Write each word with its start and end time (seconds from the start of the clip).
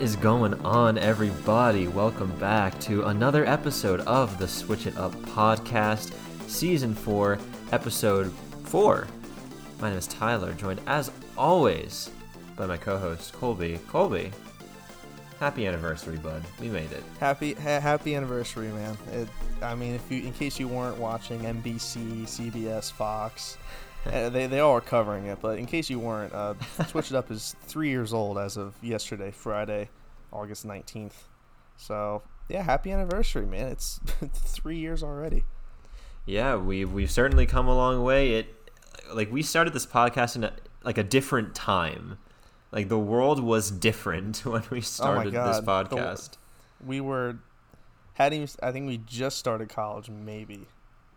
Is 0.00 0.16
going 0.16 0.54
on, 0.64 0.96
everybody? 0.96 1.86
Welcome 1.86 2.34
back 2.38 2.80
to 2.80 3.04
another 3.04 3.44
episode 3.44 4.00
of 4.00 4.38
the 4.38 4.48
Switch 4.48 4.86
It 4.86 4.96
Up 4.96 5.12
podcast, 5.12 6.14
season 6.48 6.94
four, 6.94 7.38
episode 7.70 8.32
four. 8.64 9.06
My 9.78 9.90
name 9.90 9.98
is 9.98 10.06
Tyler, 10.06 10.54
joined 10.54 10.80
as 10.86 11.10
always 11.36 12.10
by 12.56 12.64
my 12.64 12.78
co-host 12.78 13.34
Colby. 13.34 13.78
Colby, 13.88 14.30
happy 15.38 15.66
anniversary, 15.66 16.16
bud. 16.16 16.44
We 16.58 16.68
made 16.68 16.92
it. 16.92 17.04
Happy 17.18 17.52
ha- 17.52 17.80
happy 17.80 18.14
anniversary, 18.14 18.68
man. 18.68 18.96
It, 19.12 19.28
I 19.60 19.74
mean, 19.74 19.94
if 19.94 20.10
you 20.10 20.22
in 20.22 20.32
case 20.32 20.58
you 20.58 20.66
weren't 20.66 20.96
watching 20.96 21.40
NBC, 21.40 22.22
CBS, 22.22 22.90
Fox, 22.90 23.58
they 24.30 24.46
they 24.46 24.60
all 24.60 24.72
are 24.72 24.80
covering 24.80 25.26
it. 25.26 25.38
But 25.40 25.58
in 25.58 25.66
case 25.66 25.90
you 25.90 25.98
weren't, 25.98 26.32
uh, 26.32 26.54
Switch 26.88 27.10
It 27.10 27.16
Up 27.16 27.30
is 27.30 27.54
three 27.62 27.90
years 27.90 28.12
old 28.12 28.38
as 28.38 28.56
of 28.56 28.74
yesterday, 28.82 29.30
Friday, 29.30 29.88
August 30.32 30.64
nineteenth. 30.64 31.24
So 31.76 32.22
yeah, 32.48 32.62
happy 32.62 32.90
anniversary, 32.90 33.46
man. 33.46 33.68
It's 33.68 34.00
three 34.34 34.76
years 34.78 35.02
already. 35.02 35.44
Yeah, 36.26 36.56
we've 36.56 36.92
we've 36.92 37.10
certainly 37.10 37.46
come 37.46 37.68
a 37.68 37.74
long 37.74 38.02
way. 38.02 38.34
It 38.34 38.54
like 39.12 39.30
we 39.30 39.42
started 39.42 39.72
this 39.72 39.86
podcast 39.86 40.36
in 40.36 40.44
a, 40.44 40.52
like 40.82 40.98
a 40.98 41.04
different 41.04 41.54
time. 41.54 42.18
Like 42.72 42.88
the 42.88 42.98
world 42.98 43.42
was 43.42 43.70
different 43.70 44.44
when 44.44 44.62
we 44.70 44.80
started 44.80 45.32
this 45.32 45.60
God. 45.60 45.90
The- 45.90 45.96
podcast. 45.96 46.30
We 46.84 47.00
were 47.00 47.36
hadn't 48.14 48.36
even, 48.42 48.48
I 48.62 48.72
think 48.72 48.86
we 48.86 48.98
just 48.98 49.38
started 49.38 49.68
college, 49.68 50.10
maybe. 50.10 50.66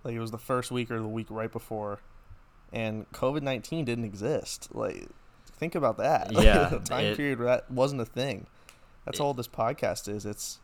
Like 0.03 0.16
it 0.16 0.20
was 0.20 0.31
the 0.31 0.38
first 0.38 0.72
week 0.72 0.92
or 0.92 1.00
the 1.00 1.08
week 1.08 1.28
right 1.30 1.52
before, 1.52 2.00
and 2.73 3.09
COVID 3.11 3.41
nineteen 3.43 3.85
didn't 3.85 4.03
exist. 4.05 4.67
Like 4.73 5.07
think 5.45 5.75
about 5.75 5.97
that. 5.97 6.31
Yeah, 6.43 6.69
the 6.69 6.79
time 6.79 7.05
it- 7.05 7.17
period 7.17 7.39
where 7.39 7.47
that 7.47 7.71
wasn't 7.71 8.02
a 8.02 8.05
thing. 8.05 8.47
That's 9.05 9.19
all 9.19 9.33
this 9.33 9.47
podcast 9.47 10.07
is. 10.07 10.25
It's 10.25 10.59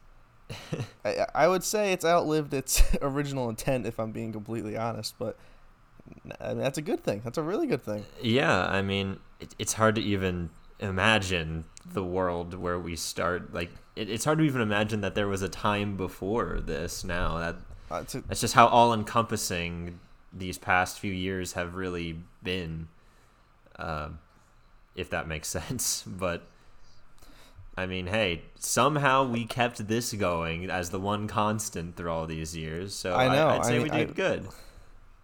I, 1.06 1.26
I 1.36 1.48
would 1.48 1.64
say 1.64 1.92
it's 1.94 2.04
outlived 2.06 2.54
its 2.54 2.82
original 3.02 3.50
intent, 3.50 3.86
if 3.86 4.00
I'm 4.00 4.12
being 4.12 4.32
completely 4.32 4.76
honest. 4.78 5.16
But 5.20 5.38
I 6.42 6.50
mean, 6.50 6.60
that's 6.60 6.78
a 6.78 6.82
good 6.82 7.04
thing. 7.04 7.22
That's 7.24 7.38
a 7.38 7.44
really 7.44 7.68
good 7.68 7.84
thing. 7.84 8.06
Yeah, 8.22 8.66
I 8.66 8.82
mean, 8.82 9.20
it, 9.40 9.54
it's 9.60 9.74
hard 9.74 9.96
to 9.96 10.02
even 10.02 10.50
imagine 10.80 11.66
the 11.86 12.04
world 12.04 12.54
where 12.56 12.80
we 12.80 12.96
start. 12.96 13.54
Like, 13.54 13.70
it, 13.96 14.10
it's 14.10 14.26
hard 14.26 14.40
to 14.40 14.44
even 14.44 14.62
imagine 14.62 15.02
that 15.02 15.14
there 15.16 15.28
was 15.28 15.42
a 15.42 15.50
time 15.50 15.98
before 15.98 16.60
this. 16.62 17.04
Now 17.04 17.38
that 17.38 17.56
Uh, 17.92 18.04
to, 18.06 18.22
that's 18.22 18.42
just 18.42 18.54
how 18.56 18.68
all 18.68 18.94
encompassing 18.94 20.00
these 20.34 20.58
past 20.58 21.00
few 21.00 21.14
years 21.14 21.54
have 21.54 21.76
really 21.76 22.20
been. 22.44 22.88
Uh, 23.78 24.10
if 24.96 25.10
that 25.12 25.28
makes 25.28 25.48
sense, 25.60 26.04
but. 26.06 26.44
I 27.78 27.86
mean, 27.86 28.08
hey, 28.08 28.42
somehow 28.56 29.24
we 29.26 29.46
kept 29.46 29.88
this 29.88 30.12
going 30.12 30.70
as 30.70 30.90
the 30.90 31.00
one 31.00 31.30
constant 31.30 31.96
through 31.96 32.12
all 32.12 32.26
these 32.28 32.54
years. 32.58 32.94
So 32.94 33.16
I 33.16 33.34
know, 33.34 33.48
I'd 33.48 33.60
I 33.62 33.64
say 33.64 33.74
mean, 33.76 33.84
we 33.84 33.90
did 33.90 34.10
I- 34.10 34.14
good. 34.14 34.48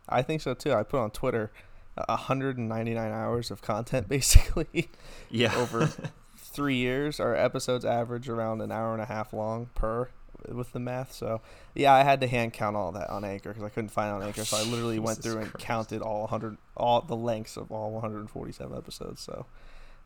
I 0.07 0.21
think 0.21 0.41
so 0.41 0.53
too. 0.53 0.71
I 0.71 0.83
put 0.83 1.01
on 1.01 1.11
Twitter. 1.11 1.51
uh, 1.97 2.05
199 2.07 3.11
hours 3.11 3.51
of 3.51 3.61
content 3.61 4.07
basically 4.09 4.87
Yeah. 5.29 5.53
over 5.57 5.89
three 6.37 6.75
years. 6.77 7.19
Our 7.19 7.35
episodes 7.35 7.83
average 7.83 8.29
around 8.29 8.61
an 8.61 8.71
hour 8.71 8.93
and 8.93 9.01
a 9.01 9.05
half 9.05 9.33
long 9.33 9.69
per 9.75 10.07
with 10.49 10.71
the 10.73 10.79
math. 10.79 11.11
So 11.13 11.41
yeah, 11.73 11.93
I 11.93 12.03
had 12.03 12.21
to 12.21 12.27
hand 12.27 12.53
count 12.53 12.75
all 12.75 12.91
that 12.93 13.09
on 13.09 13.23
Anchor 13.25 13.49
because 13.49 13.63
I 13.63 13.69
couldn't 13.69 13.89
find 13.89 14.09
it 14.11 14.15
on 14.15 14.23
Anchor. 14.23 14.45
So 14.45 14.57
I 14.57 14.63
literally 14.63 14.99
went 14.99 15.17
Jesus 15.19 15.31
through 15.33 15.41
and 15.43 15.51
Christ. 15.51 15.65
counted 15.65 16.01
all 16.01 16.21
100, 16.21 16.57
all 16.77 17.01
the 17.01 17.15
lengths 17.15 17.57
of 17.57 17.71
all 17.71 17.91
147 17.91 18.77
episodes. 18.77 19.21
So 19.21 19.45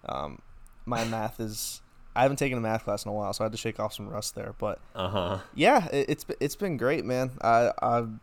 um, 0.07 0.39
my 0.85 1.03
math 1.05 1.39
is. 1.39 1.81
I 2.15 2.23
haven't 2.23 2.37
taken 2.37 2.57
a 2.57 2.61
math 2.61 2.83
class 2.83 3.05
in 3.05 3.09
a 3.11 3.13
while, 3.13 3.31
so 3.33 3.43
I 3.43 3.45
had 3.45 3.51
to 3.53 3.57
shake 3.57 3.79
off 3.79 3.93
some 3.93 4.09
rust 4.09 4.35
there. 4.35 4.53
But 4.57 4.79
Uh 4.95 5.09
huh. 5.09 5.37
yeah, 5.55 5.87
it, 5.89 6.09
it's 6.09 6.25
it's 6.39 6.55
been 6.55 6.75
great, 6.75 7.05
man. 7.05 7.31
I 7.41 7.71
I'm 7.81 8.19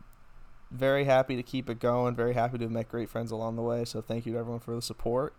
very 0.69 1.05
happy 1.05 1.35
to 1.37 1.41
keep 1.43 1.69
it 1.69 1.79
going. 1.79 2.13
Very 2.15 2.33
happy 2.33 2.57
to 2.57 2.65
have 2.65 2.71
met 2.71 2.89
great 2.89 3.09
friends 3.09 3.31
along 3.31 3.55
the 3.55 3.61
way. 3.61 3.85
So 3.85 4.01
thank 4.01 4.25
you 4.25 4.33
to 4.33 4.39
everyone 4.39 4.59
for 4.59 4.75
the 4.75 4.81
support. 4.81 5.33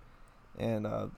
And 0.58 0.86
uh, 0.86 1.08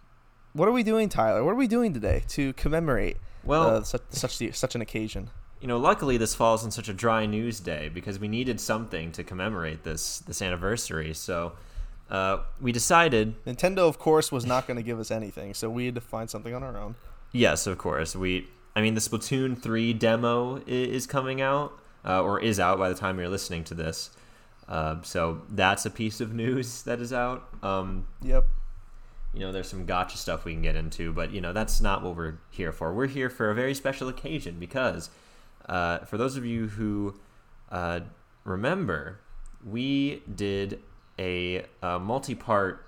what 0.52 0.68
are 0.68 0.72
we 0.72 0.82
doing, 0.82 1.08
Tyler? 1.08 1.44
What 1.44 1.52
are 1.52 1.54
we 1.56 1.68
doing 1.68 1.94
today 1.94 2.24
to 2.30 2.52
commemorate 2.54 3.16
Well, 3.44 3.76
uh, 3.76 3.82
such 3.84 4.02
such 4.10 4.36
the, 4.38 4.50
such 4.50 4.74
an 4.74 4.80
occasion? 4.82 5.30
You 5.60 5.68
know, 5.68 5.76
luckily 5.78 6.16
this 6.16 6.34
falls 6.34 6.64
on 6.64 6.70
such 6.70 6.88
a 6.88 6.92
dry 6.92 7.26
news 7.26 7.60
day 7.60 7.90
because 7.92 8.18
we 8.18 8.28
needed 8.28 8.60
something 8.60 9.12
to 9.12 9.22
commemorate 9.24 9.84
this 9.84 10.18
this 10.20 10.40
anniversary. 10.42 11.12
So 11.14 11.52
uh, 12.10 12.38
we 12.60 12.72
decided, 12.72 13.42
Nintendo, 13.44 13.88
of 13.88 13.98
course, 13.98 14.32
was 14.32 14.44
not 14.46 14.66
going 14.66 14.76
to 14.76 14.82
give 14.82 14.98
us 14.98 15.10
anything, 15.10 15.54
so 15.54 15.70
we 15.70 15.86
had 15.86 15.94
to 15.94 16.00
find 16.00 16.28
something 16.30 16.54
on 16.54 16.62
our 16.62 16.76
own. 16.76 16.94
yes, 17.32 17.66
of 17.66 17.78
course, 17.78 18.16
we. 18.16 18.48
I 18.76 18.80
mean, 18.82 18.94
the 18.94 19.00
Splatoon 19.00 19.60
three 19.60 19.92
demo 19.92 20.62
is 20.66 21.06
coming 21.06 21.40
out, 21.40 21.72
uh, 22.04 22.22
or 22.22 22.40
is 22.40 22.60
out 22.60 22.78
by 22.78 22.88
the 22.88 22.94
time 22.94 23.18
you're 23.18 23.28
listening 23.28 23.64
to 23.64 23.74
this. 23.74 24.10
Uh, 24.68 25.02
so 25.02 25.42
that's 25.50 25.84
a 25.84 25.90
piece 25.90 26.20
of 26.20 26.32
news 26.32 26.82
that 26.84 27.00
is 27.00 27.12
out. 27.12 27.48
Um, 27.64 28.06
Yep. 28.22 28.46
you 29.34 29.40
know, 29.40 29.50
there's 29.50 29.68
some 29.68 29.84
gotcha 29.86 30.16
stuff 30.16 30.44
we 30.44 30.52
can 30.52 30.62
get 30.62 30.76
into, 30.76 31.12
but 31.12 31.32
you 31.32 31.40
know, 31.40 31.52
that's 31.52 31.80
not 31.80 32.04
what 32.04 32.14
we're 32.16 32.38
here 32.50 32.70
for. 32.70 32.94
We're 32.94 33.08
here 33.08 33.28
for 33.28 33.50
a 33.50 33.54
very 33.56 33.74
special 33.74 34.08
occasion 34.08 34.60
because, 34.60 35.10
uh, 35.70 35.98
for 36.00 36.18
those 36.18 36.36
of 36.36 36.44
you 36.44 36.66
who 36.68 37.14
uh, 37.70 38.00
remember, 38.44 39.20
we 39.64 40.22
did 40.34 40.80
a, 41.18 41.64
a 41.82 41.98
multi-part 41.98 42.84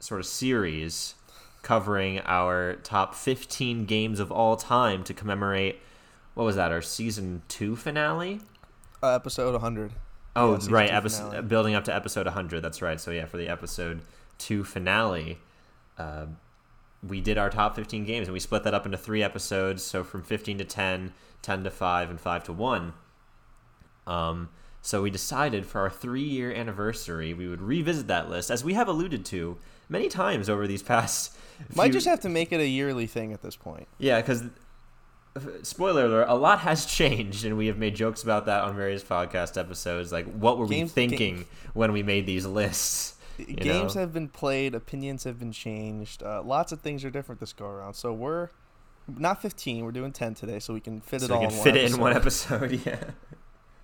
sort 0.00 0.18
of 0.20 0.26
series 0.26 1.14
covering 1.62 2.20
our 2.24 2.74
top 2.82 3.14
15 3.14 3.84
games 3.84 4.18
of 4.18 4.32
all 4.32 4.56
time 4.56 5.04
to 5.04 5.14
commemorate 5.14 5.78
what 6.34 6.44
was 6.44 6.56
that 6.56 6.72
our 6.72 6.82
season 6.82 7.42
2 7.48 7.76
finale 7.76 8.40
Uh, 9.02 9.08
episode 9.14 9.52
100. 9.52 9.92
Oh, 10.34 10.54
Yeah, 10.54 10.68
right. 10.70 10.90
Episode, 10.90 11.26
finale. 11.28 11.42
building 11.46 11.74
up 11.74 11.84
to 11.84 11.94
episode 11.94 12.26
100. 12.26 12.62
That's 12.62 12.80
right. 12.82 12.98
So, 13.00 13.10
yeah, 13.10 13.26
for 13.26 13.36
the 13.36 13.48
episode 13.48 14.00
2 14.38 14.64
finale, 14.64 15.38
uh, 15.98 16.26
we 17.06 17.20
did 17.20 17.36
our 17.38 17.50
top 17.50 17.74
15 17.76 18.04
games 18.04 18.28
and 18.28 18.32
we 18.32 18.40
split 18.40 18.62
that 18.64 18.74
up 18.74 18.86
into 18.86 18.96
three 18.98 19.22
episodes. 19.22 19.82
So, 19.82 20.04
from 20.04 20.22
15 20.22 20.58
to 20.58 20.64
10, 20.64 21.12
10 21.42 21.64
to 21.64 21.70
5, 21.70 22.10
and 22.10 22.20
5 22.20 22.44
to 22.44 22.52
1. 22.52 22.92
Um, 24.06 24.48
so, 24.80 25.02
we 25.02 25.10
decided 25.10 25.66
for 25.66 25.80
our 25.80 25.90
three 25.90 26.22
year 26.22 26.52
anniversary, 26.52 27.34
we 27.34 27.48
would 27.48 27.60
revisit 27.62 28.06
that 28.08 28.28
list, 28.30 28.50
as 28.50 28.64
we 28.64 28.74
have 28.74 28.88
alluded 28.88 29.24
to 29.26 29.58
many 29.88 30.08
times 30.08 30.48
over 30.48 30.66
these 30.66 30.82
past. 30.82 31.36
Might 31.74 31.86
few- 31.86 31.92
just 31.94 32.06
have 32.06 32.20
to 32.20 32.28
make 32.28 32.52
it 32.52 32.60
a 32.60 32.66
yearly 32.66 33.06
thing 33.06 33.32
at 33.32 33.42
this 33.42 33.56
point. 33.56 33.86
yeah, 33.98 34.20
because 34.20 34.44
spoiler 35.62 36.06
alert, 36.06 36.26
a 36.28 36.34
lot 36.34 36.58
has 36.68 36.84
changed, 36.86 37.44
and 37.44 37.56
we 37.56 37.66
have 37.66 37.78
made 37.78 37.94
jokes 37.94 38.22
about 38.22 38.46
that 38.46 38.62
on 38.64 38.74
various 38.76 39.02
podcast 39.02 39.58
episodes. 39.58 40.12
Like, 40.12 40.26
what 40.32 40.58
were 40.58 40.66
Games- 40.66 40.90
we 40.90 40.94
thinking 41.08 41.44
when 41.74 41.92
we 41.92 42.02
made 42.02 42.26
these 42.26 42.46
lists? 42.46 43.14
Games 43.38 43.94
know? 43.94 44.00
have 44.00 44.12
been 44.12 44.28
played, 44.28 44.74
opinions 44.74 45.24
have 45.24 45.38
been 45.38 45.52
changed. 45.52 46.22
Uh, 46.22 46.42
lots 46.42 46.72
of 46.72 46.80
things 46.80 47.04
are 47.04 47.10
different 47.10 47.40
this 47.40 47.52
go 47.52 47.66
around. 47.66 47.94
So 47.94 48.12
we're 48.12 48.50
not 49.08 49.42
15, 49.42 49.84
we're 49.84 49.92
doing 49.92 50.12
10 50.12 50.34
today, 50.34 50.58
so 50.58 50.74
we 50.74 50.80
can 50.80 51.00
fit 51.00 51.22
it 51.22 51.30
all 51.30 51.40
we 51.40 51.46
can 51.46 51.56
in 51.56 51.62
fit 51.62 51.74
one 51.74 51.84
it 51.84 51.92
in 51.92 52.00
one 52.00 52.12
episode. 52.16 52.80
Yeah. 52.86 53.02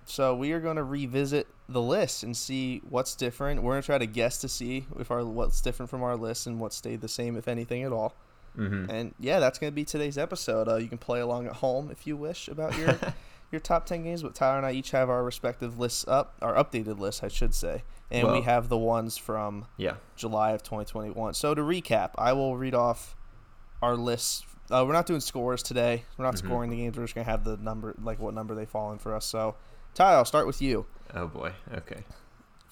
So 0.05 0.35
we 0.35 0.53
are 0.53 0.59
going 0.59 0.77
to 0.77 0.83
revisit 0.83 1.45
the 1.67 1.83
list 1.83 2.23
and 2.23 2.35
see 2.35 2.81
what's 2.89 3.13
different. 3.13 3.61
We're 3.61 3.73
going 3.73 3.83
to 3.83 3.85
try 3.85 3.99
to 3.99 4.07
guess 4.07 4.41
to 4.41 4.49
see 4.49 4.87
if 4.99 5.11
our 5.11 5.23
what's 5.23 5.61
different 5.61 5.91
from 5.91 6.01
our 6.01 6.15
list 6.15 6.47
and 6.47 6.59
what 6.59 6.73
stayed 6.73 7.01
the 7.01 7.07
same, 7.07 7.37
if 7.37 7.47
anything 7.47 7.83
at 7.83 7.91
all. 7.91 8.15
Mm-hmm. 8.57 8.89
And 8.89 9.13
yeah, 9.19 9.39
that's 9.39 9.59
going 9.59 9.71
to 9.71 9.75
be 9.75 9.85
today's 9.85 10.17
episode. 10.17 10.67
Uh, 10.67 10.77
you 10.77 10.87
can 10.87 10.97
play 10.97 11.19
along 11.19 11.45
at 11.45 11.53
home 11.57 11.91
if 11.91 12.07
you 12.07 12.17
wish 12.17 12.47
about 12.47 12.75
your 12.75 12.97
your 13.51 13.61
top 13.61 13.85
10 13.85 14.03
games. 14.03 14.23
But 14.23 14.33
Tyler 14.33 14.57
and 14.57 14.65
I 14.65 14.71
each 14.71 14.89
have 14.91 15.11
our 15.11 15.23
respective 15.23 15.79
lists 15.79 16.07
up, 16.07 16.33
our 16.41 16.55
updated 16.55 16.97
lists, 16.97 17.21
I 17.21 17.27
should 17.27 17.53
say, 17.53 17.83
and 18.11 18.31
we 18.31 18.41
have 18.41 18.69
the 18.69 18.77
ones 18.77 19.17
from 19.17 19.65
Yeah. 19.77 19.95
July 20.15 20.51
of 20.51 20.63
2021. 20.63 21.33
So 21.33 21.53
to 21.53 21.61
recap, 21.61 22.11
I 22.17 22.33
will 22.33 22.57
read 22.57 22.73
off 22.75 23.15
our 23.81 23.95
list. 23.95 24.45
Uh, 24.71 24.83
we're 24.85 24.93
not 24.93 25.05
doing 25.05 25.19
scores 25.19 25.63
today. 25.63 26.05
We're 26.17 26.25
not 26.25 26.35
Mhm. 26.35 26.45
scoring 26.45 26.69
the 26.69 26.77
games. 26.77 26.97
We're 26.97 27.03
just 27.05 27.15
gonna 27.15 27.25
have 27.25 27.43
the 27.43 27.57
number, 27.57 27.95
like 28.01 28.19
what 28.19 28.33
number 28.33 28.53
they 28.55 28.65
fall 28.65 28.91
in 28.91 28.99
for 28.99 29.15
us. 29.15 29.25
So, 29.25 29.55
Ty, 29.95 30.13
I'll 30.13 30.25
start 30.25 30.45
with 30.47 30.61
you. 30.61 30.85
Oh 31.15 31.27
boy. 31.27 31.53
Okay. 31.73 32.03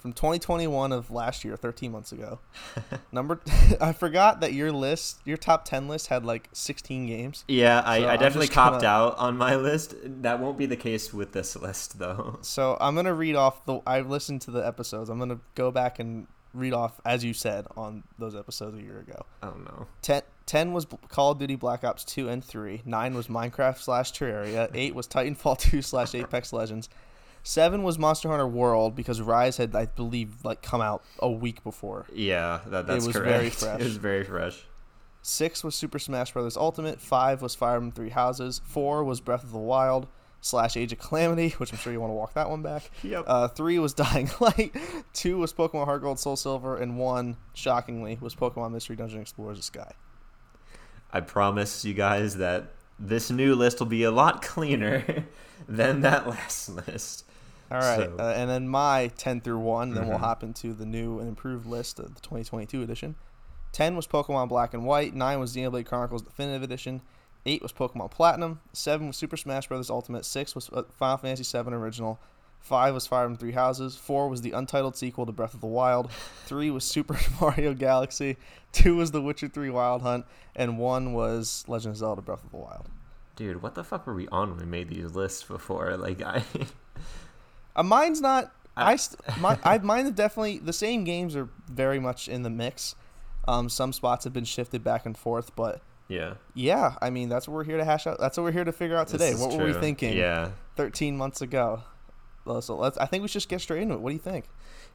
From 0.08 0.14
2021 0.14 0.94
of 0.94 1.12
last 1.12 1.44
year, 1.44 1.58
13 1.58 1.92
months 1.92 2.14
ago. 2.14 2.40
number, 3.12 3.42
I 3.82 3.92
forgot 3.92 4.40
that 4.40 4.54
your 4.54 4.72
list, 4.72 5.20
your 5.26 5.36
top 5.36 5.66
10 5.66 5.90
list, 5.90 6.08
had 6.08 6.24
like 6.24 6.48
16 6.54 7.08
games. 7.08 7.44
Yeah, 7.50 7.84
I, 7.86 8.00
So 8.00 8.08
I 8.08 8.16
definitely 8.16 8.48
copped 8.48 8.84
gonna- 8.84 8.88
out 8.88 9.18
on 9.18 9.38
my 9.38 9.58
list. 9.58 9.96
That 10.06 10.40
won't 10.40 10.58
be 10.58 10.66
the 10.66 10.78
case 10.78 11.14
with 11.14 11.34
this 11.34 11.58
list, 11.58 12.00
though. 12.00 12.40
So 12.42 12.78
I'm 12.80 12.96
gonna 12.96 13.14
read 13.14 13.36
off 13.36 13.66
the. 13.66 13.82
I've 13.86 14.10
listened 14.10 14.40
to 14.44 14.52
the 14.52 14.66
episodes. 14.66 15.10
I'm 15.10 15.20
gonna 15.20 15.40
go 15.56 15.72
back 15.72 16.00
and 16.00 16.28
read 16.54 16.72
off 16.72 17.02
as 17.06 17.26
you 17.26 17.34
said 17.34 17.68
on 17.76 18.04
those 18.18 18.34
episodes 18.34 18.78
a 18.78 18.82
year 18.82 19.00
ago. 19.00 19.26
Oh 19.44 19.56
no. 19.66 19.88
10, 20.04 20.22
10 20.46 20.72
was 20.72 20.88
Call 21.10 21.32
of 21.32 21.40
Duty 21.40 21.56
Black 21.58 21.84
Ops 21.84 22.06
2 22.06 22.30
and 22.30 22.42
3. 22.44 22.84
9 22.86 23.14
was 23.14 23.28
Minecraft 23.28 23.78
slash 23.80 24.14
Terraria. 24.14 24.72
8 24.74 24.96
was 24.96 25.06
Titanfall 25.10 25.60
2 25.60 25.82
slash 25.82 26.16
Apex 26.16 26.54
Legends. 26.54 26.88
7 27.48 27.82
was 27.82 27.98
Monster 27.98 28.28
Hunter 28.28 28.46
World 28.46 28.94
because 28.94 29.22
Rise 29.22 29.56
had, 29.56 29.74
I 29.74 29.86
believe, 29.86 30.44
like 30.44 30.62
come 30.62 30.82
out 30.82 31.02
a 31.20 31.32
week 31.32 31.64
before. 31.64 32.06
Yeah, 32.14 32.60
that, 32.68 32.88
that's 32.88 33.08
was 33.08 33.16
correct. 33.16 33.30
very 33.30 33.50
fresh. 33.50 33.80
It 33.80 33.84
was 33.86 33.96
very 33.96 34.26
fresh. 34.26 34.66
Six 35.22 35.64
was 35.64 35.74
Super 35.74 35.98
Smash 35.98 36.34
Bros. 36.34 36.58
Ultimate. 36.58 37.00
Five 37.00 37.42
was 37.42 37.56
Fire 37.56 37.76
Emblem 37.76 37.94
Three 37.94 38.10
Houses. 38.10 38.60
Four 38.66 39.06
was 39.06 39.22
Breath 39.22 39.46
of 39.46 39.54
the 39.54 39.60
Wild 39.60 40.08
slash 40.42 40.76
Age 40.76 40.92
of 40.92 41.00
Calamity, 41.00 41.50
which 41.58 41.72
I'm 41.72 41.80
sure 41.80 41.94
you 41.94 42.02
want 42.02 42.12
to 42.12 42.16
walk 42.16 42.34
that 42.34 42.50
one 42.50 42.62
back. 42.62 42.92
Yep. 43.02 43.24
Uh, 43.26 43.48
three 43.48 43.80
was 43.80 43.94
Dying 44.06 44.30
Light. 44.42 44.76
Two 45.14 45.38
was 45.38 45.54
Pokemon 45.54 45.86
Heart 45.86 46.02
Gold 46.02 46.20
Soul 46.20 46.36
Silver. 46.36 46.76
And 46.76 46.98
one, 46.98 47.38
shockingly, 47.54 48.18
was 48.20 48.36
Pokemon 48.36 48.74
Mystery 48.74 48.98
Dungeon 48.98 49.22
Explorers 49.22 49.58
of 49.58 49.64
Sky. 49.64 49.94
I 51.14 51.22
promise 51.22 51.86
you 51.86 51.94
guys 51.94 52.36
that 52.38 52.74
this 53.00 53.32
new 53.32 53.56
list 53.56 53.80
will 53.80 53.88
be 53.88 54.04
a 54.04 54.12
lot 54.12 54.42
cleaner 54.42 55.26
than 55.70 56.02
that 56.02 56.28
last 56.28 56.68
list. 56.88 57.24
All 57.72 57.80
right, 57.80 58.10
So- 58.10 58.16
uh, 58.20 58.34
and 58.36 58.50
then 58.50 58.68
my 58.68 59.10
10 59.18 59.42
through 59.42 59.60
one. 59.60 59.94
Then 59.94 60.08
we'll 60.08 60.18
Mhm. 60.18 60.22
hop 60.22 60.44
into 60.44 60.74
the 60.74 60.86
new 60.86 61.20
and 61.20 61.28
improved 61.28 61.66
list 61.66 62.00
of 62.00 62.16
the 62.16 62.22
2022 62.22 62.82
edition. 62.82 63.16
10 63.74 63.96
was 63.96 64.08
Pokemon 64.08 64.48
Black 64.50 64.74
and 64.74 64.86
White. 64.86 65.14
9 65.14 65.40
was 65.40 65.56
Xenoblade 65.56 65.86
Chronicles 65.86 66.22
Definitive 66.22 66.64
Edition. 66.64 67.02
8 67.46 67.62
was 67.62 67.72
Pokemon 67.74 68.12
Platinum. 68.12 68.62
7 68.74 69.08
was 69.08 69.18
Super 69.18 69.38
Smash 69.38 69.68
Bros. 69.68 69.90
Ultimate. 69.90 70.26
6 70.26 70.56
was 70.56 70.70
uh, 70.72 70.84
Final 70.98 71.18
Fantasy 71.18 71.44
7 71.44 71.74
Original. 71.74 72.20
5 72.60 72.94
was 72.94 73.06
Fire 73.06 73.26
Emblem 73.26 73.38
Three 73.38 73.52
Houses. 73.52 73.96
4 73.96 74.28
was 74.30 74.42
the 74.42 74.52
untitled 74.52 74.96
sequel 74.96 75.26
to 75.26 75.32
Breath 75.32 75.54
of 75.54 75.62
the 75.62 75.68
Wild. 75.68 76.10
3 76.46 76.72
was 76.72 76.84
Super 76.86 77.18
Mario 77.42 77.74
Galaxy. 77.74 78.38
2 78.72 78.96
was 78.96 79.12
The 79.12 79.22
Witcher 79.22 79.48
3 79.50 79.70
Wild 79.70 80.02
Hunt. 80.02 80.26
And 80.56 80.80
1 80.80 81.14
was 81.14 81.64
Legend 81.68 81.92
of 81.94 81.98
Zelda 81.98 82.22
Breath 82.22 82.44
of 82.44 82.52
the 82.52 82.58
Wild. 82.58 82.88
Dude, 83.36 83.62
what 83.62 83.76
the 83.76 83.84
fuck 83.84 84.08
were 84.08 84.16
we 84.16 84.28
on 84.30 84.50
when 84.52 84.60
we 84.60 84.66
made 84.66 84.90
these 84.90 85.12
lists 85.14 85.44
before? 85.44 85.96
Like, 85.98 86.22
I. 86.24 86.44
Uh, 87.78 87.84
mine's 87.84 88.20
not. 88.20 88.52
I- 88.76 88.96
st- 88.96 89.20
my, 89.40 89.58
I 89.64 89.78
mine 89.80 90.12
definitely 90.12 90.60
the 90.60 90.74
same 90.74 91.04
games 91.04 91.36
are 91.36 91.50
very 91.70 92.00
much 92.00 92.28
in 92.28 92.44
the 92.44 92.50
mix. 92.50 92.96
Um, 93.48 93.70
some 93.70 93.94
spots 93.94 94.24
have 94.26 94.34
been 94.34 94.44
shifted 94.46 94.84
back 94.84 95.06
and 95.06 95.18
forth, 95.18 95.56
but 95.56 95.82
yeah. 96.10 96.34
yeah, 96.54 96.96
I 97.02 97.10
mean 97.10 97.28
that's 97.30 97.48
what 97.48 97.56
we're 97.56 97.64
here 97.64 97.78
to 97.78 97.86
hash 97.86 98.06
out. 98.06 98.20
That's 98.20 98.38
what 98.38 98.44
we're 98.44 98.52
here 98.52 98.66
to 98.66 98.72
figure 98.72 98.96
out 98.98 99.08
today. 99.08 99.34
What 99.34 99.52
were 99.58 99.66
we 99.66 99.72
true. 99.72 99.82
thinking? 99.82 100.16
Yeah. 100.18 100.52
13 100.76 101.18
months 101.18 101.42
ago. 101.42 101.84
Well, 102.46 102.62
so 102.62 102.76
let's. 102.78 102.98
I 102.98 103.06
think 103.08 103.24
we 103.24 103.28
should 103.30 103.34
just 103.42 103.50
get 103.50 103.62
straight 103.62 103.82
into 103.82 103.96
it. 103.96 104.02
What 104.02 104.10
do 104.10 104.14
you 104.14 104.22
think? 104.22 104.46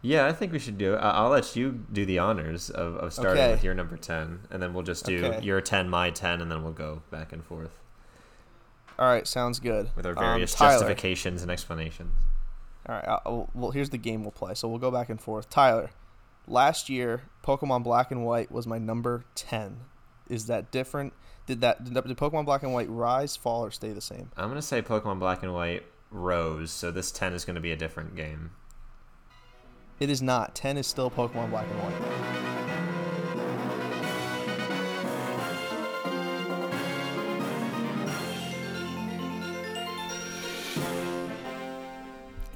Yeah, 0.00 0.26
I 0.26 0.32
think 0.32 0.52
we 0.52 0.58
should 0.58 0.78
do 0.78 0.94
it. 0.94 0.98
I'll 0.98 1.28
let 1.30 1.54
you 1.56 1.84
do 1.92 2.04
the 2.04 2.18
honors 2.18 2.70
of, 2.70 2.96
of 2.96 3.12
starting 3.12 3.40
Okay. 3.42 3.52
with 3.52 3.62
your 3.62 3.72
number 3.74 3.96
10, 3.96 4.40
and 4.50 4.62
then 4.62 4.74
we'll 4.74 4.82
just 4.82 5.04
do 5.04 5.24
Okay. 5.24 5.44
your 5.44 5.60
10, 5.60 5.88
my 5.88 6.10
10, 6.10 6.40
and 6.40 6.50
then 6.50 6.64
we'll 6.64 6.72
go 6.72 7.02
back 7.12 7.32
and 7.32 7.44
forth 7.44 7.78
All 8.98 9.06
right, 9.06 9.26
sounds 9.28 9.60
good. 9.60 9.90
with 9.94 10.04
our 10.06 10.12
Um, 10.18 10.24
various 10.24 10.54
Tyler. 10.54 10.72
justifications 10.72 11.42
and 11.42 11.50
explanations. 11.52 12.14
All 12.88 12.94
right, 12.96 13.06
uh, 13.06 13.20
I'll, 13.24 13.50
well, 13.54 13.70
here's 13.70 13.90
the 13.90 13.98
game 13.98 14.22
we'll 14.22 14.32
play. 14.32 14.54
So 14.54 14.68
we'll 14.68 14.78
go 14.78 14.90
back 14.90 15.08
and 15.08 15.20
forth. 15.20 15.48
Tyler, 15.48 15.90
last 16.46 16.88
year, 16.88 17.22
Pokemon 17.44 17.84
Black 17.84 18.10
and 18.10 18.24
White 18.24 18.50
was 18.50 18.66
my 18.66 18.78
number 18.78 19.24
10. 19.34 19.80
Is 20.28 20.46
that 20.46 20.70
different? 20.70 21.12
Did 21.46 21.60
that 21.60 21.84
did, 21.84 21.94
did 21.94 22.16
Pokemon 22.16 22.44
Black 22.44 22.62
and 22.62 22.72
White 22.72 22.88
rise, 22.88 23.36
fall, 23.36 23.64
or 23.64 23.70
stay 23.70 23.92
the 23.92 24.00
same? 24.00 24.30
I'm 24.36 24.46
going 24.46 24.56
to 24.56 24.62
say 24.62 24.82
Pokemon 24.82 25.18
Black 25.18 25.42
and 25.42 25.52
White 25.52 25.84
rose, 26.10 26.70
so 26.70 26.90
this 26.90 27.10
10 27.10 27.32
is 27.32 27.44
going 27.44 27.56
to 27.56 27.60
be 27.60 27.72
a 27.72 27.76
different 27.76 28.16
game. 28.16 28.50
It 30.00 30.10
is 30.10 30.22
not. 30.22 30.54
10 30.54 30.78
is 30.78 30.86
still 30.86 31.10
Pokemon 31.10 31.50
Black 31.50 31.66
and 31.68 31.80
White. 31.80 32.61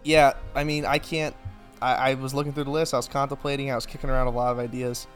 Yeah, 0.07 0.35
I 0.55 0.63
mean, 0.63 0.85
I 0.85 0.99
can't. 0.99 1.35
I, 1.83 2.11
I 2.11 2.15
was 2.15 2.33
looking 2.33 2.53
through 2.53 2.65
the 2.65 2.71
list, 2.71 2.95
I 2.95 2.97
was 2.97 3.09
contemplating, 3.09 3.71
I 3.71 3.75
was 3.75 3.87
kicking 3.87 4.09
around 4.09 4.29
a 4.29 4.31
lot 4.31 4.53
of 4.53 4.59
ideas. 4.59 5.07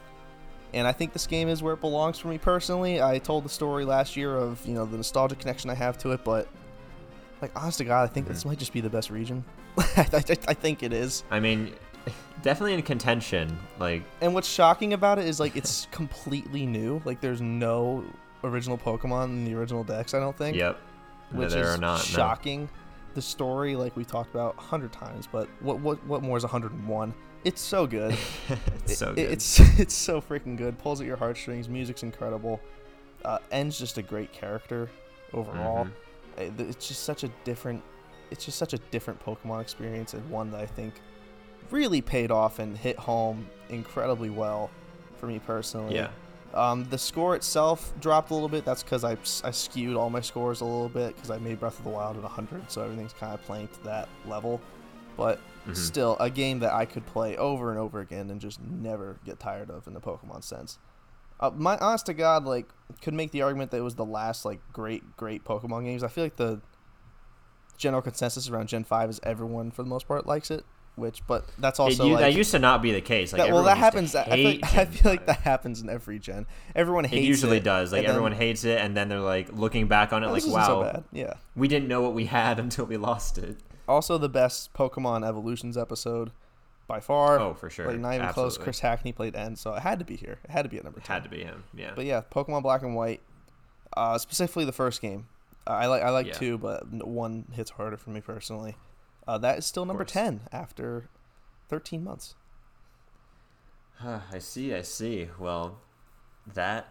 And 0.73 0.87
I 0.87 0.91
think 0.91 1.11
this 1.13 1.27
game 1.27 1.49
is 1.49 1.63
where 1.63 1.73
it 1.73 1.81
belongs 1.81 2.19
for 2.19 2.27
me 2.27 2.37
personally. 2.37 3.01
I 3.01 3.17
told 3.17 3.43
the 3.43 3.49
story 3.49 3.83
last 3.83 4.15
year 4.15 4.35
of, 4.35 4.65
you 4.65 4.73
know, 4.73 4.85
the 4.85 4.97
nostalgic 4.97 5.39
connection 5.39 5.69
I 5.69 5.75
have 5.75 5.97
to 5.99 6.11
it, 6.11 6.23
but, 6.23 6.47
like, 7.41 7.51
honest 7.59 7.79
to 7.79 7.83
God, 7.83 8.03
I 8.09 8.13
think 8.13 8.27
this 8.27 8.43
mm. 8.43 8.47
might 8.47 8.59
just 8.59 8.71
be 8.73 8.79
the 8.79 8.89
best 8.89 9.09
region. 9.09 9.43
I, 9.77 10.07
I, 10.13 10.23
I 10.49 10.53
think 10.53 10.83
it 10.83 10.93
is. 10.93 11.23
I 11.31 11.39
mean, 11.39 11.73
definitely 12.41 12.75
in 12.75 12.83
contention. 12.83 13.57
Like, 13.79 14.03
And 14.21 14.33
what's 14.33 14.47
shocking 14.47 14.93
about 14.93 15.19
it 15.19 15.25
is 15.25 15.39
like 15.39 15.55
it's 15.55 15.87
completely 15.91 16.65
new. 16.65 17.01
Like 17.05 17.21
there's 17.21 17.41
no 17.41 18.03
original 18.43 18.77
Pokemon 18.77 19.25
in 19.25 19.45
the 19.45 19.53
original 19.55 19.83
dex. 19.83 20.13
I 20.13 20.19
don't 20.19 20.37
think. 20.37 20.55
yep. 20.55 20.79
No, 21.31 21.39
Which 21.39 21.51
there 21.51 21.63
is 21.63 21.75
are 21.75 21.77
not. 21.77 21.97
no. 21.97 22.03
The 23.13 23.21
story, 23.21 23.75
like 23.75 23.95
we 23.97 24.05
talked 24.05 24.33
about 24.33 24.55
a 24.57 24.61
hundred 24.61 24.93
times, 24.93 25.27
but 25.31 25.49
what 25.59 25.79
what 25.79 26.03
what 26.05 26.21
more 26.23 26.37
is 26.37 26.43
101? 26.43 27.13
It's 27.43 27.59
so 27.61 27.85
good. 27.87 28.15
it's 28.85 28.97
so 28.97 29.09
It- 29.11 29.15
good. 29.15 29.31
It's 29.31 29.59
it's 29.79 29.93
so 29.93 30.21
freaking 30.21 30.57
good. 30.57 30.77
Pulls 30.79 31.01
at 31.01 31.07
your 31.07 31.17
heartstrings. 31.17 31.67
Music's 31.67 32.03
incredible. 32.03 32.59
Uh, 33.25 33.39
N's 33.51 33.77
just 33.77 33.97
a 33.97 34.01
great 34.01 34.31
character 34.31 34.89
overall. 35.33 35.85
Mhm. 36.37 36.59
Uh, 36.59 36.63
It's 36.69 36.87
just 36.87 37.03
such 37.03 37.23
a 37.23 37.27
different. 37.43 37.83
It's 38.31 38.45
just 38.45 38.57
such 38.57 38.73
a 38.73 38.77
different 38.91 39.19
Pokemon 39.25 39.59
experience, 39.61 40.13
and 40.13 40.27
one 40.29 40.51
that 40.51 40.61
I 40.61 40.65
think 40.65 40.93
really 41.69 42.01
paid 42.01 42.31
off 42.31 42.59
and 42.59 42.77
hit 42.77 42.97
home 42.97 43.47
incredibly 43.69 44.29
well 44.29 44.69
for 45.17 45.27
me 45.27 45.39
personally. 45.39 45.95
Yeah. 45.95 46.09
Um, 46.53 46.83
the 46.89 46.97
score 46.97 47.35
itself 47.35 47.93
dropped 47.99 48.29
a 48.31 48.33
little 48.33 48.49
bit. 48.49 48.65
That's 48.65 48.83
because 48.83 49.03
I, 49.03 49.13
I 49.47 49.51
skewed 49.51 49.95
all 49.95 50.09
my 50.09 50.21
scores 50.21 50.61
a 50.61 50.65
little 50.65 50.89
bit 50.89 51.15
because 51.15 51.31
I 51.31 51.37
made 51.37 51.59
Breath 51.59 51.77
of 51.79 51.85
the 51.85 51.91
Wild 51.91 52.17
at 52.17 52.23
100, 52.23 52.69
so 52.69 52.81
everything's 52.83 53.13
kind 53.13 53.33
of 53.33 53.41
playing 53.43 53.69
to 53.69 53.83
that 53.85 54.09
level. 54.25 54.59
But 55.17 55.39
Mhm. 55.67 55.75
still, 55.75 56.17
a 56.19 56.29
game 56.29 56.59
that 56.59 56.73
I 56.73 56.85
could 56.85 57.05
play 57.05 57.37
over 57.37 57.69
and 57.69 57.79
over 57.79 57.99
again 57.99 58.29
and 58.31 58.41
just 58.41 58.59
never 58.61 59.17
get 59.23 59.39
tired 59.39 59.69
of 59.69 59.85
in 59.87 59.93
the 59.93 60.01
Pokemon 60.01 60.43
sense. 60.43 60.79
Uh, 61.39 61.51
my 61.55 61.77
honest 61.77 62.05
to 62.07 62.13
God, 62.13 62.45
like, 62.45 62.67
could 63.01 63.13
make 63.13 63.31
the 63.31 63.41
argument 63.43 63.71
that 63.71 63.77
it 63.77 63.81
was 63.81 63.95
the 63.95 64.05
last 64.05 64.43
like 64.45 64.59
great, 64.73 65.15
great 65.17 65.43
Pokemon 65.45 65.83
games. 65.85 66.03
I 66.03 66.07
feel 66.07 66.23
like 66.23 66.35
the 66.37 66.61
general 67.77 68.01
consensus 68.01 68.49
around 68.49 68.67
Gen 68.67 68.83
Five 68.83 69.09
is 69.09 69.19
everyone 69.23 69.71
for 69.71 69.83
the 69.83 69.89
most 69.89 70.07
part 70.07 70.25
likes 70.27 70.51
it. 70.51 70.65
Which, 70.95 71.25
but 71.25 71.45
that's 71.57 71.79
also 71.79 72.05
u- 72.05 72.13
like 72.13 72.21
that 72.21 72.33
used 72.33 72.51
to 72.51 72.59
not 72.59 72.81
be 72.81 72.91
the 72.91 73.01
case. 73.01 73.31
Like, 73.33 73.41
that, 73.43 73.53
well, 73.53 73.63
that 73.63 73.77
everyone 73.77 73.83
happens. 74.07 74.15
I 74.15 74.23
feel, 74.35 74.45
like, 74.51 74.63
I 74.77 74.85
feel 74.85 75.11
like 75.11 75.25
that 75.25 75.39
happens 75.39 75.81
in 75.81 75.89
every 75.89 76.19
gen. 76.19 76.45
Everyone 76.75 77.05
hates 77.05 77.23
It 77.23 77.27
usually 77.27 77.57
it, 77.57 77.63
does. 77.63 77.91
Like 77.91 77.99
and 77.99 78.07
then, 78.07 78.15
everyone 78.15 78.33
hates 78.33 78.65
it, 78.65 78.77
and 78.79 78.95
then 78.95 79.07
they're 79.09 79.19
like 79.19 79.51
looking 79.53 79.87
back 79.87 80.11
on 80.13 80.23
it, 80.23 80.27
"Oh, 80.27 80.31
like, 80.33 80.41
so 80.43 80.51
"Wow, 80.51 80.83
bad." 80.83 81.03
Yeah. 81.13 81.33
we 81.55 81.67
didn't 81.67 81.87
know 81.87 82.01
what 82.01 82.13
we 82.13 82.25
had 82.25 82.59
until 82.65 82.85
we 82.85 82.97
lost 82.97 83.37
it." 83.37 83.57
Also, 83.87 84.17
the 84.17 84.29
best 84.29 84.73
Pokemon 84.73 85.27
Evolutions 85.27 85.77
episode 85.77 86.31
by 86.87 86.99
far. 86.99 87.39
Oh, 87.39 87.53
for 87.53 87.69
sure. 87.69 87.87
Like 87.87 87.99
not 87.99 88.15
even 88.15 88.27
close. 88.29 88.57
Chris 88.57 88.81
Hackney 88.81 89.13
played 89.13 89.35
N, 89.35 89.55
so 89.55 89.73
it 89.73 89.81
had 89.81 89.97
to 89.99 90.05
be 90.05 90.17
here. 90.17 90.39
It 90.43 90.51
had 90.51 90.63
to 90.63 90.69
be 90.69 90.77
at 90.77 90.83
number 90.83 90.99
It 90.99 91.07
had 91.07 91.23
to 91.23 91.29
be 91.29 91.43
him. 91.43 91.63
Yeah. 91.73 91.91
But 91.95 92.05
yeah, 92.05 92.21
Pokemon 92.29 92.63
Black 92.63 92.81
and 92.83 92.95
White, 92.95 93.21
uh, 93.95 94.17
specifically 94.17 94.65
the 94.65 94.71
first 94.73 95.01
game. 95.01 95.27
Uh, 95.65 95.71
I 95.71 95.85
like 95.87 96.03
I 96.03 96.09
like 96.09 96.27
Yeah. 96.27 96.33
two, 96.33 96.57
but 96.57 96.85
one 96.91 97.45
hits 97.53 97.71
harder 97.71 97.95
for 97.97 98.09
me 98.09 98.19
personally. 98.19 98.75
Uh, 99.27 99.37
that 99.37 99.59
is 99.59 99.65
still 99.65 99.85
number 99.85 100.03
ten 100.03 100.41
after 100.51 101.09
thirteen 101.69 102.03
months. 102.03 102.35
Huh, 103.95 104.21
I 104.31 104.39
see. 104.39 104.73
I 104.73 104.81
see. 104.81 105.29
Well, 105.39 105.79
that 106.53 106.87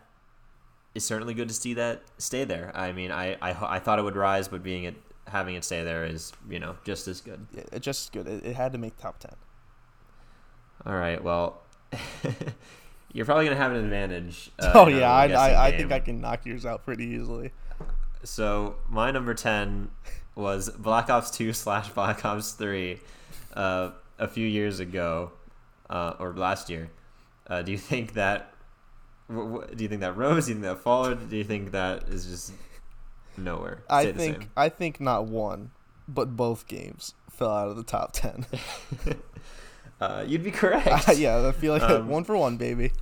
is 0.94 1.04
certainly 1.04 1.34
good 1.34 1.49
to 1.49 1.54
see 1.54 1.75
that 1.75 2.02
stay 2.18 2.44
there. 2.44 2.72
I 2.75 2.92
mean, 2.92 3.10
I 3.10 3.34
I, 3.42 3.76
I 3.76 3.78
thought 3.78 3.99
it 3.99 4.02
would 4.02 4.16
rise, 4.16 4.49
but 4.49 4.62
being 4.62 4.84
it 4.84 4.96
having 5.26 5.54
it 5.54 5.64
stay 5.64 5.84
there 5.84 6.04
is 6.04 6.32
you 6.49 6.58
know 6.58 6.76
just 6.84 7.08
as 7.08 7.20
good. 7.20 7.46
Just 7.80 8.12
good. 8.12 8.26
It, 8.26 8.44
it 8.44 8.56
had 8.56 8.72
to 8.72 8.78
make 8.78 8.96
top 8.96 9.18
ten. 9.18 9.34
All 10.87 10.94
right. 10.94 11.22
Well, 11.22 11.62
you're 13.12 13.26
probably 13.26 13.44
gonna 13.44 13.56
have 13.56 13.72
an 13.72 13.78
advantage. 13.84 14.50
uh, 14.58 14.72
oh 14.75 14.88
yeah, 14.88 15.10
I, 15.10 15.26
I, 15.28 15.66
I 15.66 15.76
think 15.76 15.92
I 15.92 16.00
can 16.00 16.20
knock 16.20 16.46
yours 16.46 16.64
out 16.64 16.84
pretty 16.84 17.04
easily. 17.04 17.52
So 18.22 18.76
my 18.88 19.10
number 19.10 19.34
ten 19.34 19.90
was 20.34 20.70
Black 20.70 21.08
Ops 21.10 21.30
Two 21.30 21.52
slash 21.54 21.88
Black 21.90 22.24
Ops 22.24 22.52
Three, 22.52 23.00
uh, 23.54 23.90
a 24.18 24.28
few 24.28 24.46
years 24.46 24.80
ago, 24.80 25.32
uh, 25.88 26.14
or 26.18 26.32
last 26.34 26.68
year. 26.70 26.90
Uh, 27.46 27.62
do 27.62 27.72
you 27.72 27.78
think 27.78 28.14
that? 28.14 28.52
W- 29.28 29.52
w- 29.60 29.74
do 29.74 29.82
you 29.84 29.88
think 29.88 30.00
that 30.02 30.16
rose? 30.16 30.46
Do 30.46 30.52
you 30.52 30.60
think 30.60 30.66
that 30.66 30.82
followed? 30.82 31.30
Do 31.30 31.36
you 31.36 31.44
think 31.44 31.72
that 31.72 32.04
is 32.08 32.26
just 32.26 32.52
nowhere? 33.36 33.82
I 33.88 34.12
think 34.12 34.36
same? 34.42 34.50
I 34.56 34.68
think 34.68 35.00
not 35.00 35.26
one, 35.26 35.70
but 36.08 36.36
both 36.36 36.66
games 36.66 37.14
fell 37.30 37.50
out 37.50 37.68
of 37.68 37.76
the 37.76 37.82
top 37.84 38.12
ten. 38.12 38.44
uh, 40.00 40.24
you'd 40.26 40.44
be 40.44 40.50
correct. 40.50 41.08
yeah, 41.16 41.46
I 41.46 41.52
feel 41.52 41.72
like 41.72 41.82
Um, 41.82 42.08
one 42.08 42.24
for 42.24 42.36
one, 42.36 42.56
baby. 42.56 42.92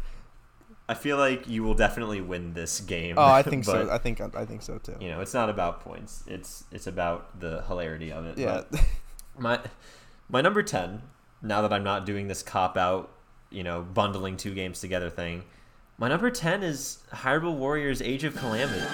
I 0.89 0.95
feel 0.95 1.19
like 1.19 1.47
you 1.47 1.63
will 1.63 1.75
definitely 1.75 2.21
win 2.21 2.55
this 2.55 2.81
game. 2.81 3.17
Oh, 3.19 3.25
I 3.25 3.43
think 3.43 3.67
but, 3.67 3.87
so. 3.87 3.93
I 3.93 3.99
think 3.99 4.21
I 4.21 4.45
think 4.45 4.63
so 4.63 4.79
too. 4.79 4.97
You 5.01 5.09
know, 5.11 5.21
it's 5.21 5.35
not 5.35 5.51
about 5.51 5.81
points. 5.81 6.25
It's 6.27 6.65
it's 6.73 6.87
about 6.87 7.41
the 7.41 7.63
hilarity 7.69 8.11
of 8.11 8.25
it. 8.25 8.39
Yeah. 8.39 8.63
My 9.39 9.61
my 10.29 10.41
number 10.41 10.63
10 10.63 11.03
now 11.43 11.63
that 11.63 11.73
i'm 11.73 11.85
not 11.85 12.05
doing 12.05 12.29
this 12.29 12.43
cop 12.43 12.77
out 12.77 13.11
you 13.51 13.63
know 13.63 13.83
bundling 13.83 14.37
two 14.37 14.55
games 14.55 14.81
together 14.81 15.11
thing 15.11 15.45
my 15.97 16.09
number 16.09 16.31
10 16.31 16.63
is 16.63 16.99
hyrule 17.13 17.57
warriors 17.57 18.03
age 18.03 18.25
of 18.25 18.37
calamity 18.37 18.85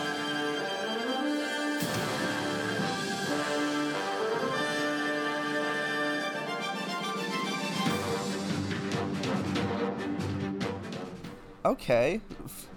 Okay, 11.65 12.21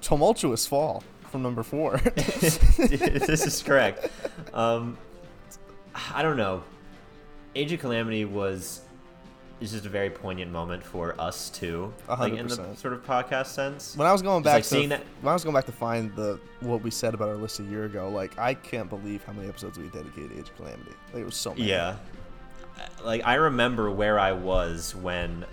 tumultuous 0.01 0.65
fall 0.65 1.03
from 1.29 1.41
number 1.41 1.61
four. 1.63 1.97
this 2.15 3.45
is 3.45 3.61
correct. 3.61 4.09
Um, 4.53 4.97
I 6.13 6.21
don't 6.21 6.37
know. 6.37 6.63
Age 7.55 7.71
of 7.73 7.79
Calamity 7.79 8.23
was 8.25 8.81
is 9.59 9.71
just 9.71 9.87
a 9.87 9.89
very 9.89 10.11
poignant 10.11 10.51
moment 10.51 10.83
for 10.83 11.19
us 11.19 11.49
too, 11.49 11.91
A 12.07 12.11
like 12.11 12.19
hundred 12.19 12.39
in 12.41 12.47
the 12.47 12.75
sort 12.75 12.93
of 12.93 13.03
podcast 13.03 13.47
sense. 13.47 13.97
when 13.97 14.07
I 14.07 14.11
was 14.11 14.21
going 14.21 14.43
Just, 14.43 14.45
back 14.45 14.53
like, 14.53 14.63
to 14.63 14.69
seeing 14.69 14.89
that- 14.89 15.01
when 15.21 15.31
I 15.31 15.33
was 15.33 15.43
going 15.43 15.55
back 15.55 15.65
to 15.65 15.71
find 15.71 16.15
the 16.15 16.39
what 16.59 16.83
we 16.83 16.91
said 16.91 17.15
about 17.15 17.29
our 17.29 17.35
list 17.37 17.59
a 17.59 17.63
year 17.63 17.85
ago, 17.85 18.07
like 18.09 18.37
I 18.37 18.53
can't 18.53 18.87
believe 18.87 19.23
how 19.25 19.33
many 19.33 19.47
episodes 19.49 19.79
we 19.79 19.87
dedicated 19.89 20.29
to 20.29 20.35
Age 20.39 20.49
of 20.49 20.55
Calamity. 20.57 20.91
Like 21.11 21.23
it 21.23 21.25
was 21.25 21.35
so 21.35 21.55
many. 21.55 21.67
Yeah, 21.69 21.95
like 23.03 23.25
I 23.25 23.33
remember 23.35 23.89
where 23.89 24.19
I 24.19 24.31
was 24.33 24.93
when 24.95 25.43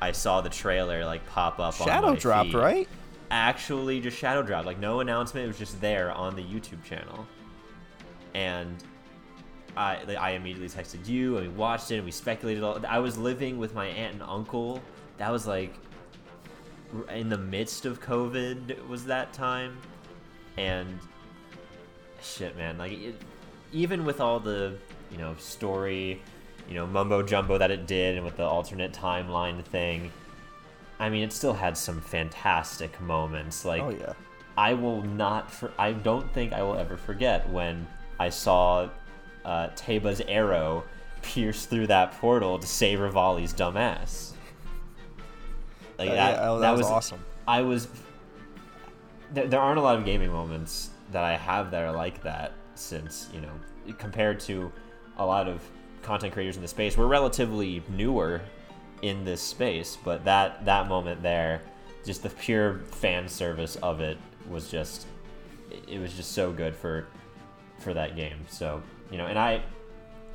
I 0.00 0.12
saw 0.12 0.40
the 0.40 0.48
trailer 0.48 1.04
like 1.04 1.24
pop 1.26 1.58
up. 1.58 1.80
on 1.80 1.86
Shadow 1.86 2.14
dropped, 2.14 2.50
feed. 2.50 2.56
right? 2.56 2.88
Actually, 3.30 4.00
just 4.00 4.16
shadow 4.16 4.42
dropped. 4.42 4.66
Like 4.66 4.78
no 4.78 5.00
announcement. 5.00 5.44
It 5.44 5.48
was 5.48 5.58
just 5.58 5.80
there 5.80 6.10
on 6.12 6.34
the 6.34 6.42
YouTube 6.42 6.82
channel, 6.84 7.26
and 8.34 8.82
I 9.76 10.02
like, 10.04 10.18
I 10.18 10.30
immediately 10.32 10.68
texted 10.68 11.06
you 11.06 11.36
and 11.36 11.46
we 11.46 11.52
watched 11.54 11.90
it 11.90 11.96
and 11.96 12.04
we 12.04 12.10
speculated. 12.10 12.62
All, 12.62 12.80
I 12.86 12.98
was 12.98 13.16
living 13.18 13.58
with 13.58 13.74
my 13.74 13.86
aunt 13.86 14.14
and 14.14 14.22
uncle. 14.22 14.82
That 15.18 15.30
was 15.30 15.46
like 15.46 15.74
in 17.10 17.28
the 17.28 17.38
midst 17.38 17.86
of 17.86 18.00
COVID. 18.00 18.86
Was 18.88 19.04
that 19.04 19.32
time, 19.32 19.78
and 20.56 20.98
shit, 22.22 22.56
man. 22.56 22.78
Like 22.78 22.92
it, 22.92 23.22
even 23.72 24.04
with 24.04 24.20
all 24.20 24.40
the 24.40 24.76
you 25.10 25.18
know 25.18 25.34
story, 25.38 26.20
you 26.68 26.74
know 26.74 26.86
mumbo 26.86 27.22
jumbo 27.22 27.58
that 27.58 27.70
it 27.70 27.86
did, 27.86 28.16
and 28.16 28.24
with 28.24 28.36
the 28.36 28.44
alternate 28.44 28.92
timeline 28.92 29.62
thing. 29.64 30.10
I 30.98 31.08
mean, 31.08 31.22
it 31.22 31.32
still 31.32 31.54
had 31.54 31.78
some 31.78 32.00
fantastic 32.02 33.00
moments. 33.00 33.64
Like, 33.64 33.82
Oh 33.82 33.90
yeah. 33.90 34.12
I 34.56 34.74
will 34.74 35.02
not. 35.02 35.50
For, 35.50 35.72
I 35.78 35.92
don't 35.92 36.30
think 36.34 36.52
I 36.52 36.62
will 36.62 36.76
ever 36.76 36.98
forget 36.98 37.48
when 37.48 37.86
I 38.18 38.28
saw 38.28 38.90
uh, 39.44 39.68
Teba's 39.68 40.20
arrow 40.28 40.84
pierce 41.22 41.64
through 41.64 41.86
that 41.86 42.12
portal 42.12 42.58
to 42.58 42.66
save 42.66 42.98
Revali's 42.98 43.54
dumbass. 43.54 44.32
Like 45.98 46.10
Uh, 46.10 46.14
that, 46.14 46.30
yeah, 46.34 46.36
that, 46.36 46.58
that 46.60 46.70
was, 46.72 46.80
was 46.80 46.90
awesome. 46.90 47.24
I 47.48 47.62
was. 47.62 47.88
There, 49.32 49.46
there 49.46 49.60
aren't 49.60 49.78
a 49.78 49.82
lot 49.82 49.96
of 49.96 50.04
gaming 50.04 50.30
moments 50.30 50.90
that 51.12 51.24
I 51.24 51.36
have 51.36 51.70
that 51.70 51.82
are 51.82 51.92
like 51.92 52.22
that 52.22 52.52
since 52.74 53.28
you 53.32 53.40
know 53.40 53.92
compared 53.98 54.40
to 54.40 54.70
a 55.18 55.24
lot 55.24 55.48
of 55.48 55.62
content 56.02 56.32
creators 56.32 56.56
in 56.56 56.62
the 56.62 56.68
space. 56.68 56.96
We're 56.96 57.06
relatively 57.06 57.82
newer 57.88 58.40
in 59.02 59.24
this 59.24 59.40
space, 59.40 59.96
but 60.04 60.24
that 60.24 60.64
that 60.66 60.88
moment 60.88 61.22
there, 61.22 61.62
just 62.04 62.22
the 62.22 62.30
pure 62.30 62.80
fan 62.92 63.28
service 63.28 63.76
of 63.76 64.00
it 64.00 64.18
was 64.48 64.70
just 64.70 65.06
it- 65.88 65.98
was 66.00 66.12
just 66.14 66.32
so 66.32 66.52
good 66.52 66.74
for 66.74 67.06
for 67.78 67.94
that 67.94 68.16
game. 68.16 68.38
So 68.48 68.82
you 69.10 69.18
know, 69.18 69.26
and 69.26 69.38
I 69.38 69.62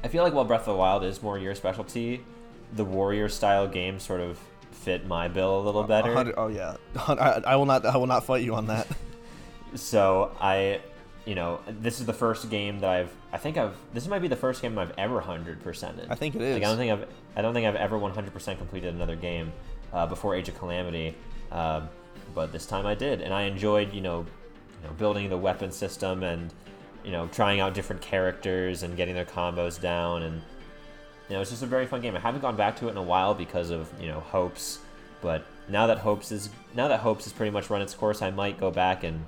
I 0.04 0.08
feel 0.08 0.24
like 0.24 0.34
while 0.34 0.46
Breath 0.46 0.62
of 0.62 0.68
the 0.68 0.76
Wild 0.76 1.04
is 1.04 1.22
more 1.22 1.38
your 1.38 1.56
specialty, 1.56 2.24
the 2.74 2.86
warrior 2.86 3.30
style 3.30 3.68
games 3.68 4.04
sort 4.04 4.22
of 4.22 4.40
fit 4.72 5.08
my 5.08 5.28
bill 5.28 5.60
a 5.60 5.64
little 5.64 5.84
better. 5.84 6.34
Oh 6.38 6.48
yeah. 6.48 6.76
I, 7.08 7.42
I 7.46 7.56
will 7.56 7.66
not. 7.66 7.86
I 7.86 7.98
will 7.98 8.08
not 8.08 8.26
fight 8.26 8.44
you 8.44 8.56
on 8.56 8.68
that. 8.68 8.88
So 9.76 10.32
I, 10.40 10.80
you 11.26 11.34
know, 11.34 11.60
this 11.68 12.00
is 12.00 12.06
the 12.06 12.14
first 12.14 12.50
game 12.50 12.80
that 12.80 12.90
I've. 12.90 13.12
I 13.34 13.38
think 13.38 13.58
I've. 13.58 13.76
This 13.94 14.08
might 14.08 14.20
be 14.20 14.28
the 14.28 14.36
first 14.36 14.62
game 14.62 14.78
I've 14.78 14.94
ever 14.98 15.20
hundred 15.20 15.64
percented. 15.64 16.08
I 16.10 16.16
think 16.16 16.36
it 16.36 16.42
is. 16.42 16.54
Like 16.54 16.64
I 16.64 16.68
don't 16.68 16.78
think 16.78 16.92
I've. 16.92 17.08
I 17.36 17.42
don't 17.42 17.54
think 17.54 17.66
I've 17.66 17.76
ever 17.76 17.98
one 17.98 18.12
hundred 18.12 18.34
percent 18.34 18.60
completed 18.60 18.94
another 18.94 19.16
game 19.16 19.52
uh, 19.92 20.06
before 20.06 20.36
Age 20.36 20.50
of 20.50 20.58
Calamity, 20.58 21.16
um, 21.52 21.90
but 22.36 22.52
this 22.52 22.68
time 22.68 22.86
I 22.86 22.94
did, 22.94 23.22
and 23.22 23.34
I 23.34 23.44
enjoyed. 23.44 23.92
You 23.92 24.02
know, 24.02 24.20
you 24.82 24.88
know, 24.88 24.94
building 24.94 25.30
the 25.30 25.38
weapon 25.38 25.72
system 25.72 26.22
and 26.22 26.54
you 27.04 27.12
know 27.12 27.28
trying 27.28 27.60
out 27.60 27.74
different 27.74 28.02
characters 28.02 28.84
and 28.84 28.96
getting 28.96 29.16
their 29.16 29.26
combos 29.26 29.80
down 29.80 30.24
and 30.24 30.42
you 31.30 31.36
know 31.36 31.42
it's 31.42 31.50
just 31.50 31.64
a 31.64 31.68
very 31.68 31.88
fun 31.88 32.02
game. 32.02 32.16
I 32.16 32.20
haven't 32.20 32.42
gone 32.42 32.56
back 32.56 32.76
to 32.78 32.88
it 32.88 32.92
in 32.92 32.98
a 32.98 33.04
while 33.04 33.34
because 33.34 33.72
of 33.72 33.92
you 34.00 34.08
know 34.08 34.20
hopes, 34.20 34.80
but 35.22 35.44
now 35.70 35.88
that 35.88 35.98
hopes 35.98 36.32
is 36.32 36.50
now 36.76 36.88
that 36.88 37.00
hopes 37.00 37.24
has 37.24 37.34
pretty 37.34 37.52
much 37.52 37.72
run 37.72 37.82
its 37.82 37.96
course, 37.96 38.22
I 38.22 38.30
might 38.30 38.60
go 38.60 38.70
back 38.70 39.04
and 39.04 39.26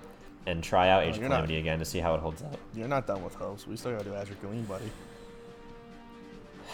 and 0.48 0.64
try 0.64 0.90
out 0.90 1.04
Age 1.04 1.16
of 1.16 1.22
you're 1.22 1.30
not- 1.30 1.36
Calamity 1.36 1.58
again 1.58 1.78
to 1.78 1.86
see 1.86 2.00
how 2.00 2.16
it 2.16 2.22
holds 2.22 2.42
up. 2.42 2.58
You're 2.74 2.88
not 2.88 3.06
done 3.06 3.24
with 3.24 3.36
hopes. 3.36 3.68
We 3.68 3.76
still 3.78 3.92
gotta 3.92 4.06
do 4.06 4.16
Azure 4.16 4.36
Gleam, 4.42 4.64
buddy. 4.64 4.90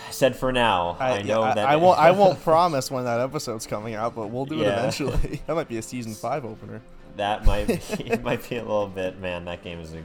I 0.08 0.12
said 0.12 0.36
for 0.36 0.51
now, 0.51 0.96
I, 1.00 1.18
yeah, 1.18 1.36
know 1.36 1.44
I, 1.44 1.53
that 1.56 1.68
I 1.68 1.75
won't. 1.75 2.00
I 2.00 2.12
won't 2.20 2.42
promise 2.44 2.89
when 2.89 3.03
that 3.06 3.20
episode's 3.20 3.68
coming 3.68 3.96
out, 3.96 4.15
but 4.15 4.27
we'll 4.27 4.46
do 4.46 4.62
it 4.62 4.68
eventually. 4.68 5.42
that 5.48 5.53
might 5.56 5.68
be 5.68 5.77
a 5.77 5.82
season 5.82 6.13
five 6.13 6.46
opener. 6.46 6.82
that 7.18 7.46
might 7.46 7.68
be, 7.68 7.74
it 8.06 8.24
might 8.24 8.48
be 8.50 8.58
a 8.58 8.62
little 8.62 8.88
bit 8.88 9.20
man 9.20 9.46
that 9.46 9.63
game 9.63 9.80
is 9.80 9.94
a 9.94 10.01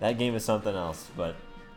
that 0.00 0.18
game 0.18 0.34
is 0.34 0.44
something 0.44 0.74
else 0.74 1.08
but 1.16 1.34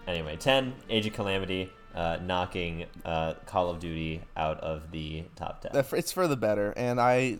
anyway 0.07 0.35
10 0.35 0.73
age 0.89 1.07
of 1.07 1.13
calamity 1.13 1.71
uh, 1.95 2.17
knocking 2.21 2.85
uh, 3.05 3.33
call 3.45 3.69
of 3.69 3.79
duty 3.79 4.21
out 4.35 4.59
of 4.59 4.91
the 4.91 5.23
top 5.37 5.61
10 5.61 5.71
It's 5.97 6.11
for 6.11 6.27
the 6.27 6.35
better, 6.35 6.73
and 6.75 6.99
I, 6.99 7.37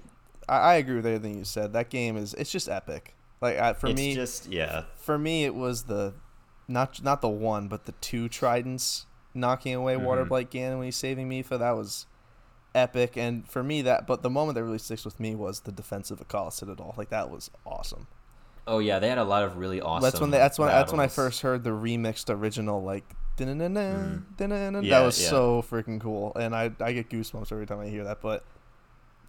I, 0.48 0.58
I 0.58 0.76
agree 0.76 0.96
with 0.96 1.06
everything 1.06 1.38
you 1.38 1.44
said. 1.44 1.74
That 1.74 1.90
game 1.90 2.16
is. 2.18 2.34
It's 2.34 2.52
just 2.52 2.68
epic. 2.70 3.14
Like 3.42 3.58
I, 3.60 3.74
for 3.74 3.88
it's 3.88 3.96
me, 3.98 4.16
just 4.16 4.48
yeah 4.48 4.84
for 4.96 5.18
me, 5.18 5.46
it 5.46 5.54
was 5.56 5.84
the, 5.84 6.14
not 6.68 7.04
not 7.04 7.22
the 7.22 7.30
one, 7.30 7.68
but 7.68 7.86
the 7.86 7.92
two 7.94 8.28
tridents 8.30 9.06
knocking 9.34 9.76
away 9.76 9.96
Mhm. 9.96 10.06
Waterblight 10.06 10.50
Ganon 10.50 10.78
when 10.78 10.86
he's 10.86 10.96
saving 10.96 11.30
Mipha. 11.30 11.60
That 11.60 11.72
was 11.78 12.08
epic, 12.74 13.16
and 13.18 13.48
for 13.48 13.64
me, 13.64 13.82
that. 13.84 14.08
But 14.08 14.24
the 14.24 14.30
moment 14.30 14.56
that 14.56 14.64
really 14.64 14.78
sticks 14.80 15.06
with 15.06 15.20
me 15.20 15.36
was 15.36 15.62
the 15.62 15.72
defense 15.72 16.10
of 16.12 16.20
Akkala 16.20 16.52
Citadel. 16.52 16.94
Like 16.98 17.10
that 17.10 17.30
was 17.30 17.52
awesome. 17.66 18.08
oh 18.70 18.80
yeah 18.80 19.00
they 19.00 19.08
had 19.08 19.18
a 19.18 19.24
lot 19.24 19.44
of 19.44 19.56
really 19.56 19.80
awesome 19.80 20.04
that's 20.04 20.20
when 20.20 20.30
they, 20.32 20.38
that's 20.38 20.60
when 20.60 20.68
that's 20.68 20.92
when 20.92 21.00
I 21.00 21.08
first 21.08 21.42
heard 21.42 21.64
the 21.64 21.70
remixed 21.70 22.30
original 22.34 22.82
like. 22.84 23.06
Mhm. 23.38 24.24
Yeah, 24.84 25.00
that 25.00 25.06
was 25.06 25.22
yeah. 25.22 25.30
so 25.30 25.62
freaking 25.62 26.02
cool, 26.02 26.34
and 26.36 26.56
I 26.56 26.72
I 26.80 26.92
get 26.94 27.10
goosebumps 27.10 27.52
every 27.52 27.68
time 27.68 27.80
I 27.80 27.88
hear 27.88 28.04
that. 28.06 28.20
But 28.22 28.44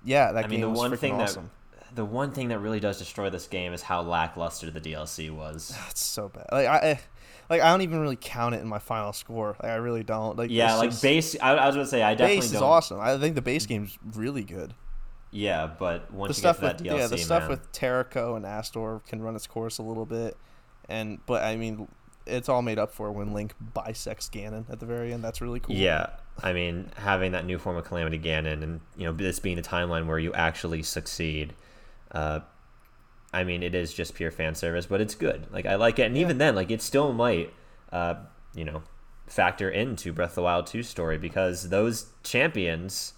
yeah, 0.05 0.33
that 0.33 0.47
I 0.47 0.49
mean, 0.49 0.61
game 0.61 0.61
the 0.63 0.69
was 0.71 0.79
one 0.79 0.91
freaking 0.93 0.99
thing 0.99 1.19
that- 1.19 1.25
awesome. 1.25 1.51
The 1.95 2.05
one 2.05 2.33
thing 2.33 2.49
that 2.49 2.59
really 2.59 2.81
does 2.81 2.99
destroy 2.99 3.31
this 3.31 3.47
game 3.47 3.73
is 3.73 3.83
how 3.83 4.03
lackluster 4.03 4.71
the 4.71 4.81
dlc 4.81 5.31
was 5.31 5.69
That's 5.87 6.01
so 6.01 6.29
bad. 6.29 6.47
Like 6.53 6.67
I, 6.67 6.77
I, 6.77 7.01
like 7.51 7.63
I 7.63 7.71
don't 7.71 7.83
even 7.83 8.01
really 8.01 8.19
count 8.21 8.55
it 8.55 8.61
in 8.61 8.69
my 8.69 8.79
final 8.79 9.13
score. 9.13 9.57
Like 9.63 9.73
I 9.73 9.77
really 9.77 10.05
don't. 10.05 10.37
Like 10.37 10.51
yeah 10.51 10.75
like 10.77 10.91
just- 10.91 11.03
base 11.03 11.37
I, 11.41 11.55
I 11.55 11.67
was 11.67 11.75
gonna 11.77 11.87
say 11.87 12.03
i 12.03 12.15
definitely 12.15 12.37
base 12.37 12.45
is 12.47 12.53
don't 12.53 12.63
awesome. 12.63 13.01
I 13.01 13.17
think 13.19 13.35
the 13.35 13.43
base 13.43 13.67
game's 13.67 13.99
really 14.15 14.45
good. 14.45 14.75
yeah 15.31 15.67
but 15.67 16.11
once 16.13 16.37
the 16.37 16.41
you 16.41 16.43
get 16.43 16.57
stuff 16.57 16.57
to 16.57 16.63
that 16.63 16.77
with 16.83 16.87
dlc 16.87 16.99
yeah, 16.99 17.07
the 17.07 17.19
stuff 17.19 17.49
with 17.49 17.73
Terrako 17.73 18.37
and 18.37 18.47
Astor 18.47 19.01
can 19.07 19.23
run 19.23 19.35
its 19.37 19.47
course 19.47 19.79
a 19.79 19.83
little 19.83 20.07
bit, 20.07 20.37
and 20.89 21.19
but 21.27 21.43
I 21.43 21.57
mean, 21.57 21.89
it's 22.29 22.49
all 22.49 22.63
made 22.63 22.79
up 22.79 22.93
for 22.93 23.11
when 23.11 23.33
Link 23.33 23.55
bisects 23.75 24.29
Ganon 24.29 24.71
at 24.71 24.81
the 24.81 24.87
very 24.87 25.13
end. 25.13 25.25
That's 25.25 25.41
really 25.41 25.61
cool. 25.61 25.75
Yeah, 25.75 26.11
I 26.43 26.53
mean, 26.53 26.91
having 26.97 27.33
that 27.33 27.45
new 27.47 27.59
form 27.59 27.77
of 27.77 27.85
Calamity 27.85 28.19
Ganon, 28.19 28.63
and 28.63 28.81
you 28.97 29.05
know, 29.07 29.13
this 29.13 29.39
being 29.39 29.59
a 29.59 29.63
timeline 29.63 30.07
where 30.07 30.19
you 30.19 30.33
actually 30.35 30.83
succeed, 30.83 31.55
uh, 32.13 32.41
I 33.33 33.45
mean, 33.45 33.63
it 33.63 33.75
is 33.75 33.93
just 33.93 34.15
pure 34.15 34.31
fan 34.31 34.55
service, 34.55 34.87
but 34.87 35.01
it's 35.01 35.15
good. 35.15 35.47
Like 35.53 35.67
I 35.67 35.75
like 35.77 35.99
it, 35.99 36.05
and 36.05 36.17
even 36.17 36.39
then, 36.39 36.55
like 36.55 36.71
it 36.71 36.81
still 36.83 37.13
might, 37.13 37.53
uh, 37.93 38.15
you 38.55 38.65
know, 38.65 38.83
factor 39.27 39.69
into 39.71 40.13
Breath 40.13 40.31
of 40.31 40.35
the 40.37 40.43
Wild 40.43 40.67
2 40.67 40.83
story 40.83 41.19
because 41.19 41.69
those 41.69 42.07
champions, 42.23 43.13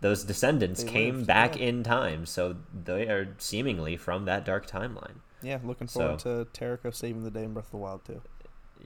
those 0.00 0.22
descendants, 0.22 0.84
They 0.84 0.90
came 0.90 1.14
lived, 1.16 1.26
back 1.26 1.56
yeah. 1.58 1.66
in 1.66 1.82
time, 1.82 2.26
so 2.26 2.56
they 2.72 3.08
are 3.08 3.34
seemingly 3.38 3.96
from 3.96 4.24
that 4.26 4.44
dark 4.44 4.66
timeline. 4.68 5.16
yeah. 5.42 5.58
Looking 5.64 5.88
So- 5.88 6.16
forward 6.16 6.18
to 6.20 6.46
Terrako 6.58 6.94
saving 6.94 7.24
the 7.24 7.30
day 7.30 7.44
in 7.44 7.52
Breath 7.52 7.66
of 7.66 7.70
the 7.72 7.76
Wild 7.78 8.04
too. 8.04 8.22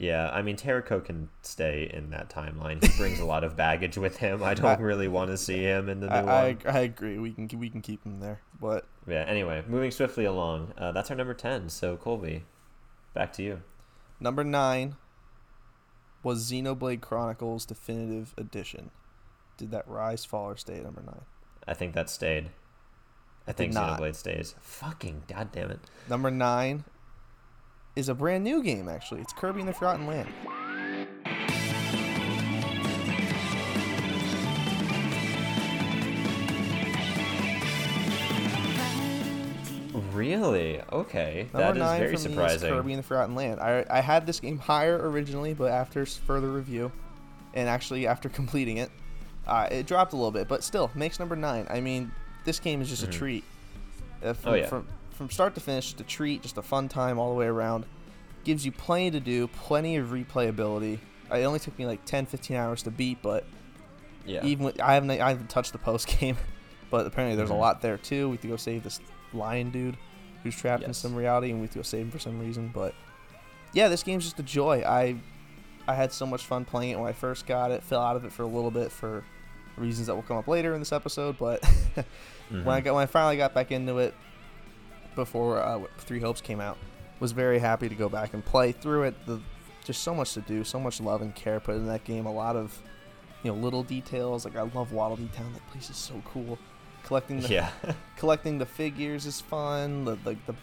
Yeah, 0.00 0.30
I 0.30 0.40
mean, 0.40 0.56
Terrako 0.56 1.04
can 1.04 1.28
stay 1.42 1.90
in 1.92 2.08
that 2.08 2.30
timeline. 2.30 2.82
He 2.82 2.96
brings 2.96 3.20
a 3.20 3.26
lot 3.26 3.44
of 3.44 3.54
baggage 3.54 3.98
with 3.98 4.16
him. 4.16 4.42
I 4.42 4.54
don't 4.54 4.64
I- 4.80 4.82
really 4.82 5.08
want 5.08 5.30
to 5.30 5.36
see 5.36 5.58
him 5.62 5.90
in 5.90 6.00
the 6.00 6.06
new 6.06 6.12
I, 6.14 6.22
one. 6.22 6.58
I 6.64 6.78
I 6.78 6.80
agree. 6.80 7.18
We 7.18 7.32
can 7.32 7.48
we 7.58 7.68
can 7.68 7.82
keep 7.82 8.02
him 8.04 8.18
there, 8.20 8.40
but 8.58 8.86
Yeah. 9.06 9.24
Anyway, 9.28 9.62
moving 9.68 9.90
swiftly 9.90 10.24
along. 10.24 10.72
Uh, 10.78 10.90
that's 10.92 11.10
our 11.10 11.16
number 11.16 11.34
ten. 11.34 11.68
So 11.68 11.98
Colby, 11.98 12.44
back 13.12 13.30
to 13.34 13.42
you. 13.42 13.60
number 14.18 14.42
nine 14.42 14.96
was 16.22 16.50
Xenoblade 16.50 17.02
Chronicles 17.02 17.66
Definitive 17.66 18.34
Edition. 18.38 18.90
Did 19.58 19.70
that 19.72 19.86
rise, 19.86 20.24
fall, 20.24 20.46
or 20.48 20.56
stay 20.56 20.76
at 20.78 20.84
number 20.84 21.02
nine? 21.02 21.22
I 21.68 21.74
think 21.74 21.92
that 21.94 22.08
stayed. 22.08 22.50
I 23.46 23.50
It 23.50 23.56
think 23.56 23.72
did 23.72 23.74
not. 23.74 24.00
Xenoblade 24.00 24.14
stays. 24.14 24.54
Fucking 24.60 25.24
goddamn 25.28 25.70
it! 25.72 25.80
Number 26.08 26.30
nine 26.30 26.84
is 27.96 28.08
a 28.08 28.14
brand 28.14 28.44
new 28.44 28.62
game, 28.62 28.88
actually. 28.88 29.20
It's 29.20 29.32
Kirby 29.32 29.60
and 29.60 29.68
the 29.68 29.72
Forgotten 29.72 30.06
Land. 30.06 30.28
Really? 40.12 40.80
Okay, 40.92 41.48
Number 41.52 41.78
that 41.80 41.92
is 41.94 41.98
very 41.98 42.08
me 42.10 42.14
is 42.14 42.22
surprising. 42.22 42.70
Kirby 42.70 42.92
and 42.92 42.98
the 43.02 43.06
Forgotten 43.06 43.34
Land. 43.34 43.60
I, 43.60 43.84
I 43.90 44.00
had 44.00 44.24
this 44.26 44.38
game 44.38 44.58
higher 44.58 44.96
originally, 45.10 45.52
but 45.52 45.72
after 45.72 46.06
further 46.06 46.48
review, 46.48 46.92
and 47.54 47.68
actually 47.68 48.06
after 48.06 48.28
completing 48.40 48.76
it, 48.76 48.90
uh, 49.48 49.66
it 49.70 49.86
dropped 49.86 50.12
a 50.12 50.16
little 50.16 50.30
bit, 50.30 50.46
but 50.46 50.62
still 50.62 50.90
makes 50.94 51.18
number 51.18 51.34
nine. 51.34 51.66
I 51.68 51.80
mean, 51.80 52.12
this 52.44 52.60
game 52.60 52.80
is 52.80 52.88
just 52.88 53.04
Mhm. 53.04 53.08
a 53.08 53.12
treat. 53.12 53.44
Uh, 54.22 54.32
from, 54.34 54.52
Oh, 54.52 54.54
yeah. 54.54 54.66
from 54.66 54.86
from 55.20 55.28
start 55.28 55.54
to 55.54 55.60
finish, 55.60 55.84
just 55.88 56.00
a 56.00 56.04
treat, 56.04 56.40
just 56.40 56.56
a 56.56 56.62
fun 56.62 56.88
time 56.88 57.18
all 57.18 57.28
the 57.28 57.38
way 57.38 57.44
around. 57.44 57.84
Gives 58.42 58.64
you 58.64 58.72
plenty 58.72 59.10
to 59.10 59.20
do, 59.20 59.48
plenty 59.48 59.96
of 59.96 60.08
replayability. 60.08 60.98
It 61.30 61.44
only 61.44 61.58
took 61.58 61.78
me 61.78 61.84
like 61.84 62.06
10, 62.06 62.24
15 62.24 62.56
hours 62.56 62.82
to 62.84 62.90
beat, 62.90 63.18
but 63.20 63.44
Yeah. 64.24 64.42
even 64.42 64.64
with, 64.64 64.80
I 64.80 64.94
haven't 64.94 65.10
I 65.10 65.28
haven't 65.28 65.50
touched 65.50 65.72
the 65.72 65.78
post 65.78 66.06
game, 66.18 66.38
but 66.90 67.06
apparently 67.06 67.36
there's 67.36 67.50
Mhm. 67.50 67.54
a 67.56 67.58
lot 67.58 67.82
there 67.82 67.98
too. 67.98 68.28
We 68.30 68.36
have 68.36 68.40
to 68.40 68.48
go 68.48 68.56
save 68.56 68.82
this 68.82 68.98
lion 69.34 69.70
dude 69.70 69.98
who's 70.42 70.56
trapped 70.56 70.84
in 70.84 70.94
some 70.94 71.14
reality, 71.14 71.50
and 71.50 71.60
we 71.60 71.64
have 71.66 71.72
to 71.72 71.80
go 71.80 71.82
save 71.82 72.06
him 72.06 72.10
for 72.10 72.18
some 72.18 72.40
reason. 72.40 72.70
But 72.72 72.94
yeah, 73.74 73.88
this 73.88 74.02
game's 74.02 74.24
just 74.24 74.38
a 74.40 74.42
joy. 74.42 74.82
I 74.86 75.16
I 75.86 75.94
had 75.94 76.12
so 76.14 76.24
much 76.24 76.46
fun 76.46 76.64
playing 76.64 76.92
it 76.92 76.98
when 76.98 77.08
I 77.08 77.12
first 77.12 77.46
got 77.46 77.70
it. 77.72 77.82
Fell 77.82 78.00
out 78.00 78.16
of 78.16 78.24
it 78.24 78.32
for 78.32 78.42
a 78.42 78.46
little 78.46 78.70
bit 78.70 78.90
for 78.90 79.22
reasons 79.76 80.06
that 80.06 80.14
will 80.14 80.22
come 80.22 80.36
up 80.38 80.48
later 80.48 80.72
in 80.72 80.80
this 80.80 80.92
episode, 80.92 81.36
but 81.38 81.60
Mhm. 81.62 82.04
when 82.64 82.68
I 82.68 82.80
got 82.80 82.94
when 82.94 83.02
I 83.02 83.06
finally 83.06 83.36
got 83.36 83.52
back 83.52 83.70
into 83.70 83.98
it 83.98 84.14
before 85.20 85.58
uh, 85.58 85.80
Three 85.98 86.20
Hopes 86.20 86.40
came 86.40 86.60
out, 86.60 86.78
was 87.20 87.32
very 87.32 87.58
happy 87.58 87.88
to 87.90 87.94
go 87.94 88.08
back 88.08 88.32
and 88.32 88.42
play 88.44 88.72
through 88.72 89.04
it. 89.04 89.26
The 89.26 89.40
just 89.84 90.02
so 90.02 90.14
much 90.14 90.34
to 90.34 90.40
do, 90.40 90.64
so 90.64 90.80
much 90.80 91.00
love 91.00 91.20
and 91.20 91.34
care 91.34 91.60
put 91.60 91.76
in 91.76 91.86
that 91.86 92.04
game. 92.04 92.26
A 92.26 92.32
lot 92.32 92.56
of 92.56 92.80
you 93.42 93.52
know 93.52 93.56
little 93.58 93.82
details. 93.82 94.44
Like 94.44 94.56
I 94.56 94.62
love 94.62 94.92
Waddle 94.92 95.18
Town. 95.34 95.52
That 95.52 95.70
place 95.70 95.90
is 95.90 95.96
so 95.96 96.22
cool. 96.24 96.58
Collecting 97.04 97.40
the 97.40 97.48
yeah. 97.48 97.70
collecting 98.16 98.58
the 98.58 98.66
figures 98.66 99.26
is 99.26 99.40
fun. 99.40 100.04
The 100.04 100.18
like 100.24 100.44
the 100.46 100.54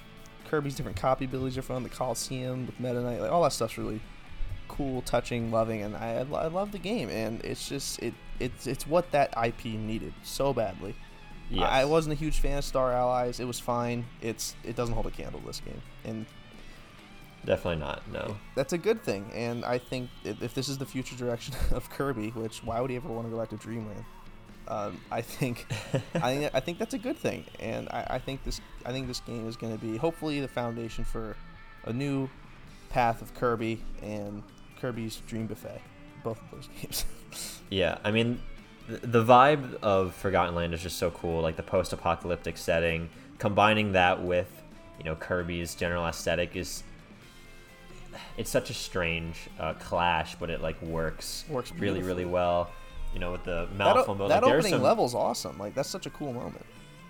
Kirby's 0.49 0.75
different 0.75 0.97
copy 0.97 1.25
abilities 1.25 1.57
are 1.57 1.61
fun. 1.61 1.83
The 1.83 1.89
Coliseum 1.89 2.65
with 2.65 2.79
Meta 2.79 3.01
Knight, 3.01 3.21
like 3.21 3.31
all 3.31 3.43
that 3.43 3.53
stuff's 3.53 3.77
really 3.77 4.01
cool, 4.67 5.01
touching, 5.03 5.51
loving, 5.51 5.83
and 5.83 5.95
I 5.95 6.15
I 6.15 6.45
I 6.45 6.47
love 6.47 6.71
the 6.71 6.79
game. 6.79 7.09
And 7.09 7.43
it's 7.45 7.69
just 7.69 7.99
it 7.99 8.15
it's 8.39 8.65
it's 8.65 8.87
what 8.87 9.11
that 9.11 9.33
IP 9.41 9.65
needed 9.65 10.13
so 10.23 10.53
badly. 10.53 10.95
Yes. 11.49 11.69
I 11.69 11.85
wasn't 11.85 12.13
a 12.13 12.15
huge 12.15 12.39
fan 12.39 12.57
of 12.57 12.65
Star 12.65 12.91
Allies. 12.91 13.39
It 13.39 13.45
was 13.45 13.59
fine. 13.59 14.05
It's 14.21 14.55
it 14.63 14.75
doesn't 14.75 14.93
hold 14.93 15.07
a 15.07 15.11
candle 15.11 15.39
to 15.39 15.45
this 15.47 15.61
game, 15.61 15.81
and 16.03 16.25
Definitely 17.45 17.79
not. 17.79 18.01
No. 18.11 18.35
that's 18.55 18.73
a 18.73 18.77
good 18.77 19.01
thing. 19.01 19.31
And 19.33 19.63
I 19.63 19.77
think 19.77 20.09
if, 20.25 20.53
this 20.53 20.67
is 20.67 20.77
the 20.77 20.85
future 20.85 21.15
direction 21.15 21.55
of 21.71 21.89
Kirby, 21.89 22.29
which 22.31 22.63
why 22.63 22.81
would 22.81 22.89
he 22.89 22.97
ever 22.97 23.07
want 23.07 23.25
to 23.27 23.31
go 23.31 23.37
back 23.37 23.49
to 23.49 23.55
Dreamland? 23.55 24.03
Um, 24.67 24.99
I 25.09 25.21
think 25.21 25.65
I 26.15 26.35
think 26.35 26.51
I 26.55 26.59
think 26.59 26.77
that's 26.77 26.93
a 26.93 26.97
good 26.97 27.17
thing, 27.17 27.45
and 27.59 27.87
I, 27.89 28.05
I 28.11 28.19
think 28.19 28.43
this 28.43 28.59
I 28.85 28.91
think 28.91 29.07
this 29.07 29.21
game 29.21 29.47
is 29.47 29.55
going 29.55 29.77
to 29.77 29.83
be 29.83 29.95
hopefully 29.95 30.41
the 30.41 30.47
foundation 30.49 31.05
for 31.05 31.37
a 31.85 31.93
new 31.93 32.29
path 32.89 33.21
of 33.21 33.33
Kirby 33.33 33.81
and 34.01 34.43
Kirby's 34.81 35.21
Dream 35.27 35.47
Buffet, 35.47 35.81
both 36.23 36.39
of 36.41 36.51
those 36.51 36.67
games. 36.81 37.05
Yeah, 37.69 37.97
I 38.03 38.11
mean, 38.11 38.41
the 38.87 39.23
vibe 39.23 39.75
of 39.81 40.13
Forgotten 40.15 40.55
Land 40.55 40.73
is 40.73 40.81
just 40.81 40.97
so 40.97 41.11
cool. 41.11 41.41
Like 41.41 41.55
the 41.55 41.63
post-apocalyptic 41.63 42.57
setting, 42.57 43.09
combining 43.37 43.91
that 43.93 44.23
with, 44.23 44.49
you 44.97 45.03
know, 45.03 45.15
Kirby's 45.15 45.75
general 45.75 46.05
aesthetic 46.05 46.55
is. 46.55 46.83
It's 48.37 48.49
such 48.49 48.69
a 48.69 48.73
strange 48.73 49.35
uh, 49.59 49.73
clash, 49.73 50.35
but 50.35 50.49
it 50.49 50.61
like 50.61 50.81
works 50.81 51.45
Works 51.49 51.71
really, 51.73 52.01
really 52.01 52.25
well. 52.25 52.71
You 53.13 53.19
know, 53.19 53.31
with 53.31 53.43
the 53.43 53.67
that 53.67 53.75
mouthful 53.77 54.13
o- 54.13 54.17
mode. 54.17 54.31
that 54.31 54.41
like, 54.41 54.51
there's 54.51 54.65
opening 54.65 54.79
some, 54.79 54.83
level's 54.83 55.15
awesome. 55.15 55.57
Like 55.57 55.75
that's 55.75 55.89
such 55.89 56.05
a 56.05 56.09
cool 56.09 56.33
moment. 56.33 56.65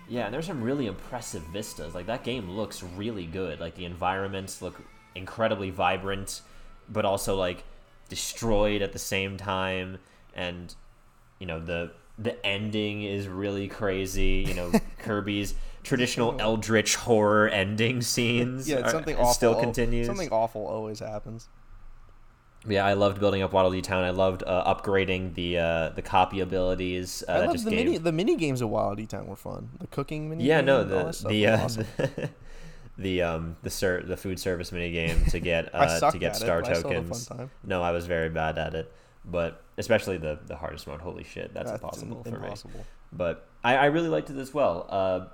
Yeah, 0.08 0.24
and 0.24 0.34
there's 0.34 0.46
some 0.46 0.62
really 0.62 0.86
impressive 0.86 1.42
vistas. 1.44 1.94
Like 1.94 2.06
that 2.06 2.24
game 2.24 2.50
looks 2.50 2.82
really 2.82 3.26
good. 3.26 3.60
Like 3.60 3.74
the 3.74 3.84
environments 3.84 4.62
look 4.62 4.80
incredibly 5.14 5.70
vibrant, 5.70 6.40
but 6.88 7.04
also 7.04 7.36
like 7.36 7.64
destroyed 8.08 8.80
at 8.82 8.92
the 8.92 8.98
same 8.98 9.36
time. 9.36 9.98
And 10.34 10.74
you 11.38 11.46
know 11.46 11.60
the 11.60 11.92
the 12.18 12.44
ending 12.44 13.02
is 13.02 13.28
really 13.28 13.68
crazy. 13.68 14.44
You 14.46 14.54
know 14.54 14.72
Kirby's 14.98 15.54
traditional 15.82 16.36
Eldritch 16.40 16.96
horror 16.96 17.48
ending 17.48 18.02
scenes. 18.02 18.68
Yeah, 18.68 18.76
it's 18.76 18.88
are- 18.88 18.90
something 18.90 19.16
it 19.16 19.20
awful. 19.20 19.34
still 19.34 19.54
continues. 19.54 20.06
Something 20.06 20.30
awful 20.30 20.66
always 20.66 21.00
happens. 21.00 21.48
Yeah, 22.66 22.84
I 22.84 22.94
loved 22.94 23.20
building 23.20 23.42
up 23.42 23.52
Waddle 23.52 23.70
Dee 23.70 23.82
Town. 23.82 24.02
I 24.02 24.10
loved 24.10 24.42
uh, 24.44 24.74
upgrading 24.74 25.34
the 25.34 25.58
uh, 25.58 25.88
the 25.90 26.02
copy 26.02 26.40
abilities. 26.40 27.22
Uh, 27.28 27.32
I 27.32 27.38
that 27.38 27.46
love 27.46 27.54
just 27.54 27.64
the 27.64 27.70
gave... 27.70 27.86
mini 27.86 27.98
the 27.98 28.12
mini 28.12 28.36
games 28.36 28.60
of 28.60 28.68
Wild 28.68 28.98
E 28.98 29.06
Town 29.06 29.26
were 29.26 29.36
fun. 29.36 29.70
The 29.78 29.86
cooking 29.86 30.28
mini. 30.28 30.44
Yeah, 30.44 30.60
no, 30.60 30.82
the 30.82 31.26
the 31.28 31.46
uh, 31.46 31.64
awesome. 31.64 31.86
the, 31.96 32.30
the 32.98 33.22
um 33.22 33.56
the 33.62 33.70
ser- 33.70 34.02
the 34.02 34.16
food 34.16 34.40
service 34.40 34.72
mini 34.72 34.90
game 34.90 35.24
to 35.26 35.38
get 35.38 35.70
uh, 35.74 36.10
to 36.10 36.18
get 36.18 36.34
star 36.34 36.58
it, 36.58 36.62
but 36.62 36.70
I 36.70 36.74
still 36.74 36.90
had 36.90 37.04
a 37.04 37.08
tokens. 37.08 37.30
No, 37.64 37.82
I 37.82 37.92
was 37.92 38.06
very 38.06 38.28
bad 38.28 38.58
at 38.58 38.74
it, 38.74 38.92
but 39.30 39.62
especially 39.76 40.18
the 40.18 40.38
the 40.46 40.56
hardest 40.56 40.86
mode. 40.86 41.00
Holy 41.00 41.24
shit, 41.24 41.54
that's, 41.54 41.70
That's 41.70 41.82
impossible 41.82 42.22
im- 42.24 42.32
for 42.32 42.40
me. 42.40 42.54
But 43.12 43.46
I, 43.64 43.76
I 43.76 43.84
really 43.86 44.08
liked 44.08 44.30
it 44.30 44.36
as 44.36 44.52
well. 44.52 44.86
Uh, 44.88 45.26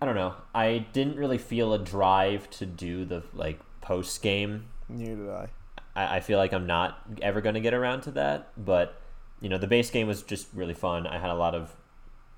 I 0.00 0.06
don't 0.06 0.16
know. 0.16 0.34
I 0.54 0.86
didn't 0.92 1.16
really 1.16 1.38
feel 1.38 1.72
a 1.72 1.78
drive 1.78 2.50
to 2.50 2.66
do 2.66 3.04
the 3.04 3.22
like 3.34 3.60
post 3.80 4.22
game 4.22 4.66
Neither 4.88 5.16
did 5.16 5.30
I. 5.30 5.48
I, 5.96 6.16
I 6.16 6.20
feel 6.20 6.38
like 6.38 6.52
I'm 6.52 6.66
not 6.66 6.98
ever 7.22 7.40
going 7.40 7.54
to 7.54 7.60
get 7.60 7.74
around 7.74 8.02
to 8.02 8.10
that. 8.12 8.50
But 8.56 9.00
you 9.40 9.48
know, 9.48 9.58
the 9.58 9.66
base 9.66 9.90
game 9.90 10.06
was 10.06 10.22
just 10.22 10.48
really 10.54 10.74
fun. 10.74 11.06
I 11.06 11.18
had 11.18 11.30
a 11.30 11.34
lot 11.34 11.54
of, 11.54 11.74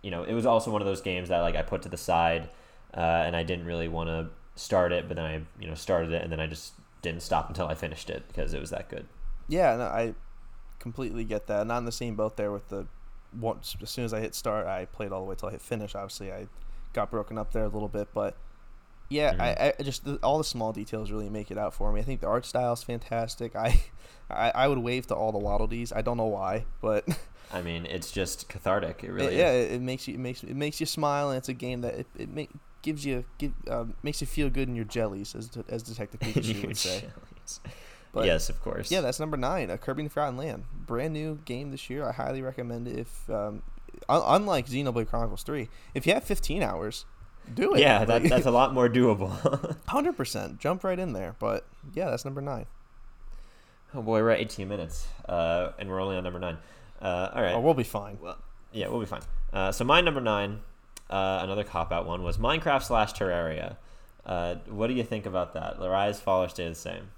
you 0.02 0.10
know, 0.10 0.22
it 0.22 0.34
was 0.34 0.46
also 0.46 0.70
one 0.70 0.82
of 0.82 0.86
those 0.86 1.00
games 1.00 1.28
that 1.28 1.40
like 1.40 1.56
I 1.56 1.62
put 1.62 1.82
to 1.82 1.88
the 1.88 1.96
side, 1.96 2.48
uh, 2.94 3.00
and 3.00 3.36
I 3.36 3.42
didn't 3.42 3.66
really 3.66 3.88
want 3.88 4.08
to 4.08 4.28
start 4.60 4.92
it. 4.92 5.08
But 5.08 5.16
then 5.16 5.26
I, 5.26 5.42
you 5.60 5.68
know, 5.68 5.74
started 5.74 6.12
it, 6.12 6.22
and 6.22 6.32
then 6.32 6.40
I 6.40 6.46
just 6.46 6.72
didn't 7.02 7.22
stop 7.22 7.48
until 7.48 7.66
I 7.66 7.74
finished 7.74 8.10
it 8.10 8.26
because 8.28 8.54
it 8.54 8.60
was 8.60 8.70
that 8.70 8.88
good. 8.88 9.06
Yeah, 9.48 9.76
no, 9.76 9.84
I 9.84 10.14
completely 10.78 11.24
get 11.24 11.46
that. 11.46 11.66
Not 11.66 11.78
in 11.78 11.84
the 11.84 11.92
same 11.92 12.14
boat 12.16 12.36
there 12.36 12.52
with 12.52 12.68
the 12.68 12.86
once 13.38 13.76
as 13.82 13.90
soon 13.90 14.04
as 14.04 14.14
I 14.14 14.20
hit 14.20 14.34
start, 14.34 14.66
I 14.66 14.86
played 14.86 15.12
all 15.12 15.20
the 15.20 15.26
way 15.28 15.34
till 15.36 15.48
I 15.48 15.52
hit 15.52 15.62
finish. 15.62 15.94
Obviously, 15.94 16.32
I 16.32 16.48
got 16.92 17.10
broken 17.10 17.38
up 17.38 17.52
there 17.52 17.64
a 17.64 17.68
little 17.68 17.88
bit, 17.88 18.08
but 18.14 18.36
yeah, 19.08 19.34
Mhm. 19.34 19.40
I, 19.40 19.74
I 19.78 19.82
just 19.82 20.04
the, 20.04 20.16
all 20.22 20.38
the 20.38 20.44
small 20.44 20.72
details 20.72 21.10
really 21.10 21.28
make 21.28 21.50
it 21.50 21.58
out 21.58 21.74
for 21.74 21.92
me. 21.92 22.00
I 22.00 22.04
think 22.04 22.20
the 22.20 22.26
art 22.26 22.44
style 22.46 22.72
is 22.72 22.82
fantastic. 22.82 23.54
I, 23.54 23.82
I 24.30 24.50
I 24.50 24.68
would 24.68 24.78
wave 24.78 25.06
to 25.08 25.14
all 25.14 25.32
the 25.32 25.38
Waddle 25.38 25.66
Dees. 25.66 25.92
I 25.92 26.02
don't 26.02 26.16
know 26.16 26.26
why, 26.26 26.64
but 26.80 27.06
I 27.52 27.62
mean, 27.62 27.86
it's 27.86 28.10
just 28.10 28.48
cathartic. 28.48 29.04
It 29.04 29.12
really 29.12 29.38
yeah, 29.38 29.50
it, 29.50 29.72
it 29.72 29.80
makes 29.80 30.08
you 30.08 30.14
it 30.14 30.20
makes 30.20 30.42
it 30.42 30.56
makes 30.56 30.80
you 30.80 30.86
smile, 30.86 31.30
and 31.30 31.38
it's 31.38 31.48
a 31.48 31.54
game 31.54 31.82
that 31.82 31.94
it, 31.94 32.06
it 32.18 32.28
make, 32.28 32.50
gives 32.82 33.04
you 33.04 33.24
give 33.38 33.52
um, 33.68 33.94
makes 34.02 34.20
you 34.20 34.26
feel 34.26 34.50
good 34.50 34.68
in 34.68 34.74
your 34.74 34.84
jellies, 34.84 35.34
as 35.34 35.50
as 35.68 35.82
Detective 35.82 36.20
Pikachu 36.20 36.66
would 36.66 36.76
say. 36.76 37.04
But 38.16 38.24
yes, 38.24 38.48
of 38.48 38.62
course. 38.62 38.90
Yeah, 38.90 39.02
that's 39.02 39.20
number 39.20 39.36
nine. 39.36 39.68
A 39.68 39.76
Kirby 39.76 40.00
and 40.00 40.10
the 40.10 40.14
Forgotten 40.14 40.38
Land, 40.38 40.64
brand 40.86 41.12
new 41.12 41.38
game 41.44 41.70
this 41.70 41.90
year. 41.90 42.02
I 42.08 42.12
highly 42.12 42.40
recommend 42.40 42.88
it. 42.88 42.98
If 42.98 43.28
um, 43.28 43.62
un- 44.08 44.22
unlike 44.24 44.66
Xenoblade 44.66 45.08
Chronicles 45.08 45.42
Three, 45.42 45.68
if 45.94 46.06
you 46.06 46.14
have 46.14 46.24
15 46.24 46.62
hours, 46.62 47.04
do 47.52 47.74
it. 47.74 47.80
yeah, 47.80 48.06
that, 48.06 48.22
that's 48.22 48.46
a 48.46 48.50
lot 48.50 48.72
more 48.72 48.88
doable. 48.88 49.76
hundred 49.86 50.16
percent. 50.16 50.58
Jump 50.58 50.82
right 50.82 50.98
in 50.98 51.12
there. 51.12 51.36
But 51.38 51.66
yeah, 51.94 52.08
that's 52.08 52.24
number 52.24 52.40
nine. 52.40 52.64
oh 53.94 54.00
boy, 54.00 54.22
we're 54.22 54.30
at 54.30 54.40
18 54.40 54.66
minutes, 54.66 55.08
uh, 55.28 55.72
and 55.78 55.90
we're 55.90 56.00
only 56.00 56.16
on 56.16 56.24
number 56.24 56.38
nine. 56.38 56.56
Uh, 57.02 57.30
all 57.34 57.42
right. 57.42 57.52
Oh, 57.52 57.60
we'll 57.60 57.74
be 57.74 57.84
fine. 57.84 58.16
Well, 58.22 58.38
yeah, 58.72 58.88
we'll 58.88 59.00
be 59.00 59.06
fine. 59.06 59.22
Uh, 59.52 59.72
so 59.72 59.84
my 59.84 60.00
number 60.00 60.22
nine, 60.22 60.60
uh, 61.10 61.40
another 61.42 61.64
cop 61.64 61.92
out 61.92 62.06
one 62.06 62.22
was 62.22 62.38
Minecraft 62.38 62.82
slash 62.82 63.12
Terraria. 63.12 63.76
Uh, 64.24 64.54
what 64.70 64.86
do 64.86 64.94
you 64.94 65.04
think 65.04 65.26
about 65.26 65.52
that? 65.52 65.78
The 65.78 65.88
rise, 65.90 66.18
fall, 66.18 66.44
or 66.44 66.48
stay 66.48 66.66
the 66.66 66.74
same? 66.74 67.10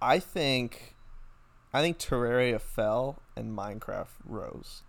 I 0.00 0.18
think, 0.18 0.94
I 1.72 1.80
think 1.80 1.98
Terraria 1.98 2.60
fell 2.60 3.22
and 3.36 3.56
Minecraft 3.56 4.08
rose. 4.24 4.82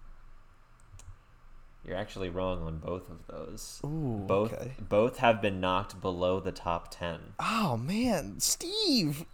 You're 1.85 1.95
actually 1.95 2.29
wrong 2.29 2.63
on 2.63 2.79
both 2.79 3.09
of 3.09 3.27
those. 3.27 3.79
Ooh, 3.85 4.25
both 4.27 4.53
okay. 4.53 4.73
both 4.77 5.19
have 5.19 5.41
been 5.41 5.61
knocked 5.61 6.01
below 6.01 6.41
the 6.41 6.51
top 6.51 6.89
ten. 6.91 7.33
Oh 7.39 7.77
man, 7.77 8.41
Steve. 8.41 9.25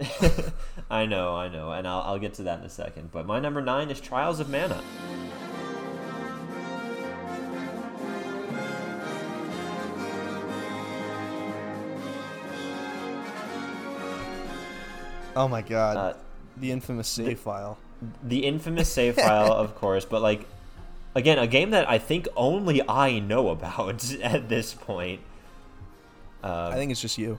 I 0.90 1.06
know, 1.06 1.36
I 1.36 1.48
know, 1.48 1.70
and 1.70 1.86
I'll, 1.86 2.00
I'll 2.00 2.18
get 2.18 2.34
to 2.34 2.42
that 2.44 2.58
in 2.58 2.64
a 2.64 2.70
second. 2.70 3.12
But 3.12 3.26
my 3.26 3.38
number 3.38 3.60
nine 3.62 3.90
is 3.90 4.00
Trials 4.00 4.40
of 4.40 4.48
Mana. 4.48 4.82
Oh 15.40 15.48
my 15.48 15.62
God, 15.62 15.96
Uh, 15.96 16.12
the 16.56 16.70
infamous 16.72 17.08
save 17.08 17.38
file. 17.40 17.78
the 18.22 18.44
infamous 18.46 18.92
save 18.92 19.14
file, 19.16 19.52
of 19.52 19.74
course, 19.82 20.04
but 20.04 20.20
like 20.22 20.46
again, 21.14 21.38
a 21.38 21.46
game 21.46 21.70
that 21.70 21.88
I 21.88 21.98
think 21.98 22.28
only 22.36 22.80
I 22.88 23.18
know 23.18 23.48
about 23.48 24.12
at 24.22 24.48
this 24.48 24.74
point. 24.74 25.20
Um, 26.42 26.72
I 26.72 26.74
think 26.74 26.90
it's 26.90 27.00
just 27.00 27.18
you. 27.18 27.38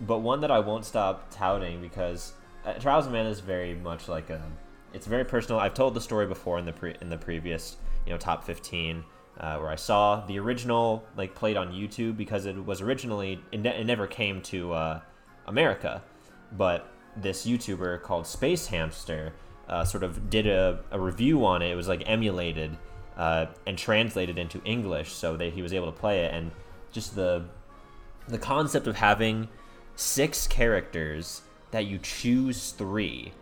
but 0.00 0.18
one 0.18 0.40
that 0.40 0.50
I 0.50 0.58
won't 0.60 0.84
stop 0.84 1.28
touting 1.30 1.80
because 1.80 2.32
uh, 2.64 2.72
Trials 2.74 3.06
of 3.06 3.12
Mana 3.12 3.28
is 3.28 3.40
very 3.40 3.74
much 3.74 4.08
like 4.08 4.30
a. 4.30 4.40
It's 4.92 5.06
very 5.06 5.24
personal. 5.24 5.58
I've 5.60 5.74
told 5.74 5.94
the 5.94 6.00
story 6.00 6.26
before 6.26 6.58
in 6.58 6.64
the 6.66 6.72
pre- 6.72 6.96
in 7.00 7.08
the 7.08 7.18
previous 7.18 7.76
you 8.06 8.12
know 8.12 8.18
top 8.18 8.44
fifteen 8.44 9.04
uh, 9.40 9.56
where 9.58 9.70
I 9.70 9.76
saw 9.76 10.24
the 10.26 10.38
original 10.38 11.02
like 11.16 11.34
played 11.34 11.56
on 11.56 11.72
YouTube 11.72 12.16
because 12.16 12.46
it 12.46 12.56
was 12.66 12.80
originally 12.80 13.40
it, 13.52 13.60
ne- 13.60 13.80
it 13.80 13.84
never 13.86 14.06
came 14.06 14.42
to 14.42 14.72
uh, 14.72 15.00
America, 15.46 16.02
but 16.52 16.88
this 17.16 17.46
YouTuber 17.46 18.02
called 18.02 18.26
Space 18.26 18.66
Hamster 18.68 19.32
uh, 19.68 19.84
sort 19.84 20.02
of 20.02 20.28
did 20.28 20.46
a, 20.46 20.80
a 20.90 21.00
review 21.00 21.44
on 21.44 21.62
it. 21.62 21.70
It 21.70 21.74
was 21.74 21.88
like 21.88 22.02
emulated 22.06 22.76
uh, 23.16 23.46
and 23.66 23.78
translated 23.78 24.38
into 24.38 24.62
English 24.64 25.12
so 25.12 25.36
that 25.36 25.52
he 25.52 25.62
was 25.62 25.72
able 25.72 25.86
to 25.86 25.98
play 25.98 26.24
it. 26.24 26.34
And 26.34 26.50
just 26.92 27.14
the 27.14 27.44
the 28.28 28.38
concept 28.38 28.86
of 28.86 28.96
having 28.96 29.48
six 29.96 30.46
characters 30.46 31.42
that 31.70 31.86
you 31.86 31.98
choose 31.98 32.72
three, 32.72 33.32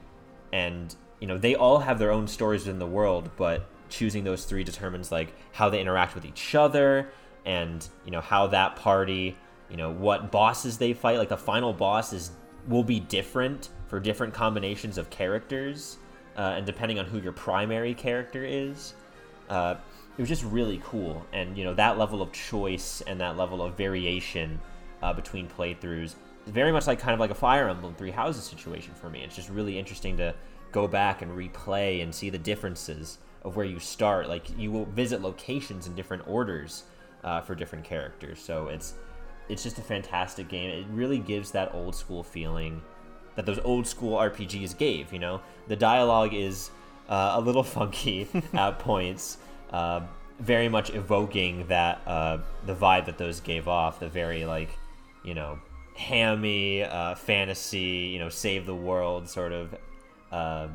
and 0.52 0.94
you 1.20 1.26
know 1.26 1.36
they 1.36 1.54
all 1.54 1.80
have 1.80 1.98
their 1.98 2.10
own 2.10 2.26
stories 2.28 2.66
in 2.66 2.78
the 2.78 2.86
world, 2.86 3.30
but 3.36 3.66
choosing 3.88 4.24
those 4.24 4.44
three 4.44 4.64
determines 4.64 5.10
like 5.10 5.32
how 5.52 5.68
they 5.68 5.80
interact 5.80 6.14
with 6.14 6.24
each 6.24 6.54
other 6.54 7.10
and 7.44 7.88
you 8.04 8.10
know 8.12 8.20
how 8.20 8.46
that 8.46 8.76
party 8.76 9.36
you 9.68 9.76
know 9.76 9.90
what 9.90 10.30
bosses 10.30 10.78
they 10.78 10.92
fight 10.92 11.18
like 11.18 11.28
the 11.28 11.36
final 11.36 11.72
boss 11.72 12.12
is 12.12 12.30
will 12.68 12.84
be 12.84 13.00
different 13.00 13.70
for 13.88 14.00
different 14.00 14.32
combinations 14.32 14.98
of 14.98 15.10
characters 15.10 15.98
uh, 16.36 16.54
and 16.56 16.66
depending 16.66 16.98
on 16.98 17.04
who 17.04 17.18
your 17.18 17.32
primary 17.32 17.94
character 17.94 18.44
is 18.44 18.94
uh, 19.48 19.74
it 20.16 20.20
was 20.20 20.28
just 20.28 20.44
really 20.44 20.80
cool 20.84 21.24
and 21.32 21.56
you 21.56 21.64
know 21.64 21.74
that 21.74 21.98
level 21.98 22.22
of 22.22 22.32
choice 22.32 23.02
and 23.06 23.20
that 23.20 23.36
level 23.36 23.62
of 23.62 23.76
variation 23.76 24.60
uh, 25.02 25.12
between 25.12 25.48
playthroughs 25.48 26.14
is 26.46 26.52
very 26.52 26.72
much 26.72 26.86
like 26.86 26.98
kind 26.98 27.14
of 27.14 27.20
like 27.20 27.30
a 27.30 27.34
fire 27.34 27.68
emblem 27.68 27.94
three 27.94 28.10
houses 28.10 28.44
situation 28.44 28.92
for 28.94 29.08
me 29.10 29.22
it's 29.22 29.36
just 29.36 29.50
really 29.50 29.78
interesting 29.78 30.16
to 30.16 30.34
go 30.72 30.86
back 30.86 31.22
and 31.22 31.32
replay 31.32 32.02
and 32.02 32.14
see 32.14 32.30
the 32.30 32.38
differences 32.38 33.18
of 33.42 33.56
where 33.56 33.66
you 33.66 33.78
start. 33.78 34.28
Like 34.28 34.46
you 34.58 34.70
will 34.70 34.86
visit 34.86 35.22
locations 35.22 35.86
in 35.86 35.94
different 35.94 36.26
orders 36.26 36.84
uh, 37.24 37.40
for 37.40 37.54
different 37.54 37.84
characters. 37.84 38.40
So 38.40 38.68
it's 38.68 38.94
it's 39.50 39.62
just 39.62 39.78
a 39.78 39.82
fantastic 39.82 40.48
game. 40.48 40.70
It 40.70 40.86
really 40.90 41.18
gives 41.18 41.50
that 41.52 41.74
old 41.74 41.94
school 41.94 42.22
feeling 42.22 42.82
that 43.34 43.46
those 43.46 43.58
old 43.60 43.86
school 43.86 44.16
RPGs 44.16 44.76
gave. 44.76 45.12
You 45.12 45.18
know, 45.18 45.40
the 45.68 45.76
dialogue 45.76 46.34
is 46.34 46.70
uh, 47.08 47.32
a 47.34 47.40
little 47.40 47.62
funky 47.78 48.28
at 48.52 48.78
points, 48.78 49.38
uh, 49.72 50.00
very 50.38 50.68
much 50.68 50.90
evoking 50.90 51.66
that 51.66 52.00
uh, 52.06 52.38
the 52.66 52.74
vibe 52.74 53.06
that 53.06 53.18
those 53.18 53.40
gave 53.40 53.68
off. 53.68 54.00
The 54.00 54.08
very 54.08 54.44
like, 54.44 54.70
you 55.24 55.34
know, 55.34 55.58
hammy 55.96 56.82
uh, 56.82 57.14
fantasy, 57.14 58.10
you 58.12 58.18
know, 58.18 58.28
save 58.28 58.66
the 58.66 58.74
world 58.74 59.28
sort 59.28 59.52
of 59.52 59.74
uh, 60.32 60.68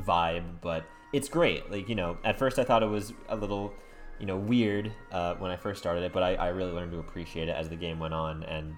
vibe, 0.00 0.44
but 0.60 0.84
it's 1.12 1.28
great. 1.28 1.70
Like 1.70 1.88
you 1.88 1.94
know, 1.94 2.18
at 2.24 2.38
first 2.38 2.58
I 2.58 2.64
thought 2.64 2.82
it 2.82 2.88
was 2.88 3.12
a 3.28 3.36
little, 3.36 3.72
you 4.18 4.26
know, 4.26 4.36
weird 4.36 4.92
uh, 5.12 5.34
when 5.34 5.50
I 5.50 5.56
first 5.56 5.80
started 5.80 6.02
it, 6.04 6.12
but 6.12 6.22
I, 6.22 6.34
I 6.34 6.48
really 6.48 6.72
learned 6.72 6.92
to 6.92 6.98
appreciate 6.98 7.48
it 7.48 7.52
as 7.52 7.68
the 7.68 7.76
game 7.76 7.98
went 7.98 8.14
on, 8.14 8.42
and 8.44 8.76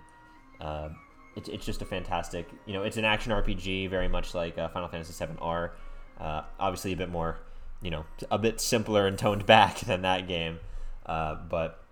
uh, 0.60 0.88
it's 1.36 1.48
it's 1.48 1.66
just 1.66 1.82
a 1.82 1.84
fantastic. 1.84 2.48
You 2.64 2.72
know, 2.72 2.82
it's 2.82 2.96
an 2.96 3.04
action 3.04 3.32
RPG, 3.32 3.90
very 3.90 4.08
much 4.08 4.34
like 4.34 4.56
uh, 4.58 4.68
Final 4.68 4.88
Fantasy 4.88 5.24
VII 5.24 5.32
R. 5.40 5.72
Uh, 6.18 6.42
obviously, 6.58 6.92
a 6.92 6.96
bit 6.96 7.10
more, 7.10 7.38
you 7.82 7.90
know, 7.90 8.04
a 8.30 8.38
bit 8.38 8.60
simpler 8.60 9.06
and 9.06 9.18
toned 9.18 9.46
back 9.46 9.80
than 9.80 10.02
that 10.02 10.26
game, 10.26 10.58
uh, 11.04 11.36
but 11.48 11.82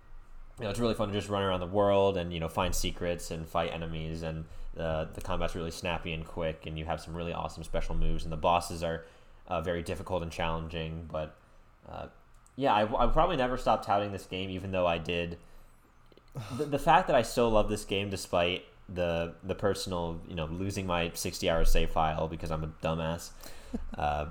you 0.57 0.63
know, 0.63 0.69
it's 0.69 0.79
really 0.79 0.95
fun 0.95 1.09
to 1.09 1.13
just 1.13 1.29
run 1.29 1.43
around 1.43 1.59
the 1.59 1.67
world 1.67 2.17
and 2.17 2.33
you 2.33 2.39
know 2.39 2.47
find 2.47 2.73
secrets 2.73 3.29
and 3.29 3.47
fight 3.47 3.73
enemies 3.73 4.23
and 4.23 4.45
uh, 4.79 5.05
the 5.13 5.21
combat's 5.21 5.53
really 5.53 5.71
snappy 5.71 6.13
and 6.13 6.25
quick 6.25 6.65
and 6.65 6.79
you 6.79 6.85
have 6.85 7.01
some 7.01 7.13
really 7.13 7.33
awesome 7.33 7.63
special 7.63 7.93
moves 7.93 8.23
and 8.23 8.31
the 8.31 8.37
bosses 8.37 8.81
are 8.81 9.05
very 9.63 9.83
difficult 9.83 10.23
and 10.23 10.31
challenging. 10.31 11.07
But 11.11 11.35
yeah, 12.55 12.73
I, 12.73 13.05
I 13.05 13.07
probably 13.07 13.37
never 13.37 13.57
stopped 13.57 13.85
touting 13.85 14.11
this 14.11 14.25
game, 14.25 14.49
even 14.49 14.71
though 14.71 14.87
I 14.87 14.97
did. 14.97 15.37
The, 16.57 16.65
the 16.65 16.79
fact 16.79 17.07
that 17.07 17.15
I 17.15 17.21
still 17.21 17.49
love 17.49 17.69
this 17.69 17.85
game 17.85 18.09
despite 18.09 18.65
the 18.87 19.33
the 19.43 19.55
personal, 19.55 20.21
you 20.27 20.35
know, 20.35 20.45
losing 20.45 20.85
my 20.85 21.11
sixty 21.13 21.49
hour 21.49 21.65
save 21.65 21.91
file 21.91 22.27
because 22.27 22.51
I'm 22.51 22.63
a 22.63 22.67
dumbass, 22.83 23.31
uh, 23.97 24.27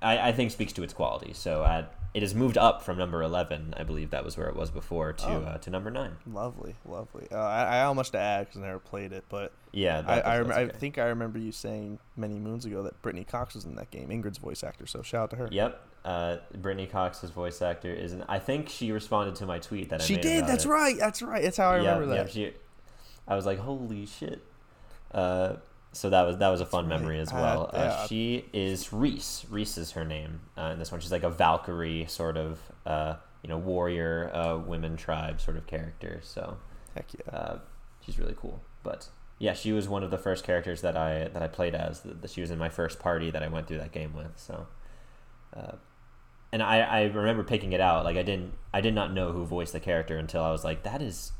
I, 0.00 0.28
I 0.28 0.32
think 0.32 0.50
speaks 0.50 0.72
to 0.74 0.82
its 0.82 0.92
quality. 0.92 1.32
So 1.32 1.64
at 1.64 1.94
it 2.12 2.22
has 2.22 2.34
moved 2.34 2.58
up 2.58 2.82
from 2.82 2.98
number 2.98 3.22
11 3.22 3.74
i 3.76 3.82
believe 3.82 4.10
that 4.10 4.24
was 4.24 4.36
where 4.36 4.48
it 4.48 4.56
was 4.56 4.70
before 4.70 5.12
to 5.12 5.26
oh, 5.26 5.42
uh, 5.42 5.58
to 5.58 5.70
number 5.70 5.90
9 5.90 6.16
lovely 6.26 6.74
lovely 6.84 7.26
uh, 7.30 7.36
I, 7.36 7.78
I 7.78 7.82
almost 7.84 8.14
add 8.14 8.46
because 8.46 8.62
i 8.62 8.66
never 8.66 8.78
played 8.78 9.12
it 9.12 9.24
but 9.28 9.52
yeah 9.72 10.02
I, 10.06 10.20
I, 10.20 10.38
rem- 10.38 10.50
okay. 10.50 10.62
I, 10.62 10.68
think 10.68 10.98
i 10.98 11.04
remember 11.04 11.38
you 11.38 11.52
saying 11.52 11.98
many 12.16 12.38
moons 12.38 12.64
ago 12.64 12.82
that 12.82 13.00
brittany 13.02 13.24
cox 13.24 13.54
was 13.54 13.64
in 13.64 13.76
that 13.76 13.90
game 13.90 14.08
ingrid's 14.08 14.38
voice 14.38 14.64
actor 14.64 14.86
so 14.86 15.02
shout 15.02 15.24
out 15.24 15.30
to 15.30 15.36
her 15.36 15.48
yep 15.50 15.86
uh, 16.04 16.36
brittany 16.56 16.86
cox's 16.86 17.30
voice 17.30 17.60
actor 17.60 17.92
is 17.92 18.12
an, 18.12 18.24
i 18.28 18.38
think 18.38 18.68
she 18.68 18.90
responded 18.90 19.34
to 19.34 19.44
my 19.44 19.58
tweet 19.58 19.90
that 19.90 20.00
she 20.00 20.16
did 20.16 20.46
that's 20.46 20.64
it. 20.64 20.68
right 20.68 20.98
that's 20.98 21.20
right 21.20 21.42
that's 21.42 21.58
how 21.58 21.70
i 21.70 21.76
remember 21.76 22.06
that 22.06 22.16
yep, 22.16 22.30
she, 22.30 22.52
i 23.28 23.36
was 23.36 23.44
like 23.44 23.58
holy 23.58 24.06
shit 24.06 24.42
uh, 25.12 25.56
so 25.92 26.10
that 26.10 26.22
was 26.22 26.38
that 26.38 26.48
was 26.48 26.60
a 26.60 26.66
fun 26.66 26.88
memory 26.88 27.18
as 27.18 27.32
well. 27.32 27.70
Uh, 27.72 27.76
yeah. 27.76 27.84
uh, 27.84 28.06
she 28.06 28.44
is 28.52 28.88
Riesz. 28.88 29.46
Riesz 29.46 29.76
is 29.76 29.92
her 29.92 30.04
name 30.04 30.40
uh, 30.56 30.70
in 30.72 30.78
this 30.78 30.92
one. 30.92 31.00
She's 31.00 31.12
like 31.12 31.24
a 31.24 31.30
Valkyrie 31.30 32.06
sort 32.06 32.36
of, 32.36 32.60
uh, 32.86 33.16
you 33.42 33.48
know, 33.48 33.58
warrior, 33.58 34.30
uh, 34.32 34.58
women 34.58 34.96
tribe 34.96 35.40
sort 35.40 35.56
of 35.56 35.66
character. 35.66 36.20
So, 36.22 36.58
heck 36.94 37.06
yeah, 37.12 37.36
uh, 37.36 37.58
she's 38.00 38.18
really 38.18 38.36
cool. 38.36 38.62
But 38.84 39.08
yeah, 39.38 39.54
she 39.54 39.72
was 39.72 39.88
one 39.88 40.04
of 40.04 40.12
the 40.12 40.18
first 40.18 40.44
characters 40.44 40.80
that 40.82 40.96
I 40.96 41.28
that 41.28 41.42
I 41.42 41.48
played 41.48 41.74
as. 41.74 42.02
She 42.26 42.40
was 42.40 42.50
in 42.52 42.58
my 42.58 42.68
first 42.68 43.00
party 43.00 43.30
that 43.32 43.42
I 43.42 43.48
went 43.48 43.66
through 43.66 43.78
that 43.78 43.92
game 43.92 44.14
with. 44.14 44.32
So, 44.36 44.68
and 46.52 46.62
I 46.62 46.80
I 46.80 47.02
remember 47.04 47.42
picking 47.42 47.72
it 47.72 47.80
out. 47.80 48.04
Like 48.04 48.16
I 48.16 48.22
didn't 48.22 48.54
I 48.72 48.80
did 48.80 48.94
not 48.94 49.12
know 49.12 49.32
who 49.32 49.44
voiced 49.44 49.72
the 49.72 49.80
character 49.80 50.16
until 50.16 50.42
I 50.42 50.50
was 50.50 50.64
like, 50.64 50.82
that 50.84 51.02
is 51.02 51.32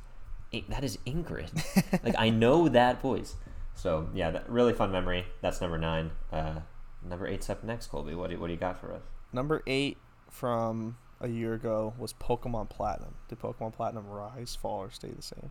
that 0.68 0.84
is 0.84 0.98
Ingrid. 1.06 2.02
like 2.04 2.14
I 2.18 2.30
know 2.30 2.68
that 2.68 3.00
voice. 3.00 3.36
So 3.74 4.08
yeah, 4.14 4.30
that, 4.30 4.48
really 4.48 4.72
fun 4.72 4.92
memory. 4.92 5.26
That's 5.40 5.60
number 5.60 5.78
nine. 5.78 6.10
Uh, 6.32 6.60
number 7.02 7.26
eight's 7.26 7.48
up 7.48 7.64
next, 7.64 7.86
Colby. 7.86 8.14
What 8.14 8.30
do, 8.30 8.38
what 8.38 8.48
do 8.48 8.52
you 8.52 8.58
got 8.58 8.78
for 8.78 8.92
us? 8.92 9.02
Number 9.32 9.62
eight 9.66 9.98
from 10.28 10.96
a 11.20 11.28
year 11.28 11.54
ago 11.54 11.94
was 11.98 12.12
Pokemon 12.12 12.70
Platinum. 12.70 13.14
Did 13.28 13.38
Pokemon 13.40 13.72
Platinum 13.72 14.06
rise, 14.06 14.56
fall, 14.56 14.80
or 14.80 14.90
stay 14.90 15.10
the 15.10 15.22
same? 15.22 15.50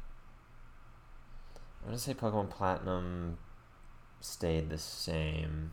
I'm 1.81 1.87
gonna 1.87 1.97
say 1.97 2.13
Pokemon 2.13 2.49
Platinum 2.49 3.37
stayed 4.19 4.69
the 4.69 4.77
same. 4.77 5.71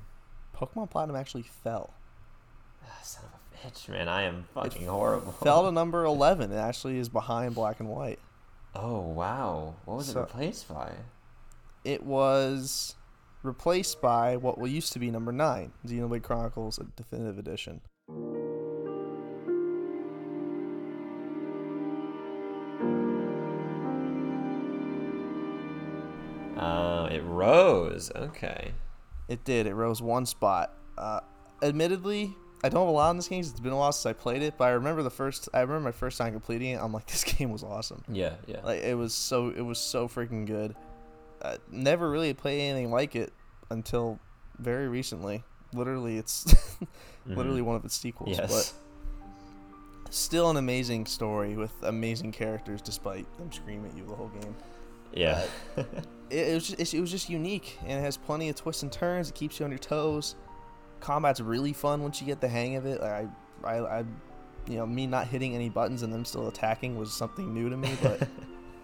Pokemon 0.54 0.90
Platinum 0.90 1.16
actually 1.16 1.42
fell. 1.42 1.94
Ah, 2.84 3.00
son 3.02 3.24
of 3.24 3.32
a 3.34 3.45
bitch, 3.66 3.88
man! 3.88 4.08
I 4.08 4.22
am 4.22 4.44
fucking 4.54 4.82
it 4.82 4.88
horrible. 4.88 5.32
Fell 5.32 5.64
to 5.64 5.72
number 5.72 6.04
eleven. 6.04 6.52
It 6.52 6.56
actually 6.56 6.98
is 6.98 7.08
behind 7.08 7.54
Black 7.54 7.80
and 7.80 7.88
White. 7.88 8.18
Oh 8.74 9.00
wow! 9.00 9.74
What 9.84 9.98
was 9.98 10.06
so, 10.06 10.20
it 10.20 10.22
replaced 10.22 10.68
by? 10.68 10.92
it 11.86 12.02
was 12.02 12.96
replaced 13.44 14.00
by 14.00 14.36
what 14.36 14.58
will 14.58 14.66
used 14.66 14.92
to 14.92 14.98
be 14.98 15.08
number 15.08 15.30
nine, 15.30 15.72
Xenoblade 15.86 16.22
Chronicles 16.22 16.80
Definitive 16.96 17.38
Edition. 17.38 17.80
Uh, 26.58 27.08
it 27.12 27.22
rose. 27.24 28.10
Okay. 28.16 28.72
It 29.28 29.44
did. 29.44 29.68
It 29.68 29.74
rose 29.74 30.02
one 30.02 30.26
spot. 30.26 30.74
Uh, 30.98 31.20
admittedly, 31.62 32.34
I 32.66 32.68
don't 32.68 32.80
have 32.82 32.88
a 32.88 32.92
lot 32.92 33.10
in 33.10 33.16
this 33.16 33.28
game. 33.28 33.40
Because 33.40 33.52
it's 33.52 33.60
been 33.60 33.72
a 33.72 33.76
while 33.76 33.92
since 33.92 34.06
I 34.06 34.12
played 34.12 34.42
it, 34.42 34.54
but 34.58 34.64
I 34.64 34.70
remember 34.70 35.02
the 35.02 35.10
first. 35.10 35.48
I 35.54 35.60
remember 35.60 35.84
my 35.84 35.92
first 35.92 36.18
time 36.18 36.32
completing 36.32 36.70
it. 36.70 36.80
I'm 36.82 36.92
like, 36.92 37.06
this 37.10 37.24
game 37.24 37.50
was 37.50 37.62
awesome. 37.62 38.02
Yeah, 38.08 38.34
yeah. 38.46 38.60
Like 38.62 38.82
it 38.82 38.96
was 38.96 39.14
so. 39.14 39.48
It 39.48 39.62
was 39.62 39.78
so 39.78 40.08
freaking 40.08 40.46
good. 40.46 40.74
I 41.42 41.58
never 41.70 42.10
really 42.10 42.32
played 42.34 42.60
anything 42.60 42.90
like 42.90 43.14
it 43.14 43.32
until 43.70 44.18
very 44.58 44.88
recently. 44.88 45.44
Literally, 45.72 46.18
it's 46.18 46.44
mm-hmm. 46.44 47.34
literally 47.34 47.62
one 47.62 47.76
of 47.76 47.84
its 47.84 47.96
sequels. 47.96 48.36
Yes. 48.36 48.50
But 48.50 50.12
still 50.12 50.50
an 50.50 50.56
amazing 50.56 51.06
story 51.06 51.56
with 51.56 51.72
amazing 51.82 52.32
characters, 52.32 52.80
despite 52.80 53.26
them 53.38 53.52
screaming 53.52 53.90
at 53.90 53.96
you 53.96 54.04
the 54.06 54.14
whole 54.14 54.28
game. 54.28 54.56
Yeah. 55.12 55.44
it, 55.76 55.86
it, 56.30 56.54
was 56.54 56.68
just, 56.68 56.94
it 56.94 57.00
was 57.00 57.10
just 57.10 57.28
unique, 57.28 57.78
and 57.82 57.92
it 57.98 58.02
has 58.02 58.16
plenty 58.16 58.48
of 58.48 58.56
twists 58.56 58.82
and 58.82 58.92
turns. 58.92 59.28
It 59.28 59.34
keeps 59.34 59.58
you 59.58 59.64
on 59.64 59.70
your 59.70 59.78
toes. 59.78 60.36
Combat's 61.00 61.40
really 61.40 61.72
fun 61.72 62.02
once 62.02 62.20
you 62.20 62.26
get 62.26 62.40
the 62.40 62.48
hang 62.48 62.76
of 62.76 62.86
it. 62.86 63.00
Like 63.00 63.28
I, 63.64 63.68
I, 63.68 63.98
I, 63.98 64.04
you 64.66 64.76
know, 64.76 64.86
me 64.86 65.06
not 65.06 65.26
hitting 65.28 65.54
any 65.54 65.68
buttons 65.68 66.02
and 66.02 66.12
them 66.12 66.24
still 66.24 66.48
attacking 66.48 66.96
was 66.96 67.12
something 67.12 67.52
new 67.52 67.68
to 67.68 67.76
me, 67.76 67.96
but. 68.02 68.28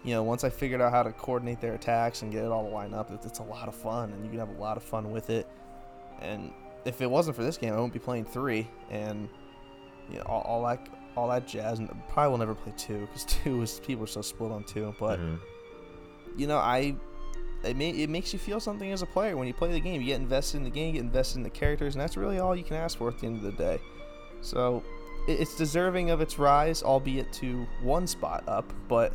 you 0.05 0.15
know, 0.15 0.23
once 0.23 0.43
I 0.43 0.51
figured 0.51 0.81
out 0.81 0.93
how 0.93 1.03
to 1.03 1.13
coordinate 1.13 1.61
their 1.61 1.75
attacks 1.75 2.23
and 2.23 2.33
get 2.33 2.45
it 2.45 2.51
all 2.51 2.65
to 2.65 2.71
line 2.71 2.93
up, 2.93 3.11
it's, 3.13 3.25
it's 3.25 3.39
a 3.39 3.45
lot 3.45 3.69
of 3.69 3.75
fun, 3.75 4.13
and 4.13 4.25
you 4.25 4.31
can 4.31 4.41
have 4.41 4.49
a 4.49 4.61
lot 4.61 4.77
of 4.77 4.83
fun 4.83 5.13
with 5.13 5.31
it. 5.31 5.47
And 6.21 6.53
if 6.85 7.01
it 7.01 7.11
wasn't 7.11 7.37
for 7.37 7.43
this 7.43 7.57
game, 7.57 7.73
I 7.73 7.77
wouldn't 7.77 7.93
be 7.93 8.01
playing 8.01 8.25
three, 8.25 8.69
and 8.91 9.29
you 10.11 10.17
know, 10.19 10.25
all, 10.25 10.43
all 10.43 10.67
that 10.67 10.89
all 11.17 11.29
that 11.29 11.47
jazz. 11.47 11.79
And 11.79 11.89
probably 12.09 12.31
will 12.31 12.39
never 12.39 12.55
play 12.55 12.73
two 12.77 13.01
because 13.07 13.25
two 13.45 13.63
is 13.63 13.81
people 13.81 14.05
are 14.05 14.09
so 14.09 14.23
split 14.23 14.51
on 14.51 14.65
two. 14.65 14.95
But 14.99 15.21
mm-hmm. 15.21 15.37
you 16.37 16.47
know, 16.49 16.59
I 16.59 16.97
it 17.65 17.77
may, 17.77 17.91
it 17.91 18.11
makes 18.11 18.33
you 18.33 18.39
feel 18.39 18.61
something 18.61 18.91
as 18.93 19.03
a 19.03 19.07
player 19.07 19.37
when 19.37 19.47
you 19.47 19.55
play 19.55 19.71
the 19.73 19.81
game. 19.81 20.01
You 20.01 20.09
get 20.09 20.21
invested 20.21 20.59
in 20.59 20.65
the 20.65 20.71
game, 20.71 20.89
you 20.89 20.93
get 20.95 21.03
invested 21.03 21.39
in 21.39 21.43
the 21.45 21.51
characters, 21.51 21.95
and 21.95 22.03
that's 22.03 22.17
really 22.17 22.39
all 22.39 22.57
you 22.57 22.65
can 22.65 22.77
ask 22.77 22.99
for 22.99 23.09
at 23.09 23.19
the 23.19 23.27
end 23.27 23.37
of 23.37 23.43
the 23.43 23.53
day. 23.53 23.81
So 24.41 24.83
it's 25.29 25.57
deserving 25.57 26.11
of 26.11 26.21
its 26.21 26.39
rise, 26.39 26.83
albeit 26.83 27.33
to 27.35 27.67
one 27.83 28.07
spot 28.07 28.43
up, 28.49 28.73
but 28.89 29.13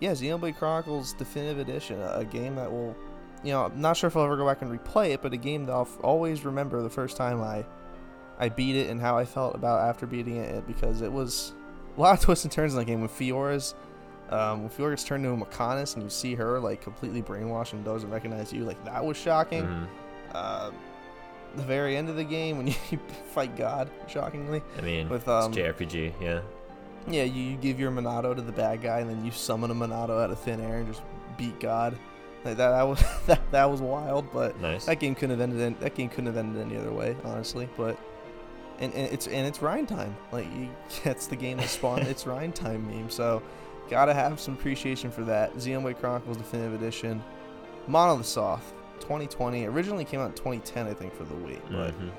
yeah, 0.00 0.12
Xenoblade 0.12 0.56
Chronicles 0.56 1.12
Definitive 1.14 1.58
Edition, 1.58 2.00
a, 2.00 2.24
game 2.24 2.54
that 2.54 2.70
will, 2.70 2.94
you 3.42 3.52
know, 3.52 3.64
I'm 3.64 3.80
not 3.80 3.96
sure 3.96 4.06
if 4.06 4.16
I'll 4.16 4.24
ever 4.24 4.36
go 4.36 4.46
back 4.46 4.62
and 4.62 4.70
replay 4.70 5.10
it, 5.10 5.22
but 5.22 5.32
a 5.32 5.36
game 5.36 5.64
that 5.64 5.72
I'll 5.72 5.88
always 6.02 6.44
remember 6.44 6.82
the 6.82 6.90
first 6.90 7.16
time 7.16 7.42
I 7.42 7.64
I 8.40 8.48
beat 8.48 8.76
it 8.76 8.88
and 8.88 9.00
how 9.00 9.18
I 9.18 9.24
felt 9.24 9.56
about 9.56 9.80
after 9.80 10.06
beating 10.06 10.36
it 10.36 10.66
because 10.66 11.02
it 11.02 11.12
was 11.12 11.52
a 11.96 12.00
lot 12.00 12.16
of 12.16 12.20
twists 12.24 12.44
and 12.44 12.52
turns 12.52 12.72
in 12.72 12.78
that 12.78 12.84
game 12.84 13.00
with 13.00 13.10
Fiora's. 13.10 13.74
Um, 14.30 14.60
when 14.62 14.68
Fiora 14.70 14.90
gets 14.90 15.04
turned 15.04 15.24
into 15.24 15.42
a 15.42 15.46
Mechonis 15.46 15.94
and 15.94 16.02
you 16.02 16.10
see 16.10 16.34
her 16.34 16.58
like 16.60 16.82
completely 16.82 17.22
brainwashed 17.22 17.72
and 17.72 17.84
doesn't 17.84 18.10
recognize 18.10 18.52
you, 18.52 18.64
like 18.64 18.82
that 18.84 19.04
was 19.04 19.16
shocking. 19.16 19.62
Mhm. 19.64 19.86
Uh, 20.34 20.70
the 21.56 21.62
very 21.62 21.96
end 21.96 22.08
of 22.10 22.16
the 22.16 22.24
game 22.24 22.58
when 22.58 22.66
you 22.90 22.98
fight 23.32 23.56
God, 23.56 23.90
shockingly. 24.06 24.62
I 24.76 24.82
mean, 24.82 25.08
With, 25.08 25.26
um, 25.28 25.50
it's 25.52 25.58
JRPG, 25.58 26.12
yeah. 26.20 26.40
Yeah, 27.06 27.22
you, 27.22 27.42
you 27.42 27.56
give 27.56 27.80
your 27.80 27.90
Monado 27.90 28.36
to 28.36 28.42
the 28.42 28.52
bad 28.52 28.82
guy 28.82 28.98
and 29.00 29.08
then 29.08 29.24
you 29.24 29.30
summon 29.30 29.70
a 29.70 29.74
Monado 29.74 30.22
out 30.22 30.30
of 30.30 30.38
thin 30.40 30.60
air 30.60 30.78
and 30.78 30.86
just 30.86 31.00
beat 31.38 31.58
God. 31.58 31.96
Like 32.44 32.58
that, 32.58 32.70
that 32.70 32.82
was 32.82 33.02
that, 33.26 33.40
that 33.50 33.70
was 33.70 33.80
wild, 33.80 34.30
but 34.32 34.60
Nice. 34.60 34.84
that 34.84 35.00
game 35.00 35.14
couldn't 35.14 35.38
have 35.38 35.40
ended. 35.40 35.60
In, 35.60 35.76
that 35.80 35.94
game 35.94 36.08
couldn't 36.10 36.26
have 36.26 36.36
ended 36.36 36.60
any 36.64 36.76
other 36.76 36.92
way, 36.92 37.16
honestly. 37.24 37.68
But 37.78 37.98
and, 38.78 38.92
and 38.94 39.10
it's 39.12 39.26
and 39.26 39.46
it's 39.46 39.60
Reyn 39.62 39.86
time. 39.86 40.14
Like 40.32 40.44
you, 40.54 40.68
that's 41.04 41.26
the 41.28 41.34
game 41.36 41.56
that 41.56 41.68
spawned 41.68 42.06
its 42.06 42.26
Reyn 42.26 42.52
time 42.52 42.86
meme. 42.86 43.08
So 43.10 43.42
gotta 43.88 44.14
have 44.14 44.38
some 44.40 44.54
appreciation 44.54 45.10
for 45.10 45.22
that. 45.24 45.54
Xenoblade 45.54 45.98
Chronicles 45.98 46.36
Definitive 46.36 46.74
Edition, 46.74 47.22
Monolith 47.86 48.26
Soft, 48.26 48.72
2020. 49.00 49.66
Originally 49.66 50.04
came 50.04 50.20
out 50.20 50.26
in 50.30 50.32
2010, 50.34 50.86
I 50.86 50.94
think, 50.94 51.14
for 51.14 51.24
the 51.24 51.34
Wii. 51.34 51.58
But 51.70 51.94
Mhm. 52.00 52.10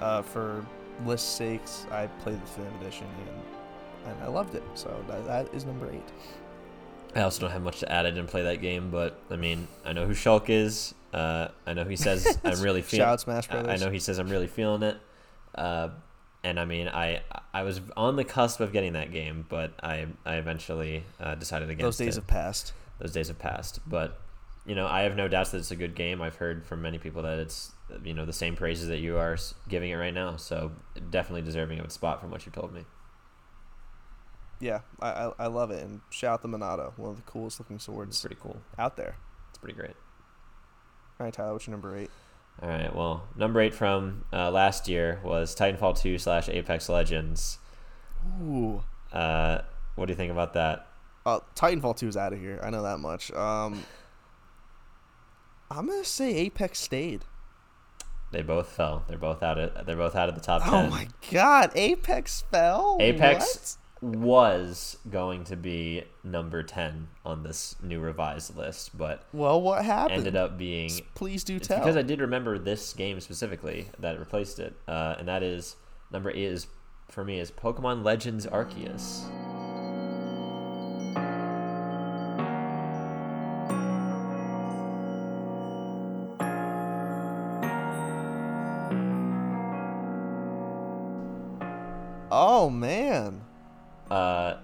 uh, 0.00 0.22
for 0.22 0.64
list 1.06 1.36
sakes, 1.36 1.86
I 1.90 2.06
played 2.22 2.36
the 2.36 2.46
Definitive 2.46 2.80
Edition 2.82 3.06
and 3.26 3.40
and 4.06 4.22
I 4.24 4.28
loved 4.28 4.54
it. 4.54 4.62
So 4.74 5.04
that, 5.08 5.26
that 5.26 5.52
is 5.52 5.66
number 5.66 5.90
eight. 5.90 6.02
I 7.14 7.22
also 7.22 7.40
don't 7.42 7.50
have 7.50 7.62
much 7.62 7.80
to 7.80 7.92
add. 7.92 8.06
I 8.06 8.10
didn't 8.10 8.28
play 8.28 8.42
that 8.42 8.60
game, 8.62 8.90
but 8.90 9.18
I 9.30 9.36
mean, 9.36 9.66
I 9.84 9.92
know 9.92 10.06
who 10.06 10.12
Shulk 10.14 10.48
is. 10.48 10.94
Uh, 11.12 11.48
I 11.66 11.74
know 11.74 11.84
he 11.84 11.96
says 11.96 12.38
I'm 12.44 12.60
really 12.62 12.80
Shout 12.82 12.90
feeling. 12.90 13.06
out 13.08 13.20
Smash 13.20 13.48
I 13.50 13.72
I 13.72 13.76
know 13.76 13.90
he 13.90 13.98
says 13.98 14.18
I'm 14.18 14.28
really 14.28 14.46
feeling 14.46 14.82
it. 14.82 14.96
Uh, 15.54 15.88
and 16.44 16.58
I 16.60 16.64
mean, 16.64 16.88
I 16.88 17.22
I 17.52 17.62
was 17.62 17.80
on 17.96 18.16
the 18.16 18.24
cusp 18.24 18.60
of 18.60 18.72
getting 18.72 18.92
that 18.94 19.12
game, 19.12 19.46
but 19.48 19.72
I 19.82 20.06
I 20.24 20.36
eventually 20.36 21.04
uh, 21.20 21.34
decided 21.34 21.70
against 21.70 21.98
Those 21.98 22.06
days 22.06 22.16
it. 22.16 22.20
have 22.20 22.26
passed. 22.26 22.72
Those 22.98 23.12
days 23.12 23.28
have 23.28 23.38
passed. 23.38 23.80
But 23.86 24.20
you 24.66 24.74
know, 24.74 24.86
I 24.86 25.02
have 25.02 25.16
no 25.16 25.28
doubts 25.28 25.50
that 25.50 25.58
it's 25.58 25.70
a 25.70 25.76
good 25.76 25.94
game. 25.94 26.20
I've 26.20 26.36
heard 26.36 26.66
from 26.66 26.82
many 26.82 26.98
people 26.98 27.22
that 27.22 27.38
it's 27.38 27.72
you 28.04 28.12
know 28.14 28.24
the 28.26 28.32
same 28.32 28.54
praises 28.56 28.88
that 28.88 28.98
you 28.98 29.16
are 29.16 29.36
giving 29.68 29.90
it 29.90 29.96
right 29.96 30.14
now. 30.14 30.36
So 30.36 30.72
definitely 31.10 31.42
deserving 31.42 31.78
of 31.80 31.86
a 31.86 31.90
spot 31.90 32.20
from 32.20 32.30
what 32.30 32.44
you 32.46 32.52
told 32.52 32.72
me. 32.72 32.84
Yeah, 34.60 34.80
I, 35.00 35.08
I, 35.10 35.32
I 35.38 35.46
love 35.46 35.70
it. 35.70 35.82
And 35.84 36.00
shout 36.10 36.34
out 36.34 36.42
the 36.42 36.48
Monado, 36.48 36.92
one 36.98 37.10
of 37.10 37.16
the 37.16 37.22
coolest 37.22 37.60
looking 37.60 37.76
It's 37.76 37.84
swords 37.84 38.20
pretty 38.20 38.36
cool. 38.40 38.60
out 38.76 38.96
there. 38.96 39.16
It's 39.50 39.58
pretty 39.58 39.74
great. 39.74 39.94
All 41.20 41.24
right, 41.24 41.32
Tyler, 41.32 41.52
what's 41.52 41.66
your 41.66 41.72
number 41.72 41.96
eight? 41.96 42.10
All 42.62 42.68
right. 42.68 42.94
Well, 42.94 43.28
number 43.36 43.60
eight 43.60 43.74
from 43.74 44.24
uh, 44.32 44.50
last 44.50 44.88
year 44.88 45.20
was 45.22 45.54
Titanfall 45.54 46.00
2 46.00 46.18
slash 46.18 46.48
Apex 46.48 46.88
Legends. 46.88 47.58
Ooh. 48.42 48.82
Uh, 49.12 49.60
what 49.94 50.06
do 50.06 50.12
you 50.12 50.16
think 50.16 50.32
about 50.32 50.54
that? 50.54 50.88
Uh, 51.24 51.40
Titanfall 51.54 51.96
2 51.96 52.08
is 52.08 52.16
out 52.16 52.32
of 52.32 52.40
here. 52.40 52.60
I 52.62 52.70
know 52.70 52.82
that 52.82 52.98
much. 52.98 53.30
Um, 53.32 53.84
I'm 55.70 55.86
gonna 55.86 56.04
say 56.04 56.34
Apex 56.34 56.80
stayed. 56.80 57.24
They 58.30 58.42
both 58.42 58.68
fell. 58.68 59.04
They're 59.08 59.18
both 59.18 59.42
out 59.42 59.58
of. 59.58 59.86
They're 59.86 59.96
both 59.96 60.14
out 60.14 60.28
of 60.28 60.34
the 60.34 60.40
top 60.40 60.62
ten. 60.64 60.74
Oh 60.74 60.90
my 60.90 61.08
God, 61.30 61.72
Apex 61.74 62.44
fell. 62.50 62.96
Apex 63.00 63.78
was 64.00 64.96
going 65.10 65.44
to 65.44 65.56
be 65.56 66.04
number 66.22 66.62
ten 66.62 67.08
on 67.24 67.42
this 67.42 67.76
new 67.82 68.00
revised 68.00 68.56
list, 68.56 68.96
but 68.96 69.24
Well, 69.32 69.60
what 69.60 69.84
happened? 69.84 70.18
ended 70.18 70.36
up 70.36 70.56
being. 70.58 70.90
Please 71.14 71.44
do 71.44 71.58
tell. 71.58 71.78
because 71.78 71.96
I 71.96 72.02
did 72.02 72.20
remember 72.20 72.58
this 72.58 72.92
game 72.92 73.20
specifically 73.20 73.88
that 73.98 74.18
replaced 74.18 74.58
it, 74.58 74.74
uh, 74.86 75.16
and 75.18 75.26
that 75.28 75.42
is 75.42 75.76
number 76.10 76.30
eight 76.30 76.36
is 76.38 76.66
for 77.10 77.24
me 77.24 77.38
is 77.40 77.50
Pokemon 77.50 78.04
Legends 78.04 78.46
Arceus. 78.46 79.24
oh 92.30 92.68
man, 92.70 93.42
uh, 94.10 94.56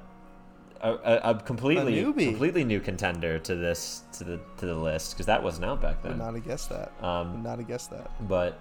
a, 0.80 0.90
a, 1.24 1.34
completely 1.44 2.00
A 2.00 2.04
completely 2.12 2.64
new 2.64 2.80
contender 2.80 3.38
to 3.38 3.54
this 3.54 4.02
to 4.12 4.24
the 4.24 4.40
to 4.58 4.66
the 4.66 4.74
list 4.74 5.12
because 5.12 5.26
that 5.26 5.42
wasn't 5.42 5.64
out 5.64 5.80
back 5.80 6.02
would 6.02 6.12
then. 6.12 6.18
not 6.18 6.34
have 6.34 6.44
guessed 6.44 6.68
that. 6.68 6.92
Um, 7.02 7.32
Would 7.32 7.42
not 7.44 7.58
have 7.58 7.68
guessed 7.68 7.90
that. 7.90 8.10
but 8.28 8.58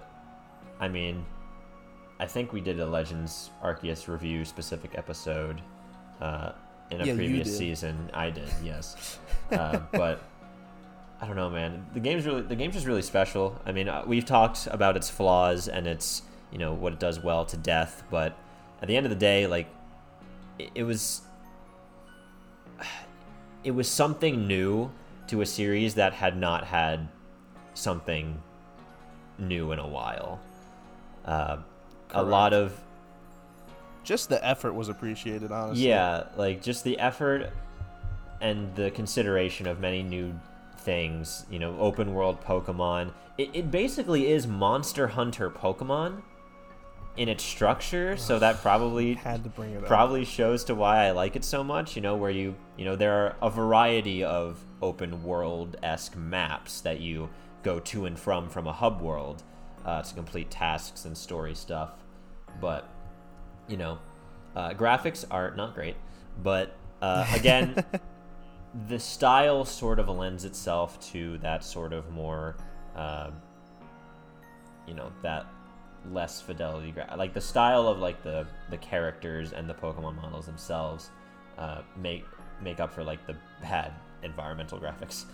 I 0.80 0.88
mean, 0.88 1.24
I 2.18 2.26
think 2.26 2.52
we 2.52 2.60
did 2.60 2.80
a 2.80 2.86
Legends 2.86 3.50
Arceus 3.62 4.08
review 4.08 4.44
specific 4.44 4.92
episode 4.96 5.60
uh, 6.20 6.52
in 6.90 7.00
a 7.00 7.04
Yeah, 7.06 7.14
previous 7.14 7.56
season. 7.56 8.10
I 8.14 8.30
did, 8.30 8.48
yes, 8.64 9.18
uh, 9.52 9.80
but. 9.92 10.22
I 11.20 11.26
don't 11.26 11.36
know, 11.36 11.48
man. 11.48 11.86
The 11.94 12.00
game's 12.00 12.26
really 12.26 12.42
the 12.42 12.56
game's 12.56 12.74
just 12.74 12.86
really 12.86 13.00
special. 13.00 13.58
I 13.64 13.72
mean, 13.72 13.88
uh, 13.88 14.02
we've 14.06 14.26
talked 14.26 14.66
about 14.66 14.94
its 14.96 15.08
flaws 15.08 15.68
and 15.68 15.86
its 15.86 16.22
you 16.50 16.58
know 16.58 16.74
what 16.74 16.92
it 16.92 16.98
does 16.98 17.18
well 17.20 17.46
to 17.46 17.56
death, 17.56 18.02
but 18.10 18.36
at 18.82 18.88
the 18.88 18.96
end 18.96 19.06
of 19.06 19.10
the 19.10 19.16
day, 19.16 19.46
like 19.46 19.68
it, 20.58 20.82
was 20.84 21.22
it 23.64 23.72
was 23.72 23.88
something 23.88 24.46
new 24.46 24.90
to 25.28 25.40
a 25.40 25.46
series 25.46 25.94
that 25.94 26.12
had 26.12 26.36
not 26.36 26.64
had 26.64 27.08
something 27.74 28.40
new 29.38 29.72
in 29.72 29.78
a 29.78 29.88
while. 29.88 30.40
Uh, 31.24 31.58
a 32.10 32.22
lot 32.22 32.52
of 32.52 32.78
Just 34.04 34.28
the 34.28 34.44
effort 34.46 34.74
was 34.74 34.88
appreciated, 34.88 35.50
honestly. 35.50 35.88
yeah, 35.88 36.24
like 36.36 36.62
just 36.62 36.84
the 36.84 36.98
effort 36.98 37.50
and 38.40 38.74
the 38.76 38.90
consideration 38.90 39.66
of 39.66 39.80
many 39.80 40.02
new 40.02 40.38
things, 40.78 41.46
you 41.50 41.58
know, 41.58 41.76
open 41.78 42.12
world 42.12 42.40
Pokemon. 42.42 43.10
It, 43.38 43.50
it 43.54 43.70
basically 43.70 44.30
is 44.30 44.46
Monster 44.46 45.08
Hunter 45.08 45.50
Pokemon 45.50 46.22
in 47.16 47.28
its 47.28 47.44
structure, 47.44 48.16
so 48.16 48.38
that 48.38 48.60
probably 48.60 49.14
Had 49.14 49.44
to 49.44 49.50
bring 49.50 49.72
it 49.72 49.78
up. 49.78 49.86
probably 49.86 50.24
shows 50.24 50.64
to 50.64 50.74
why 50.74 51.04
I 51.06 51.10
like 51.12 51.36
it 51.36 51.44
so 51.44 51.62
much. 51.62 51.94
You 51.96 52.02
know, 52.02 52.16
where 52.16 52.30
you 52.30 52.54
you 52.76 52.84
know 52.84 52.96
there 52.96 53.12
are 53.14 53.36
a 53.40 53.50
variety 53.50 54.24
of 54.24 54.58
open 54.82 55.22
world 55.22 55.76
esque 55.82 56.16
maps 56.16 56.80
that 56.82 57.00
you 57.00 57.30
go 57.62 57.78
to 57.80 58.06
and 58.06 58.18
from 58.18 58.48
from 58.48 58.66
a 58.66 58.72
hub 58.72 59.00
world 59.00 59.42
uh, 59.84 60.02
to 60.02 60.14
complete 60.14 60.50
tasks 60.50 61.04
and 61.04 61.16
story 61.16 61.54
stuff. 61.54 61.90
But 62.60 62.88
you 63.68 63.76
know, 63.76 63.98
uh, 64.56 64.70
graphics 64.70 65.24
are 65.30 65.54
not 65.54 65.74
great. 65.74 65.96
But 66.42 66.74
uh, 67.00 67.26
again, 67.34 67.84
the 68.88 68.98
style 68.98 69.64
sort 69.64 69.98
of 69.98 70.08
lends 70.08 70.44
itself 70.44 70.98
to 71.12 71.38
that 71.38 71.62
sort 71.64 71.92
of 71.92 72.10
more, 72.10 72.56
uh, 72.96 73.30
you 74.86 74.94
know, 74.94 75.12
that 75.22 75.46
less 76.12 76.40
fidelity 76.40 76.90
gra- 76.90 77.14
like 77.16 77.32
the 77.34 77.40
style 77.40 77.88
of 77.88 77.98
like 77.98 78.22
the 78.22 78.46
the 78.70 78.76
characters 78.78 79.52
and 79.52 79.68
the 79.68 79.74
pokemon 79.74 80.16
models 80.16 80.46
themselves 80.46 81.10
uh, 81.58 81.82
make 81.96 82.24
make 82.62 82.80
up 82.80 82.92
for 82.92 83.04
like 83.04 83.26
the 83.26 83.36
bad 83.62 83.92
environmental 84.22 84.78
graphics. 84.78 85.24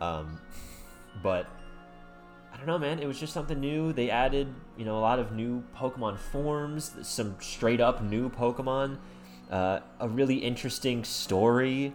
Um, 0.00 0.40
but 1.22 1.46
i 2.52 2.56
don't 2.56 2.66
know 2.66 2.78
man. 2.78 2.98
It 2.98 3.06
was 3.06 3.18
just 3.18 3.32
something 3.32 3.60
new. 3.60 3.92
They 3.92 4.10
added 4.10 4.48
you 4.76 4.84
know 4.84 4.98
a 4.98 5.00
lot 5.00 5.18
of 5.18 5.32
new 5.32 5.62
pokemon 5.76 6.18
forms 6.18 6.94
some 7.02 7.36
straight 7.40 7.80
up 7.80 8.02
new 8.02 8.28
pokemon 8.30 8.98
uh, 9.52 9.80
a 10.00 10.08
really 10.08 10.36
interesting 10.36 11.04
story 11.04 11.92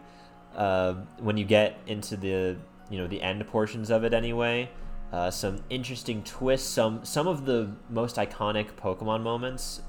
uh, 0.56 0.94
when 1.20 1.38
you 1.38 1.44
get 1.46 1.80
into 1.88 2.16
the 2.16 2.56
you 2.90 2.98
know 2.98 3.08
the 3.08 3.22
end 3.22 3.46
portions 3.48 3.90
of 3.90 4.04
it 4.04 4.14
anyway 4.14 4.70
uh, 5.12 5.32
some 5.32 5.64
interesting 5.70 6.24
twists 6.24 6.68
some 6.68 7.04
some 7.06 7.28
of 7.28 7.46
the 7.46 7.70
most 7.90 8.18
iconic 8.18 8.68
pokemon 8.74 9.22
moments 9.22 9.82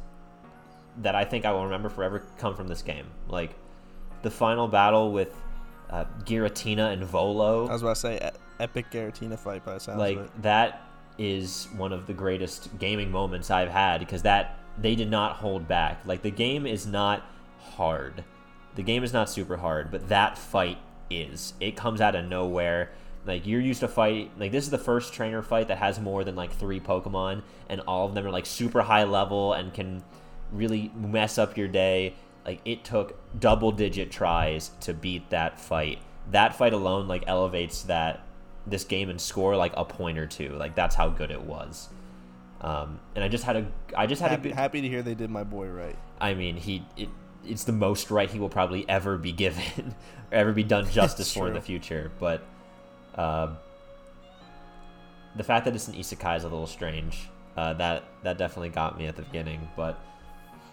that 0.99 1.15
i 1.15 1.25
think 1.25 1.45
i 1.45 1.53
will 1.53 1.65
remember 1.65 1.89
forever 1.89 2.25
come 2.39 2.55
from 2.55 2.69
this 2.69 2.83
game 2.83 3.07
like 3.29 3.55
the 4.23 4.31
final 4.31 4.69
battle 4.69 5.13
with 5.13 5.35
uh, 5.91 6.05
giratina 6.25 6.93
and 6.93 7.05
volo 7.05 7.67
I 7.67 7.73
was 7.73 7.83
about 7.83 7.95
to 7.95 8.01
say 8.01 8.31
epic 8.61 8.91
Giratina 8.91 9.39
fight 9.39 9.65
by 9.65 9.79
sounds 9.79 9.99
like 9.99 10.43
that 10.43 10.83
is 11.19 11.69
one 11.77 11.93
of 11.93 12.07
the 12.07 12.13
greatest 12.13 12.79
gaming 12.79 13.11
moments 13.11 13.51
I've 13.51 13.71
had 13.71 13.99
because 13.99 14.23
that 14.23 14.59
they 14.81 14.95
did 14.95 15.11
not 15.11 15.37
hold 15.37 15.67
back. 15.67 16.01
Like 16.07 16.23
the 16.23 16.31
game 16.31 16.67
is 16.67 16.87
not 16.87 17.25
hard. 17.59 18.25
The 18.77 18.83
game 18.83 19.03
is 19.03 19.13
not 19.13 19.29
super 19.29 19.57
hard, 19.57 19.91
but 19.91 20.09
that 20.09 20.39
fight 20.39 20.79
is. 21.11 21.55
It 21.61 21.75
comes 21.77 22.01
out 22.01 22.15
of 22.15 22.27
nowhere. 22.27 22.91
Like 23.27 23.47
you're 23.47 23.61
used 23.61 23.81
to 23.81 23.89
fight 23.89 24.31
like 24.39 24.53
this 24.53 24.65
is 24.65 24.71
the 24.71 24.79
first 24.79 25.13
trainer 25.13 25.43
fight 25.43 25.69
that 25.69 25.79
has 25.79 26.01
more 26.01 26.25
than 26.25 26.35
like 26.35 26.53
3 26.53 26.81
Pokemon 26.81 27.43
and 27.69 27.81
all 27.83 28.07
of 28.09 28.15
them 28.15 28.27
are 28.27 28.31
like 28.31 28.47
super 28.47 28.83
high 28.83 29.05
level 29.05 29.53
and 29.53 29.75
can 29.75 30.03
really 30.51 30.91
mess 30.97 31.37
up 31.39 31.57
your 31.57 31.69
day. 31.69 32.15
Like 32.47 32.61
it 32.65 32.85
took 32.85 33.19
double 33.39 33.73
digit 33.73 34.11
tries 34.11 34.71
to 34.81 34.95
beat 34.95 35.29
that 35.31 35.61
fight. 35.61 35.99
That 36.31 36.55
fight 36.57 36.73
alone 36.73 37.07
like 37.09 37.25
elevates 37.27 37.83
that 37.83 38.21
this 38.67 38.85
game 38.85 39.11
and 39.11 39.21
score 39.21 39.57
like 39.57 39.73
a 39.77 39.85
point 39.85 40.19
or 40.19 40.27
two. 40.27 40.51
Like 40.51 40.75
that's 40.75 40.95
how 40.95 41.09
good 41.11 41.31
it 41.31 41.43
was. 41.43 41.89
Um, 42.61 42.99
and 43.15 43.23
I 43.23 43.29
just 43.29 43.45
had 43.45 43.57
a, 43.57 43.67
I 43.97 44.07
just 44.07 44.21
had 44.21 44.31
Happy, 44.31 44.49
a 44.49 44.53
good. 44.53 44.57
happy 44.59 44.81
to 44.81 44.89
hear 44.89 45.03
they 45.03 45.15
did 45.15 45.31
my 45.31 45.45
boy 45.45 45.69
right. 45.69 45.97
I 46.21 46.35
mean, 46.35 46.57
he, 46.57 46.85
it, 46.97 47.09
it's 47.45 47.65
the 47.65 47.73
most 47.73 48.11
right 48.11 48.29
he 48.29 48.39
will 48.39 48.49
probably 48.49 48.89
ever 48.89 49.17
be 49.17 49.33
given, 49.33 49.95
or 50.31 50.33
ever 50.39 50.53
be 50.53 50.65
done 50.65 50.91
justice 50.91 51.33
for 51.33 51.47
in 51.47 51.55
the 51.55 51.61
future. 51.61 52.11
But, 52.19 52.43
uh, 53.19 53.49
the 55.37 55.45
fact 55.45 55.65
that 55.67 55.75
it's 55.75 55.89
an 55.89 55.95
isekai 55.95 56.37
is 56.37 56.45
a 56.45 56.49
little 56.49 56.67
strange. 56.67 57.29
Uh, 57.57 57.75
that 57.75 58.05
that 58.23 58.39
definitely 58.39 58.69
got 58.69 58.97
me 58.97 59.07
at 59.07 59.17
the 59.17 59.23
beginning, 59.23 59.69
but 59.77 59.99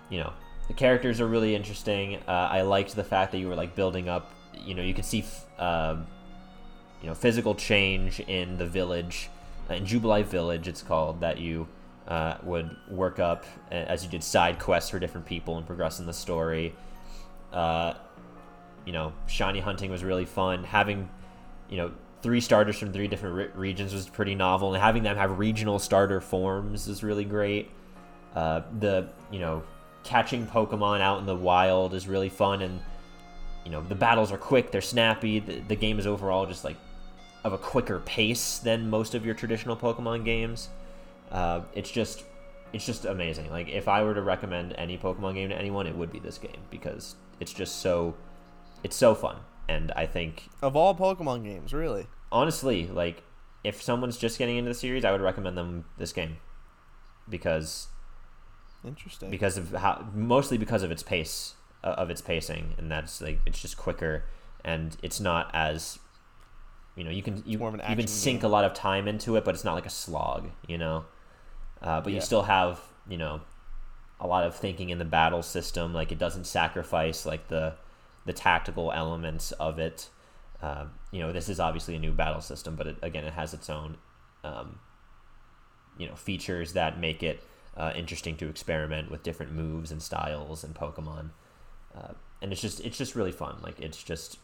you 0.10 0.20
know, 0.20 0.32
the 0.68 0.74
characters 0.74 1.20
are 1.20 1.28
really 1.28 1.56
interesting. 1.56 2.18
Uh, 2.28 2.32
I 2.52 2.62
liked 2.62 2.96
the 2.96 3.04
fact 3.04 3.32
that 3.32 3.40
you 3.40 3.48
were 3.48 3.56
like 3.56 3.76
building 3.76 4.08
up. 4.08 4.32
You 4.56 4.76
know, 4.76 4.84
you 4.84 4.94
can 4.94 5.04
see, 5.04 5.20
f- 5.20 5.46
uh, 5.60 5.98
you 7.02 7.08
know, 7.08 7.16
physical 7.16 7.56
change 7.56 8.20
in 8.22 8.58
the 8.58 8.68
village, 8.68 9.30
uh, 9.70 9.74
in 9.74 9.86
Jubilife 9.86 10.28
Village. 10.28 10.68
It's 10.68 10.84
called 10.84 11.22
that 11.22 11.40
you 11.40 11.68
uh, 12.08 12.38
would 12.44 12.76
work 12.90 13.18
up 13.18 13.46
as 13.72 14.04
you 14.04 14.10
did 14.12 14.24
side 14.24 14.60
quests 14.60 14.92
for 14.92 15.00
different 15.00 15.26
people 15.26 15.58
and 15.58 15.66
progress 15.66 16.00
in 16.00 16.06
the 16.06 16.14
story. 16.14 16.76
Uh, 17.52 17.96
you 18.86 18.94
know, 18.94 19.12
shiny 19.26 19.60
hunting 19.60 19.90
was 19.90 20.04
really 20.04 20.26
fun. 20.26 20.64
Having, 20.64 21.10
you 21.70 21.78
know, 21.78 21.92
three 22.26 22.42
starters 22.42 22.80
from 22.80 22.92
three 22.92 23.08
different 23.08 23.36
re- 23.36 23.50
regions 23.54 23.94
was 23.94 24.10
pretty 24.10 24.34
novel, 24.34 24.74
and 24.74 24.82
having 24.82 25.04
them 25.04 25.16
have 25.16 25.38
regional 25.38 25.78
starter 25.78 26.20
forms 26.20 26.88
is 26.88 27.04
really 27.04 27.24
great. 27.24 27.70
Uh, 28.34 28.62
the 28.80 29.08
you 29.30 29.38
know 29.38 29.62
catching 30.04 30.48
Pokemon 30.48 31.02
out 31.02 31.20
in 31.20 31.28
the 31.28 31.36
wild 31.36 31.94
is 31.94 32.08
really 32.08 32.30
fun, 32.30 32.64
and 32.64 32.82
you 33.64 33.70
know 33.70 33.84
the 33.84 33.94
battles 33.94 34.32
are 34.32 34.40
quick, 34.40 34.72
they're 34.72 34.82
snappy. 34.82 35.38
The, 35.38 35.60
the 35.60 35.76
game 35.76 36.00
is 36.00 36.08
overall 36.08 36.48
just 36.48 36.64
like 36.64 36.78
of 37.44 37.54
a 37.54 37.60
quicker 37.60 38.00
pace 38.00 38.58
than 38.58 38.90
most 38.90 39.14
of 39.14 39.24
your 39.24 39.36
traditional 39.36 39.78
Pokemon 39.78 40.26
games. 40.26 40.70
Uh, 41.32 41.62
it's 41.76 41.92
just 41.92 42.24
it's 42.74 42.88
just 42.88 43.06
amazing. 43.06 43.52
Like 43.52 43.70
if 43.70 43.88
I 43.88 44.04
were 44.04 44.16
to 44.16 44.24
recommend 44.24 44.74
any 44.80 44.98
Pokemon 44.98 45.36
game 45.36 45.50
to 45.50 45.56
anyone, 45.56 45.86
it 45.86 45.96
would 45.96 46.12
be 46.12 46.18
this 46.18 46.40
game 46.40 46.62
because 46.72 47.14
it's 47.40 47.54
just 47.54 47.82
so 47.82 48.16
it's 48.84 48.96
so 48.96 49.14
fun, 49.14 49.36
and 49.70 49.92
I 49.92 50.08
think 50.08 50.50
Of 50.64 50.76
all 50.76 50.96
Pokemon 50.96 51.44
games, 51.44 51.72
really. 51.72 52.08
Honestly, 52.36 52.88
like 52.88 53.24
if 53.64 53.82
someone's 53.82 54.18
just 54.18 54.38
getting 54.38 54.58
into 54.58 54.70
the 54.70 54.76
series, 54.76 55.04
I 55.06 55.12
would 55.12 55.22
recommend 55.22 55.58
them 55.58 55.86
this 55.98 56.14
game 56.14 56.38
because 57.30 57.88
Interesting. 58.86 59.32
because 59.32 59.58
of 59.58 59.72
how 59.72 60.06
mostly 60.14 60.58
because 60.58 60.84
of 60.84 60.92
its 60.92 61.02
pace 61.02 61.56
uh, 61.84 61.96
of 61.98 62.10
its 62.10 62.22
pacing, 62.22 62.76
and 62.78 62.92
that's 62.92 63.22
like 63.22 63.40
it's 63.46 63.60
just 63.62 63.78
quicker 63.78 64.26
and 64.64 64.96
it's 65.02 65.20
not 65.20 65.50
as 65.54 66.00
you 66.96 67.04
know 67.04 67.12
you 67.12 67.24
can 67.24 67.42
you, 67.46 67.58
more 67.58 67.70
of 67.70 67.74
an 67.76 67.82
you 67.90 67.96
can 67.96 68.08
sink 68.08 68.42
game. 68.42 68.50
a 68.50 68.52
lot 68.52 68.64
of 68.66 68.74
time 68.74 69.08
into 69.08 69.36
it, 69.38 69.44
but 69.46 69.56
it's 69.56 69.64
not 69.64 69.74
like 69.74 69.86
a 69.88 69.90
slog, 69.92 70.50
you 70.68 70.78
know. 70.78 71.06
Uh, 71.82 72.02
but 72.02 72.12
Yeah. 72.12 72.18
you 72.18 72.22
still 72.22 72.44
have 72.44 72.80
you 73.10 73.18
know 73.18 73.42
a 74.20 74.28
lot 74.28 74.44
of 74.46 74.56
thinking 74.56 74.90
in 74.92 75.00
the 75.00 75.06
battle 75.06 75.42
system. 75.44 75.94
Like 75.94 76.12
it 76.12 76.20
doesn't 76.20 76.46
sacrifice 76.46 77.26
like 77.26 77.48
the 77.48 77.74
the 78.26 78.34
tactical 78.34 78.92
elements 78.92 79.52
of 79.54 79.80
it. 79.80 80.10
Uh, 80.62 80.86
you 81.16 81.22
know, 81.22 81.32
this 81.32 81.48
is 81.48 81.62
obviously 81.62 81.96
a 81.96 82.00
new 82.00 82.12
battle 82.12 82.42
system, 82.42 82.76
but 82.76 82.88
it, 82.88 82.98
again, 83.02 83.24
it 83.24 83.34
has 83.34 83.54
its 83.54 83.70
own 83.70 83.96
um, 84.44 84.80
you 85.98 86.08
know 86.08 86.16
features 86.16 86.74
that 86.74 87.00
make 87.00 87.24
it 87.24 87.42
uh, 87.78 87.94
interesting 87.96 88.36
to 88.36 88.50
experiment 88.50 89.10
with 89.10 89.24
different 89.24 89.54
moves 89.54 89.92
and 89.92 90.02
styles 90.02 90.66
and 90.66 90.76
Pokemon. 90.76 91.30
Uh, 91.96 92.14
and 92.42 92.52
it's 92.52 92.62
just 92.62 92.82
it's 92.82 92.98
just 92.98 93.16
really 93.16 93.32
fun. 93.32 93.56
Like 93.64 93.80
it's 93.80 94.04
just 94.04 94.40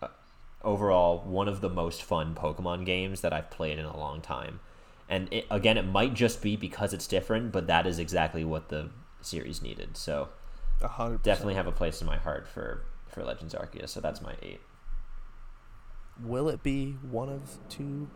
uh, 0.00 0.08
overall 0.62 1.24
one 1.26 1.48
of 1.48 1.60
the 1.60 1.68
most 1.68 2.04
fun 2.04 2.36
Pokemon 2.36 2.86
games 2.86 3.20
that 3.22 3.32
I've 3.32 3.50
played 3.50 3.80
in 3.80 3.84
a 3.84 3.96
long 3.96 4.20
time. 4.20 4.60
And 5.08 5.28
it, 5.32 5.46
again, 5.50 5.76
it 5.76 5.82
might 5.82 6.14
just 6.14 6.40
be 6.40 6.54
because 6.54 6.94
it's 6.94 7.08
different, 7.08 7.50
but 7.50 7.66
that 7.66 7.84
is 7.84 7.98
exactly 7.98 8.44
what 8.44 8.68
the 8.68 8.90
series 9.20 9.60
needed. 9.60 9.96
So 9.96 10.28
hundred 10.80 11.18
percent. 11.18 11.24
definitely 11.24 11.54
have 11.54 11.66
a 11.66 11.72
place 11.72 12.00
in 12.00 12.06
my 12.06 12.16
heart 12.16 12.46
for 12.46 12.84
for 13.08 13.24
Legends 13.24 13.54
Arceus. 13.54 13.88
So 13.88 14.00
that's 14.00 14.22
my 14.22 14.34
eight. 14.40 14.60
Will 16.24 16.48
it 16.48 16.62
be 16.62 16.92
one 17.10 17.28
of 17.28 17.40
two 17.68 18.08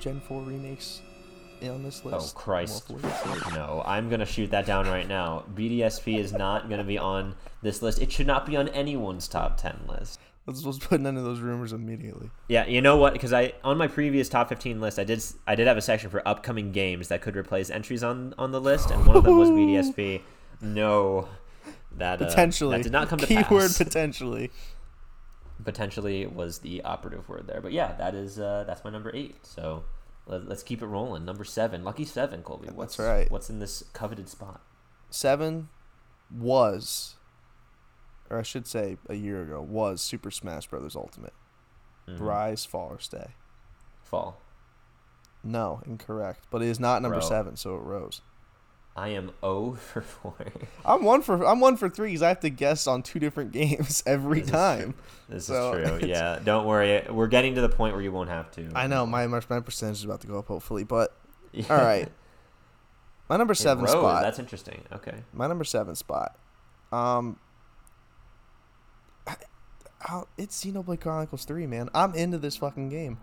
Gen 0.00 0.20
4 0.20 0.42
remakes 0.42 1.00
on 1.62 1.82
this 1.82 2.04
list? 2.04 2.34
Oh? 2.34 2.38
Christ! 2.38 2.90
No, 3.54 3.82
I'm 3.86 4.08
gonna 4.08 4.26
shoot 4.26 4.50
that 4.50 4.66
down 4.66 4.86
right 4.86 5.06
now. 5.06 5.44
BDSP 5.54 6.18
is 6.18 6.32
not 6.32 6.68
gonna 6.68 6.84
be 6.84 6.98
on 6.98 7.34
this 7.62 7.82
list. 7.82 8.00
It 8.02 8.10
should 8.10 8.26
not 8.26 8.46
be 8.46 8.56
on 8.56 8.68
anyone's 8.68 9.28
top 9.28 9.56
ten 9.56 9.78
list. 9.88 10.18
Let's, 10.46 10.64
let's 10.64 10.78
put 10.78 11.00
none 11.00 11.16
of 11.16 11.22
those 11.22 11.38
rumors 11.38 11.72
immediately. 11.72 12.28
Yeah, 12.48 12.66
you 12.66 12.80
know 12.80 12.96
what? 12.96 13.12
Because 13.12 13.32
I 13.32 13.52
on 13.62 13.78
my 13.78 13.86
previous 13.86 14.28
top 14.28 14.48
15 14.48 14.80
list, 14.80 14.98
I 14.98 15.04
did 15.04 15.22
I 15.46 15.54
did 15.54 15.68
have 15.68 15.76
a 15.76 15.82
section 15.82 16.10
for 16.10 16.26
upcoming 16.26 16.72
games 16.72 17.08
that 17.08 17.22
could 17.22 17.36
replace 17.36 17.70
entries 17.70 18.02
on 18.02 18.34
on 18.38 18.50
the 18.50 18.60
list, 18.60 18.90
and 18.90 19.06
one 19.06 19.16
of 19.16 19.24
them 19.24 19.38
was 19.38 19.50
BDSP. 19.50 20.20
No, 20.60 21.28
that 21.98 22.20
uh, 22.20 22.26
Potentially. 22.26 22.76
that 22.76 22.82
did 22.82 22.92
not 22.92 23.08
come 23.08 23.18
to 23.20 23.26
Keyword 23.26 23.46
pass. 23.46 23.78
potentially. 23.78 24.50
potentially 25.64 26.26
was 26.26 26.58
the 26.58 26.82
operative 26.82 27.28
word 27.28 27.46
there, 27.46 27.60
but 27.60 27.72
yeah, 27.72 27.92
that 27.94 28.14
is 28.14 28.38
uh, 28.38 28.64
that's 28.66 28.84
my 28.84 28.90
number 28.90 29.10
eight. 29.14 29.36
So 29.44 29.84
let, 30.26 30.48
let's 30.48 30.62
keep 30.62 30.82
it 30.82 30.86
rolling. 30.86 31.24
Number 31.24 31.44
seven, 31.44 31.84
lucky 31.84 32.04
seven, 32.04 32.42
Colby. 32.42 32.66
That's 32.66 32.76
What's 32.76 32.98
right. 32.98 33.30
What's 33.30 33.50
in 33.50 33.58
this 33.58 33.82
coveted 33.92 34.28
spot? 34.28 34.60
Seven 35.10 35.68
was, 36.30 37.16
or 38.30 38.38
I 38.38 38.42
should 38.42 38.66
say 38.66 38.96
a 39.08 39.14
year 39.14 39.42
ago, 39.42 39.60
was 39.60 40.00
Super 40.00 40.30
Smash 40.30 40.66
Brothers 40.68 40.96
Ultimate. 40.96 41.34
Mhm. 42.08 42.20
Rise, 42.20 42.64
fall, 42.64 42.88
or 42.90 42.98
stay. 42.98 43.34
Fall. 44.02 44.40
No, 45.44 45.80
incorrect. 45.86 46.44
But 46.50 46.62
it 46.62 46.68
is 46.68 46.78
not 46.80 47.02
number 47.02 47.18
Bro. 47.18 47.28
seven, 47.28 47.56
so 47.56 47.74
it 47.76 47.82
rose. 47.82 48.20
I 48.94 49.08
am 49.08 49.32
O 49.42 49.72
for 49.76 50.00
four. 50.02 50.34
I'm 50.84 51.02
one 51.04 51.22
for 51.22 51.44
I'm 51.46 51.60
one 51.60 51.76
for 51.76 51.88
three 51.88 52.08
because 52.10 52.22
I 52.22 52.28
have 52.28 52.40
to 52.40 52.50
guess 52.50 52.86
on 52.86 53.02
two 53.02 53.18
different 53.18 53.52
games 53.52 54.02
every 54.06 54.40
This 54.40 54.48
is 54.48 54.52
time. 54.52 54.94
This 55.28 55.46
So, 55.46 55.72
is 55.74 55.88
true. 56.00 56.08
Yeah, 56.08 56.38
don't 56.44 56.66
worry. 56.66 57.02
We're 57.08 57.26
getting 57.28 57.54
to 57.54 57.60
the 57.62 57.68
point 57.70 57.94
where 57.94 58.02
you 58.02 58.12
won't 58.12 58.28
have 58.28 58.50
to. 58.52 58.70
I 58.74 58.86
know 58.86 59.06
my 59.06 59.26
my 59.26 59.40
percentage 59.40 59.98
is 59.98 60.04
about 60.04 60.20
to 60.22 60.26
go 60.26 60.38
up 60.38 60.48
hopefully, 60.48 60.84
but 60.84 61.16
all 61.70 61.76
right. 61.76 62.08
My 63.28 63.36
number 63.38 63.54
seven 63.54 63.84
rose. 63.84 63.92
spot. 63.92 64.22
That's 64.22 64.38
interesting. 64.38 64.82
Okay. 64.92 65.14
My 65.32 65.46
number 65.46 65.64
seven 65.64 65.94
spot. 65.94 66.36
Um, 66.90 67.38
I, 69.26 69.36
I, 70.02 70.22
it's 70.36 70.62
Xenoblade 70.62 71.00
Chronicles 71.00 71.46
Three, 71.46 71.66
man. 71.66 71.88
I'm 71.94 72.14
into 72.14 72.36
this 72.36 72.56
fucking 72.56 72.90
game. 72.90 73.18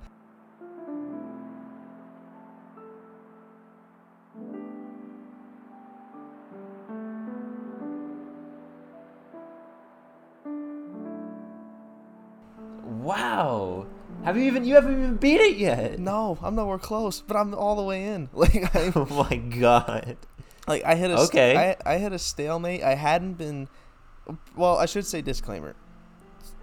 Wow. 13.39 13.85
Have 14.25 14.35
you 14.35 14.43
even 14.43 14.65
you 14.65 14.75
haven't 14.75 14.91
even 14.97 15.15
beat 15.15 15.39
it 15.39 15.55
yet? 15.57 15.97
No, 15.97 16.37
I'm 16.41 16.55
nowhere 16.55 16.77
close, 16.77 17.21
but 17.21 17.37
I'm 17.37 17.53
all 17.53 17.75
the 17.77 17.83
way 17.83 18.03
in. 18.07 18.29
Like 18.33 18.75
I, 18.75 18.91
Oh 18.95 19.25
my 19.29 19.35
god. 19.37 20.17
like 20.67 20.83
I 20.83 20.95
hit 20.95 21.09
a 21.11 21.17
st- 21.17 21.29
Okay. 21.29 21.75
I 21.85 21.93
I 21.93 21.97
hit 21.99 22.11
a 22.11 22.19
stalemate. 22.19 22.83
I 22.83 22.95
hadn't 22.95 23.33
been. 23.33 23.69
Well, 24.55 24.77
I 24.77 24.85
should 24.85 25.05
say 25.05 25.21
disclaimer. 25.21 25.75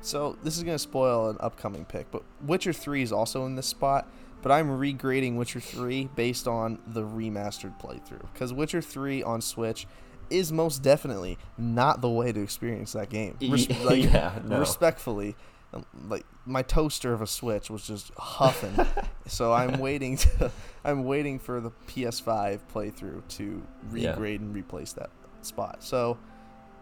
So 0.03 0.37
this 0.45 0.57
is 0.57 0.63
gonna 0.65 0.79
spoil 0.79 1.31
an 1.31 1.37
upcoming 1.41 1.85
pick, 1.87 2.11
but 2.11 2.23
Witcher 2.43 2.73
Three 2.75 3.03
is 3.03 3.11
also 3.13 3.47
in 3.47 3.57
this 3.57 3.67
spot. 3.67 4.07
But 4.43 4.53
I'm 4.53 4.69
regrading 4.69 5.37
Witcher 5.37 5.61
Three 5.61 6.11
based 6.15 6.47
on 6.47 6.79
the 6.87 7.03
remastered 7.03 7.81
playthrough 7.81 8.21
because 8.35 8.53
Witcher 8.53 8.83
Three 8.83 9.23
on 9.23 9.41
Switch 9.41 9.87
is 10.29 10.53
most 10.53 10.83
definitely 10.83 11.39
not 11.57 12.03
the 12.03 12.11
way 12.11 12.33
to 12.33 12.41
experience 12.43 12.93
that 12.93 13.09
game. 13.09 13.37
Res- 13.41 13.69
like, 13.85 14.03
yeah, 14.05 14.39
no. 14.45 14.59
respectfully, 14.61 15.37
Um, 15.73 15.85
like 16.09 16.25
my 16.47 16.63
toaster 16.63 17.13
of 17.13 17.21
a 17.23 17.27
Switch 17.27 17.69
was 17.71 17.87
just 17.87 18.13
huffing. 18.17 18.87
so 19.27 19.53
I'm 19.53 19.79
waiting 19.81 20.17
to, 20.19 20.51
I'm 20.85 21.05
waiting 21.05 21.39
for 21.39 21.61
the 21.61 21.71
PS5 21.89 22.61
playthrough 22.73 23.27
to 23.37 23.63
Yeah. 23.93 24.15
regrade 24.15 24.41
and 24.41 24.55
replace 24.55 24.93
that 24.95 25.11
spot. 25.43 25.83
So 25.83 26.19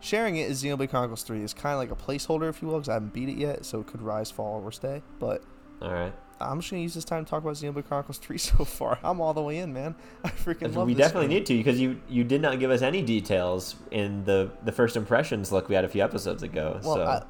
sharing 0.00 0.36
it 0.36 0.50
is 0.50 0.62
Xenoblade 0.62 0.90
Chronicles 0.90 1.22
3 1.22 1.42
is 1.42 1.54
kind 1.54 1.72
of 1.72 1.78
like 1.78 1.90
a 1.90 1.96
placeholder, 1.96 2.48
if 2.50 2.60
you 2.60 2.68
will, 2.68 2.74
because 2.76 2.90
I 2.90 2.94
haven't 2.94 3.14
beat 3.14 3.28
it 3.30 3.36
yet, 3.38 3.64
so 3.64 3.80
it 3.80 3.86
could 3.86 4.02
rise, 4.02 4.30
fall, 4.30 4.60
or 4.62 4.70
stay. 4.70 5.02
But 5.18 5.42
All 5.80 5.92
right. 5.92 6.12
I'm 6.40 6.60
just 6.60 6.70
gonna 6.70 6.82
use 6.82 6.92
this 6.94 7.04
time 7.04 7.24
to 7.24 7.30
talk 7.30 7.42
about 7.42 7.54
Xenoblade 7.54 7.86
Chronicles 7.86 8.18
3 8.18 8.36
so 8.38 8.64
far. 8.66 8.98
I'm 9.02 9.20
all 9.22 9.32
the 9.32 9.42
way 9.42 9.58
in, 9.58 9.72
man. 9.72 9.94
I 10.24 10.28
freaking 10.28 10.74
love 10.74 10.86
we 10.86 10.94
definitely 10.94 11.28
game. 11.28 11.38
need 11.38 11.46
to 11.46 11.56
because 11.56 11.80
you 11.80 12.00
you 12.08 12.22
did 12.22 12.42
not 12.42 12.58
give 12.60 12.70
us 12.70 12.82
any 12.82 13.00
details 13.00 13.76
in 13.90 14.24
the 14.24 14.50
the 14.64 14.72
first 14.72 14.94
impressions 14.96 15.50
look 15.52 15.68
we 15.70 15.74
had 15.74 15.84
a 15.86 15.88
few 15.88 16.02
episodes 16.04 16.42
ago. 16.42 16.80
Well, 16.84 16.96
so 16.96 17.02
I, 17.04 17.22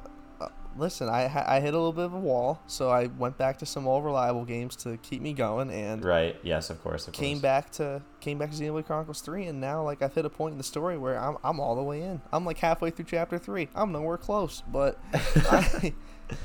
listen, 0.77 1.09
I 1.09 1.25
I 1.47 1.59
hit 1.59 1.73
a 1.73 1.77
little 1.77 1.93
bit 1.93 2.05
of 2.05 2.13
a 2.13 2.19
wall, 2.19 2.61
so 2.67 2.89
I 2.89 3.07
went 3.07 3.37
back 3.37 3.57
to 3.59 3.65
some 3.65 3.87
old 3.87 4.03
reliable 4.03 4.45
games 4.45 4.75
to 4.77 4.97
keep 4.97 5.21
me 5.21 5.33
going, 5.33 5.71
and 5.71 6.03
right, 6.03 6.37
yes, 6.43 6.69
of 6.69 6.81
course, 6.83 7.07
of 7.07 7.13
came 7.13 7.37
course. 7.37 7.41
back 7.41 7.71
to 7.73 8.01
came 8.19 8.37
back 8.37 8.51
to 8.51 8.57
Xenoblade 8.57 8.85
Chronicles 8.85 9.21
3, 9.21 9.45
and 9.45 9.61
now 9.61 9.83
like 9.83 10.01
I've 10.01 10.13
hit 10.13 10.25
a 10.25 10.29
point 10.29 10.53
in 10.53 10.57
the 10.57 10.63
story 10.63 10.97
where 10.97 11.19
I'm 11.19 11.37
I'm 11.43 11.59
all 11.59 11.75
the 11.75 11.83
way 11.83 12.01
in. 12.01 12.21
I'm 12.31 12.45
like 12.45 12.57
halfway 12.57 12.91
through 12.91 13.05
chapter 13.05 13.37
three. 13.37 13.69
I'm 13.75 13.91
nowhere 13.91 14.17
close, 14.17 14.63
but 14.67 14.99
I, 15.13 15.93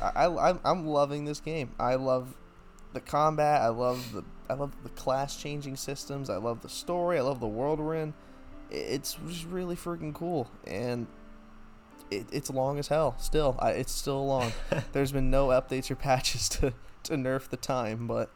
I, 0.02 0.26
I 0.26 0.58
I'm 0.64 0.86
loving 0.86 1.24
this 1.24 1.40
game. 1.40 1.72
I 1.78 1.96
love 1.96 2.36
the 2.92 3.00
combat. 3.00 3.62
I 3.62 3.68
love 3.68 4.12
the 4.12 4.24
I 4.48 4.54
love 4.54 4.72
the 4.82 4.90
class 4.90 5.36
changing 5.36 5.76
systems. 5.76 6.28
I 6.28 6.36
love 6.36 6.62
the 6.62 6.68
story. 6.68 7.18
I 7.18 7.22
love 7.22 7.40
the 7.40 7.46
world 7.48 7.78
we're 7.80 7.96
in. 7.96 8.14
It's 8.70 9.16
just 9.26 9.46
really 9.46 9.74
freaking 9.76 10.14
cool, 10.14 10.48
and 10.66 11.08
it, 12.10 12.26
it's 12.32 12.50
long 12.50 12.78
as 12.78 12.88
hell. 12.88 13.14
Still, 13.18 13.56
I, 13.60 13.70
it's 13.72 13.92
still 13.92 14.26
long. 14.26 14.52
There's 14.92 15.12
been 15.12 15.30
no 15.30 15.48
updates 15.48 15.90
or 15.90 15.96
patches 15.96 16.48
to, 16.50 16.72
to 17.04 17.14
nerf 17.14 17.48
the 17.48 17.56
time, 17.56 18.06
but 18.06 18.30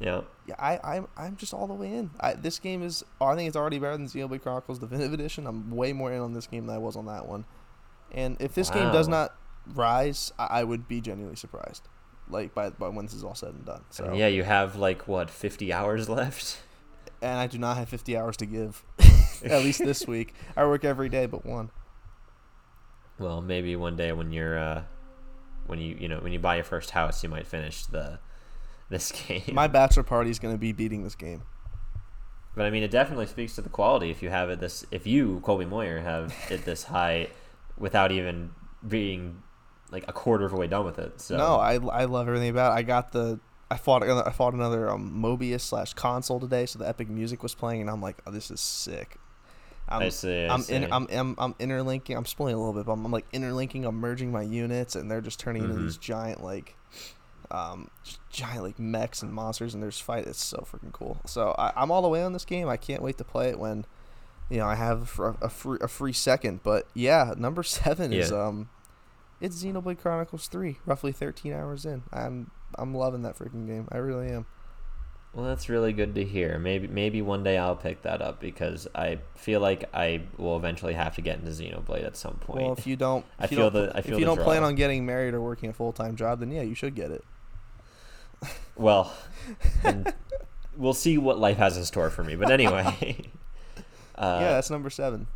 Yeah. 0.00 0.22
yeah, 0.46 0.54
I, 0.58 0.78
I'm 0.82 1.08
I'm 1.16 1.36
just 1.36 1.54
all 1.54 1.66
the 1.66 1.74
way 1.74 1.92
in. 1.92 2.10
I, 2.20 2.34
this 2.34 2.58
game 2.58 2.82
is 2.82 3.04
I 3.20 3.34
think 3.34 3.48
it's 3.48 3.56
already 3.56 3.78
better 3.78 3.96
than 3.96 4.06
Xenoblade 4.06 4.42
Chronicles 4.42 4.78
Definitive 4.78 5.12
Edition. 5.12 5.46
I'm 5.46 5.70
way 5.70 5.92
more 5.92 6.12
in 6.12 6.20
on 6.20 6.32
this 6.34 6.46
game 6.46 6.66
than 6.66 6.74
I 6.74 6.78
was 6.78 6.96
on 6.96 7.06
that 7.06 7.26
one. 7.26 7.44
And 8.12 8.36
if 8.40 8.54
this 8.54 8.70
game 8.70 8.92
does 8.92 9.08
not 9.08 9.34
rise, 9.74 10.32
I, 10.38 10.46
I 10.60 10.64
would 10.64 10.86
be 10.86 11.00
genuinely 11.00 11.36
surprised. 11.36 11.88
Like 12.28 12.54
by 12.54 12.70
by 12.70 12.88
when 12.88 13.04
this 13.06 13.14
is 13.14 13.24
all 13.24 13.34
said 13.34 13.54
and 13.54 13.64
done. 13.64 13.84
So 13.90 14.04
And 14.04 14.16
yeah, 14.16 14.28
you 14.28 14.42
have 14.44 14.76
like 14.76 15.08
what, 15.08 15.30
50 15.30 15.72
hours 15.72 16.08
left? 16.08 16.60
and 17.22 17.38
I 17.38 17.46
do 17.46 17.58
not 17.58 17.76
have 17.78 17.88
50 17.88 18.16
hours 18.16 18.36
to 18.38 18.46
give. 18.46 18.84
At 19.44 19.62
least 19.62 19.78
this 19.80 20.06
week. 20.06 20.34
I 20.56 20.64
work 20.66 20.84
every 20.84 21.08
day 21.08 21.26
but 21.26 21.44
one. 21.46 21.70
Well, 23.18 23.40
maybe 23.40 23.76
one 23.76 23.96
day 23.96 24.12
when 24.12 24.32
you're 24.32 24.58
uh 24.58 24.82
when 25.66 25.78
you, 25.78 25.96
you 25.98 26.08
know, 26.08 26.18
when 26.18 26.32
you 26.32 26.38
buy 26.38 26.56
your 26.56 26.64
first 26.64 26.90
house, 26.90 27.22
you 27.22 27.28
might 27.28 27.46
finish 27.46 27.86
the 27.86 28.18
this 28.90 29.12
game. 29.26 29.50
My 29.52 29.66
bachelor 29.66 30.02
party 30.02 30.30
is 30.30 30.38
going 30.38 30.54
to 30.54 30.58
be 30.58 30.72
beating 30.72 31.02
this 31.04 31.14
game. 31.14 31.42
But 32.56 32.66
I 32.66 32.70
mean, 32.70 32.82
it 32.82 32.90
definitely 32.90 33.26
speaks 33.26 33.54
to 33.56 33.62
the 33.62 33.68
quality 33.68 34.10
if 34.10 34.22
you 34.22 34.30
have 34.30 34.50
it 34.50 34.60
this 34.60 34.84
if 34.90 35.06
you 35.06 35.40
Colby 35.40 35.64
Moyer 35.64 36.00
have 36.00 36.34
it 36.50 36.64
this 36.64 36.84
high 36.84 37.28
without 37.76 38.12
even 38.12 38.50
being 38.86 39.42
like 39.90 40.04
a 40.08 40.12
quarter 40.12 40.44
of 40.44 40.52
the 40.52 40.56
way 40.56 40.66
done 40.66 40.84
with 40.84 40.98
it. 40.98 41.20
So 41.20 41.36
No, 41.36 41.56
I, 41.56 41.74
I 41.74 42.04
love 42.04 42.28
everything 42.28 42.50
about 42.50 42.72
it. 42.72 42.78
I 42.78 42.82
got 42.82 43.12
the 43.12 43.40
I 43.70 43.76
fought 43.76 44.02
I 44.02 44.30
fought 44.30 44.54
another 44.54 44.90
um, 44.90 45.10
Moebius 45.20 45.62
slash 45.62 45.94
console 45.94 46.38
today, 46.38 46.66
so 46.66 46.78
the 46.78 46.88
epic 46.88 47.08
music 47.08 47.42
was 47.42 47.54
playing, 47.54 47.80
and 47.80 47.90
I'm 47.90 48.00
like, 48.00 48.18
oh, 48.26 48.30
this 48.30 48.50
is 48.50 48.60
sick. 48.60 49.16
I'm, 49.88 50.02
I 50.02 50.08
see. 50.08 50.44
I 50.44 50.52
I'm, 50.54 50.62
see. 50.62 50.74
in, 50.76 50.92
I'm, 50.92 51.06
I'm 51.10 51.34
I'm 51.38 51.54
interlinking. 51.58 52.16
I'm 52.16 52.24
spoiling 52.26 52.54
a 52.54 52.58
little 52.58 52.72
bit, 52.72 52.86
but 52.86 52.92
I'm, 52.92 53.04
I'm 53.04 53.12
like 53.12 53.26
interlinking. 53.32 53.84
I'm 53.84 53.96
merging 53.96 54.32
my 54.32 54.42
units, 54.42 54.96
and 54.96 55.10
they're 55.10 55.20
just 55.20 55.38
turning 55.38 55.62
into 55.64 55.74
Mhm. 55.76 55.82
these 55.82 55.96
giant 55.98 56.42
like, 56.42 56.76
um, 57.50 57.88
giant 58.30 58.62
like 58.62 58.78
mechs 58.78 59.22
and 59.22 59.32
monsters, 59.32 59.74
and 59.74 59.82
there's 59.82 60.00
fight. 60.00 60.26
It's 60.26 60.42
so 60.42 60.66
freaking 60.70 60.92
cool. 60.92 61.20
So 61.26 61.54
I, 61.58 61.72
I'm 61.76 61.90
all 61.90 62.02
the 62.02 62.08
way 62.08 62.22
on 62.22 62.32
this 62.32 62.44
game. 62.44 62.68
I 62.68 62.76
can't 62.76 63.02
wait 63.02 63.18
to 63.18 63.24
play 63.24 63.48
it 63.50 63.58
when, 63.58 63.84
you 64.48 64.56
know, 64.58 64.66
I 64.66 64.74
have 64.74 65.18
a, 65.18 65.34
a 65.42 65.48
free 65.50 65.78
a 65.82 65.88
free 65.88 66.12
second. 66.14 66.62
But 66.62 66.86
yeah, 66.94 67.34
number 67.36 67.62
seven 67.64 68.12
is 68.12 68.32
um, 68.32 68.70
it's 69.40 69.62
Xenoblade 69.62 69.98
Chronicles 69.98 70.46
Three. 70.48 70.78
Roughly 70.86 71.12
13 71.12 71.52
hours 71.52 71.84
in. 71.84 72.04
I'm 72.12 72.50
I'm 72.76 72.94
loving 72.94 73.22
that 73.22 73.36
freaking 73.38 73.66
game. 73.66 73.86
I 73.92 73.98
really 73.98 74.28
am. 74.30 74.46
Well, 75.34 75.46
that's 75.46 75.68
really 75.68 75.92
good 75.92 76.14
to 76.14 76.24
hear. 76.24 76.58
Maybe 76.60 76.86
maybe 76.86 77.20
one 77.20 77.42
day 77.42 77.58
I'll 77.58 77.74
pick 77.74 78.02
that 78.02 78.22
up 78.22 78.40
because 78.40 78.86
I 78.94 79.18
feel 79.34 79.60
like 79.60 79.88
I 79.92 80.22
will 80.38 80.56
eventually 80.56 80.94
have 80.94 81.16
to 81.16 81.22
get 81.22 81.40
into 81.40 81.50
Xenoblade 81.50 82.06
at 82.06 82.16
some 82.16 82.34
point. 82.34 82.62
Well, 82.62 82.72
if 82.74 82.86
you 82.86 82.94
don't, 82.94 83.24
I 83.38 83.44
you 83.44 83.48
feel 83.48 83.70
don't, 83.70 83.86
the- 83.88 83.96
I 83.96 83.98
if 83.98 84.08
you 84.08 84.24
don't 84.24 84.40
plan 84.40 84.62
on 84.62 84.76
getting 84.76 85.04
married 85.04 85.34
or 85.34 85.40
working 85.40 85.70
a 85.70 85.72
full 85.72 85.92
time 85.92 86.14
job, 86.14 86.38
then 86.38 86.52
yeah, 86.52 86.62
you 86.62 86.74
should 86.76 86.94
get 86.94 87.10
it. 87.10 87.24
Well, 88.76 89.12
and 89.84 90.12
we'll 90.76 90.94
see 90.94 91.18
what 91.18 91.38
life 91.38 91.56
has 91.56 91.76
in 91.76 91.84
store 91.84 92.10
for 92.10 92.22
me. 92.22 92.36
But 92.36 92.52
anyway, 92.52 93.16
uh, 94.14 94.38
yeah, 94.40 94.50
that's 94.52 94.70
number 94.70 94.90
seven. 94.90 95.26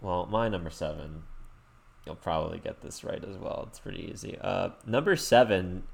Well, 0.00 0.26
my 0.26 0.48
number 0.48 0.70
seven, 0.70 1.22
you'll 2.04 2.16
probably 2.16 2.58
get 2.58 2.80
this 2.82 3.04
right 3.04 3.22
as 3.22 3.36
well. 3.38 3.66
It's 3.68 3.78
pretty 3.78 4.10
easy. 4.12 4.36
Uh, 4.40 4.70
number 4.86 5.14
seven 5.16 5.84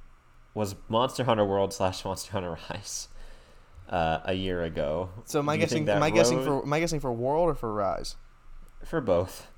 was 0.54 0.74
Monster 0.88 1.24
Hunter 1.24 1.44
World 1.44 1.72
slash 1.72 2.04
Monster 2.04 2.32
Hunter 2.32 2.58
Rise 2.70 3.08
uh, 3.88 4.20
a 4.24 4.34
year 4.34 4.62
ago. 4.62 5.10
So 5.24 5.38
am 5.38 5.48
I 5.48 5.56
Do 5.56 5.62
you 5.62 5.66
think 5.66 5.86
guessing? 5.86 5.96
Am 5.96 6.02
I 6.02 6.10
guessing 6.10 6.44
for? 6.44 6.62
Am 6.62 6.72
I 6.72 6.80
guessing 6.80 7.00
for 7.00 7.12
World 7.12 7.48
or 7.50 7.54
for 7.54 7.72
Rise? 7.72 8.16
for 8.84 9.00
both? 9.00 9.48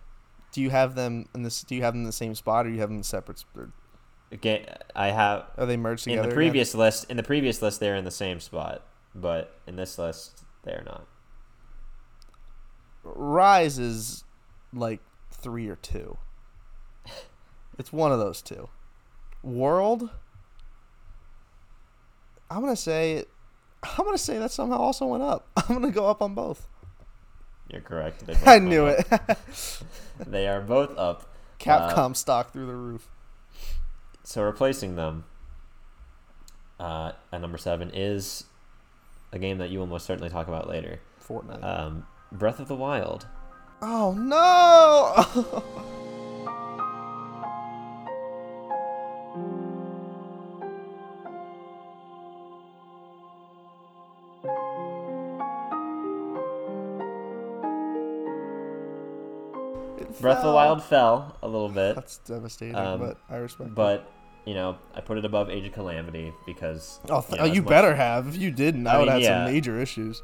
Do 0.53 0.61
you 0.61 0.71
have 0.71 0.95
them 0.95 1.29
in 1.35 1.43
this? 1.43 1.63
Do 1.63 1.75
you 1.75 1.83
have 1.83 1.95
them 1.95 2.03
in 2.03 2.07
the 2.07 2.13
same 2.13 2.35
spot, 2.35 2.67
or 2.67 2.69
do 2.71 2.75
you 2.75 2.81
have 2.81 2.91
them 2.91 2.99
in 2.99 3.03
separate? 3.03 3.43
Again, 4.31 4.67
I 4.95 5.09
have 5.09 5.47
are 5.57 5.67
they 5.67 5.77
merged 5.77 6.05
together? 6.05 6.23
in 6.23 6.23
the 6.23 6.29
again? 6.29 6.37
previous 6.37 6.75
list. 6.75 7.07
In 7.11 7.17
the 7.17 7.23
previous 7.23 7.63
list, 7.63 7.81
they're 7.81 7.97
in 7.97 8.05
the 8.05 8.11
same 8.11 8.41
spot, 8.41 8.83
but 9.15 9.59
in 9.67 9.77
this 9.77 9.99
list, 9.99 10.45
they're 10.65 10.83
not. 10.85 11.07
Rise 13.05 13.79
is 13.79 14.25
like 14.73 15.01
three 15.31 15.69
or 15.69 15.77
two. 15.77 16.19
It's 17.79 17.91
one 17.91 18.13
of 18.13 18.19
those 18.19 18.43
two. 18.43 18.69
World. 19.43 20.11
I'm 22.53 22.61
gonna 22.61 22.77
say, 22.77 23.25
I'm 23.83 24.05
gonna 24.05 24.19
say 24.19 24.39
that 24.39 24.51
somehow 24.51 24.79
also 24.79 25.07
went 25.07 25.23
up. 25.23 25.49
I'm 25.57 25.75
gonna 25.75 25.91
go 25.91 26.07
up 26.09 26.23
on 26.23 26.35
both. 26.35 26.69
You're 27.71 27.81
correct. 27.81 28.25
I 28.47 28.59
knew 28.59 28.87
it. 28.87 29.07
They 30.27 30.47
are 30.47 30.61
both 30.61 30.97
up. 30.99 31.27
Capcom 31.59 32.15
stock 32.15 32.53
through 32.53 32.67
the 32.67 32.75
roof. 32.77 33.09
So 34.25 34.43
replacing 34.43 34.95
them 34.95 35.25
uh, 36.79 37.13
at 37.33 37.41
number 37.41 37.59
seven 37.59 37.91
is 37.93 38.45
a 39.33 39.39
game 39.39 39.59
that 39.59 39.71
you 39.71 39.79
will 39.79 39.87
most 39.87 40.05
certainly 40.07 40.29
talk 40.29 40.49
about 40.49 40.69
later. 40.69 41.01
Fortnite. 41.27 41.65
Um, 41.65 42.07
Breath 42.31 42.61
of 42.61 42.69
the 42.69 42.77
Wild. 42.77 43.27
oh 43.81 44.13
no! 44.13 45.63
Breath 60.23 60.39
of 60.39 60.45
the. 60.45 60.53
Wild 60.53 60.83
fell 60.83 61.37
a 61.43 61.49
little 61.49 61.69
bit, 61.69 61.95
That's 61.95 62.19
devastating, 62.19 62.77
Um, 62.77 63.01
but 63.01 63.19
I 63.29 63.37
respect. 63.37 63.75
but 63.75 64.11
you 64.47 64.55
know 64.55 64.77
I 64.95 65.01
put 65.01 65.19
it 65.19 65.25
above 65.25 65.51
Age 65.51 65.67
of 65.67 65.73
Calamity 65.73 66.33
because 66.47 67.01
oh, 67.11 67.21
th- 67.21 67.33
you, 67.33 67.37
oh, 67.39 67.45
know, 67.45 67.51
as 67.51 67.57
you 67.57 67.63
much- 67.63 67.69
better 67.71 67.95
have. 67.95 68.29
If 68.29 68.37
you 68.37 68.51
didn't, 68.51 68.87
I, 68.87 68.95
I 68.95 68.99
would 68.99 69.05
mean, 69.05 69.13
have 69.13 69.23
yeah. 69.23 69.45
some 69.45 69.53
major 69.53 69.81
issues. 69.81 70.23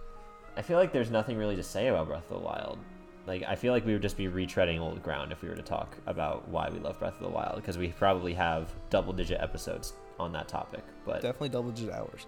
I 0.57 0.63
feel 0.63 0.79
like 0.79 0.93
there's 0.93 1.11
nothing 1.11 1.37
really 1.37 1.57
to 1.57 1.63
say 1.63 1.87
about 1.89 2.09
Breath 2.09 2.31
of 2.31 2.41
the 2.41 2.45
Wild. 2.45 2.79
Like 3.27 3.43
I 3.47 3.55
feel 3.57 3.73
like 3.73 3.85
we 3.85 3.93
would 3.93 4.03
just 4.03 4.17
be 4.17 4.27
retreading 4.27 4.81
old 4.81 5.03
ground 5.03 5.33
if 5.33 5.43
we 5.43 5.49
were 5.49 5.55
to 5.55 5.63
talk 5.63 5.97
about 6.07 6.49
why 6.49 6.69
we 6.71 6.79
love 6.79 6.99
Breath 6.99 7.15
of 7.15 7.21
the 7.21 7.29
Wild 7.29 7.57
because 7.57 7.77
we 7.77 7.89
probably 7.89 8.33
have 8.35 8.73
double-digit 8.91 9.39
episodes 9.41 9.93
on 10.19 10.33
that 10.33 10.49
topic. 10.49 10.83
But 11.05 11.21
Definitely 11.21 11.51
double 11.51 11.71
digit 11.71 11.93
hours. 11.93 12.27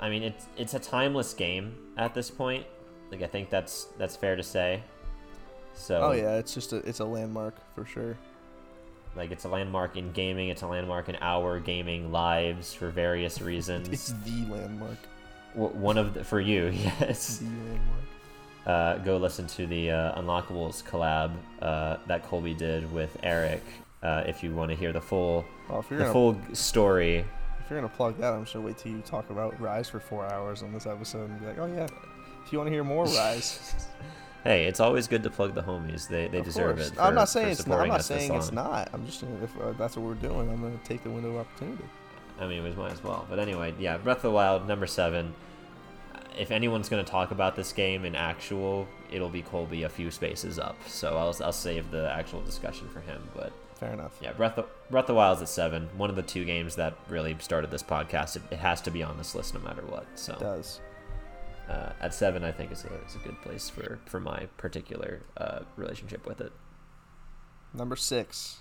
I 0.00 0.08
mean, 0.10 0.22
it's 0.22 0.46
it's 0.56 0.74
a 0.74 0.78
timeless 0.78 1.34
game 1.34 1.76
at 1.96 2.14
this 2.14 2.30
point. 2.30 2.64
Like 3.10 3.22
I 3.22 3.26
think 3.26 3.50
that's 3.50 3.88
that's 3.98 4.16
fair 4.16 4.36
to 4.36 4.42
say. 4.42 4.82
So 5.78 6.00
Oh 6.02 6.12
yeah, 6.12 6.36
it's 6.36 6.52
just 6.54 6.72
a 6.72 6.76
it's 6.78 7.00
a 7.00 7.04
landmark 7.04 7.54
for 7.74 7.84
sure. 7.86 8.16
like 9.16 9.30
it's 9.30 9.44
a 9.44 9.48
landmark 9.48 9.96
in 9.96 10.12
gaming. 10.12 10.48
It's 10.48 10.62
a 10.62 10.66
landmark 10.66 11.08
in 11.08 11.16
our 11.20 11.60
gaming 11.60 12.12
lives 12.12 12.74
for 12.74 12.90
various 12.90 13.40
reasons. 13.52 13.88
It's 13.88 14.12
the 14.24 14.44
landmark. 14.52 14.98
W- 15.54 15.74
one 15.76 15.96
of 15.98 16.14
the, 16.14 16.24
for 16.24 16.40
you, 16.40 16.66
yes. 16.74 17.38
The 17.38 17.44
landmark. 17.46 17.82
Uh, 18.66 18.98
go 18.98 19.16
listen 19.16 19.46
to 19.46 19.66
the 19.66 19.90
uh, 19.90 20.20
Unlockables 20.20 20.82
collab 20.84 21.32
uh, 21.62 21.96
that 22.06 22.22
Colby 22.24 22.52
did 22.52 22.92
with 22.92 23.16
Eric. 23.22 23.62
Uh, 24.02 24.24
if 24.26 24.42
you 24.44 24.54
want 24.54 24.70
to 24.70 24.76
hear 24.76 24.92
the 24.92 25.00
full 25.00 25.44
Well, 25.70 25.82
the 25.88 25.96
gonna 25.96 26.12
full 26.12 26.38
story. 26.52 27.24
if 27.60 27.70
you're 27.70 27.80
gonna 27.80 27.92
plug 27.92 28.18
that, 28.18 28.34
I'm 28.34 28.42
just 28.44 28.52
gonna 28.54 28.66
wait 28.66 28.76
till 28.76 28.92
you 28.92 29.00
talk 29.00 29.30
about 29.30 29.58
Rise 29.60 29.88
for 29.88 30.00
four 30.00 30.30
hours 30.30 30.62
on 30.62 30.72
this 30.72 30.86
episode 30.86 31.30
and 31.30 31.40
be 31.40 31.46
like, 31.46 31.58
oh 31.58 31.66
yeah, 31.66 31.86
if 32.44 32.52
you 32.52 32.58
want 32.58 32.68
to 32.68 32.72
hear 32.72 32.84
more 32.84 33.04
Rise, 33.06 33.74
Hey, 34.44 34.66
it's 34.66 34.80
always 34.80 35.08
good 35.08 35.22
to 35.24 35.30
plug 35.30 35.54
the 35.54 35.62
homies. 35.62 36.08
They 36.08 36.28
they 36.28 36.38
of 36.38 36.44
deserve 36.44 36.76
course. 36.76 36.88
it. 36.88 36.94
For, 36.94 37.02
I'm 37.02 37.14
not 37.14 37.28
saying 37.28 37.48
it's 37.48 37.66
not. 37.66 37.80
I'm 37.80 37.88
not 37.88 38.04
saying 38.04 38.32
it's 38.34 38.52
not. 38.52 38.88
I'm 38.92 39.04
just 39.04 39.20
saying 39.20 39.38
if 39.42 39.60
uh, 39.60 39.72
that's 39.72 39.96
what 39.96 40.06
we're 40.06 40.14
doing, 40.14 40.48
I'm 40.50 40.62
gonna 40.62 40.78
take 40.84 41.02
the 41.02 41.10
window 41.10 41.30
of 41.30 41.46
opportunity. 41.46 41.84
I 42.40 42.46
mean, 42.46 42.62
we 42.62 42.70
might 42.70 42.92
as 42.92 43.02
well. 43.02 43.26
But 43.28 43.38
anyway, 43.40 43.74
yeah, 43.78 43.98
Breath 43.98 44.18
of 44.18 44.22
the 44.22 44.30
Wild, 44.30 44.66
number 44.68 44.86
seven. 44.86 45.34
If 46.38 46.52
anyone's 46.52 46.88
going 46.88 47.04
to 47.04 47.10
talk 47.10 47.32
about 47.32 47.56
this 47.56 47.72
game 47.72 48.04
in 48.04 48.14
actual, 48.14 48.86
it'll 49.10 49.28
be 49.28 49.42
Colby 49.42 49.82
a 49.82 49.88
few 49.88 50.08
spaces 50.12 50.56
up. 50.56 50.76
So 50.86 51.16
I'll, 51.16 51.34
I'll 51.44 51.52
save 51.52 51.90
the 51.90 52.08
actual 52.12 52.42
discussion 52.42 52.88
for 52.88 53.00
him. 53.00 53.28
But 53.34 53.52
Fair 53.74 53.92
enough. 53.92 54.16
yeah, 54.20 54.32
Breath 54.34 54.56
of, 54.56 54.66
Breath 54.88 55.04
of 55.04 55.08
the 55.08 55.14
Wild's 55.14 55.42
at 55.42 55.48
seven. 55.48 55.88
One 55.96 56.10
of 56.10 56.16
the 56.16 56.22
two 56.22 56.44
games 56.44 56.76
that 56.76 56.94
really 57.08 57.36
started 57.40 57.72
this 57.72 57.82
podcast. 57.82 58.36
It, 58.36 58.42
it 58.52 58.60
has 58.60 58.80
to 58.82 58.92
be 58.92 59.02
on 59.02 59.18
this 59.18 59.34
list 59.34 59.52
no 59.52 59.58
matter 59.60 59.82
what. 59.82 60.06
So 60.14 60.34
It 60.34 60.38
does. 60.38 60.80
Uh, 61.68 61.92
at 62.00 62.14
seven, 62.14 62.44
I 62.44 62.52
think 62.52 62.72
is 62.72 62.84
a, 62.84 63.04
is 63.06 63.14
a 63.14 63.18
good 63.18 63.40
place 63.42 63.68
for, 63.68 63.98
for 64.06 64.20
my 64.20 64.46
particular 64.56 65.22
uh, 65.36 65.60
relationship 65.76 66.26
with 66.26 66.40
it. 66.40 66.52
Number 67.74 67.96
six. 67.96 68.58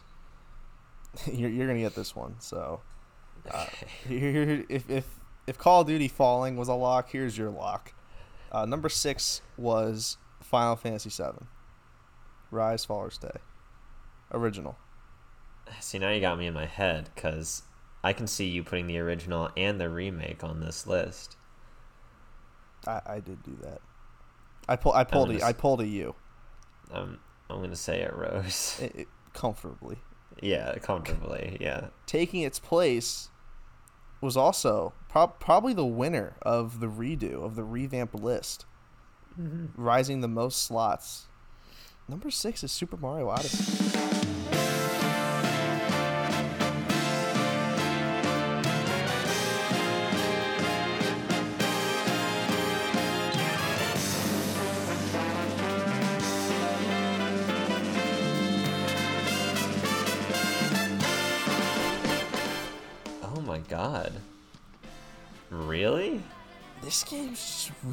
you're 1.32 1.50
you're 1.50 1.68
gonna 1.68 1.80
get 1.80 1.96
this 1.96 2.16
one. 2.16 2.36
So, 2.40 2.82
uh, 3.52 3.66
if 4.10 4.90
if 4.90 5.06
if 5.48 5.58
Call 5.58 5.82
of 5.82 5.88
Duty 5.88 6.08
Falling 6.08 6.58
was 6.58 6.68
a 6.68 6.74
lock, 6.74 7.10
here's 7.12 7.38
your 7.38 7.50
lock. 7.50 7.94
Uh, 8.52 8.66
number 8.66 8.90
six 8.90 9.42
was 9.58 10.18
Final 10.42 10.76
Fantasy 10.76 11.10
VII. 11.10 11.46
Rise, 12.52 12.86
Fall, 12.86 13.00
or 13.00 13.12
Stay. 13.12 13.30
Original. 14.32 14.78
See, 15.80 16.00
now 16.00 16.12
you 16.12 16.22
got 16.22 16.38
me 16.38 16.48
in 16.48 16.54
my 16.54 16.66
head 16.66 17.10
because 17.14 17.64
I 18.04 18.14
can 18.14 18.28
see 18.28 18.48
you 18.48 18.64
putting 18.64 18.88
the 18.88 19.00
original 19.00 19.50
and 19.58 19.82
the 19.82 19.90
remake 19.90 20.44
on 20.44 20.62
this 20.62 20.88
list. 20.88 21.36
I, 22.86 23.02
I 23.06 23.20
did 23.20 23.42
do 23.44 23.58
that. 23.64 23.80
I 24.68 24.76
pull 24.76 24.94
I 24.94 25.04
pulled 25.04 25.30
gonna 25.30 25.40
a, 25.40 25.46
I 25.46 25.54
pulled 25.54 25.82
a 25.82 25.88
U 25.88 26.14
Um, 26.92 27.20
I'm 27.50 27.62
gonna 27.62 27.76
say 27.76 28.02
it 28.02 28.14
rose. 28.14 28.78
it, 28.82 28.96
it- 28.96 29.08
comfortably. 29.34 29.98
yeah, 30.42 30.76
comfortably. 30.80 31.58
Yeah. 31.62 31.88
Taking 32.06 32.42
its 32.42 32.60
place 32.60 33.30
was 34.20 34.36
also 34.36 34.94
prob- 35.10 35.40
probably 35.40 35.74
the 35.74 35.86
winner 35.86 36.36
of 36.42 36.80
the 36.80 36.88
redo 36.88 37.44
of 37.44 37.56
the 37.56 37.64
revamped 37.64 38.16
list, 38.16 38.66
rising 39.76 40.22
the 40.22 40.28
most 40.28 40.64
slots. 40.64 41.28
Number 42.10 42.32
six 42.32 42.64
is 42.64 42.72
Super 42.72 42.98
Mario 42.98 43.30
Odyssey. 43.30 43.88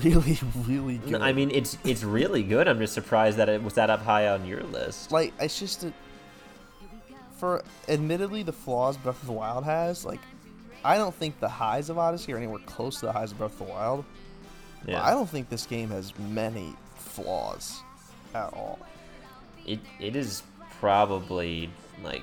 Really, 0.04 0.38
really 0.66 0.98
good. 0.98 1.20
I 1.20 1.32
mean, 1.32 1.50
it's 1.50 1.78
it's 1.84 2.02
really 2.02 2.42
good. 2.42 2.68
I'm 2.68 2.78
just 2.78 2.92
surprised 2.94 3.38
that 3.38 3.48
it 3.48 3.62
was 3.62 3.74
that 3.74 3.90
up 3.90 4.02
high 4.02 4.28
on 4.28 4.46
your 4.46 4.62
list. 4.64 5.10
like 5.12 5.32
it's 5.40 5.58
just 5.58 5.84
a, 5.84 5.92
for 7.36 7.62
admittedly 7.88 8.42
the 8.42 8.52
flaws 8.52 8.96
Breath 8.96 9.20
of 9.20 9.26
the 9.26 9.32
Wild 9.32 9.64
has. 9.64 10.04
Like, 10.04 10.20
I 10.84 10.96
don't 10.96 11.14
think 11.14 11.40
the 11.40 11.48
highs 11.48 11.90
of 11.90 11.98
Odyssey 11.98 12.32
are 12.32 12.36
anywhere 12.36 12.60
close 12.66 13.00
to 13.00 13.06
the 13.06 13.12
highs 13.12 13.32
of 13.32 13.38
Breath 13.38 13.60
of 13.60 13.66
the 13.66 13.72
Wild. 13.72 14.04
But 14.84 14.92
Yeah. 14.92 15.04
I 15.04 15.10
don't 15.10 15.28
think 15.28 15.48
this 15.48 15.66
game 15.66 15.90
has 15.90 16.16
many 16.18 16.74
flaws 16.96 17.80
at 18.34 18.52
all. 18.52 18.78
It 19.66 19.80
it 19.98 20.14
is 20.16 20.42
probably 20.80 21.70
like 22.02 22.22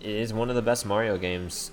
it 0.00 0.10
is 0.10 0.32
one 0.32 0.48
of 0.48 0.56
the 0.56 0.62
best 0.62 0.86
Mario 0.86 1.18
games 1.18 1.70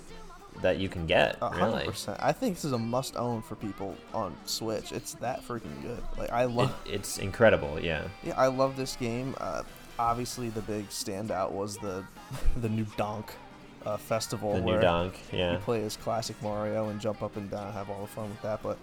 that 0.62 0.78
you 0.78 0.90
can 0.90 1.06
get. 1.06 1.38
Really, 1.42 1.86
percent. 1.86 2.18
I 2.22 2.32
think 2.32 2.56
this 2.56 2.66
is 2.66 2.72
a 2.72 2.78
must 2.78 3.16
own 3.16 3.42
for 3.42 3.56
people 3.56 3.96
on 4.14 4.36
Switch. 4.46 4.92
It's 4.92 5.14
that 5.16 5.46
freaking 5.48 5.82
good. 5.82 6.04
Like 6.18 6.32
I 6.32 6.46
love. 6.46 6.74
it, 6.86 6.92
it's 6.94 7.18
incredible. 7.18 7.80
Yeah, 7.80 8.04
Yeah, 8.24 8.34
I 8.38 8.48
love 8.48 8.76
this 8.76 8.96
game. 8.96 9.36
Uh, 9.40 9.64
obviously, 10.00 10.50
the 10.50 10.62
big 10.62 10.90
standout 10.90 11.52
was 11.52 11.78
the 11.78 12.04
the 12.62 12.70
new 12.70 12.86
Donk 12.98 13.34
uh, 13.86 13.98
festival 13.98 14.56
the 14.56 14.62
where 14.62 14.76
new 14.76 14.82
Donk. 14.82 15.20
you 15.32 15.58
play 15.60 15.84
as 15.84 15.98
classic 15.98 16.42
Mario 16.42 16.90
and 16.90 17.00
jump 17.00 17.22
up 17.22 17.36
and 17.38 17.50
down, 17.50 17.72
have 17.74 17.90
all 17.90 18.02
the 18.02 18.08
fun 18.08 18.30
with 18.30 18.42
that. 18.42 18.62
But 18.62 18.78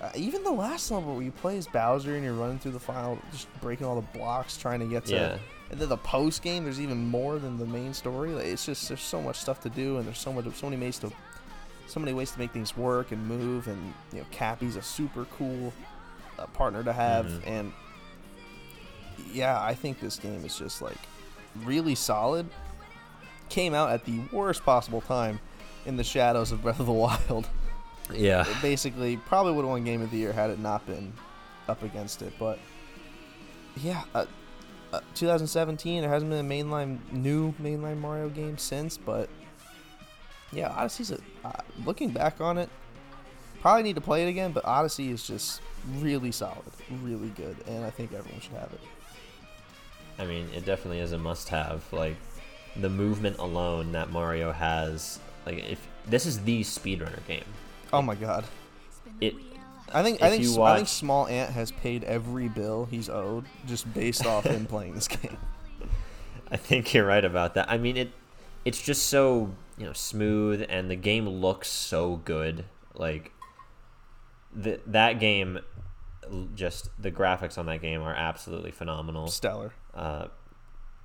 uh, 0.00 0.10
even 0.16 0.42
the 0.42 0.52
last 0.52 0.90
level 0.90 1.14
where 1.14 1.22
you 1.22 1.30
play 1.30 1.56
as 1.58 1.66
Bowser 1.66 2.14
and 2.14 2.24
you're 2.24 2.34
running 2.34 2.58
through 2.58 2.72
the 2.72 2.80
final, 2.80 3.18
just 3.30 3.46
breaking 3.60 3.86
all 3.86 3.94
the 4.00 4.18
blocks, 4.18 4.56
trying 4.56 4.80
to 4.80 4.86
get 4.86 5.04
to. 5.06 5.14
Yeah. 5.14 5.38
And 5.72 5.80
then 5.80 5.88
the 5.88 5.96
post 5.96 6.42
game, 6.42 6.64
there's 6.64 6.80
even 6.80 7.08
more 7.08 7.38
than 7.38 7.56
the 7.58 7.64
main 7.66 7.94
story. 7.94 8.30
Like, 8.30 8.44
it's 8.44 8.66
just 8.66 8.86
there's 8.88 9.00
so 9.02 9.20
much 9.22 9.36
stuff 9.40 9.60
to 9.62 9.70
do, 9.70 9.96
and 9.96 10.06
there's 10.06 10.18
so 10.18 10.32
much, 10.32 10.44
so 10.54 10.68
many 10.68 10.80
ways 10.80 10.98
to, 11.00 11.10
so 11.86 11.98
many 11.98 12.12
ways 12.12 12.30
to 12.32 12.38
make 12.38 12.52
things 12.52 12.76
work 12.76 13.10
and 13.10 13.26
move. 13.26 13.66
And 13.68 13.94
you 14.12 14.18
know, 14.20 14.26
Cappy's 14.30 14.76
a 14.76 14.82
super 14.82 15.24
cool 15.38 15.72
uh, 16.38 16.46
partner 16.48 16.84
to 16.84 16.92
have, 16.92 17.26
Mhm. 17.26 17.42
and 17.46 17.72
yeah, 19.32 19.60
I 19.62 19.74
think 19.74 20.00
this 20.00 20.16
game 20.18 20.44
is 20.44 20.56
just 20.58 20.82
like 20.82 20.98
really 21.64 21.94
solid. 21.94 22.46
Came 23.48 23.74
out 23.74 23.90
at 23.90 24.04
the 24.04 24.20
worst 24.32 24.64
possible 24.64 25.00
time 25.00 25.40
in 25.86 25.96
the 25.96 26.04
shadows 26.04 26.52
of 26.52 26.62
Breath 26.62 26.80
of 26.80 26.86
the 26.86 26.92
Wild. 27.28 27.48
yeah. 28.12 28.46
It 28.48 28.62
basically, 28.62 29.16
probably 29.16 29.52
would 29.52 29.62
have 29.62 29.70
won 29.70 29.84
Game 29.84 30.02
of 30.02 30.10
the 30.10 30.16
Year 30.18 30.32
had 30.32 30.50
it 30.50 30.58
not 30.58 30.86
been 30.86 31.12
up 31.68 31.82
against 31.82 32.22
it. 32.22 32.32
But 32.38 32.58
yeah, 33.76 34.02
uh, 34.14 34.26
uh, 34.92 35.00
2017. 35.14 36.00
There 36.02 36.10
hasn't 36.10 36.30
been 36.30 36.44
a 36.44 36.48
mainline 36.48 36.98
new 37.12 37.52
mainline 37.54 37.98
Mario 37.98 38.28
game 38.28 38.58
since. 38.58 38.96
But 38.96 39.28
yeah, 40.52 40.68
Odyssey's 40.70 41.10
a, 41.12 41.18
uh, 41.44 41.52
looking 41.84 42.10
back 42.10 42.40
on 42.40 42.58
it. 42.58 42.68
Probably 43.60 43.82
need 43.84 43.94
to 43.94 44.00
play 44.00 44.24
it 44.24 44.28
again, 44.28 44.52
but 44.52 44.64
Odyssey 44.64 45.10
is 45.10 45.24
just 45.26 45.60
really 45.98 46.32
solid, 46.32 46.58
really 47.02 47.28
good, 47.30 47.56
and 47.68 47.84
I 47.84 47.90
think 47.90 48.12
everyone 48.12 48.40
should 48.40 48.54
have 48.54 48.72
it. 48.72 48.80
I 50.18 50.26
mean, 50.26 50.48
it 50.54 50.64
definitely 50.64 50.98
is 50.98 51.12
a 51.12 51.18
must-have. 51.18 51.84
Like 51.92 52.16
the 52.76 52.88
movement 52.88 53.38
alone 53.38 53.92
that 53.92 54.10
Mario 54.10 54.50
has. 54.52 55.20
Like 55.46 55.58
if 55.58 55.86
this 56.06 56.26
is 56.26 56.42
the 56.44 56.62
speedrunner 56.62 57.24
game, 57.26 57.44
Oh 57.92 58.02
my 58.02 58.14
god. 58.14 58.44
it 59.20 59.34
I 59.94 60.02
think 60.02 60.22
I 60.22 60.30
think 60.30 60.44
S- 60.44 60.56
I 60.58 60.76
think 60.76 60.88
SmallAnt 60.88 61.50
has 61.50 61.70
paid 61.70 62.04
every 62.04 62.48
bill 62.48 62.86
he's 62.90 63.08
owed 63.08 63.44
just 63.66 63.92
based 63.92 64.26
off 64.26 64.44
him 64.44 64.66
playing 64.74 64.94
this 64.94 65.08
game. 65.08 65.36
I 66.50 66.56
think 66.56 66.92
you're 66.92 67.06
right 67.06 67.24
about 67.24 67.54
that. 67.54 67.70
I 67.70 67.78
mean, 67.78 67.96
it 67.96 68.12
it's 68.64 68.80
just 68.80 69.08
so 69.08 69.50
you 69.78 69.86
know 69.86 69.92
smooth, 69.92 70.64
and 70.68 70.90
the 70.90 70.96
game 70.96 71.28
looks 71.28 71.68
so 71.68 72.16
good. 72.24 72.64
Like 72.94 73.32
the, 74.54 74.80
that 74.86 75.18
game, 75.18 75.60
just 76.54 76.90
the 77.00 77.10
graphics 77.10 77.56
on 77.58 77.66
that 77.66 77.80
game 77.80 78.02
are 78.02 78.14
absolutely 78.14 78.70
phenomenal. 78.70 79.28
Stellar. 79.28 79.72
Uh, 79.94 80.26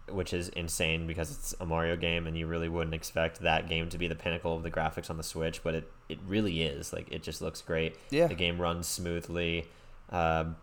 which 0.10 0.34
is 0.34 0.49
insane 0.49 1.08
because 1.08 1.32
it's 1.32 1.55
a 1.60 1.66
Mario 1.66 1.95
game, 1.95 2.28
and 2.28 2.38
you 2.38 2.47
really 2.47 2.70
wouldn't 2.70 2.93
expect 2.93 3.41
that 3.41 3.68
game 3.68 3.89
to 3.89 3.97
be 3.97 4.08
the 4.08 4.16
pinnacle 4.16 4.55
of 4.55 4.64
the 4.64 4.72
graphics 4.72 5.10
on 5.10 5.18
the 5.18 5.24
Switch, 5.24 5.64
but 5.64 5.76
it 5.76 5.91
it 6.10 6.20
really 6.28 6.62
is. 6.62 6.93
Like 6.93 7.12
it 7.12 7.24
just 7.24 7.41
looks 7.41 7.62
great. 7.62 7.95
Yeah. 8.10 8.28
The 8.28 8.36
game 8.36 8.60
runs 8.60 8.88
smoothly. 8.88 9.68
Um, 10.10 10.55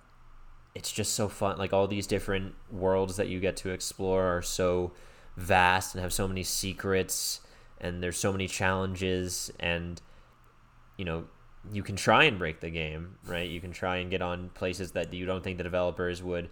it's 0.75 0.91
just 0.91 1.13
so 1.15 1.29
fun. 1.29 1.59
Like 1.59 1.73
all 1.73 1.87
these 1.87 2.07
different 2.07 2.55
worlds 2.71 3.17
that 3.17 3.29
you 3.29 3.41
get 3.41 3.57
to 3.59 3.71
explore 3.71 4.39
are 4.39 4.43
so 4.43 4.93
vast 5.37 5.95
and 5.95 6.03
have 6.03 6.13
so 6.13 6.27
many 6.27 6.43
secrets, 6.43 7.41
and 7.81 8.03
there's 8.03 8.19
so 8.19 8.33
many 8.33 8.49
challenges, 8.49 9.51
and 9.61 10.01
you 10.97 11.05
know 11.05 11.25
you 11.73 11.83
can 11.83 11.97
try 11.97 12.25
and 12.25 12.39
break 12.39 12.61
the 12.61 12.71
game, 12.71 13.17
right? 13.27 13.49
You 13.49 13.61
can 13.61 13.73
try 13.73 13.97
and 13.97 14.11
get 14.11 14.21
on 14.23 14.51
places 14.51 14.93
that 14.93 15.13
you 15.15 15.27
don't 15.27 15.43
think 15.43 15.57
the 15.57 15.65
developers 15.65 16.23
would 16.23 16.51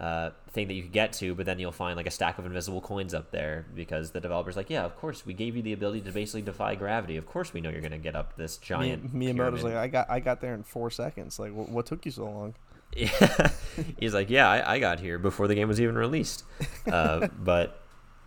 uh, 0.00 0.30
think 0.50 0.68
that 0.68 0.74
you 0.74 0.82
could 0.82 0.92
get 0.92 1.12
to, 1.14 1.34
but 1.34 1.46
then 1.46 1.58
you'll 1.58 1.70
find 1.72 1.96
like 1.96 2.06
a 2.06 2.10
stack 2.10 2.38
of 2.38 2.46
invisible 2.46 2.80
coins 2.80 3.14
up 3.14 3.30
there 3.30 3.66
because 3.74 4.10
the 4.10 4.20
developer's 4.20 4.56
like, 4.56 4.68
yeah, 4.68 4.84
of 4.84 4.96
course, 4.96 5.24
we 5.24 5.34
gave 5.34 5.54
you 5.54 5.62
the 5.62 5.72
ability 5.72 6.00
to 6.00 6.10
basically 6.10 6.42
defy 6.42 6.74
gravity. 6.74 7.16
Of 7.16 7.26
course, 7.26 7.52
we 7.52 7.60
know 7.60 7.70
you're 7.70 7.80
going 7.80 7.92
to 7.92 7.98
get 7.98 8.16
up 8.16 8.36
this 8.36 8.58
Mi- 8.60 8.66
giant. 8.66 9.14
Miyamoto's 9.14 9.62
pyramid." 9.62 9.62
like, 9.62 9.74
I 9.74 9.86
got 9.88 10.10
I 10.10 10.20
got 10.20 10.40
there 10.40 10.54
in 10.54 10.64
four 10.64 10.90
seconds. 10.90 11.38
Like, 11.38 11.52
what, 11.52 11.68
what 11.68 11.86
took 11.86 12.04
you 12.04 12.10
so 12.10 12.24
long? 12.24 12.54
Yeah, 12.96 13.50
he's 13.98 14.14
like, 14.14 14.30
yeah, 14.30 14.48
I, 14.48 14.74
I 14.74 14.78
got 14.78 15.00
here 15.00 15.18
before 15.18 15.46
the 15.48 15.54
game 15.54 15.68
was 15.68 15.80
even 15.80 15.96
released. 15.96 16.44
Uh, 16.90 17.28
but 17.38 17.80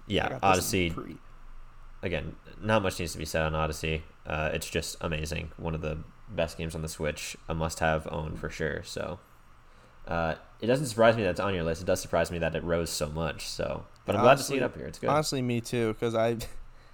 yeah, 0.07 0.29
got 0.29 0.29
this 0.29 0.43
in 0.43 0.49
Odyssey. 0.49 0.89
pre. 0.91 1.15
Again, 2.03 2.35
not 2.61 2.83
much 2.83 2.99
needs 2.99 3.11
to 3.13 3.17
be 3.17 3.25
said 3.25 3.43
on 3.43 3.55
Odyssey. 3.55 4.03
Uh, 4.25 4.51
it's 4.53 4.69
just 4.69 4.95
amazing. 5.01 5.51
One 5.57 5.73
of 5.73 5.81
the 5.81 5.97
best 6.29 6.57
games 6.57 6.75
on 6.75 6.81
the 6.81 6.87
Switch. 6.87 7.35
A 7.49 7.55
must-have 7.55 8.07
own 8.11 8.35
for 8.37 8.49
sure. 8.49 8.83
So 8.83 9.19
uh, 10.07 10.35
it 10.61 10.67
doesn't 10.67 10.87
surprise 10.87 11.15
me 11.15 11.23
that 11.23 11.31
it's 11.31 11.39
on 11.39 11.53
your 11.53 11.63
list. 11.63 11.81
It 11.81 11.85
does 11.85 12.01
surprise 12.01 12.31
me 12.31 12.39
that 12.39 12.55
it 12.55 12.63
rose 12.63 12.89
so 12.89 13.09
much. 13.09 13.47
So, 13.47 13.85
but 14.05 14.15
I'm 14.15 14.21
glad 14.21 14.37
to 14.37 14.43
see 14.43 14.57
it 14.57 14.63
up 14.63 14.75
here. 14.75 14.87
It's 14.87 14.99
good. 14.99 15.09
Honestly, 15.09 15.41
me 15.41 15.61
too, 15.61 15.93
because 15.93 16.15
I, 16.15 16.37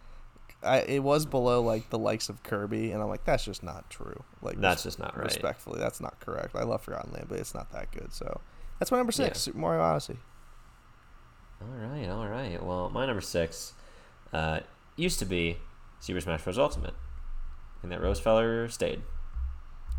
I 0.64 0.80
it 0.80 1.04
was 1.04 1.26
below 1.26 1.62
like 1.62 1.90
the 1.90 2.00
likes 2.00 2.28
of 2.30 2.42
Kirby, 2.44 2.92
and 2.92 3.02
I'm 3.02 3.10
like, 3.10 3.24
that's 3.26 3.46
just 3.46 3.64
not 3.64 3.90
true. 3.90 4.24
Like, 4.42 4.60
That's 4.60 4.84
just 4.84 5.00
not 5.00 5.16
right. 5.16 5.26
respectfully, 5.26 5.80
that's 5.80 6.02
not 6.02 6.20
correct. 6.20 6.56
I 6.56 6.64
love 6.64 6.82
Forgotten 6.82 7.12
Land, 7.14 7.28
but 7.30 7.40
it's 7.40 7.54
not 7.54 7.72
that 7.72 7.92
good. 7.92 8.12
So 8.14 8.42
that's 8.80 8.92
my 8.92 8.98
number 8.98 9.12
six, 9.14 9.38
Yeah. 9.38 9.52
Super 9.52 9.58
Mario 9.60 9.82
Odyssey. 9.82 10.18
All 11.62 11.68
right, 11.88 12.10
all 12.10 12.28
right. 12.28 12.62
Well, 12.62 12.90
my 12.90 13.06
number 13.06 13.22
six 13.22 13.74
uh, 14.34 14.62
used 14.98 15.20
to 15.20 15.26
be 15.26 15.58
Super 16.02 16.20
Smash 16.20 16.44
Bros. 16.44 16.58
Ultimate, 16.58 16.94
and 17.82 17.92
that 17.92 18.02
Rosefeller 18.02 18.70
stayed. 18.70 19.02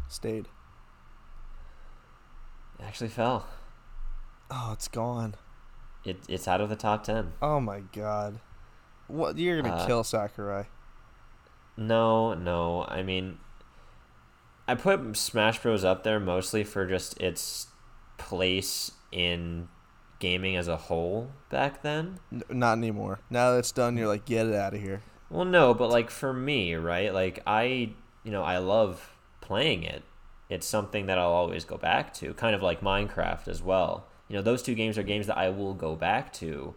Stayed. 0.09 0.49
It 2.85 2.89
actually 2.89 3.09
fell. 3.09 3.47
Oh, 4.51 4.71
it's 4.73 4.89
gone. 4.89 5.35
It, 6.05 6.19
it's 6.29 6.47
out 6.47 6.61
of 6.61 6.69
the 6.69 6.77
top 6.77 7.03
ten. 7.05 7.33
Oh 7.41 7.61
my 7.61 7.81
god. 7.93 8.41
What 9.07 9.39
you're 9.39 9.61
gonna 9.63 9.75
Uh, 9.75 9.87
kill 9.87 10.05
Sakurai? 10.05 10.65
No, 11.77 12.35
no. 12.35 12.85
I 12.87 13.03
mean, 13.03 13.39
I 14.69 14.75
put 14.75 15.17
Smash 15.17 15.61
Bros. 15.63 15.85
up 15.85 16.05
there 16.05 16.21
mostly 16.21 16.63
for 16.63 16.87
just 16.87 17.21
its 17.21 17.69
place 18.19 18.93
in 19.11 19.69
gaming 20.19 20.57
as 20.57 20.69
a 20.69 20.77
whole 20.77 21.31
back 21.51 21.83
then. 21.83 22.21
N- 22.33 22.43
not 22.51 22.79
anymore. 22.79 23.19
Now 23.31 23.53
that 23.53 23.59
it's 23.59 23.73
done, 23.73 23.97
you're 23.97 24.09
like, 24.09 24.25
get 24.27 24.47
it 24.47 24.55
out 24.55 24.75
of 24.75 24.81
here. 24.81 25.03
Well, 25.31 25.45
no, 25.47 25.73
but 25.75 25.89
like 25.91 26.11
for 26.11 26.33
me, 26.33 26.75
right? 26.75 27.13
Like 27.15 27.43
I, 27.47 27.93
you 28.25 28.31
know, 28.31 28.43
I 28.43 28.59
love 28.59 29.17
playing 29.41 29.83
it. 29.85 30.03
It's 30.49 30.67
something 30.67 31.07
that 31.07 31.19
I'll 31.19 31.33
always 31.33 31.65
go 31.65 31.77
back 31.77 32.13
to, 32.15 32.35
kind 32.35 32.55
of 32.55 32.63
like 32.63 32.81
Minecraft 32.81 33.49
as 33.49 33.63
well. 33.63 34.07
You 34.29 34.37
know, 34.37 34.43
those 34.43 34.63
two 34.63 34.75
games 34.75 34.99
are 34.99 35.03
games 35.03 35.27
that 35.27 35.39
I 35.39 35.49
will 35.51 35.75
go 35.75 35.97
back 35.97 36.33
to 36.35 36.75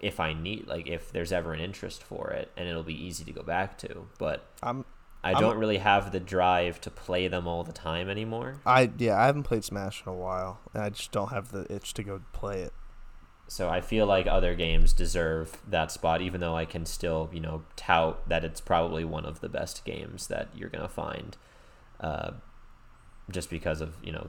if 0.00 0.18
I 0.18 0.32
need 0.32 0.66
like 0.66 0.86
if 0.86 1.12
there's 1.12 1.30
ever 1.32 1.52
an 1.52 1.60
interest 1.60 2.02
for 2.02 2.30
it 2.30 2.50
and 2.56 2.66
it'll 2.66 2.82
be 2.82 2.94
easy 2.94 3.22
to 3.24 3.32
go 3.32 3.42
back 3.42 3.76
to. 3.78 4.06
But 4.18 4.46
I'm 4.62 4.84
I 5.22 5.32
I'm- 5.32 5.40
don't 5.40 5.58
really 5.58 5.78
have 5.78 6.12
the 6.12 6.20
drive 6.20 6.80
to 6.82 6.90
play 6.90 7.28
them 7.28 7.46
all 7.46 7.64
the 7.64 7.72
time 7.72 8.08
anymore. 8.08 8.56
I 8.64 8.90
yeah 8.96 9.20
I 9.20 9.26
haven't 9.26 9.42
played 9.42 9.64
Smash 9.64 10.02
in 10.06 10.10
a 10.10 10.14
while, 10.16 10.60
and 10.72 10.82
I 10.82 10.88
just 10.90 11.12
don't 11.12 11.28
have 11.28 11.52
the 11.52 11.70
itch 11.72 11.92
to 11.94 12.02
go 12.02 12.22
play 12.32 12.62
it. 12.62 12.72
So 13.46 13.68
I 13.68 13.80
feel 13.80 14.06
like 14.06 14.26
other 14.28 14.54
games 14.54 14.92
deserve 14.92 15.60
that 15.68 15.90
spot, 15.90 16.22
even 16.22 16.40
though 16.40 16.56
I 16.56 16.64
can 16.64 16.86
still, 16.86 17.28
you 17.32 17.40
know, 17.40 17.64
tout 17.74 18.28
that 18.28 18.44
it's 18.44 18.60
probably 18.60 19.04
one 19.04 19.26
of 19.26 19.40
the 19.40 19.48
best 19.48 19.84
games 19.84 20.28
that 20.28 20.48
you're 20.54 20.68
gonna 20.68 20.88
find, 20.88 21.36
uh, 21.98 22.30
just 23.30 23.50
because 23.50 23.80
of 23.80 23.94
you 24.02 24.12
know 24.12 24.28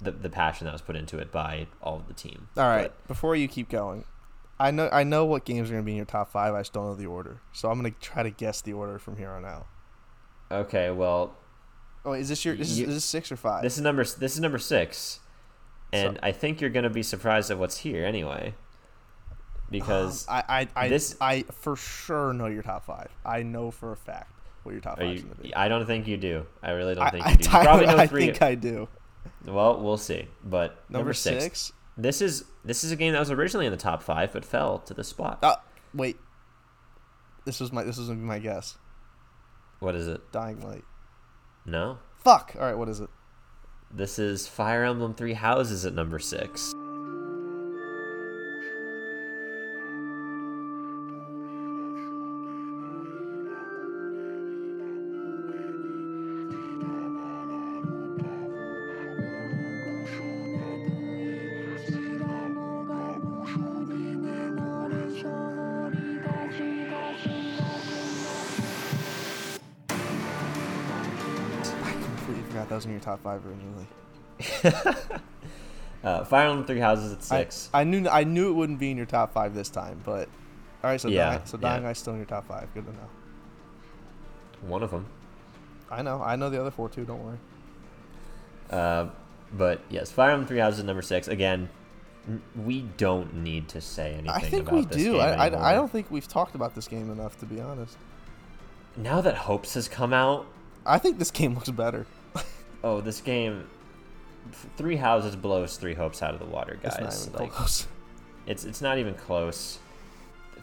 the 0.00 0.10
the 0.10 0.28
passion 0.30 0.64
that 0.66 0.72
was 0.72 0.82
put 0.82 0.96
into 0.96 1.18
it 1.18 1.30
by 1.32 1.66
all 1.82 1.96
of 1.96 2.06
the 2.08 2.14
team. 2.14 2.48
All 2.56 2.64
right, 2.68 2.92
before 3.08 3.36
you 3.36 3.48
keep 3.48 3.68
going, 3.68 4.04
I 4.58 4.70
know 4.70 4.88
I 4.92 5.04
know 5.04 5.24
what 5.24 5.44
games 5.44 5.68
are 5.70 5.72
gonna 5.74 5.84
be 5.84 5.92
in 5.92 5.96
your 5.98 6.06
top 6.06 6.30
five. 6.30 6.54
I 6.54 6.60
just 6.60 6.72
don't 6.72 6.84
know 6.86 6.94
the 6.94 7.06
order, 7.06 7.40
so 7.52 7.70
I'm 7.70 7.78
gonna 7.78 7.90
try 8.00 8.22
to 8.22 8.30
guess 8.30 8.60
the 8.60 8.72
order 8.72 8.98
from 8.98 9.16
here 9.16 9.30
on 9.30 9.44
out. 9.44 9.66
Okay, 10.50 10.90
well, 10.90 11.36
Oh, 12.04 12.12
is 12.12 12.28
this 12.28 12.44
your 12.44 12.54
this 12.54 12.70
is, 12.70 12.78
You- 12.80 12.86
is 12.88 12.94
this 12.94 13.04
six 13.04 13.32
or 13.32 13.36
five? 13.36 13.62
this 13.62 13.76
is 13.76 13.82
number 13.82 14.04
this 14.04 14.34
is 14.34 14.40
number 14.40 14.58
six, 14.58 15.20
and 15.92 16.18
I 16.22 16.32
think 16.32 16.60
you're 16.60 16.70
gonna 16.70 16.90
be 16.90 17.02
surprised 17.02 17.50
at 17.50 17.58
what's 17.58 17.78
here 17.78 18.04
anyway, 18.04 18.54
because 19.70 20.26
Um, 20.28 20.34
I 20.36 20.44
I 20.48 20.68
I, 20.84 20.88
this- 20.88 21.16
I 21.20 21.42
for 21.52 21.76
sure 21.76 22.32
know 22.32 22.46
your 22.46 22.62
top 22.62 22.84
five. 22.84 23.08
I 23.24 23.42
know 23.42 23.70
for 23.70 23.92
a 23.92 23.96
fact 23.96 24.30
what 24.64 24.72
your 24.72 24.80
top 24.80 24.98
five 24.98 25.14
you, 25.14 25.22
gonna 25.22 25.34
be. 25.36 25.54
I 25.54 25.68
don't 25.68 25.86
think 25.86 26.06
you 26.06 26.16
do. 26.16 26.46
I 26.62 26.72
really 26.72 26.94
don't 26.94 27.06
I, 27.06 27.10
think 27.10 27.26
I, 27.26 27.30
you 27.30 27.36
do. 27.36 27.44
You 27.44 27.48
Tyler, 27.50 27.64
probably 27.64 27.86
know 27.86 27.96
I 27.96 28.06
think 28.06 28.42
I 28.42 28.54
do. 28.54 28.88
well, 29.46 29.80
we'll 29.80 29.96
see. 29.96 30.26
But 30.42 30.70
Number, 30.90 30.98
number, 30.98 31.14
six. 31.14 31.72
This 31.96 32.20
is 32.20 32.44
this 32.64 32.82
is 32.82 32.90
a 32.90 32.96
game 32.96 33.12
that 33.12 33.20
was 33.20 33.30
originally 33.30 33.66
in 33.66 33.72
the 33.72 33.78
top 33.78 34.02
five, 34.02 34.32
but 34.32 34.44
fell 34.44 34.78
to 34.80 34.94
the 34.94 35.04
spot. 35.04 35.38
Uh, 35.42 35.56
wait. 35.94 36.16
This 37.44 37.60
was 37.60 37.72
my 37.72 37.84
this 37.84 37.96
was 37.96 38.08
gonna 38.08 38.18
be 38.18 38.26
my 38.26 38.38
guess. 38.40 38.76
What 39.80 39.94
is 39.94 40.08
it? 40.08 40.32
Dying 40.32 40.60
Light. 40.60 40.84
No, 41.66 41.98
Fuck. 42.24 42.56
All 42.58 42.62
right, 42.66 42.76
what 42.76 42.88
is 42.88 43.00
it? 43.00 43.10
this 43.90 44.18
is 44.18 44.48
Fire 44.48 44.84
Emblem 44.84 45.14
Three 45.14 45.34
Houses 45.34 45.84
at 45.86 45.94
number 45.94 46.18
six. 46.18 46.74
Five 73.24 73.42
originally. 73.44 73.86
Uh, 76.04 76.22
Fire 76.22 76.48
Emblem 76.48 76.66
Three 76.66 76.80
Houses 76.80 77.12
at 77.14 77.22
six. 77.22 77.70
I, 77.72 77.80
I 77.80 77.84
knew 77.84 78.06
I 78.06 78.24
knew 78.24 78.50
it 78.50 78.52
wouldn't 78.52 78.78
be 78.78 78.90
in 78.90 78.96
your 78.98 79.06
top 79.06 79.32
five 79.32 79.54
this 79.54 79.70
time, 79.70 80.02
but 80.04 80.28
all 80.82 80.90
right. 80.90 81.00
So 81.00 81.08
Yeah, 81.08 81.30
Dying, 81.30 81.40
so 81.46 81.56
yeah. 81.56 81.68
Dying 81.68 81.84
Light's 81.84 82.00
still 82.00 82.12
in 82.12 82.18
your 82.18 82.26
top 82.26 82.46
five. 82.46 82.68
Good 82.74 82.84
to 82.84 82.92
know. 82.92 83.08
One 84.68 84.82
of 84.82 84.90
them. 84.90 85.06
I 85.90 86.02
know. 86.02 86.20
I 86.22 86.36
know 86.36 86.50
the 86.50 86.60
other 86.60 86.70
four 86.70 86.90
too. 86.90 87.06
Don't 87.06 87.24
worry. 87.24 87.38
Uh, 88.68 89.06
but 89.54 89.80
yes, 89.88 90.12
Fire 90.12 90.32
Emblem 90.32 90.46
Three 90.46 90.58
Houses 90.58 90.80
at 90.80 90.86
number 90.86 91.00
six. 91.00 91.26
Again, 91.26 91.70
we 92.54 92.82
don't 92.98 93.36
need 93.36 93.68
to 93.68 93.80
say 93.80 94.12
anything. 94.12 94.28
I 94.28 94.40
think 94.40 94.70
we 94.70 94.84
do. 94.84 95.18
I, 95.18 95.46
I. 95.48 95.70
I 95.70 95.74
don't 95.74 95.90
think 95.90 96.10
we've 96.10 96.28
talked 96.28 96.54
about 96.54 96.74
this 96.74 96.86
game 96.86 97.10
enough, 97.10 97.38
to 97.40 97.46
be 97.46 97.62
honest. 97.62 97.96
Now 98.94 99.22
that 99.22 99.36
Hopes 99.36 99.72
has 99.72 99.88
come 99.88 100.12
out, 100.12 100.46
I 100.84 100.98
think 100.98 101.18
this 101.18 101.30
game 101.30 101.54
looks 101.54 101.70
better. 101.70 102.04
Oh, 102.84 103.00
this 103.00 103.20
game. 103.20 103.66
Three 104.76 104.96
Houses 104.96 105.34
blows 105.36 105.78
Three 105.78 105.94
Hopes 105.94 106.22
out 106.22 106.34
of 106.34 106.38
the 106.38 106.46
water, 106.46 106.78
It's 106.82 106.96
guys. 106.96 107.26
not 107.26 107.28
even 107.34 107.40
like, 107.40 107.52
close. 107.52 107.86
It's 108.46 108.64
it's 108.64 108.82
not 108.82 108.98
even 108.98 109.14
close. 109.14 109.78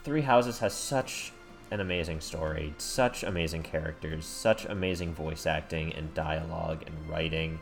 Three 0.03 0.21
Houses 0.21 0.59
has 0.59 0.73
such 0.73 1.33
an 1.71 1.79
amazing 1.79 2.19
story, 2.21 2.73
such 2.77 3.23
amazing 3.23 3.63
characters, 3.63 4.25
such 4.25 4.65
amazing 4.65 5.13
voice 5.13 5.45
acting 5.45 5.93
and 5.93 6.13
dialogue 6.13 6.83
and 6.85 7.09
writing, 7.09 7.59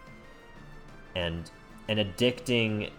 and 1.16 1.50
an 1.88 1.98
addicting, 1.98 2.90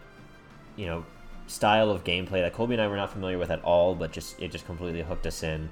you 0.77 0.87
know, 0.87 1.05
style 1.47 1.91
of 1.91 2.05
gameplay 2.05 2.41
that 2.43 2.55
Colby 2.55 2.75
and 2.75 2.83
I 2.83 2.89
were 2.89 2.97
not 2.97 3.11
familiar 3.13 3.39
with 3.39 3.51
at 3.51 3.63
all, 3.65 3.95
but 3.95 4.13
just 4.13 4.41
it 4.41 4.51
just 4.51 4.65
completely 4.65 5.03
hooked 5.03 5.27
us 5.27 5.43
in. 5.43 5.69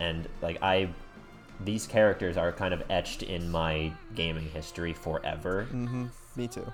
And 0.00 0.28
like 0.42 0.58
I, 0.60 0.90
these 1.64 1.86
characters 1.86 2.36
are 2.36 2.52
kind 2.52 2.74
of 2.74 2.82
etched 2.90 3.22
in 3.22 3.50
my 3.50 3.92
gaming 4.14 4.48
history 4.50 4.92
forever 4.92 5.66
Mm-hmm. 5.72 6.06
Me 6.36 6.48
too. 6.48 6.66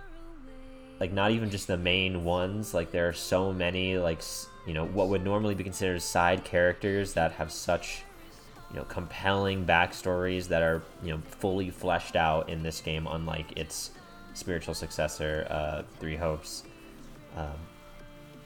like 1.01 1.13
not 1.13 1.31
even 1.31 1.51
just 1.51 1.67
the 1.69 1.77
main 1.77 2.25
ones 2.25 2.75
like 2.75 2.91
there 2.91 3.09
are 3.09 3.13
so 3.13 3.53
many 3.53 3.97
like 3.99 4.21
you 4.67 4.75
know 4.75 4.85
what 4.87 5.09
would 5.09 5.25
normally 5.25 5.55
be 5.55 5.63
considered 5.65 6.01
side 6.03 6.45
characters 6.45 7.13
that 7.15 7.33
have 7.33 7.51
such 7.53 8.03
you 8.71 8.77
know 8.77 8.85
compelling 8.85 9.65
backstories 9.65 10.49
that 10.49 10.63
are 10.63 10.83
you 11.03 11.11
know 11.13 11.21
fully 11.41 11.71
fleshed 11.71 12.17
out 12.17 12.49
in 12.49 12.63
this 12.63 12.81
game 12.81 13.07
unlike 13.07 13.57
its 13.57 13.91
spiritual 14.35 14.75
successor 14.75 15.47
uh, 15.51 15.83
three 16.01 16.17
hopes 16.17 16.65
um, 17.37 17.55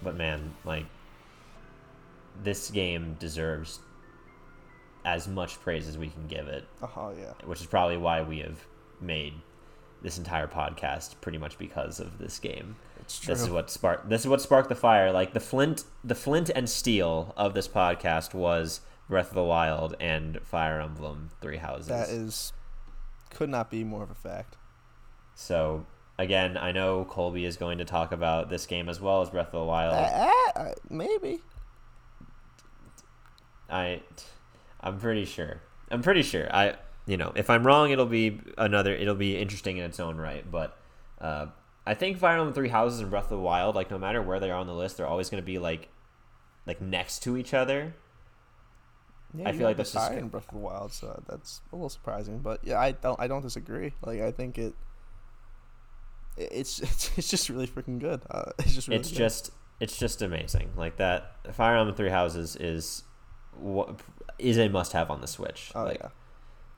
but 0.02 0.16
man 0.16 0.52
like 0.64 0.84
this 2.42 2.70
game 2.70 3.16
deserves 3.18 3.78
as 5.06 5.26
much 5.28 5.58
praise 5.62 5.88
as 5.88 5.96
we 5.96 6.08
can 6.08 6.26
give 6.26 6.46
it 6.48 6.64
Oh 6.82 7.14
yeah. 7.18 7.32
which 7.46 7.60
is 7.60 7.66
probably 7.66 7.96
why 7.96 8.20
we 8.22 8.40
have 8.40 8.66
made 9.00 9.32
this 10.02 10.18
entire 10.18 10.46
podcast 10.46 11.14
pretty 11.22 11.38
much 11.38 11.56
because 11.58 12.00
of 12.00 12.18
this 12.18 12.38
game. 12.38 12.76
It's 13.00 13.18
true. 13.18 13.32
This 13.34 13.42
is 13.42 13.48
what 13.50 13.70
sparked. 13.70 14.08
This 14.10 14.20
is 14.22 14.28
what 14.28 14.42
sparked 14.42 14.68
the 14.68 14.74
fire. 14.74 15.10
Like 15.12 15.32
the 15.32 15.40
flint, 15.40 15.84
the 16.04 16.14
flint 16.14 16.50
and 16.54 16.68
steel 16.68 17.32
of 17.36 17.54
this 17.54 17.66
podcast 17.68 18.34
was 18.34 18.80
Breath 19.08 19.28
of 19.28 19.34
the 19.34 19.42
Wild 19.44 19.94
and 20.00 20.38
Fire 20.42 20.80
Emblem 20.80 21.30
Three 21.40 21.56
Houses. 21.56 21.86
that 21.86 22.08
is 22.10 22.52
could 23.30 23.48
not 23.48 23.70
be 23.70 23.84
more 23.84 24.02
of 24.02 24.10
a 24.10 24.14
fact. 24.14 24.56
so 25.34 25.86
again, 26.18 26.56
I 26.56 26.72
know 26.72 27.04
Colby 27.04 27.44
is 27.44 27.56
going 27.56 27.78
to 27.78 27.84
talk 27.84 28.10
about 28.12 28.48
this 28.50 28.66
game 28.66 28.88
as 28.88 29.00
well 29.00 29.22
as 29.22 29.30
Breath 29.30 29.48
of 29.48 29.60
the 29.60 29.64
Wild. 29.64 29.94
Uh, 29.94 30.30
uh, 30.60 30.74
maybe. 30.90 31.40
I, 33.68 34.02
I'm 34.86 34.98
pretty 35.00 35.24
sure. 35.24 35.60
I'm 35.90 36.02
pretty 36.02 36.22
sure. 36.22 36.48
I, 36.54 36.74
you 37.06 37.16
know, 37.16 37.32
if 37.34 37.50
I'm 37.50 37.66
wrong, 37.66 37.90
it'll 37.90 38.06
be 38.06 38.40
another. 38.58 38.94
It'll 38.94 39.14
be 39.14 39.36
interesting 39.36 39.76
in 39.78 39.84
its 39.84 40.00
own 40.00 40.16
right. 40.16 40.48
But 40.50 40.76
uh, 41.20 41.46
I 41.86 41.94
think 41.94 42.18
Fire 42.18 42.36
Emblem 42.38 42.54
Three 42.54 42.68
Houses 42.68 43.00
and 43.00 43.10
Breath 43.10 43.24
of 43.24 43.30
the 43.30 43.38
Wild, 43.38 43.74
like 43.74 43.90
no 43.90 43.98
matter 43.98 44.20
where 44.22 44.40
they 44.40 44.50
are 44.50 44.58
on 44.58 44.66
the 44.66 44.74
list, 44.74 44.96
they're 44.96 45.06
always 45.06 45.28
going 45.30 45.42
to 45.42 45.46
be 45.46 45.58
like, 45.58 45.88
like 46.66 46.80
next 46.80 47.20
to 47.24 47.36
each 47.36 47.52
other. 47.54 47.94
Yeah, 49.36 49.48
I 49.48 49.52
feel 49.52 49.66
like 49.66 49.76
this 49.76 49.88
is 49.88 49.94
the 49.94 49.98
fire 50.00 50.10
good. 50.14 50.18
in 50.22 50.28
Breath 50.28 50.48
of 50.48 50.54
the 50.54 50.60
Wild, 50.60 50.92
so 50.92 51.22
that's 51.28 51.60
a 51.72 51.76
little 51.76 51.88
surprising. 51.88 52.38
But 52.38 52.60
yeah, 52.64 52.78
I 52.80 52.92
don't 52.92 53.20
I 53.20 53.26
don't 53.26 53.42
disagree. 53.42 53.92
Like 54.04 54.20
I 54.20 54.30
think 54.30 54.56
it. 54.58 54.74
it- 56.36 56.48
It's 56.52 56.78
it's, 56.80 57.10
it's 57.18 57.28
just 57.30 57.48
really 57.48 57.66
freaking 57.66 57.98
good. 57.98 58.20
Uh, 58.30 58.52
it's 58.60 58.74
just 58.74 58.88
really 58.88 59.00
it's 59.00 59.10
good. 59.10 59.18
just 59.18 59.50
it's 59.80 59.98
just 59.98 60.22
amazing. 60.22 60.70
Like 60.76 60.96
that 60.98 61.54
Fire 61.54 61.76
Emblem 61.76 61.96
Three 61.96 62.10
Houses 62.10 62.56
is 62.56 63.02
what 63.58 64.00
is 64.38 64.58
a 64.58 64.68
must 64.68 64.92
have 64.92 65.10
on 65.10 65.20
the 65.20 65.26
Switch. 65.26 65.72
oh 65.74 65.84
like 65.84 65.98
yeah. 66.00 66.08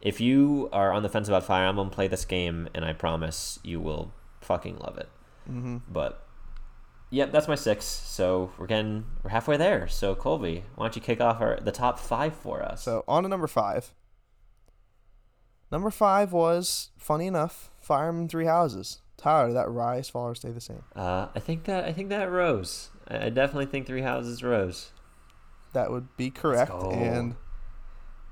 if 0.00 0.20
you 0.20 0.68
are 0.72 0.92
on 0.92 1.02
the 1.02 1.08
fence 1.08 1.28
about 1.28 1.44
Fire 1.44 1.66
Emblem, 1.66 1.90
play 1.90 2.08
this 2.08 2.24
game, 2.24 2.68
and 2.74 2.84
I 2.84 2.92
promise 2.92 3.58
you 3.62 3.80
will 3.80 4.12
fucking 4.40 4.78
love 4.78 4.98
it. 4.98 5.08
Mm-hmm. 5.50 5.78
But 5.88 6.24
yep, 7.10 7.32
that's 7.32 7.48
my 7.48 7.54
six. 7.54 7.84
So 7.84 8.52
we're 8.58 8.66
getting 8.66 9.04
we're 9.22 9.30
halfway 9.30 9.56
there. 9.56 9.88
So 9.88 10.14
Colby, 10.14 10.64
why 10.74 10.86
don't 10.86 10.96
you 10.96 11.02
kick 11.02 11.20
off 11.20 11.40
our 11.40 11.58
the 11.60 11.72
top 11.72 11.98
five 11.98 12.34
for 12.34 12.62
us? 12.62 12.82
So 12.82 13.04
on 13.08 13.22
to 13.22 13.28
number 13.28 13.46
five. 13.46 13.92
Number 15.70 15.90
five 15.90 16.32
was 16.32 16.90
funny 16.96 17.26
enough, 17.26 17.70
Fire 17.80 18.08
Emblem 18.08 18.28
Three 18.28 18.46
Houses. 18.46 19.00
Tyler, 19.18 19.48
did 19.48 19.56
that 19.56 19.68
rise, 19.68 20.08
fall, 20.08 20.28
or 20.28 20.34
stay 20.34 20.50
the 20.50 20.60
same? 20.60 20.84
uh, 20.94 21.26
I 21.34 21.40
think 21.40 21.64
that 21.64 21.84
I 21.84 21.92
think 21.92 22.08
that 22.08 22.30
rose. 22.30 22.90
I, 23.08 23.26
I 23.26 23.28
definitely 23.30 23.66
think 23.66 23.86
Three 23.86 24.02
Houses 24.02 24.42
rose. 24.42 24.92
That 25.74 25.90
would 25.90 26.16
be 26.16 26.30
correct. 26.30 26.70
And 26.70 27.36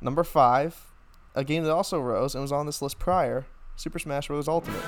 number 0.06 0.24
five, 0.24 0.92
a 1.34 1.44
game 1.44 1.64
that 1.64 1.72
also 1.72 2.00
rose 2.00 2.34
and 2.34 2.40
was 2.40 2.52
on 2.52 2.64
this 2.64 2.80
list 2.80 2.98
prior, 2.98 3.44
Super 3.74 3.98
Smash 3.98 4.28
Bros. 4.28 4.48
Ultimate. 4.48 4.82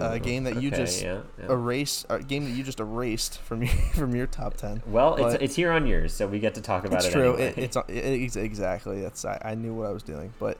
A 0.00 0.18
game 0.18 0.44
that 0.44 0.60
you 0.62 0.68
okay, 0.70 0.76
just 0.78 1.02
yeah, 1.02 1.20
yeah. 1.38 1.52
Erase 1.52 2.06
a 2.08 2.18
game 2.20 2.44
that 2.44 2.50
you 2.50 2.64
just 2.64 2.80
erased 2.80 3.38
from 3.42 3.62
your 3.62 3.72
from 3.94 4.14
your 4.14 4.26
top 4.26 4.54
ten. 4.54 4.82
well, 4.86 5.16
but- 5.16 5.34
it's, 5.34 5.42
it's 5.44 5.54
here 5.54 5.70
on 5.70 5.86
yours, 5.86 6.12
so 6.14 6.26
we 6.26 6.38
get 6.38 6.54
to 6.54 6.62
talk 6.62 6.84
about 6.84 6.98
It's 7.04 7.06
it. 7.08 7.12
true. 7.12 7.34
Anyway. 7.34 7.48
It, 7.48 7.58
it's 7.58 7.76
uh, 7.76 7.82
it, 7.86 7.94
it's 7.94 8.36
exactly. 8.36 9.02
That's 9.02 9.24
I, 9.24 9.40
I 9.44 9.54
knew 9.54 9.74
what 9.74 9.86
I 9.86 9.90
was 9.92 10.02
doing, 10.02 10.32
but 10.40 10.56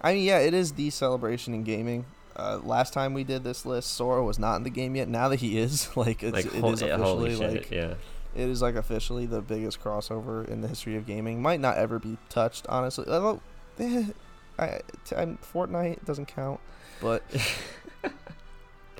I 0.00 0.14
mean, 0.14 0.24
yeah, 0.24 0.38
it 0.38 0.54
is 0.54 0.72
the 0.72 0.88
celebration 0.90 1.52
in 1.54 1.64
gaming. 1.64 2.06
Uh, 2.38 2.60
last 2.62 2.92
time 2.92 3.14
we 3.14 3.24
did 3.24 3.42
this 3.42 3.66
list, 3.66 3.92
Sora 3.94 4.22
was 4.24 4.38
not 4.38 4.56
in 4.56 4.62
the 4.62 4.70
game 4.70 4.94
yet. 4.94 5.08
Now 5.08 5.28
that 5.28 5.40
he 5.40 5.58
is, 5.58 5.88
like, 5.96 6.22
it's, 6.22 6.32
Like, 6.32 6.46
it 6.46 6.60
hol- 6.60 6.72
is 6.72 6.82
yeah, 6.82 6.94
officially 6.94 7.36
shit, 7.36 7.52
like 7.52 7.70
yeah. 7.70 7.94
it 8.36 8.48
is 8.48 8.62
like 8.62 8.76
officially 8.76 9.26
the 9.26 9.40
biggest 9.42 9.82
crossover 9.82 10.46
in 10.48 10.60
the 10.60 10.68
history 10.68 10.96
of 10.96 11.04
gaming. 11.06 11.42
Might 11.42 11.60
not 11.60 11.76
ever 11.76 11.98
be 11.98 12.16
touched, 12.28 12.66
honestly. 12.68 13.06
Although, 13.08 13.40
eh, 13.80 14.04
I, 14.58 14.80
I'm, 15.16 15.38
Fortnite 15.38 16.04
doesn't 16.04 16.26
count, 16.26 16.60
but 17.00 17.22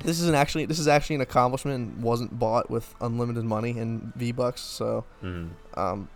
this 0.03 0.21
is 0.21 0.29
an 0.29 0.35
actually 0.35 0.67
this 0.67 0.79
is 0.79 0.87
actually 0.89 1.17
an 1.17 1.23
accomplishment. 1.23 1.77
and 1.95 2.03
Wasn't 2.03 2.39
bought 2.39 2.71
with 2.71 2.95
unlimited 3.01 3.45
money 3.45 3.71
in 3.71 4.13
V 4.17 4.33
Bucks, 4.33 4.61
so 4.61 5.05
Mhm. 5.23 5.51
um, 5.75 6.09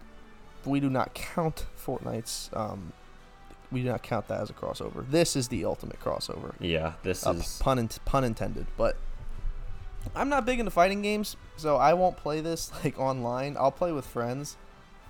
we 0.65 0.79
do 0.81 0.89
not 0.91 1.15
count 1.15 1.67
Fortnite's. 1.77 2.51
Um, 2.53 2.93
we 3.73 3.83
do 3.83 3.89
not 3.89 4.03
count 4.03 4.29
that 4.29 4.41
as 4.41 4.51
a 4.51 4.53
crossover. 4.53 5.09
This 5.11 5.35
is 5.37 5.49
the 5.49 5.65
ultimate 5.65 5.99
crossover. 6.01 6.55
Yeah, 6.61 6.93
this 7.03 7.27
Uh, 7.27 7.33
is. 7.33 7.59
pun 7.63 7.79
in- 7.79 7.89
pun 8.05 8.23
intended. 8.25 8.67
But 8.77 8.97
I'm 10.15 10.29
not 10.29 10.45
big 10.45 10.59
into 10.59 10.71
fighting 10.71 11.01
games, 11.03 11.37
so 11.57 11.77
I 11.77 11.95
won't 11.95 12.17
play 12.17 12.41
this 12.41 12.71
like 12.85 12.99
online. 12.99 13.57
I'll 13.59 13.71
play 13.73 13.93
with 13.93 14.07
friends 14.07 14.57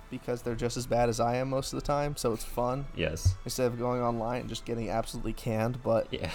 because 0.09 0.43
they're 0.43 0.55
just 0.55 0.77
as 0.77 0.85
bad 0.85 1.09
as 1.09 1.19
I 1.19 1.37
am 1.37 1.49
most 1.49 1.73
of 1.73 1.79
the 1.79 1.85
time. 1.85 2.15
So 2.15 2.33
it's 2.33 2.43
fun 2.43 2.85
Yes. 2.95 3.35
instead 3.45 3.67
of 3.67 3.79
going 3.79 4.01
online 4.01 4.41
and 4.41 4.49
just 4.49 4.63
getting 4.65 4.89
absolutely 4.89 5.33
canned. 5.33 5.81
But 5.83 6.07
Yeah. 6.11 6.29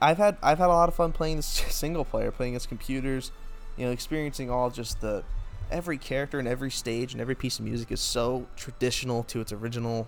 I've 0.00 0.18
had 0.18 0.36
I've 0.42 0.58
had 0.58 0.66
a 0.66 0.72
lot 0.72 0.88
of 0.88 0.94
fun 0.94 1.12
playing 1.12 1.36
this 1.36 1.46
single 1.68 2.04
player, 2.04 2.30
playing 2.30 2.52
against 2.54 2.68
computers, 2.68 3.32
you 3.76 3.84
know, 3.86 3.92
experiencing 3.92 4.50
all 4.50 4.70
just 4.70 5.00
the 5.00 5.24
every 5.70 5.98
character 5.98 6.38
and 6.38 6.46
every 6.46 6.70
stage 6.70 7.12
and 7.12 7.20
every 7.20 7.34
piece 7.34 7.58
of 7.58 7.64
music 7.64 7.90
is 7.90 8.00
so 8.00 8.46
traditional 8.56 9.24
to 9.24 9.40
its 9.40 9.52
original 9.52 10.06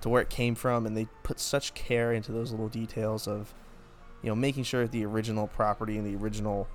to 0.00 0.08
where 0.08 0.22
it 0.22 0.30
came 0.30 0.54
from 0.54 0.86
and 0.86 0.96
they 0.96 1.06
put 1.22 1.38
such 1.40 1.74
care 1.74 2.12
into 2.12 2.32
those 2.32 2.50
little 2.50 2.68
details 2.68 3.26
of 3.28 3.52
you 4.22 4.28
know 4.28 4.34
making 4.34 4.64
sure 4.64 4.82
that 4.82 4.92
the 4.92 5.04
original 5.04 5.46
property 5.46 5.96
and 5.98 6.06
the 6.06 6.16
original 6.22 6.68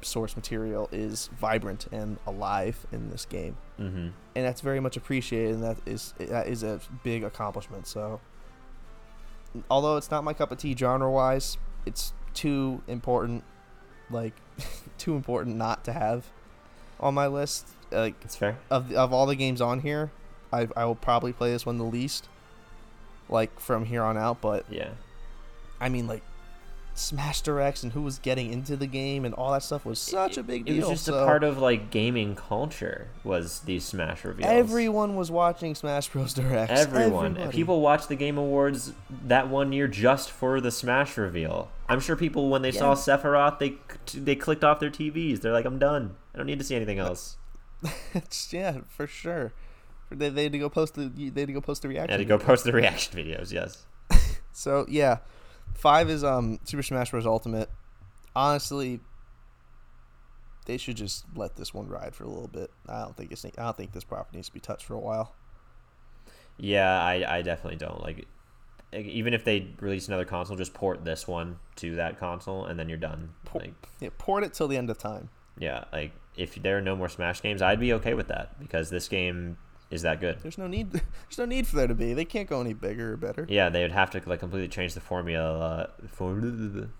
source 0.00 0.36
material 0.36 0.88
is 0.92 1.28
vibrant 1.38 1.86
and 1.92 2.18
alive 2.26 2.86
in 2.92 3.10
this 3.10 3.24
game 3.26 3.56
Mm-hmm. 3.78 4.08
and 4.36 4.44
that's 4.46 4.60
very 4.60 4.78
much 4.80 4.96
appreciated 4.96 5.54
and 5.54 5.62
that 5.64 5.76
is 5.86 6.14
that 6.18 6.46
is 6.46 6.62
a 6.62 6.80
big 7.02 7.24
accomplishment 7.24 7.86
so 7.86 8.20
although 9.70 9.96
it's 9.96 10.10
not 10.10 10.24
my 10.24 10.32
cup 10.32 10.52
of 10.52 10.58
tea 10.58 10.74
genre 10.76 11.10
wise 11.10 11.58
it's 11.84 12.12
too 12.34 12.82
important 12.86 13.44
like 14.10 14.34
too 14.98 15.14
important 15.14 15.56
not 15.56 15.84
to 15.84 15.92
have 15.92 16.26
on 17.00 17.14
my 17.14 17.26
list 17.26 17.68
like 17.90 18.14
It's 18.24 18.36
fair. 18.36 18.58
of 18.70 18.92
of 18.92 19.12
all 19.12 19.26
the 19.26 19.36
games 19.36 19.60
on 19.60 19.80
here 19.80 20.10
I 20.52 20.68
I 20.76 20.84
will 20.84 20.94
probably 20.94 21.32
play 21.32 21.50
this 21.50 21.66
one 21.66 21.76
the 21.78 21.84
least 21.84 22.28
like 23.28 23.58
from 23.60 23.84
here 23.84 24.02
on 24.02 24.16
out 24.16 24.40
but 24.40 24.64
Yeah. 24.70 24.90
I 25.80 25.88
mean 25.88 26.06
like 26.06 26.22
Smash 26.94 27.40
Directs 27.40 27.82
and 27.82 27.92
who 27.92 28.02
was 28.02 28.18
getting 28.18 28.52
into 28.52 28.76
the 28.76 28.86
game 28.86 29.24
and 29.24 29.34
all 29.34 29.52
that 29.52 29.62
stuff 29.62 29.86
was 29.86 29.98
such 29.98 30.36
a 30.36 30.42
big 30.42 30.66
deal. 30.66 30.74
It 30.74 30.80
was 30.80 30.88
just 30.90 31.04
so 31.06 31.14
a 31.22 31.24
part 31.24 31.42
of 31.42 31.56
like 31.56 31.90
gaming 31.90 32.34
culture. 32.34 33.08
Was 33.24 33.60
these 33.60 33.84
Smash 33.84 34.24
reveals? 34.24 34.50
everyone 34.50 35.16
was 35.16 35.30
watching 35.30 35.74
Smash 35.74 36.08
Bros 36.10 36.34
Directs 36.34 36.70
Everyone. 36.78 37.32
Everybody. 37.32 37.56
People 37.56 37.80
watched 37.80 38.08
the 38.08 38.14
Game 38.16 38.36
Awards 38.36 38.92
that 39.24 39.48
one 39.48 39.72
year 39.72 39.88
just 39.88 40.30
for 40.30 40.60
the 40.60 40.70
Smash 40.70 41.16
reveal. 41.16 41.70
I'm 41.88 42.00
sure 42.00 42.14
people, 42.14 42.50
when 42.50 42.60
they 42.62 42.72
saw 42.72 42.94
Sephiroth, 42.94 43.58
they 43.58 43.74
they 44.18 44.34
clicked 44.34 44.62
off 44.64 44.78
their 44.78 44.90
TVs. 44.90 45.40
They're 45.40 45.52
like, 45.52 45.64
"I'm 45.64 45.78
done. 45.78 46.16
I 46.34 46.38
don't 46.38 46.46
need 46.46 46.58
to 46.58 46.64
see 46.64 46.74
anything 46.76 46.98
else." 46.98 47.36
Yeah, 48.50 48.80
for 48.88 49.06
sure. 49.06 49.52
They, 50.18 50.28
they 50.28 50.42
had 50.44 50.52
to 50.52 50.58
go 50.58 50.68
post 50.68 50.94
the 50.94 51.08
they 51.08 51.40
had 51.42 51.48
to 51.48 51.52
go 51.52 51.60
post 51.60 51.82
the 51.82 51.88
reaction. 51.88 52.10
had 52.10 52.18
to 52.18 52.24
go 52.24 52.38
post 52.38 52.64
the 52.64 52.72
reaction 52.72 53.18
videos. 53.18 53.52
Yes. 53.52 53.86
So 54.54 54.84
yeah, 54.88 55.18
five 55.74 56.10
is 56.10 56.22
um 56.22 56.58
Super 56.64 56.82
Smash 56.82 57.10
Bros. 57.10 57.24
Ultimate. 57.26 57.70
Honestly, 58.36 59.00
they 60.66 60.76
should 60.76 60.96
just 60.96 61.24
let 61.34 61.56
this 61.56 61.72
one 61.74 61.88
ride 61.88 62.14
for 62.14 62.24
a 62.24 62.28
little 62.28 62.48
bit. 62.48 62.70
I 62.88 63.00
don't 63.00 63.16
think 63.16 63.32
it's 63.32 63.44
I 63.44 63.50
don't 63.56 63.76
think 63.76 63.92
this 63.92 64.04
property 64.04 64.36
needs 64.38 64.48
to 64.48 64.54
be 64.54 64.60
touched 64.60 64.84
for 64.84 64.94
a 64.94 64.98
while. 65.00 65.34
Yeah, 66.58 67.02
I, 67.02 67.38
I 67.38 67.42
definitely 67.42 67.78
don't 67.78 68.00
like. 68.02 68.26
Even 68.92 69.32
if 69.32 69.42
they 69.44 69.68
release 69.80 70.06
another 70.08 70.26
console, 70.26 70.54
just 70.54 70.74
port 70.74 71.02
this 71.02 71.26
one 71.26 71.58
to 71.76 71.96
that 71.96 72.20
console, 72.20 72.66
and 72.66 72.78
then 72.78 72.90
you're 72.90 72.98
done. 72.98 73.30
Po- 73.46 73.58
Like, 73.60 73.88
Yeah, 74.00 74.10
port 74.18 74.44
it 74.44 74.52
till 74.52 74.68
the 74.68 74.76
end 74.76 74.90
of 74.90 74.98
time. 74.98 75.30
yeah, 75.58 75.84
like 75.94 76.12
if 76.36 76.54
there 76.62 76.76
are 76.76 76.82
no 76.82 76.94
more 76.94 77.08
Smash 77.08 77.40
games, 77.40 77.62
I'd 77.62 77.80
be 77.80 77.94
okay 77.94 78.12
with 78.12 78.28
that 78.28 78.60
because 78.60 78.90
this 78.90 79.08
game 79.08 79.56
is 79.92 80.02
that 80.02 80.20
good. 80.20 80.38
There's 80.42 80.56
no 80.56 80.66
need. 80.66 80.90
There's 80.92 81.38
no 81.38 81.44
need 81.44 81.66
for 81.66 81.76
there 81.76 81.86
to 81.86 81.94
be. 81.94 82.14
They 82.14 82.24
can't 82.24 82.48
go 82.48 82.60
any 82.60 82.72
bigger 82.72 83.12
or 83.12 83.16
better. 83.16 83.46
Yeah, 83.48 83.68
they 83.68 83.82
would 83.82 83.92
have 83.92 84.10
to 84.12 84.22
like 84.26 84.40
completely 84.40 84.68
change 84.68 84.94
the 84.94 85.00
formula, 85.00 85.90
form, 86.08 86.92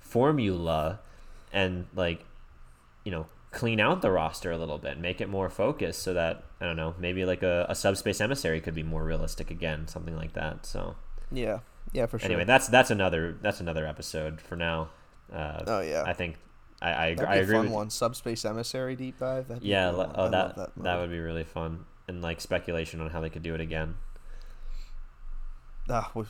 formula, 0.00 1.00
and 1.52 1.86
like, 1.94 2.24
you 3.04 3.12
know, 3.12 3.26
clean 3.50 3.80
out 3.80 4.00
the 4.00 4.10
roster 4.10 4.50
a 4.50 4.56
little 4.56 4.78
bit, 4.78 4.98
make 4.98 5.20
it 5.20 5.28
more 5.28 5.50
focused, 5.50 6.02
so 6.02 6.14
that 6.14 6.44
I 6.60 6.64
don't 6.64 6.76
know, 6.76 6.94
maybe 6.98 7.26
like 7.26 7.42
a, 7.42 7.66
a 7.68 7.74
subspace 7.74 8.20
emissary 8.20 8.62
could 8.62 8.74
be 8.74 8.82
more 8.82 9.04
realistic 9.04 9.50
again, 9.50 9.86
something 9.86 10.16
like 10.16 10.32
that. 10.32 10.64
So 10.64 10.96
Yeah, 11.30 11.60
yeah, 11.92 12.06
for 12.06 12.18
sure. 12.18 12.26
anyway, 12.26 12.44
that's 12.44 12.66
that's 12.68 12.90
another 12.90 13.36
that's 13.42 13.60
another 13.60 13.86
episode 13.86 14.40
for 14.40 14.56
now. 14.56 14.88
Uh, 15.30 15.64
oh 15.66 15.80
yeah, 15.80 16.04
I 16.06 16.14
think 16.14 16.36
I 16.80 17.08
I, 17.08 17.14
that'd 17.14 17.30
I 17.30 17.36
agree 17.36 17.56
fun 17.56 17.64
with 17.66 17.74
one. 17.74 17.90
Subspace 17.90 18.46
emissary 18.46 18.96
deep 18.96 19.18
dive. 19.18 19.48
That'd 19.48 19.62
yeah. 19.62 19.90
Oh, 19.90 20.24
I 20.26 20.28
that 20.30 20.70
that, 20.78 20.98
would 20.98 21.10
be 21.10 21.18
really 21.18 21.44
fun 21.44 21.84
and 22.08 22.22
like 22.22 22.40
speculation 22.40 23.00
on 23.00 23.10
how 23.10 23.20
they 23.20 23.30
could 23.30 23.42
do 23.42 23.54
it 23.54 23.60
again. 23.60 23.94
Ah, 25.88 26.10
we'll 26.14 26.26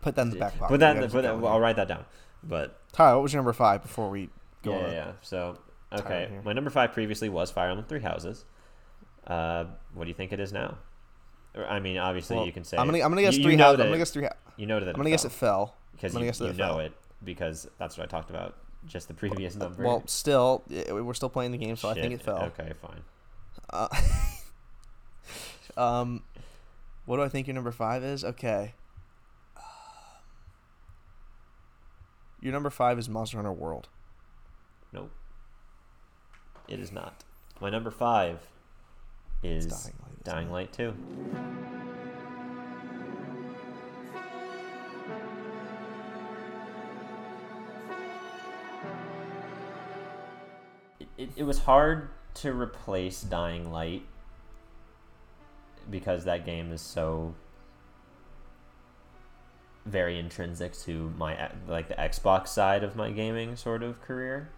put 0.00 0.14
that 0.16 0.22
in 0.22 0.30
the 0.30 0.36
back 0.36 0.58
pocket. 0.58 0.68
Put 0.70 0.80
that, 0.80 0.94
gotta 0.94 1.08
put 1.08 1.22
that 1.22 1.40
going 1.40 1.44
I'll 1.44 1.60
write 1.60 1.76
that 1.76 1.88
down. 1.88 2.04
But 2.42 2.78
Tyler, 2.92 3.16
what 3.16 3.24
was 3.24 3.32
your 3.32 3.40
number 3.40 3.52
five 3.52 3.82
before 3.82 4.08
we 4.08 4.30
go? 4.62 4.72
yeah, 4.72 4.86
on? 4.86 4.92
yeah. 4.92 5.12
So 5.20 5.58
okay, 5.92 6.30
my 6.44 6.52
number 6.52 6.70
five 6.70 6.92
previously 6.92 7.28
was 7.28 7.50
Fire 7.50 7.68
Emblem 7.68 7.86
Three 7.86 8.00
Houses. 8.00 8.44
Uh, 9.26 9.66
what 9.94 10.04
do 10.04 10.08
you 10.08 10.14
think 10.14 10.32
it 10.32 10.40
is 10.40 10.52
now? 10.52 10.78
Or, 11.54 11.66
I 11.66 11.80
mean, 11.80 11.98
obviously 11.98 12.36
Well, 12.36 12.46
you 12.46 12.52
can 12.52 12.64
say 12.64 12.76
I'm 12.76 12.86
gonna 12.86 13.02
I'm 13.02 13.10
gonna 13.10 13.22
guess 13.22 13.36
you, 13.36 13.42
three 13.42 13.52
you 13.52 13.58
know 13.58 13.64
houses. 13.64 13.80
I'm 13.80 13.86
gonna 13.88 13.98
guess 13.98 14.10
three. 14.10 14.22
hou- 14.24 14.52
you 14.56 14.66
know 14.66 14.80
that 14.80 14.88
I'm 14.88 14.94
gonna 14.96 15.10
guess 15.10 15.24
it 15.24 15.32
fell. 15.32 15.76
because 15.92 16.14
you, 16.14 16.20
you 16.20 16.28
it 16.28 16.40
know 16.40 16.52
fell. 16.54 16.78
it 16.80 16.92
because 17.24 17.68
that's 17.78 17.98
what 17.98 18.04
I 18.04 18.06
talked 18.06 18.30
about. 18.30 18.56
Just 18.86 19.08
the 19.08 19.14
previous 19.14 19.56
number. 19.56 19.82
Well, 19.84 20.02
still, 20.06 20.62
we're 20.68 21.12
still 21.12 21.28
playing 21.28 21.52
the 21.52 21.58
game, 21.58 21.76
so 21.76 21.90
I 21.90 21.94
think 21.94 22.14
it 22.14 22.22
fell. 22.22 22.50
Okay, 22.58 22.72
fine. 22.80 23.02
Uh, 23.68 23.88
um, 25.76 26.22
what 27.06 27.16
do 27.16 27.22
I 27.22 27.28
think 27.28 27.46
your 27.46 27.54
number 27.54 27.72
five 27.72 28.02
is? 28.02 28.24
Okay. 28.24 28.74
Your 32.40 32.52
number 32.52 32.70
five 32.70 32.98
is 32.98 33.08
Monster 33.08 33.36
Hunter 33.36 33.52
World. 33.52 33.88
Nope. 34.92 35.10
It 36.68 36.80
is 36.80 36.90
not. 36.90 37.24
My 37.60 37.68
number 37.68 37.90
five 37.90 38.38
is 39.42 39.66
Dying 39.66 39.94
Light, 40.02 40.24
Dying? 40.24 40.50
Light 40.50 40.72
Two. 40.72 40.94
It, 50.98 51.08
it, 51.18 51.30
it 51.36 51.42
was 51.42 51.58
hard 51.58 52.08
to 52.34 52.52
replace 52.52 53.22
Dying 53.22 53.70
Light 53.70 54.02
because 55.90 56.24
that 56.24 56.46
game 56.46 56.72
is 56.72 56.80
so 56.80 57.34
very 59.86 60.18
intrinsic 60.18 60.76
to 60.78 61.12
my 61.16 61.50
like 61.66 61.88
the 61.88 61.94
Xbox 61.94 62.48
side 62.48 62.84
of 62.84 62.96
my 62.96 63.10
gaming 63.10 63.56
sort 63.56 63.82
of 63.82 64.00
career. 64.02 64.50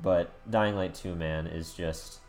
But 0.00 0.32
Dying 0.50 0.74
Light 0.74 0.94
2, 0.94 1.14
man, 1.14 1.46
is 1.46 1.72
just 1.72 2.20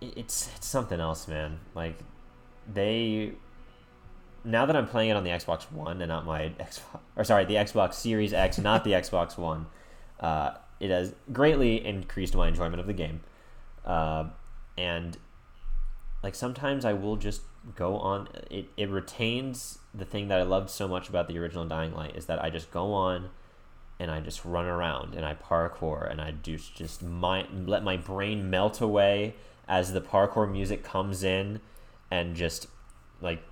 it's 0.00 0.48
it's 0.56 0.66
something 0.66 1.00
else, 1.00 1.26
man. 1.28 1.58
Like 1.74 1.98
they 2.72 3.32
now 4.44 4.66
that 4.66 4.76
I'm 4.76 4.86
playing 4.86 5.10
it 5.10 5.16
on 5.16 5.24
the 5.24 5.30
Xbox 5.30 5.70
One 5.72 6.00
and 6.00 6.08
not 6.08 6.24
my 6.24 6.50
Xbox 6.60 7.00
or 7.16 7.24
sorry, 7.24 7.44
the 7.44 7.54
Xbox 7.54 7.94
Series 7.94 8.32
X, 8.32 8.58
not 8.58 8.84
the 8.84 8.92
Xbox 8.92 9.36
One, 9.38 9.66
uh, 10.20 10.52
it 10.80 10.90
has 10.90 11.14
greatly 11.32 11.84
increased 11.84 12.34
my 12.34 12.48
enjoyment 12.48 12.80
of 12.80 12.86
the 12.86 12.92
game. 12.92 13.20
Uh, 13.84 14.24
and 14.76 15.16
like 16.22 16.34
sometimes 16.34 16.84
I 16.84 16.92
will 16.92 17.16
just 17.16 17.42
go 17.74 17.96
on 17.96 18.28
it, 18.50 18.68
it 18.76 18.88
retains 18.88 19.78
the 19.94 20.04
thing 20.04 20.28
that 20.28 20.40
I 20.40 20.42
loved 20.42 20.70
so 20.70 20.88
much 20.88 21.08
about 21.08 21.28
the 21.28 21.38
original 21.38 21.64
Dying 21.66 21.94
Light 21.94 22.16
is 22.16 22.26
that 22.26 22.42
I 22.42 22.50
just 22.50 22.70
go 22.70 22.92
on 22.92 23.30
and 24.00 24.10
I 24.10 24.20
just 24.20 24.44
run 24.44 24.66
around 24.66 25.14
and 25.14 25.24
I 25.24 25.34
parkour 25.34 26.10
and 26.10 26.20
I 26.20 26.30
do 26.30 26.56
just 26.56 27.02
my 27.02 27.46
let 27.52 27.82
my 27.82 27.96
brain 27.96 28.48
melt 28.48 28.80
away 28.80 29.34
as 29.66 29.92
the 29.92 30.00
parkour 30.00 30.50
music 30.50 30.82
comes 30.82 31.22
in 31.22 31.60
and 32.10 32.34
just 32.34 32.68
like 33.20 33.42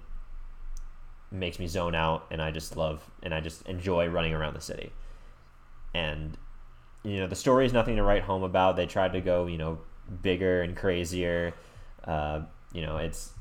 makes 1.31 1.59
me 1.59 1.67
zone 1.67 1.95
out 1.95 2.27
and 2.31 2.41
I 2.41 2.51
just 2.51 2.77
love 2.77 3.11
and 3.23 3.35
I 3.35 3.41
just 3.41 3.67
enjoy 3.67 4.09
running 4.09 4.33
around 4.33 4.55
the 4.55 4.61
city. 4.61 4.93
And 5.95 6.37
you 7.03 7.19
know, 7.19 7.27
the 7.27 7.37
story 7.37 7.67
is 7.67 7.73
nothing 7.73 7.97
to 7.97 8.03
write 8.03 8.23
home 8.23 8.43
about. 8.43 8.77
They 8.77 8.87
tried 8.87 9.13
to 9.13 9.21
go, 9.21 9.47
you 9.47 9.59
know, 9.59 9.79
bigger 10.23 10.63
and 10.63 10.77
crazier. 10.77 11.55
Uh, 12.05 12.43
you 12.77 12.83
know, 12.83 12.99
it's 12.99 13.33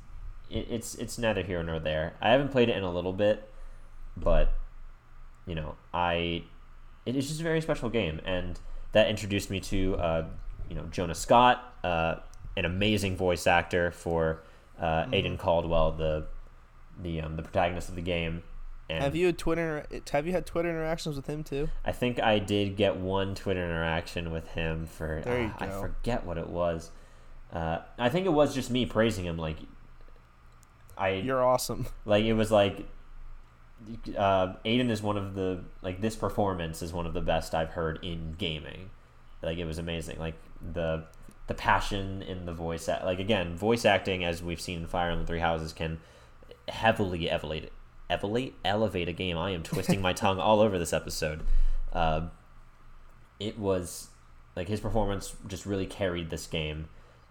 it, 0.49 0.67
it's 0.69 0.95
it's 0.95 1.17
neither 1.17 1.43
here 1.43 1.61
nor 1.61 1.77
there. 1.77 2.13
I 2.21 2.29
haven't 2.31 2.51
played 2.51 2.69
it 2.69 2.77
in 2.77 2.83
a 2.83 2.91
little 2.91 3.11
bit, 3.11 3.51
but 4.15 4.53
you 5.45 5.55
know, 5.55 5.75
I 5.93 6.43
it 7.05 7.17
is 7.17 7.27
just 7.27 7.41
a 7.41 7.43
very 7.43 7.59
special 7.59 7.89
game, 7.89 8.21
and 8.25 8.57
that 8.93 9.09
introduced 9.09 9.51
me 9.51 9.59
to 9.59 9.95
uh, 9.97 10.25
you 10.69 10.75
know 10.75 10.85
Jonah 10.85 11.13
Scott, 11.15 11.75
uh, 11.83 12.15
an 12.55 12.63
amazing 12.63 13.17
voice 13.17 13.45
actor 13.45 13.91
for 13.91 14.41
uh, 14.79 15.03
Mm-hmm. 15.03 15.13
Aiden 15.13 15.37
Caldwell, 15.37 15.91
the 15.91 16.27
the 17.01 17.19
um, 17.19 17.35
the 17.35 17.43
protagonist 17.43 17.89
of 17.89 17.95
the 17.95 18.01
game. 18.01 18.43
And 18.89 19.03
Have 19.03 19.15
you 19.15 19.25
had 19.25 19.37
Twitter? 19.37 19.85
Have 20.11 20.27
you 20.27 20.31
had 20.31 20.45
Twitter 20.45 20.69
interactions 20.69 21.17
with 21.17 21.27
him 21.27 21.43
too? 21.43 21.67
I 21.83 21.91
think 21.91 22.21
I 22.21 22.39
did 22.39 22.77
get 22.77 22.95
one 22.95 23.35
Twitter 23.35 23.65
interaction 23.65 24.31
with 24.31 24.47
him 24.49 24.85
for 24.85 25.21
There 25.25 25.41
you 25.41 25.51
uh, 25.59 25.65
I 25.65 25.69
forget 25.81 26.25
what 26.25 26.37
it 26.37 26.47
was. 26.47 26.91
Uh, 27.55 27.79
I 27.97 28.09
think 28.09 28.25
it 28.25 28.33
was 28.33 28.53
just 28.53 28.69
me 28.69 28.85
praising 28.85 29.25
him. 29.25 29.37
Like 29.37 29.57
I 30.97 31.13
You're 31.13 31.43
awesome. 31.43 31.87
like 32.05 32.25
it 32.25 32.33
was 32.33 32.51
like 32.51 32.85
uh, 34.17 34.53
Aiden 34.65 34.89
is 34.89 35.01
one 35.01 35.17
of 35.17 35.35
the 35.35 35.63
like 35.81 36.01
this 36.01 36.15
performance 36.15 36.81
is 36.81 36.91
one 36.91 37.05
of 37.05 37.13
the 37.13 37.21
best 37.21 37.55
I've 37.55 37.69
heard 37.69 37.99
in 38.03 38.35
gaming. 38.37 38.89
Like 39.41 39.57
it 39.57 39.65
was 39.65 39.77
amazing. 39.77 40.19
Like 40.19 40.35
the 40.73 41.05
the 41.47 41.53
passion 41.53 42.21
in 42.23 42.45
the 42.45 42.53
voice 42.53 42.89
act. 42.89 43.05
Like 43.05 43.19
again, 43.19 43.55
voice 43.55 43.85
acting 43.85 44.25
as 44.25 44.43
we've 44.43 44.61
seen 44.61 44.81
in 44.81 44.87
Fire 44.87 45.09
Emblem 45.09 45.25
Three 45.25 45.39
Houses 45.39 45.71
can 45.71 45.99
heavily 46.67 47.29
elevate 47.29 47.71
elevate 48.09 48.55
elevate 48.65 49.07
a 49.07 49.13
game. 49.13 49.37
I 49.37 49.51
am 49.51 49.63
twisting 49.63 50.01
my 50.01 50.13
tongue 50.23 50.39
all 50.39 50.59
over 50.59 50.77
this 50.77 50.93
episode. 50.93 51.43
Uh, 51.93 52.27
it 53.39 53.57
was 53.57 54.09
like 54.55 54.67
his 54.67 54.79
performance 54.79 55.35
just 55.47 55.65
really 55.65 55.85
carried 55.85 56.29
this 56.29 56.47
game, 56.47 56.87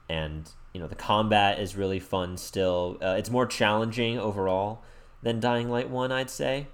and 0.09 0.51
you 0.73 0.81
know 0.81 0.87
the 0.87 0.95
combat 0.95 1.59
is 1.59 1.77
really 1.77 2.01
fun. 2.01 2.37
Still, 2.37 2.99
uh, 3.03 3.15
it's 3.19 3.31
more 3.31 3.47
challenging 3.47 4.19
overall 4.19 4.83
than 5.23 5.41
Dying 5.41 5.71
Light 5.71 5.89
One, 5.89 6.13
I'd 6.13 6.31
say. 6.31 6.69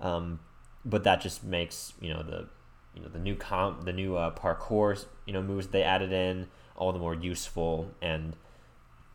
Um, 0.00 0.40
but 0.84 1.04
that 1.04 1.20
just 1.20 1.44
makes 1.44 1.92
you 2.00 2.12
know 2.12 2.22
the 2.22 2.48
you 2.94 3.02
know 3.02 3.08
the 3.08 3.18
new 3.18 3.34
comp 3.34 3.84
the 3.84 3.92
new 3.92 4.16
uh, 4.16 4.34
parkour 4.34 5.04
you 5.26 5.32
know 5.32 5.42
moves 5.42 5.68
they 5.68 5.82
added 5.82 6.12
in 6.12 6.46
all 6.76 6.92
the 6.92 6.98
more 6.98 7.14
useful 7.14 7.90
and 8.00 8.34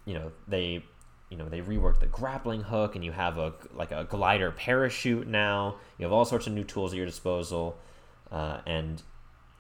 you 0.06 0.14
know 0.14 0.32
they 0.48 0.84
you 1.30 1.38
know 1.38 1.50
they 1.50 1.62
reworked 1.62 2.00
the 2.00 2.06
grappling 2.06 2.62
hook 2.62 2.96
and 2.96 3.04
you 3.04 3.12
have 3.12 3.38
a 3.38 3.54
like 3.74 3.92
a 3.92 4.04
glider 4.04 4.52
parachute 4.52 5.28
now 5.28 5.76
you 5.98 6.04
have 6.04 6.12
all 6.12 6.26
sorts 6.26 6.48
of 6.48 6.54
new 6.54 6.64
tools 6.64 6.94
at 6.94 6.98
your 6.98 7.06
disposal 7.06 7.78
uh, 8.32 8.60
and 8.66 9.02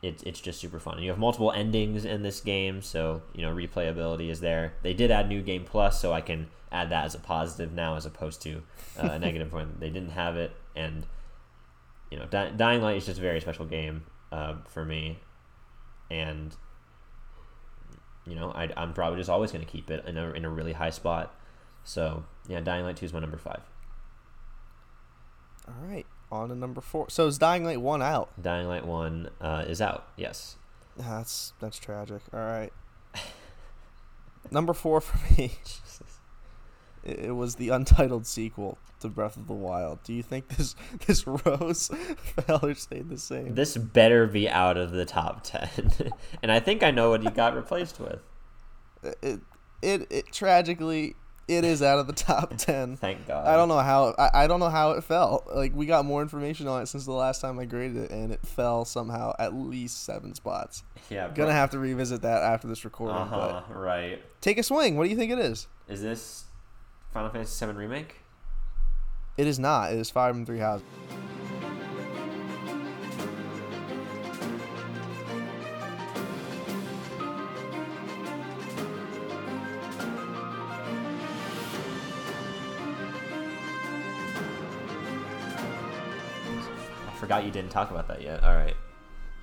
it, 0.04 0.22
it's 0.26 0.42
just 0.42 0.60
super 0.60 0.80
fun. 0.80 0.96
And 0.96 1.04
you 1.04 1.10
have 1.10 1.18
multiple 1.18 1.52
endings 1.52 2.04
in 2.06 2.22
this 2.22 2.42
game 2.42 2.82
so 2.82 3.24
you 3.34 3.42
know 3.42 3.56
replayability 3.56 4.30
is 4.30 4.42
there. 4.42 4.74
They 4.84 4.94
did 4.94 5.10
add 5.10 5.30
new 5.30 5.42
game 5.42 5.64
plus 5.64 6.00
so 6.00 6.14
i 6.14 6.22
can 6.22 6.48
add 6.72 6.90
that 6.90 7.06
as 7.06 7.16
a 7.16 7.20
positive 7.20 7.72
now 7.72 7.96
as 7.96 8.06
opposed 8.06 8.42
to 8.42 8.62
uh, 9.00 9.12
a 9.12 9.20
negative 9.20 9.54
when 9.54 9.76
they 9.80 9.90
didn't 9.90 10.10
have 10.10 10.36
it 10.36 10.52
and 10.76 11.06
you 12.10 12.18
know 12.18 12.26
Di- 12.26 12.52
dying 12.58 12.82
light 12.82 12.98
is 12.98 13.06
just 13.06 13.20
a 13.20 13.22
very 13.22 13.40
special 13.40 13.66
game 13.66 14.04
uh, 14.32 14.56
for 14.68 14.84
me. 14.84 15.20
And 16.12 16.56
you 18.26 18.36
know 18.36 18.52
I, 18.52 18.70
i'm 18.78 18.94
probably 18.94 19.20
just 19.20 19.30
always 19.30 19.52
going 19.52 19.66
to 19.66 19.70
keep 19.70 19.92
it 19.92 20.06
in 20.06 20.18
a, 20.18 20.32
in 20.32 20.44
a 20.44 20.50
really 20.50 20.74
high 20.74 20.90
spot. 20.90 21.34
So 21.86 22.26
yeah 22.50 22.60
dying 22.60 22.84
light 22.84 22.98
2 22.98 23.06
is 23.06 23.14
my 23.14 23.20
number 23.20 23.38
five. 23.38 23.62
All 25.66 25.88
right, 25.88 26.06
on 26.34 26.50
to 26.50 26.56
number 26.56 26.82
four. 26.82 27.10
So 27.10 27.28
is 27.28 27.38
Dying 27.38 27.64
Light 27.64 27.82
one 27.82 28.02
out? 28.02 28.30
dying 28.42 28.68
light 28.68 28.86
1 28.86 29.30
uh, 29.42 29.64
is 29.68 29.80
out 29.82 30.08
yes 30.18 30.58
That's 30.98 31.54
that's 31.60 31.78
tragic. 31.80 32.22
All 32.34 32.40
right. 32.40 32.74
Number 34.52 34.74
four 34.74 35.02
for 35.02 35.18
me. 35.40 35.54
It, 37.06 37.20
it 37.20 37.32
was 37.32 37.56
the 37.56 37.68
untitled 37.68 38.26
sequel 38.26 38.78
to 39.02 39.10
Breath 39.10 39.36
of 39.36 39.48
the 39.48 39.54
Wild. 39.54 40.02
Do 40.04 40.14
you 40.14 40.24
think 40.24 40.48
this 40.48 40.74
this 41.06 41.28
rose 41.28 41.90
fell 42.16 42.66
or 42.66 42.74
stayed 42.76 43.10
the 43.10 43.18
same? 43.18 43.56
this 43.56 43.76
better 43.76 44.26
be 44.26 44.48
out 44.48 44.78
of 44.78 44.92
the 44.92 45.04
top 45.04 45.44
10 45.44 45.92
and 46.42 46.50
i 46.50 46.62
think 46.62 46.82
i 46.82 46.92
know 46.92 47.10
what 47.10 47.22
he 47.22 47.30
got 47.30 47.58
replaced 47.58 48.00
with 48.00 48.22
It, 49.22 49.42
it 49.82 50.08
it 50.10 50.32
tragically 50.32 51.18
it 51.48 51.64
is 51.66 51.82
out 51.84 52.00
of 52.00 52.08
the 52.08 52.14
top 52.28 52.56
ten. 52.58 52.96
thank 52.98 53.28
god 53.28 53.46
I 53.48 53.56
don't 53.58 53.68
know 53.68 53.80
how 53.80 54.14
I, 54.18 54.44
I 54.44 54.48
don't 54.48 54.60
know 54.60 54.70
how 54.70 54.92
it 54.92 55.04
fell. 55.04 55.44
Like 55.54 55.76
we 55.76 55.86
got 55.86 56.06
more 56.06 56.22
information 56.22 56.68
on 56.68 56.82
it 56.82 56.86
since 56.88 57.06
the 57.06 57.12
last 57.12 57.42
time 57.42 57.60
I 57.60 57.66
graded 57.66 57.98
it, 57.98 58.12
and 58.12 58.32
it 58.32 58.46
fell 58.46 58.86
somehow 58.86 59.34
at 59.40 59.54
least 59.54 60.04
seven 60.04 60.34
spots. 60.36 60.84
yeah 61.10 61.30
Gonna 61.34 61.52
have 61.54 61.70
to 61.72 61.80
revisit 61.80 62.22
that 62.22 62.44
after 62.44 62.68
this 62.68 62.84
recording. 62.86 63.18
uh-huh 63.18 63.64
right 63.74 64.22
take 64.42 64.58
a 64.58 64.64
swing. 64.64 64.96
What 64.98 65.04
do 65.06 65.10
you 65.10 65.18
think 65.18 65.32
it 65.32 65.40
is? 65.40 65.68
is 65.90 66.02
this 66.02 66.46
final 67.12 67.30
fantasy 67.30 67.52
7 67.52 67.76
remake 67.76 68.16
It 69.38 69.48
is 69.48 69.60
not. 69.60 69.92
It 69.92 70.00
is 70.00 70.10
five 70.10 70.36
and 70.36 70.46
Three 70.48 70.60
Houses. 70.60 70.86
Forgot 87.36 87.46
you 87.46 87.52
didn't 87.52 87.72
talk 87.72 87.92
about 87.92 88.08
that 88.08 88.22
yet 88.22 88.44
all 88.44 88.54
right 88.56 88.76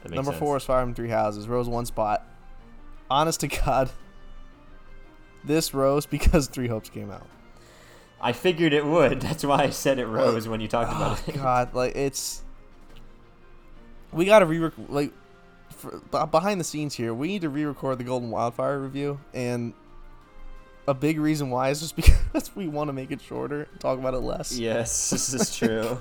that 0.02 0.12
Number 0.12 0.30
sense. 0.30 0.38
four 0.38 0.56
is 0.56 0.64
Fire 0.64 0.78
Emblem 0.80 0.94
Three 0.94 1.10
Houses. 1.10 1.46
Rose 1.46 1.68
one 1.68 1.84
spot. 1.84 2.26
Honest 3.10 3.40
to 3.40 3.48
God, 3.48 3.90
this 5.44 5.74
rose 5.74 6.06
because 6.06 6.46
Three 6.46 6.68
Hopes 6.68 6.88
came 6.88 7.10
out. 7.10 7.26
I 8.18 8.32
figured 8.32 8.72
it 8.72 8.86
would. 8.86 9.20
That's 9.20 9.44
why 9.44 9.64
I 9.64 9.70
said 9.70 9.98
it 9.98 10.06
rose 10.06 10.48
when 10.48 10.60
you 10.62 10.68
talked 10.68 10.90
about 10.90 11.20
Oh, 11.20 11.30
it. 11.30 11.34
God, 11.34 11.74
like 11.74 11.94
it's 11.96 12.42
we 14.12 14.24
gotta 14.24 14.46
re 14.46 14.70
like 14.88 15.12
for, 15.70 16.00
uh, 16.14 16.24
behind 16.24 16.58
the 16.60 16.64
scenes 16.64 16.94
here. 16.94 17.12
We 17.12 17.28
need 17.28 17.42
to 17.42 17.48
re-record 17.50 17.98
the 17.98 18.04
Golden 18.04 18.30
Wildfire 18.30 18.78
review, 18.80 19.20
and 19.34 19.74
a 20.88 20.94
big 20.94 21.20
reason 21.20 21.50
why 21.50 21.68
is 21.68 21.80
just 21.80 21.94
because 21.96 22.56
we 22.56 22.68
want 22.68 22.88
to 22.88 22.92
make 22.94 23.10
it 23.10 23.20
shorter, 23.20 23.68
talk 23.80 23.98
about 23.98 24.14
it 24.14 24.20
less. 24.20 24.56
yes, 24.58 25.10
this 25.10 25.34
is 25.34 25.54
true. 25.58 26.00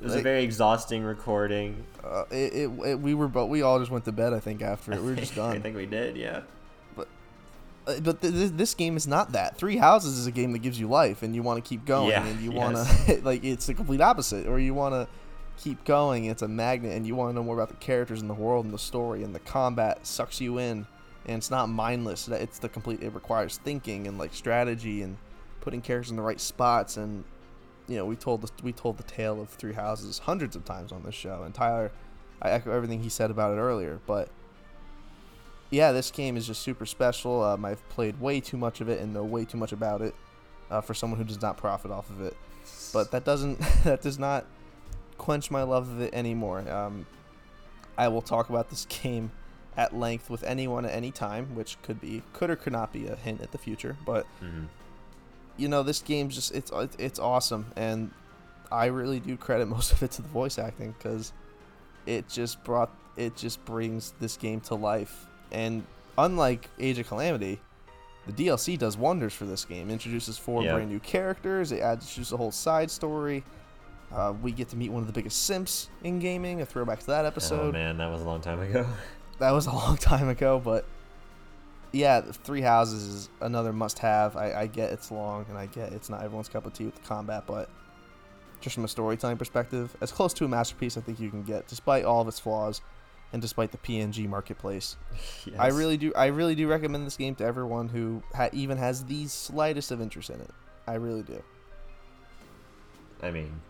It 0.00 0.04
was 0.04 0.14
a 0.14 0.20
very 0.20 0.42
exhausting 0.42 1.02
recording. 1.02 1.84
Uh, 2.04 2.24
it, 2.30 2.52
it, 2.52 2.86
it 2.86 3.00
we 3.00 3.14
were 3.14 3.28
but 3.28 3.46
we 3.46 3.62
all 3.62 3.78
just 3.78 3.90
went 3.90 4.04
to 4.04 4.12
bed. 4.12 4.32
I 4.32 4.40
think 4.40 4.62
after 4.62 4.92
it, 4.92 5.00
we 5.00 5.10
were 5.10 5.16
just 5.16 5.34
done. 5.36 5.56
I 5.56 5.60
think 5.60 5.76
we 5.76 5.86
did, 5.86 6.16
yeah. 6.16 6.42
Uh, 7.86 8.00
but 8.00 8.20
th- 8.20 8.34
th- 8.34 8.50
this 8.52 8.74
game 8.74 8.96
is 8.96 9.06
not 9.06 9.32
that. 9.32 9.56
Three 9.56 9.76
Houses 9.76 10.18
is 10.18 10.26
a 10.26 10.32
game 10.32 10.52
that 10.52 10.58
gives 10.58 10.78
you 10.78 10.88
life, 10.88 11.22
and 11.22 11.34
you 11.34 11.42
want 11.42 11.64
to 11.64 11.68
keep 11.68 11.84
going, 11.84 12.10
Yeah, 12.10 12.26
and 12.26 12.40
you 12.40 12.50
want 12.50 12.76
to 12.76 13.20
like 13.24 13.44
it's 13.44 13.66
the 13.66 13.74
complete 13.74 14.00
opposite, 14.00 14.46
or 14.46 14.58
you 14.58 14.74
want 14.74 14.94
to 14.94 15.08
keep 15.62 15.84
going. 15.84 16.24
It's 16.24 16.42
a 16.42 16.48
magnet, 16.48 16.96
and 16.96 17.06
you 17.06 17.14
want 17.14 17.30
to 17.30 17.34
know 17.34 17.44
more 17.44 17.54
about 17.54 17.68
the 17.68 17.76
characters 17.76 18.20
and 18.20 18.28
the 18.28 18.34
world 18.34 18.64
and 18.64 18.74
the 18.74 18.78
story, 18.78 19.22
and 19.22 19.34
the 19.34 19.40
combat 19.40 20.06
sucks 20.06 20.40
you 20.40 20.58
in, 20.58 20.86
and 21.26 21.36
it's 21.38 21.50
not 21.50 21.68
mindless. 21.68 22.26
That 22.26 22.42
It's 22.42 22.58
the 22.58 22.68
complete. 22.68 23.02
It 23.02 23.14
requires 23.14 23.58
thinking 23.58 24.06
and 24.08 24.18
like 24.18 24.34
strategy 24.34 25.02
and 25.02 25.16
putting 25.60 25.80
characters 25.80 26.10
in 26.10 26.16
the 26.16 26.22
right 26.22 26.40
spots, 26.40 26.96
and 26.96 27.24
you 27.88 27.96
know 27.96 28.04
we 28.04 28.16
told 28.16 28.42
the, 28.42 28.50
we 28.62 28.72
told 28.72 28.98
the 28.98 29.04
tale 29.04 29.40
of 29.40 29.48
Three 29.48 29.72
Houses 29.72 30.20
hundreds 30.20 30.56
of 30.56 30.64
times 30.64 30.92
on 30.92 31.02
this 31.02 31.14
show, 31.14 31.42
and 31.44 31.54
Tyler, 31.54 31.92
I 32.42 32.50
echo 32.50 32.72
everything 32.72 33.02
he 33.02 33.08
said 33.08 33.30
about 33.30 33.52
it 33.56 33.60
earlier, 33.60 34.00
but 34.06 34.28
yeah, 35.70 35.92
this 35.92 36.10
game 36.10 36.36
is 36.36 36.46
just 36.46 36.62
super 36.62 36.86
special. 36.86 37.42
Um, 37.42 37.64
I've 37.64 37.86
played 37.88 38.20
way 38.20 38.40
too 38.40 38.56
much 38.56 38.80
of 38.80 38.88
it 38.88 39.00
and 39.00 39.12
know 39.12 39.24
way 39.24 39.44
too 39.44 39.58
much 39.58 39.72
about 39.72 40.00
it 40.00 40.14
uh, 40.70 40.80
for 40.80 40.94
someone 40.94 41.18
who 41.18 41.24
does 41.24 41.42
not 41.42 41.56
profit 41.56 41.90
off 41.90 42.08
of 42.10 42.20
it. 42.20 42.36
But 42.92 43.10
that 43.10 43.24
doesn't 43.24 43.58
that 43.84 44.02
does 44.02 44.18
not 44.18 44.46
quench 45.18 45.50
my 45.50 45.62
love 45.62 45.90
of 45.90 46.00
it 46.00 46.14
anymore. 46.14 46.68
Um, 46.68 47.06
I 47.98 48.08
will 48.08 48.22
talk 48.22 48.48
about 48.48 48.70
this 48.70 48.84
game 49.02 49.32
at 49.76 49.94
length 49.94 50.30
with 50.30 50.42
anyone 50.44 50.86
at 50.86 50.92
any 50.92 51.10
time, 51.10 51.54
which 51.54 51.80
could 51.82 52.00
be 52.00 52.22
could 52.32 52.50
or 52.50 52.56
could 52.56 52.72
not 52.72 52.92
be 52.92 53.06
a 53.06 53.16
hint 53.16 53.40
at 53.40 53.52
the 53.52 53.58
future. 53.58 53.96
But 54.04 54.26
hmm 54.40 54.64
you 55.56 55.68
know, 55.68 55.82
this 55.82 56.00
game's 56.02 56.34
just 56.34 56.54
it's 56.54 56.70
it's 56.98 57.18
awesome, 57.18 57.66
and 57.76 58.10
I 58.70 58.86
really 58.86 59.20
do 59.20 59.36
credit 59.36 59.66
most 59.76 59.92
of 59.92 60.02
it 60.02 60.10
to 60.12 60.22
the 60.22 60.28
voice 60.28 60.58
acting 60.58 60.94
because 60.98 61.32
it 62.06 62.28
just 62.28 62.62
brought 62.64 62.90
it 63.16 63.36
just 63.36 63.64
brings 63.64 64.12
this 64.20 64.36
game 64.36 64.60
to 64.62 64.74
life. 64.74 65.26
And 65.52 65.84
unlike 66.18 66.68
Age 66.78 66.98
of 66.98 67.06
Calamity, 67.08 67.60
the 68.26 68.32
DLC 68.32 68.78
does 68.78 68.96
wonders 68.96 69.32
for 69.32 69.44
this 69.44 69.64
game. 69.64 69.90
Introduces 69.90 70.36
four 70.36 70.62
Yeah. 70.62 70.74
brand 70.74 70.90
new 70.90 70.98
characters. 71.00 71.72
It 71.72 71.80
adds 71.80 72.14
just 72.14 72.32
a 72.32 72.36
whole 72.36 72.50
side 72.52 72.90
story. 72.90 73.44
Uh, 74.12 74.34
we 74.42 74.52
get 74.52 74.68
to 74.68 74.76
meet 74.76 74.90
one 74.90 75.00
of 75.00 75.06
the 75.06 75.12
biggest 75.12 75.44
simps 75.46 75.88
in 76.04 76.18
gaming. 76.18 76.60
A 76.60 76.66
throwback 76.66 77.00
to 77.00 77.06
that 77.06 77.24
episode. 77.24 77.54
Oh 77.54 77.58
episode. 77.68 77.72
man, 77.74 77.96
that 77.98 78.10
was 78.10 78.20
a 78.22 78.24
long 78.24 78.40
time 78.40 78.60
ago. 78.60 78.86
that 79.38 79.50
was 79.52 79.66
a 79.66 79.72
long 79.72 79.96
time 80.12 80.28
ago, 80.28 80.60
but 80.62 80.84
yeah, 81.92 82.20
Three 82.20 82.60
Houses 82.60 83.02
is 83.04 83.28
another 83.40 83.72
must-have. 83.72 84.36
I, 84.36 84.52
I 84.52 84.66
get 84.66 84.92
it's 84.92 85.10
long, 85.10 85.46
and 85.48 85.58
I 85.58 85.66
get 85.66 85.92
it's 85.92 86.08
not 86.08 86.22
everyone's 86.22 86.48
cup 86.48 86.66
of 86.66 86.72
tea 86.72 86.84
with 86.84 86.94
the 86.94 87.06
combat, 87.08 87.44
but 87.46 87.68
just 88.60 88.74
from 88.74 88.84
a 88.84 88.88
storytelling 88.88 89.36
perspective, 89.36 89.96
as 90.00 90.12
close 90.12 90.32
to 90.34 90.44
a 90.44 90.48
masterpiece 90.48 90.96
I 90.96 91.00
think 91.00 91.20
you 91.20 91.30
can 91.30 91.42
get, 91.42 91.66
despite 91.68 92.04
all 92.04 92.20
of 92.20 92.28
its 92.28 92.40
flaws, 92.40 92.80
and 93.32 93.42
despite 93.42 93.72
the 93.72 93.78
PNG 93.78 94.28
marketplace. 94.28 94.96
I 95.58 95.68
really 95.68 95.96
do. 95.96 96.12
I 96.14 96.26
really 96.26 96.54
do 96.54 96.68
recommend 96.68 97.06
this 97.06 97.16
game 97.16 97.34
to 97.36 97.44
everyone 97.44 97.88
who 97.88 98.22
ha- 98.34 98.50
even 98.52 98.78
has 98.78 99.04
the 99.04 99.26
slightest 99.26 99.90
of 99.90 100.00
interest 100.00 100.30
in 100.30 100.40
it. 100.40 100.50
I 100.86 100.94
really 100.94 101.22
do. 101.22 101.42
I 103.22 103.30
mean, 103.30 103.60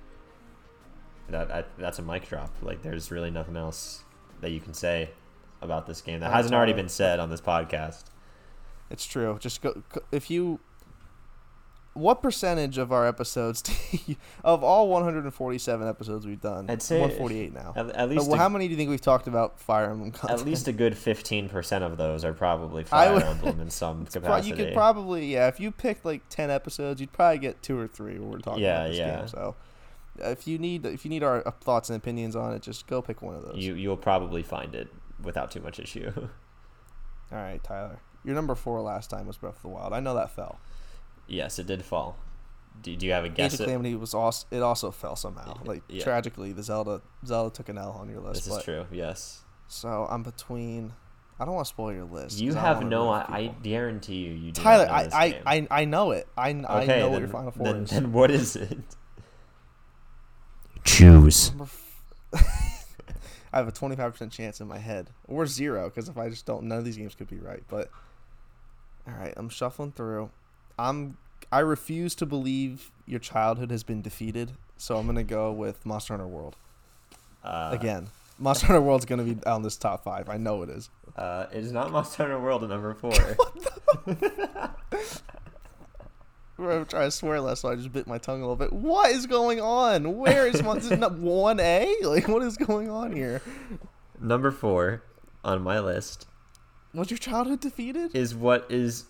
that, 1.28 1.48
that 1.48 1.68
that's 1.78 1.98
a 1.98 2.02
mic 2.02 2.28
drop. 2.28 2.54
Like, 2.62 2.82
there's 2.82 3.10
really 3.10 3.30
nothing 3.30 3.56
else 3.56 4.02
that 4.40 4.50
you 4.50 4.60
can 4.60 4.74
say 4.74 5.10
about 5.62 5.86
this 5.86 6.00
game 6.00 6.20
that 6.20 6.32
hasn't 6.32 6.54
already 6.54 6.72
been 6.72 6.88
said 6.88 7.18
on 7.20 7.30
this 7.30 7.40
podcast. 7.40 8.04
It's 8.90 9.06
true. 9.06 9.36
Just 9.40 9.62
go 9.62 9.82
if 10.12 10.30
you. 10.30 10.60
What 11.94 12.20
percentage 12.20 12.76
of 12.76 12.92
our 12.92 13.06
episodes, 13.06 13.62
do 13.62 13.72
you, 14.06 14.16
of 14.44 14.62
all 14.62 14.88
147 14.90 15.88
episodes 15.88 16.26
we've 16.26 16.38
done, 16.38 16.68
I'd 16.68 16.82
say 16.82 17.00
148 17.00 17.54
now. 17.54 17.72
At, 17.74 17.88
at 17.96 18.10
least, 18.10 18.26
well, 18.26 18.34
a, 18.34 18.38
how 18.38 18.50
many 18.50 18.66
do 18.68 18.72
you 18.72 18.76
think 18.76 18.90
we've 18.90 19.00
talked 19.00 19.26
about 19.26 19.58
Fire 19.58 19.90
Emblem 19.90 20.10
content? 20.10 20.38
at 20.40 20.44
least 20.44 20.68
a 20.68 20.72
good 20.72 20.94
fifteen 20.94 21.48
percent 21.48 21.82
of 21.82 21.96
those 21.96 22.22
are 22.22 22.34
probably 22.34 22.84
Fire 22.84 23.14
would- 23.14 23.22
Emblem 23.22 23.60
in 23.60 23.70
some 23.70 24.04
Pro- 24.04 24.20
capacity. 24.20 24.50
you 24.50 24.56
could 24.56 24.74
probably 24.74 25.32
yeah. 25.32 25.48
If 25.48 25.58
you 25.58 25.70
picked 25.70 26.04
like 26.04 26.20
10 26.28 26.50
episodes, 26.50 27.00
you'd 27.00 27.12
probably 27.12 27.38
get 27.38 27.62
two 27.62 27.78
or 27.78 27.86
three 27.88 28.18
where 28.18 28.28
we're 28.28 28.38
talking 28.40 28.62
Yeah, 28.62 28.80
about 28.80 28.88
this 28.90 28.98
yeah. 28.98 29.16
game. 29.20 29.28
So, 29.28 29.56
uh, 30.22 30.28
if 30.28 30.46
you 30.46 30.58
need 30.58 30.84
if 30.84 31.02
you 31.06 31.08
need 31.08 31.22
our 31.22 31.48
uh, 31.48 31.50
thoughts 31.50 31.88
and 31.88 31.96
opinions 31.96 32.36
on 32.36 32.52
it, 32.52 32.60
just 32.60 32.86
go 32.86 33.00
pick 33.00 33.22
one 33.22 33.36
of 33.36 33.42
those. 33.42 33.56
you 33.56 33.72
you'll 33.74 33.96
probably 33.96 34.42
find 34.42 34.74
it 34.74 34.88
without 35.22 35.50
too 35.50 35.60
much 35.60 35.78
issue. 35.78 36.10
All 37.32 37.38
right, 37.38 37.62
Tyler. 37.64 38.00
Your 38.24 38.34
number 38.34 38.54
four 38.54 38.80
last 38.80 39.10
time 39.10 39.26
was 39.26 39.36
Breath 39.36 39.56
of 39.56 39.62
the 39.62 39.68
Wild. 39.68 39.92
I 39.92 40.00
know 40.00 40.14
that 40.14 40.30
fell. 40.30 40.58
yes, 41.26 41.58
it 41.58 41.66
did 41.66 41.84
fall. 41.84 42.16
Do, 42.82 42.94
do 42.94 43.06
you 43.06 43.12
have 43.12 43.24
a 43.24 43.28
Age 43.28 43.34
guess? 43.34 43.54
of 43.54 43.60
It? 43.60 43.64
Calamity 43.64 43.94
was 43.94 44.12
also 44.14 44.46
it 44.50 44.62
also 44.62 44.90
fell 44.90 45.16
somehow. 45.16 45.58
Like 45.64 45.82
Yeah. 45.88 46.04
tragically, 46.04 46.52
the 46.52 46.62
Zelda 46.62 47.00
Zelda 47.24 47.54
took 47.54 47.68
an 47.68 47.78
L 47.78 47.92
on 47.92 48.08
your 48.10 48.20
list. 48.20 48.44
This 48.44 48.48
but, 48.52 48.58
is 48.58 48.64
true. 48.64 48.86
Yes. 48.92 49.42
So 49.68 50.06
I'm 50.10 50.22
between. 50.22 50.92
I 51.40 51.44
don't 51.44 51.54
want 51.54 51.66
to 51.66 51.68
spoil 51.70 51.92
your 51.92 52.04
list. 52.04 52.38
You 52.38 52.54
have 52.54 52.82
no. 52.84 53.08
I, 53.10 53.20
I 53.28 53.46
guarantee 53.62 54.16
you. 54.16 54.32
You 54.32 54.52
do 54.52 54.60
Tyler, 54.62 54.86
I, 54.90 55.08
I. 55.12 55.40
I 55.56 55.66
I 55.70 55.84
know 55.86 56.10
it. 56.12 56.26
I, 56.36 56.52
kn- 56.52 56.66
I 56.68 56.80
know 56.80 56.86
then, 56.86 57.10
what 57.12 57.20
your 57.20 57.28
final 57.28 57.50
four 57.50 57.64
then, 57.72 57.82
is. 57.84 57.90
then 57.90 58.12
what 58.12 58.30
is 58.30 58.56
it? 58.56 58.78
Choose. 60.84 61.52
I 63.56 63.60
have 63.60 63.68
a 63.68 63.72
25% 63.72 64.30
chance 64.30 64.60
in 64.60 64.68
my 64.68 64.76
head, 64.76 65.08
or 65.26 65.46
zero, 65.46 65.88
because 65.88 66.10
if 66.10 66.18
I 66.18 66.28
just 66.28 66.44
don't, 66.44 66.64
none 66.64 66.76
of 66.76 66.84
these 66.84 66.98
games 66.98 67.14
could 67.14 67.28
be 67.30 67.38
right. 67.38 67.62
But 67.68 67.88
all 69.08 69.14
right, 69.14 69.32
I'm 69.34 69.48
shuffling 69.48 69.92
through. 69.92 70.28
I'm. 70.78 71.16
I 71.50 71.60
refuse 71.60 72.14
to 72.16 72.26
believe 72.26 72.90
your 73.06 73.18
childhood 73.18 73.70
has 73.70 73.82
been 73.82 74.02
defeated, 74.02 74.52
so 74.76 74.98
I'm 74.98 75.06
gonna 75.06 75.24
go 75.24 75.52
with 75.52 75.86
Monster 75.86 76.12
Hunter 76.12 76.26
World 76.26 76.56
Uh, 77.42 77.70
again. 77.72 78.08
Monster 78.38 78.66
Hunter 78.66 78.82
World's 78.82 79.06
gonna 79.06 79.24
be 79.24 79.38
on 79.46 79.62
this 79.62 79.78
top 79.78 80.04
five. 80.04 80.28
I 80.28 80.36
know 80.36 80.62
it 80.62 80.68
is. 80.68 80.90
Uh, 81.16 81.46
it 81.50 81.64
is 81.64 81.72
not 81.72 81.90
Monster 81.90 82.24
Hunter 82.24 82.38
World 82.38 82.62
at 82.62 82.68
number 82.68 82.92
four. 82.92 83.12
I'm 86.58 86.86
trying 86.86 87.08
to 87.08 87.10
swear 87.10 87.40
less, 87.40 87.60
so 87.60 87.68
I 87.68 87.76
just 87.76 87.92
bit 87.92 88.06
my 88.06 88.16
tongue 88.18 88.38
a 88.42 88.48
little 88.48 88.56
bit. 88.56 88.72
What 88.72 89.10
is 89.10 89.26
going 89.26 89.60
on? 89.60 90.16
Where 90.16 90.46
is 90.46 90.62
Mon- 90.62 90.76
this 90.76 90.90
is 90.90 90.98
not 90.98 91.12
one 91.18 91.60
A? 91.60 91.94
Like, 92.02 92.28
what 92.28 92.42
is 92.42 92.56
going 92.56 92.88
on 92.90 93.12
here? 93.12 93.42
number 94.20 94.50
four 94.50 95.02
on 95.44 95.60
my 95.62 95.78
list 95.78 96.26
Was 96.94 97.10
your 97.10 97.18
childhood 97.18 97.60
defeated? 97.60 98.14
is 98.16 98.34
what 98.34 98.66
is 98.70 99.04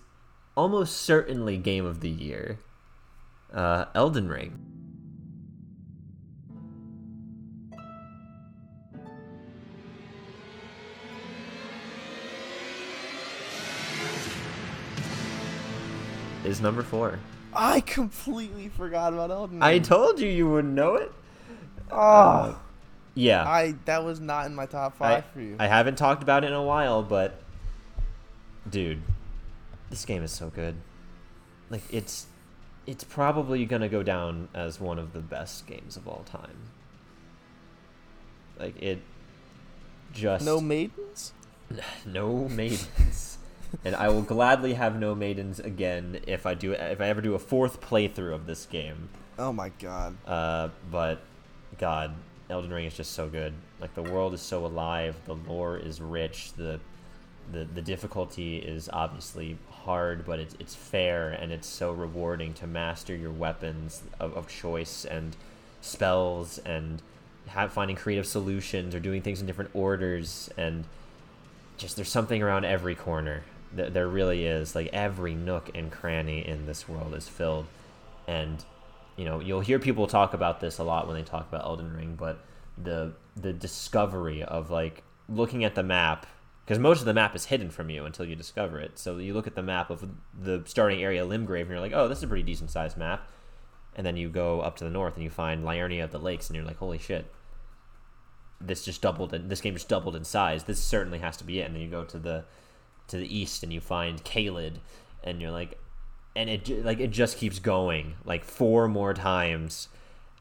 almost 0.57 0.97
certainly 0.97 1.57
game 1.59 1.87
of 1.87 2.01
the 2.01 2.11
year. 2.11 2.59
Uh, 3.53 3.85
Elden 3.95 4.29
Ring. 4.29 4.59
Is 16.45 16.61
number 16.61 16.83
four. 16.83 17.19
I 17.57 17.81
completely 17.81 18.69
forgot 18.69 19.13
about 19.13 19.31
Elden. 19.31 19.63
I 19.63 19.79
told 19.79 20.21
you 20.21 20.29
you 20.29 20.49
wouldn't 20.49 20.75
know 20.75 20.97
it. 20.97 21.13
oh, 21.91 22.61
Yeah. 23.15 23.49
I 23.49 23.75
that 23.87 24.05
was 24.05 24.21
not 24.21 24.47
in 24.47 24.55
my 24.55 24.67
top 24.67 24.95
I, 24.97 24.99
five 24.99 25.25
for 25.33 25.41
you. 25.41 25.57
I 25.59 25.67
haven't 25.67 25.97
talked 25.97 26.23
about 26.23 26.45
it 26.45 26.49
in 26.49 26.53
a 26.53 26.63
while, 26.63 27.03
but 27.03 27.41
dude, 28.69 29.03
this 29.91 30.05
game 30.05 30.23
is 30.23 30.33
so 30.33 30.51
good. 30.51 30.77
Like 31.71 31.83
it's 31.91 32.27
it's 32.87 33.05
probably 33.05 33.65
gonna 33.65 33.89
go 33.89 34.03
down 34.03 34.49
as 34.55 34.81
one 34.81 34.99
of 34.99 35.13
the 35.13 35.21
best 35.21 35.67
games 35.67 35.97
of 35.97 36.07
all 36.07 36.25
time. 36.25 36.71
Like 38.59 38.81
it 38.81 39.01
just 40.13 40.45
no 40.45 40.61
maidens. 40.61 41.33
no 42.07 42.49
maidens. 42.49 43.36
And 43.85 43.95
I 43.95 44.09
will 44.09 44.23
gladly 44.23 44.75
have 44.75 44.99
no 44.99 45.15
maidens 45.15 45.61
again 45.61 46.21
if 46.27 46.47
I 46.47 46.55
do 46.55 46.73
if 46.73 47.01
I 47.01 47.09
ever 47.09 47.21
do 47.21 47.35
a 47.35 47.39
fourth 47.39 47.81
playthrough 47.81 48.35
of 48.35 48.47
this 48.47 48.67
game. 48.67 49.09
Oh 49.39 49.53
my 49.53 49.71
god. 49.79 50.17
Uh, 50.27 50.69
but 50.91 51.21
God, 51.79 52.15
Elden 52.49 52.73
Ring 52.73 52.87
is 52.87 52.95
just 52.95 53.13
so 53.13 53.29
good. 53.29 53.53
Like 53.81 53.95
the 53.95 54.03
world 54.03 54.35
is 54.35 54.41
so 54.41 54.65
alive, 54.65 55.17
the 55.25 55.35
lore 55.35 55.77
is 55.77 56.01
rich, 56.01 56.53
the 56.55 56.81
the 57.53 57.65
the 57.65 57.83
difficulty 57.83 58.59
is 58.59 58.89
obviously 58.93 59.59
hard, 59.71 60.25
but 60.25 60.41
it's 60.41 60.55
it's 60.59 60.75
fair 60.75 61.31
and 61.31 61.53
it's 61.53 61.69
so 61.69 61.93
rewarding 61.93 62.55
to 62.55 62.67
master 62.67 63.15
your 63.15 63.31
weapons 63.31 64.03
of, 64.19 64.35
of 64.37 64.49
choice 64.49 65.05
and 65.05 65.37
spells 65.81 66.59
and 66.59 67.03
have 67.49 67.73
finding 67.73 67.97
creative 67.97 68.27
solutions 68.27 68.95
or 68.95 69.01
doing 69.01 69.23
things 69.23 69.41
in 69.41 69.47
different 69.47 69.71
orders 69.73 70.51
and 70.57 70.85
just 71.77 71.95
there's 71.95 72.09
something 72.09 72.43
around 72.43 72.65
every 72.65 72.95
corner. 72.95 73.45
There, 73.77 73.91
there 73.91 74.09
really 74.09 74.47
is. 74.47 74.75
Like 74.75 74.89
every 74.93 75.35
nook 75.35 75.71
and 75.75 75.93
cranny 75.93 76.47
in 76.47 76.67
this 76.67 76.89
world 76.89 77.15
is 77.15 77.29
filled, 77.29 77.67
and 78.27 78.65
you 79.17 79.25
know 79.25 79.41
you'll 79.41 79.61
hear 79.61 79.79
people 79.79 80.07
talk 80.07 80.35
about 80.35 80.61
this 80.61 80.79
a 80.79 80.85
lot 80.85 81.07
when 81.07 81.17
they 81.17 81.23
talk 81.23 81.49
about 81.49 81.65
Elden 81.65 81.93
Ring, 81.95 82.17
but 82.19 82.45
the 82.77 83.13
the 83.37 83.53
discovery 83.53 84.43
of 84.43 84.71
like 84.71 85.03
looking 85.29 85.65
at 85.65 85.75
the 85.75 85.83
map 85.83 86.27
because 86.67 86.81
most 86.81 86.99
of 86.99 87.07
the 87.07 87.15
map 87.15 87.37
is 87.37 87.47
hidden 87.47 87.71
from 87.71 87.91
you 87.91 88.05
until 88.05 88.27
you 88.27 88.35
discover 88.35 88.81
it. 88.81 88.99
So 88.99 89.19
you 89.19 89.35
look 89.35 89.47
at 89.47 89.55
the 89.55 89.63
map 89.63 89.89
of 89.89 90.05
the 90.37 90.65
starting 90.67 91.01
area, 91.01 91.25
Limgrave, 91.25 91.63
and 91.63 91.71
you're 91.71 91.81
like, 91.81 91.93
oh, 91.95 92.09
this 92.09 92.19
is 92.19 92.25
a 92.25 92.27
pretty 92.27 92.43
decent 92.43 92.71
sized 92.71 92.97
map. 92.97 93.29
And 93.95 94.05
then 94.05 94.17
you 94.17 94.29
go 94.29 94.63
up 94.63 94.77
to 94.79 94.85
the 94.85 94.91
north 94.91 95.15
and 95.15 95.23
you 95.23 95.31
find 95.31 95.65
Liurnia 95.65 96.03
of 96.03 96.11
the 96.11 96.19
Lakes, 96.19 96.49
and 96.49 96.57
you're 96.57 96.65
like, 96.65 96.79
holy 96.79 96.99
shit, 96.99 97.33
this 98.61 98.85
just 98.85 99.01
doubled. 99.01 99.33
In, 99.33 99.47
this 99.47 99.61
game 99.61 99.75
just 99.75 99.89
doubled 99.89 100.17
in 100.17 100.25
size. 100.25 100.65
This 100.65 100.83
certainly 100.83 101.21
has 101.21 101.37
to 101.37 101.45
be 101.45 101.61
it. 101.61 101.67
And 101.67 101.75
then 101.77 101.83
you 101.83 101.89
go 101.89 102.03
to 102.05 102.19
the 102.19 102.45
to 103.09 103.17
the 103.17 103.37
east 103.37 103.63
and 103.63 103.73
you 103.73 103.81
find 103.81 104.25
Caelid, 104.25 104.77
and 105.23 105.41
you're 105.41 105.51
like, 105.51 105.79
and 106.35 106.51
it 106.51 106.85
like 106.85 107.01
it 107.01 107.11
just 107.11 107.39
keeps 107.39 107.59
going 107.59 108.17
like 108.25 108.45
four 108.45 108.89
more 108.89 109.15
times, 109.15 109.89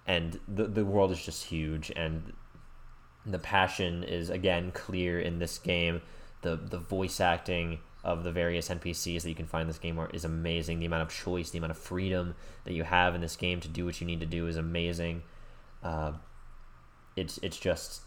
and 0.05 0.39
the 0.47 0.66
the 0.66 0.86
world 0.86 1.11
is 1.11 1.24
just 1.24 1.45
huge, 1.45 1.91
and 1.95 2.34
the 3.26 3.39
passion 3.39 4.03
is 4.03 4.30
again 4.30 4.72
clear 4.72 5.20
in 5.20 5.39
this 5.39 5.57
game. 5.57 6.01
The 6.41 6.55
the 6.55 6.80
voice 6.80 7.20
acting 7.20 7.80
of 8.03 8.24
the 8.24 8.32
various 8.32 8.70
NPCs 8.70 9.24
that 9.24 9.30
you 9.30 9.36
can 9.36 9.47
find 9.47 9.63
in 9.63 9.68
this 9.68 9.80
game 9.80 9.97
are, 9.97 10.09
is 10.11 10.24
amazing. 10.24 10.80
The 10.80 10.86
amount 10.86 11.01
of 11.01 11.09
choice, 11.09 11.49
the 11.49 11.57
amount 11.57 11.72
of 11.72 11.78
freedom 11.78 12.36
that 12.63 12.74
you 12.74 12.84
have 12.84 13.16
in 13.16 13.22
this 13.22 13.36
game 13.36 13.59
to 13.61 13.68
do 13.68 13.84
what 13.84 13.99
you 13.99 14.05
need 14.05 14.20
to 14.20 14.28
do 14.28 14.47
is 14.47 14.57
amazing. 14.57 15.24
Uh, 15.82 16.11
it's 17.16 17.39
it's 17.41 17.57
just 17.57 18.01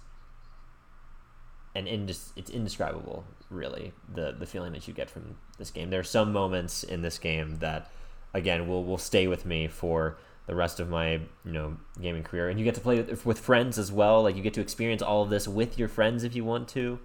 an 1.74 1.86
indis- 1.86 2.32
it's 2.36 2.50
indescribable, 2.50 3.24
really. 3.50 3.92
The 4.14 4.32
the 4.38 4.46
feeling 4.46 4.72
that 4.72 4.88
you 4.88 4.94
get 4.94 5.10
from 5.10 5.36
this 5.58 5.70
game. 5.70 5.90
There 5.90 6.00
are 6.00 6.04
some 6.04 6.32
moments 6.32 6.82
in 6.82 7.02
this 7.02 7.18
game 7.18 7.56
that, 7.58 7.90
again, 8.34 8.68
will 8.68 8.84
will 8.84 8.98
stay 8.98 9.26
with 9.26 9.44
me 9.46 9.68
for 9.68 10.18
the 10.46 10.54
rest 10.54 10.80
of 10.80 10.88
my 10.88 11.12
you 11.44 11.52
know 11.52 11.76
gaming 12.00 12.22
career. 12.22 12.48
And 12.48 12.58
you 12.58 12.64
get 12.64 12.74
to 12.74 12.80
play 12.80 13.00
with, 13.02 13.26
with 13.26 13.38
friends 13.38 13.78
as 13.78 13.92
well. 13.92 14.22
Like 14.22 14.36
you 14.36 14.42
get 14.42 14.54
to 14.54 14.60
experience 14.60 15.02
all 15.02 15.22
of 15.22 15.30
this 15.30 15.46
with 15.46 15.78
your 15.78 15.88
friends 15.88 16.24
if 16.24 16.34
you 16.34 16.44
want 16.44 16.68
to, 16.68 16.98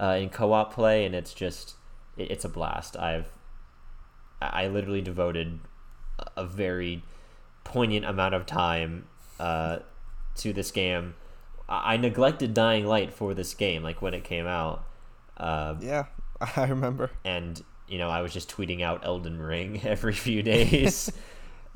uh, 0.00 0.18
in 0.20 0.30
co-op 0.30 0.74
play, 0.74 1.04
and 1.04 1.14
it's 1.14 1.32
just 1.32 1.74
it, 2.16 2.30
it's 2.30 2.44
a 2.44 2.48
blast. 2.48 2.96
I've 2.96 3.28
I 4.40 4.68
literally 4.68 5.00
devoted 5.00 5.60
a- 6.18 6.42
a 6.42 6.44
very 6.46 7.02
poignant 7.64 8.04
amount 8.04 8.34
of 8.34 8.46
time 8.46 9.06
uh, 9.40 9.78
to 10.36 10.52
this 10.52 10.70
game. 10.70 11.14
I 11.68 11.96
neglected 11.98 12.54
Dying 12.54 12.86
Light 12.86 13.12
for 13.12 13.34
this 13.34 13.54
game, 13.54 13.82
like 13.82 14.00
when 14.00 14.14
it 14.14 14.24
came 14.24 14.46
out, 14.46 14.84
uh, 15.36 15.74
Yeah, 15.80 16.06
I 16.56 16.64
remember. 16.66 17.10
and 17.24 17.62
you 17.88 17.98
know 17.98 18.08
I 18.08 18.22
was 18.22 18.32
just 18.32 18.50
tweeting 18.50 18.82
out 18.82 19.04
Elden 19.04 19.38
Ring 19.40 19.80
every 19.84 20.14
few 20.14 20.42
days. 20.42 21.10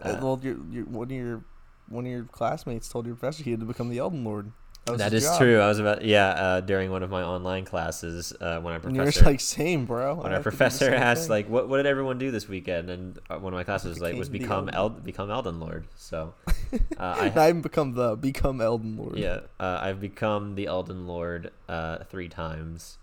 Uh, 0.01 0.19
well, 0.23 0.41
your, 0.43 0.57
your 0.71 0.85
one 0.87 1.07
of 1.11 1.13
your 1.17 1.45
one 1.89 2.07
of 2.07 2.11
your 2.11 2.25
classmates 2.25 2.89
told 2.89 3.07
your 3.07 3.15
professor 3.17 3.43
he 3.45 3.51
had 3.51 3.61
to 3.61 3.67
become 3.67 3.91
the 3.91 3.99
Elden 3.99 4.25
Lord. 4.25 4.53
That 4.87 5.13
his 5.13 5.23
is 5.25 5.29
job. 5.31 5.39
true. 5.41 5.61
I 5.61 5.69
was 5.69 5.79
about 5.79 6.05
yeah 6.05 6.29
uh, 6.31 6.61
during 6.61 6.91
one 6.91 7.03
of 7.03 7.11
my 7.11 7.23
online 7.23 7.65
classes 7.65 8.33
uh, 8.41 8.61
when 8.61 8.75
our 8.75 8.81
And 8.81 8.97
you're 8.97 9.05
professor 9.05 9.25
like, 9.25 9.41
same, 9.41 9.87
bro. 9.87 10.13
I 10.13 10.15
when 10.15 10.27
our 10.27 10.33
have 10.33 10.39
do 10.39 10.39
the 10.39 10.43
professor 10.57 10.93
asked 10.95 11.23
thing." 11.23 11.31
like 11.31 11.49
what 11.49 11.69
what 11.69 11.77
did 11.77 11.87
everyone 11.87 12.19
do 12.19 12.31
this 12.31 12.49
weekend 12.49 12.91
and 12.91 13.19
uh, 13.31 13.39
one 13.39 13.53
of 13.53 13.57
my 13.57 13.65
classes 13.65 13.91
was 13.91 14.01
like 14.01 14.17
was 14.17 14.29
become 14.29 14.69
Elden 14.69 14.75
El- 14.75 14.89
become 14.91 15.31
Elden 15.31 15.61
Lord. 15.61 15.87
So 15.97 16.35
uh, 16.73 16.77
I 16.99 17.27
I 17.27 17.47
haven't 17.47 17.63
become 17.63 17.93
the 17.93 18.17
become 18.17 18.61
Elden 18.61 18.97
Lord. 18.97 19.17
yeah 19.17 19.41
uh, 19.61 19.79
I've 19.83 20.01
become 20.01 20.57
the 20.57 20.67
Elden 20.67 21.07
Lord 21.07 21.51
uh, 21.69 21.99
three 22.05 22.29
times. 22.29 22.99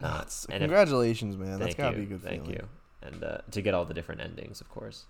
And 0.00 0.12
if- 0.26 0.48
Congratulations, 0.60 1.36
man. 1.36 1.58
That's 1.58 1.74
gotta 1.74 1.96
you. 1.96 2.06
be 2.06 2.14
a 2.14 2.16
good 2.18 2.22
Thank 2.22 2.42
feeling. 2.44 2.58
you. 2.60 2.68
And 3.02 3.22
uh, 3.24 3.38
to 3.52 3.62
get 3.62 3.72
all 3.74 3.84
the 3.84 3.94
different 3.94 4.20
endings, 4.20 4.60
of 4.60 4.68
course, 4.68 5.04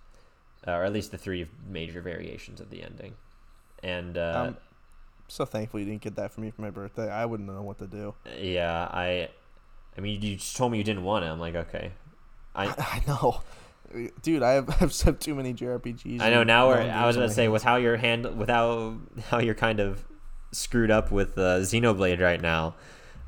uh, 0.66 0.72
or 0.72 0.84
at 0.84 0.92
least 0.92 1.11
the 1.11 1.18
three 1.18 1.49
major 1.68 2.01
variations 2.03 2.61
of 2.61 2.70
the 2.70 2.82
ending. 2.82 3.14
And 3.82 4.16
uh, 4.18 4.44
Um, 4.49 4.57
so 5.28 5.44
thankful 5.44 5.80
you 5.80 5.86
didn't 5.86 6.02
get 6.02 6.16
that 6.16 6.32
for 6.32 6.40
me 6.40 6.50
for 6.50 6.62
my 6.62 6.70
birthday. 6.70 7.10
I 7.10 7.24
wouldn't 7.24 7.48
know 7.48 7.62
what 7.62 7.78
to 7.78 7.86
do. 7.86 8.14
Yeah, 8.38 8.88
I. 8.90 9.28
I 9.96 10.00
mean, 10.00 10.20
you 10.20 10.36
just 10.36 10.56
told 10.56 10.72
me 10.72 10.78
you 10.78 10.84
didn't 10.84 11.04
want 11.04 11.24
it. 11.24 11.28
I'm 11.28 11.40
like, 11.40 11.54
okay. 11.54 11.92
I 12.54 12.66
I 12.78 13.02
know, 13.06 13.42
dude. 14.22 14.42
I 14.42 14.52
have 14.52 14.70
I've 14.80 14.92
set 14.92 15.20
too 15.20 15.34
many 15.34 15.54
JRPGs. 15.54 16.20
I 16.20 16.30
know 16.30 16.42
now. 16.42 16.68
We're, 16.68 16.80
I 16.80 17.06
was 17.06 17.16
gonna 17.16 17.30
say 17.30 17.48
with 17.48 17.62
how 17.62 17.76
you're 17.76 17.96
hand 17.96 18.38
with 18.38 18.48
how 18.48 18.98
how 19.28 19.38
you're 19.38 19.54
kind 19.54 19.80
of 19.80 20.04
screwed 20.52 20.90
up 20.90 21.10
with 21.10 21.36
uh, 21.38 21.60
Xenoblade 21.60 22.20
right 22.20 22.40
now. 22.40 22.74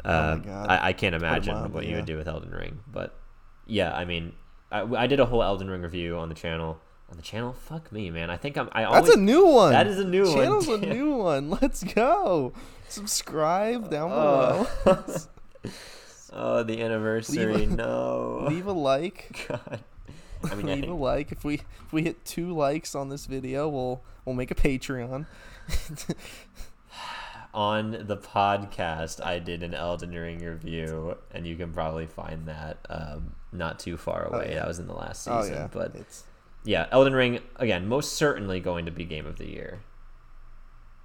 Uh, 0.04 0.36
Oh 0.38 0.42
God. 0.44 0.70
I, 0.70 0.88
I 0.88 0.92
can't 0.92 1.14
imagine 1.14 1.72
what 1.72 1.84
you 1.84 1.90
yeah. 1.90 1.96
would 1.96 2.06
do 2.06 2.16
with 2.16 2.28
Elden 2.28 2.50
Ring, 2.50 2.80
but 2.86 3.18
yeah, 3.66 3.94
I 3.94 4.04
mean, 4.04 4.32
I, 4.70 4.82
I 4.82 5.06
did 5.06 5.20
a 5.20 5.26
whole 5.26 5.42
Elden 5.42 5.68
Ring 5.68 5.82
review 5.82 6.16
on 6.16 6.28
the 6.28 6.34
channel. 6.34 6.80
On 7.10 7.16
the 7.16 7.22
channel, 7.22 7.52
fuck 7.54 7.90
me, 7.90 8.10
man. 8.10 8.28
I 8.30 8.36
think 8.36 8.56
I'm. 8.58 8.68
I 8.72 8.84
always, 8.84 9.04
That's 9.04 9.16
a 9.16 9.20
new 9.20 9.46
one. 9.46 9.72
That 9.72 9.86
is 9.86 9.98
a 9.98 10.04
new 10.04 10.24
one, 10.24 10.34
Channel's 10.34 10.68
a 10.68 10.78
new 10.94 11.12
one. 11.16 11.50
Let's 11.50 11.82
go. 11.82 12.52
Subscribe 12.88 13.90
down 13.90 14.10
Oh. 14.12 14.68
below. 14.84 15.06
Oh, 16.30 16.62
the 16.62 16.82
anniversary. 16.82 17.46
Leave 17.54 17.72
a- 17.72 17.76
no. 17.76 18.46
Leave 18.50 18.66
a 18.66 18.72
like. 18.72 19.46
God. 19.48 19.80
I 20.44 20.54
mean, 20.54 20.68
I 20.68 20.74
Leave 20.74 20.90
a 20.90 20.94
like. 20.94 21.32
If 21.32 21.42
we 21.42 21.54
if 21.54 21.90
we 21.92 22.02
hit 22.02 22.22
two 22.26 22.52
likes 22.54 22.94
on 22.94 23.08
this 23.08 23.24
video, 23.24 23.66
we'll 23.66 24.02
we'll 24.26 24.36
make 24.36 24.50
a 24.50 24.54
Patreon. 24.54 25.24
on 27.54 27.92
the 28.06 28.16
podcast, 28.16 29.24
I 29.24 29.38
did 29.38 29.62
an 29.62 29.72
Elden 29.74 30.12
Ring 30.12 30.40
review, 30.44 31.16
and 31.32 31.46
you 31.46 31.56
can 31.56 31.72
probably 31.72 32.06
find 32.06 32.46
that 32.46 32.76
um, 32.90 33.32
not 33.52 33.78
too 33.78 33.96
far 33.96 34.24
away. 34.26 34.50
yeah. 34.50 34.56
That 34.60 34.68
was 34.68 34.78
in 34.78 34.86
the 34.86 34.94
last 34.94 35.26
oh 35.28 35.40
season, 35.40 35.54
yeah, 35.56 35.68
but 35.72 35.94
it's 35.94 36.24
yeah, 36.64 36.86
Elden 36.90 37.14
Ring 37.14 37.40
again, 37.56 37.86
most 37.86 38.14
certainly 38.14 38.60
going 38.60 38.84
to 38.86 38.90
be 38.90 39.04
game 39.04 39.26
of 39.26 39.38
the 39.38 39.46
year. 39.46 39.80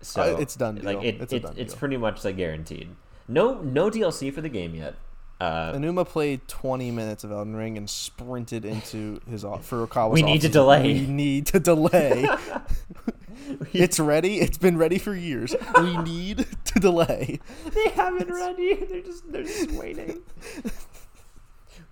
So 0.01 0.21
Uh, 0.21 0.37
it's 0.39 0.55
done 0.55 0.79
Like 0.83 1.01
it, 1.03 1.21
It's 1.21 1.33
it- 1.33 1.43
done 1.43 1.55
it's 1.57 1.73
deal. 1.73 1.79
pretty 1.79 1.97
much 1.97 2.23
like 2.25 2.35
guaranteed. 2.37 2.89
No, 3.27 3.61
no 3.61 3.89
DLC 3.89 4.33
for 4.33 4.41
the 4.41 4.49
game 4.49 4.75
yet. 4.75 4.95
Uh, 5.39 5.73
Aonuma 5.73 6.07
played 6.07 6.47
20 6.47 6.91
minutes 6.91 7.23
of 7.23 7.31
Elden 7.31 7.55
Ring 7.55 7.77
and 7.77 7.89
sprinted 7.89 8.63
into 8.65 9.19
his 9.29 9.43
Furukawa's 9.43 10.13
We 10.13 10.21
need 10.21 10.41
to 10.41 10.49
delay. 10.49 10.83
We 10.83 11.07
need 11.07 11.47
to 11.47 11.59
delay. 11.59 12.27
it's 13.73 13.99
ready. 13.99 14.39
It's 14.39 14.57
been 14.57 14.77
ready 14.77 14.97
for 14.99 15.13
years. 15.15 15.55
We 15.81 15.97
need 15.97 16.45
to 16.65 16.79
delay. 16.79 17.39
they 17.73 17.89
haven't 17.89 18.31
ready. 18.31 18.75
They're 18.75 19.01
just 19.01 19.29
they're 19.31 19.43
just 19.43 19.71
waiting. 19.71 20.21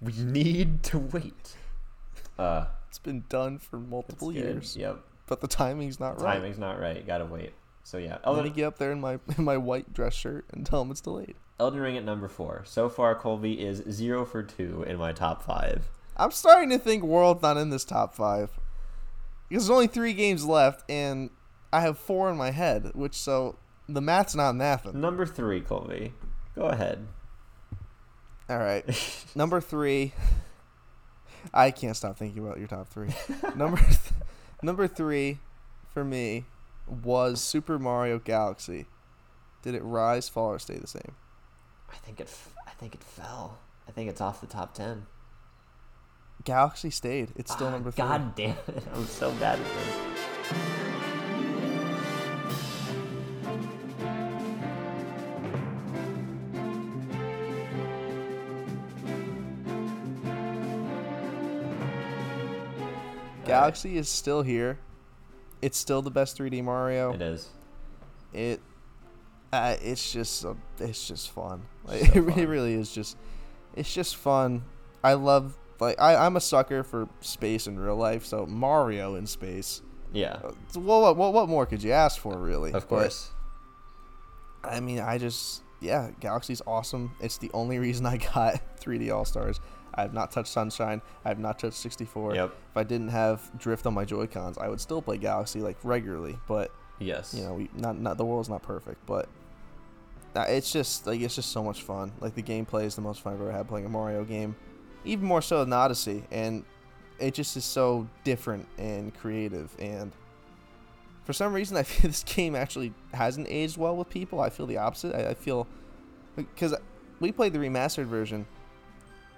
we 0.01 0.13
need 0.17 0.83
to 0.83 0.99
wait. 0.99 1.55
Uh, 2.37 2.65
It's 2.91 2.99
been 2.99 3.23
done 3.29 3.57
for 3.57 3.79
multiple 3.79 4.33
years, 4.33 4.75
Yep. 4.75 4.99
but 5.25 5.39
the 5.39 5.47
timing's 5.47 5.97
not 5.97 6.19
right. 6.21 6.35
Timing's 6.35 6.57
not 6.59 6.77
right. 6.77 7.07
Gotta 7.07 7.23
wait. 7.23 7.53
So 7.85 7.97
yeah, 7.97 8.17
Let 8.25 8.33
me 8.33 8.37
Elden, 8.39 8.51
get 8.51 8.65
up 8.65 8.77
there 8.79 8.91
in 8.91 8.99
my 8.99 9.17
in 9.37 9.45
my 9.45 9.55
white 9.55 9.93
dress 9.93 10.13
shirt 10.13 10.43
and 10.51 10.65
tell 10.65 10.81
him 10.81 10.91
it's 10.91 10.99
delayed. 10.99 11.35
Elden 11.57 11.79
Ring 11.79 11.95
at 11.95 12.03
number 12.03 12.27
four. 12.27 12.63
So 12.65 12.89
far, 12.89 13.15
Colby 13.15 13.61
is 13.65 13.81
zero 13.89 14.25
for 14.25 14.43
two 14.43 14.83
in 14.83 14.97
my 14.97 15.13
top 15.13 15.41
five. 15.41 15.85
I'm 16.17 16.31
starting 16.31 16.69
to 16.71 16.77
think 16.77 17.01
World's 17.01 17.41
not 17.41 17.55
in 17.55 17.69
this 17.69 17.85
top 17.85 18.13
five. 18.13 18.59
Because 19.47 19.67
there's 19.67 19.73
only 19.73 19.87
three 19.87 20.11
games 20.13 20.43
left, 20.45 20.83
and 20.91 21.29
I 21.71 21.79
have 21.79 21.97
four 21.97 22.29
in 22.29 22.35
my 22.35 22.51
head, 22.51 22.91
which 22.93 23.15
so 23.15 23.55
the 23.87 24.01
math's 24.01 24.35
not 24.35 24.53
mathing. 24.55 24.95
Number 24.95 25.25
three, 25.25 25.61
Colby. 25.61 26.11
Go 26.55 26.63
ahead. 26.63 27.07
All 28.49 28.57
right, 28.59 28.83
number 29.33 29.61
three. 29.61 30.11
I 31.53 31.71
can't 31.71 31.95
stop 31.95 32.17
thinking 32.17 32.45
about 32.45 32.59
your 32.59 32.67
top 32.67 32.87
three. 32.87 33.09
number 33.55 33.77
th- 33.77 33.99
number 34.61 34.87
three, 34.87 35.39
for 35.93 36.03
me, 36.03 36.45
was 36.87 37.41
Super 37.41 37.77
Mario 37.79 38.19
Galaxy. 38.19 38.85
Did 39.61 39.75
it 39.75 39.83
rise, 39.83 40.27
fall, 40.29 40.49
or 40.53 40.59
stay 40.59 40.77
the 40.77 40.87
same? 40.87 41.15
I 41.91 41.95
think 41.97 42.19
it. 42.19 42.27
f- 42.27 42.53
I 42.67 42.71
think 42.71 42.95
it 42.95 43.03
fell. 43.03 43.57
I 43.87 43.91
think 43.91 44.09
it's 44.09 44.21
off 44.21 44.41
the 44.41 44.47
top 44.47 44.73
ten. 44.73 45.05
Galaxy 46.43 46.89
stayed. 46.89 47.29
It's 47.35 47.51
still 47.51 47.67
Ah, 47.67 47.71
number 47.71 47.91
three. 47.91 48.03
God 48.03 48.35
damn 48.35 48.57
it! 48.67 48.83
I'm 48.95 49.05
so 49.05 49.31
bad 49.33 49.59
at 49.59 49.65
this. 49.65 51.00
Galaxy 63.51 63.97
is 63.97 64.09
still 64.09 64.41
here. 64.41 64.79
It's 65.61 65.77
still 65.77 66.01
the 66.01 66.11
best 66.11 66.37
3D 66.37 66.63
Mario. 66.63 67.13
It 67.13 67.21
is. 67.21 67.49
it 68.33 68.59
uh, 69.53 69.75
it's 69.81 70.11
just 70.13 70.45
it's 70.79 71.07
just 71.07 71.29
fun 71.31 71.63
like, 71.83 71.99
So 72.05 72.05
it 72.15 72.19
really 72.21 72.31
fun. 72.33 72.47
really 72.47 72.73
is 72.73 72.91
just 72.93 73.17
it's 73.75 73.93
just 73.93 74.15
fun 74.15 74.63
i 75.03 75.13
love 75.13 75.57
like 75.81 75.99
I, 75.99 76.15
i'm 76.15 76.37
a 76.37 76.39
sucker 76.41 76.83
for 76.83 77.09
space 77.19 77.67
in 77.67 77.77
real 77.77 77.97
life 77.97 78.25
so 78.25 78.45
mario 78.45 79.15
in 79.15 79.27
space 79.27 79.81
Yeah. 80.13 80.39
uh, 80.43 80.51
well 80.79 81.01
what, 81.01 81.17
what, 81.17 81.33
what 81.33 81.49
more 81.49 81.65
could 81.65 81.83
you 81.83 81.91
ask 81.91 82.19
for 82.21 82.37
really 82.37 82.69
Of 82.71 82.83
But, 82.87 82.95
course. 82.95 83.31
i 84.63 84.79
mean 84.79 84.99
i 84.99 85.17
just 85.17 85.63
yeah 85.81 86.11
galaxy's 86.21 86.61
awesome 86.65 87.11
it's 87.19 87.37
the 87.37 87.51
only 87.53 87.77
reason 87.77 88.05
i 88.05 88.15
got 88.17 88.61
3d 88.79 89.13
all 89.13 89.25
stars 89.25 89.59
i 89.95 90.01
have 90.01 90.13
not 90.13 90.31
touched 90.31 90.49
sunshine 90.49 91.01
i 91.25 91.29
have 91.29 91.39
not 91.39 91.59
touched 91.59 91.77
64 91.77 92.35
Yep. 92.35 92.55
if 92.71 92.77
i 92.77 92.83
didn't 92.83 93.09
have 93.09 93.49
drift 93.57 93.85
on 93.85 93.93
my 93.93 94.05
joy 94.05 94.27
cons 94.27 94.57
i 94.57 94.67
would 94.67 94.79
still 94.81 95.01
play 95.01 95.17
galaxy 95.17 95.59
like 95.61 95.77
regularly 95.83 96.37
but 96.47 96.71
Yes. 96.99 97.33
you 97.33 97.43
know, 97.43 97.55
we 97.55 97.67
not 97.75 97.97
not 97.99 98.17
the 98.17 98.25
world's 98.25 98.47
not 98.47 98.61
perfect, 98.61 99.03
but 99.07 99.27
it's 100.35 100.71
just 100.71 101.07
like 101.07 101.19
it's 101.19 101.33
just 101.35 101.51
so 101.51 101.63
much 101.63 101.81
fun. 101.81 102.11
Like 102.19 102.35
the 102.35 102.43
gameplay 102.43 102.83
is 102.85 102.93
the 102.95 103.01
most 103.01 103.21
fun 103.21 103.33
I've 103.33 103.41
ever 103.41 103.51
had 103.51 103.67
playing 103.67 103.87
a 103.87 103.89
Mario 103.89 104.23
game, 104.23 104.55
even 105.03 105.25
more 105.25 105.41
so 105.41 105.61
than 105.63 105.73
Odyssey, 105.73 106.23
and 106.31 106.63
it 107.19 107.33
just 107.33 107.57
is 107.57 107.65
so 107.65 108.07
different 108.23 108.67
and 108.77 109.13
creative. 109.15 109.75
And 109.79 110.11
for 111.23 111.33
some 111.33 111.53
reason, 111.53 111.75
I 111.75 111.81
feel 111.89 112.09
this 112.11 112.23
game 112.23 112.55
actually 112.55 112.93
hasn't 113.15 113.47
aged 113.49 113.77
well 113.77 113.95
with 113.97 114.09
people. 114.11 114.39
I 114.39 114.51
feel 114.51 114.67
the 114.67 114.77
opposite. 114.77 115.15
I, 115.15 115.29
I 115.29 115.33
feel 115.33 115.67
because 116.35 116.75
we 117.19 117.31
played 117.31 117.53
the 117.53 117.59
remastered 117.59 118.05
version, 118.05 118.45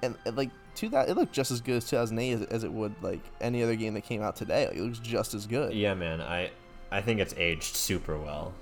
and 0.03 0.15
uh, 0.25 0.31
like 0.33 0.51
to 0.75 0.89
that, 0.89 1.09
it 1.09 1.15
looked 1.15 1.33
just 1.33 1.51
as 1.51 1.61
good 1.61 1.77
as 1.77 1.89
2008 1.89 2.33
as, 2.33 2.41
as 2.47 2.63
it 2.63 2.71
would 2.71 2.93
like 3.01 3.21
any 3.41 3.63
other 3.63 3.75
game 3.75 3.93
that 3.93 4.01
came 4.01 4.21
out 4.21 4.35
today. 4.35 4.67
Like, 4.67 4.77
it 4.77 4.81
looks 4.81 4.99
just 4.99 5.33
as 5.33 5.47
good. 5.47 5.73
Yeah, 5.73 5.93
man. 5.93 6.21
I 6.21 6.51
I 6.91 7.01
think 7.01 7.19
it's 7.19 7.33
aged 7.37 7.75
super 7.75 8.17
well. 8.17 8.53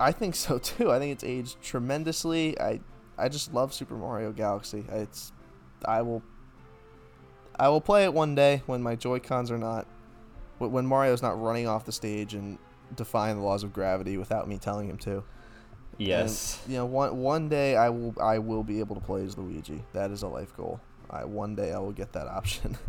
I 0.00 0.12
think 0.12 0.34
so 0.34 0.58
too. 0.58 0.90
I 0.90 0.98
think 0.98 1.12
it's 1.12 1.24
aged 1.24 1.60
tremendously. 1.62 2.58
I 2.60 2.80
I 3.18 3.28
just 3.28 3.52
love 3.54 3.72
Super 3.72 3.94
Mario 3.94 4.32
Galaxy. 4.32 4.84
It's 4.90 5.32
I 5.84 6.02
will 6.02 6.22
I 7.58 7.68
will 7.68 7.80
play 7.80 8.04
it 8.04 8.12
one 8.12 8.34
day 8.34 8.62
when 8.66 8.82
my 8.82 8.96
Joy 8.96 9.20
Cons 9.20 9.50
are 9.50 9.58
not 9.58 9.86
when 10.58 10.72
when 10.72 10.86
Mario's 10.86 11.22
not 11.22 11.40
running 11.40 11.66
off 11.66 11.84
the 11.84 11.92
stage 11.92 12.34
and 12.34 12.58
defying 12.94 13.36
the 13.36 13.42
laws 13.42 13.62
of 13.62 13.72
gravity 13.72 14.16
without 14.16 14.48
me 14.48 14.58
telling 14.58 14.88
him 14.88 14.98
to. 14.98 15.24
Yes. 15.98 16.60
And, 16.64 16.72
you 16.72 16.78
know, 16.78 16.86
one 16.86 17.16
one 17.18 17.48
day 17.48 17.76
I 17.76 17.88
will 17.90 18.14
I 18.20 18.38
will 18.38 18.62
be 18.64 18.80
able 18.80 18.94
to 18.96 19.00
play 19.00 19.24
as 19.24 19.36
Luigi. 19.38 19.82
That 19.92 20.10
is 20.10 20.22
a 20.22 20.28
life 20.28 20.56
goal. 20.56 20.80
I 21.10 21.24
one 21.24 21.54
day 21.54 21.72
I 21.72 21.78
will 21.78 21.92
get 21.92 22.12
that 22.12 22.26
option. 22.26 22.76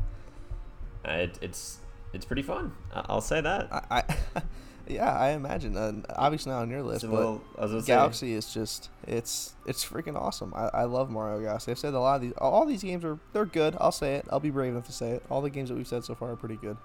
It, 1.07 1.37
it's 1.41 1.77
it's 2.13 2.25
pretty 2.25 2.41
fun. 2.41 2.73
I'll 2.91 3.21
say 3.21 3.41
that. 3.41 3.71
I, 3.71 3.99
I 3.99 4.15
yeah, 4.87 5.15
I 5.15 5.29
imagine. 5.33 5.77
Uh, 5.77 6.01
obviously 6.15 6.51
not 6.51 6.61
on 6.63 6.69
your 6.69 6.81
list, 6.81 7.05
but 7.09 7.11
was 7.59 7.85
say- 7.85 7.93
Galaxy 7.93 8.33
is 8.33 8.51
just 8.51 8.89
it's 9.07 9.53
it's 9.67 9.85
freaking 9.85 10.15
awesome. 10.15 10.53
I, 10.55 10.69
I 10.73 10.83
love 10.85 11.09
Mario 11.09 11.41
Galaxy. 11.41 11.71
I've 11.71 11.79
said 11.79 11.93
a 11.93 11.99
lot 11.99 12.15
of 12.15 12.21
these 12.21 12.33
all 12.39 12.65
these 12.65 12.81
games 12.81 13.05
are 13.05 13.19
they're 13.33 13.45
good. 13.45 13.75
I'll 13.79 13.91
say 13.91 14.15
it. 14.15 14.25
I'll 14.31 14.39
be 14.39 14.49
brave 14.49 14.71
enough 14.71 14.87
to 14.87 14.91
say 14.91 15.11
it. 15.11 15.23
All 15.29 15.41
the 15.41 15.49
games 15.49 15.69
that 15.69 15.75
we've 15.75 15.87
said 15.87 16.03
so 16.03 16.15
far 16.15 16.31
are 16.31 16.35
pretty 16.35 16.57
good. 16.57 16.77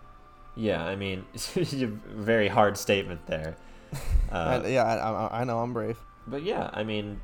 Yeah, 0.56 0.84
I 0.84 0.96
mean, 0.96 1.24
it's 1.34 1.72
a 1.72 1.86
very 1.86 2.48
hard 2.48 2.76
statement 2.76 3.26
there. 3.26 3.56
Uh, 4.30 4.60
I, 4.64 4.66
yeah, 4.68 4.84
I, 4.84 5.40
I 5.40 5.44
know 5.44 5.60
I'm 5.60 5.72
brave. 5.72 5.98
But 6.26 6.42
yeah, 6.42 6.70
I 6.72 6.84
mean, 6.84 7.20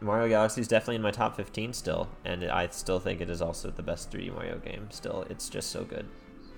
Mario 0.00 0.28
Galaxy 0.28 0.60
is 0.60 0.68
definitely 0.68 0.96
in 0.96 1.02
my 1.02 1.10
top 1.10 1.36
15 1.36 1.72
still, 1.72 2.08
and 2.24 2.44
I 2.44 2.68
still 2.68 2.98
think 3.00 3.20
it 3.20 3.30
is 3.30 3.42
also 3.42 3.70
the 3.70 3.82
best 3.82 4.10
3D 4.10 4.34
Mario 4.34 4.58
game. 4.58 4.88
Still, 4.90 5.26
it's 5.28 5.48
just 5.48 5.70
so 5.70 5.84
good. 5.84 6.06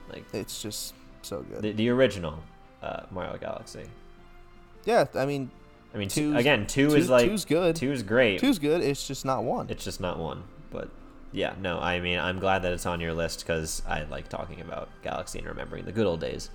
Like 0.08 0.24
It's 0.32 0.62
just 0.62 0.94
so 1.22 1.42
good. 1.42 1.62
the, 1.62 1.72
the 1.72 1.88
original 1.88 2.38
uh, 2.82 3.04
Mario 3.10 3.36
Galaxy. 3.38 3.84
yeah, 4.84 5.06
I 5.14 5.26
mean, 5.26 5.50
I 5.94 5.98
mean, 5.98 6.08
two, 6.08 6.36
again, 6.36 6.66
two, 6.66 6.90
two, 6.90 6.96
is 6.96 7.10
like 7.10 7.28
two's 7.28 7.44
good. 7.44 7.76
two 7.76 7.92
is 7.92 8.02
great. 8.02 8.40
Two's 8.40 8.58
good. 8.58 8.80
It's 8.82 9.06
just 9.06 9.24
not 9.24 9.44
one. 9.44 9.68
It's 9.68 9.84
just 9.84 10.00
not 10.00 10.18
one. 10.18 10.44
But 10.70 10.88
yeah, 11.32 11.54
no, 11.60 11.78
I 11.78 12.00
mean, 12.00 12.18
I'm 12.18 12.38
glad 12.38 12.62
that 12.62 12.72
it's 12.72 12.86
on 12.86 13.00
your 13.00 13.12
list 13.12 13.40
because 13.40 13.82
I 13.86 14.04
like 14.04 14.28
talking 14.28 14.60
about 14.60 14.88
Galaxy 15.02 15.38
and 15.38 15.48
remembering 15.48 15.84
the 15.84 15.92
good 15.92 16.06
old 16.06 16.20
days. 16.20 16.50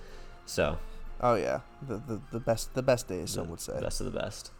So 0.45 0.78
oh 1.22 1.36
yeah, 1.36 1.60
the, 1.88 1.98
the 1.98 2.22
the 2.32 2.40
best 2.40 2.74
the 2.74 2.84
best 2.84 3.07
days. 3.07 3.32
Some 3.32 3.49
would 3.49 3.60
say. 3.60 3.80
best 3.80 4.02
of 4.02 4.11
the 4.11 4.18
best. 4.18 4.52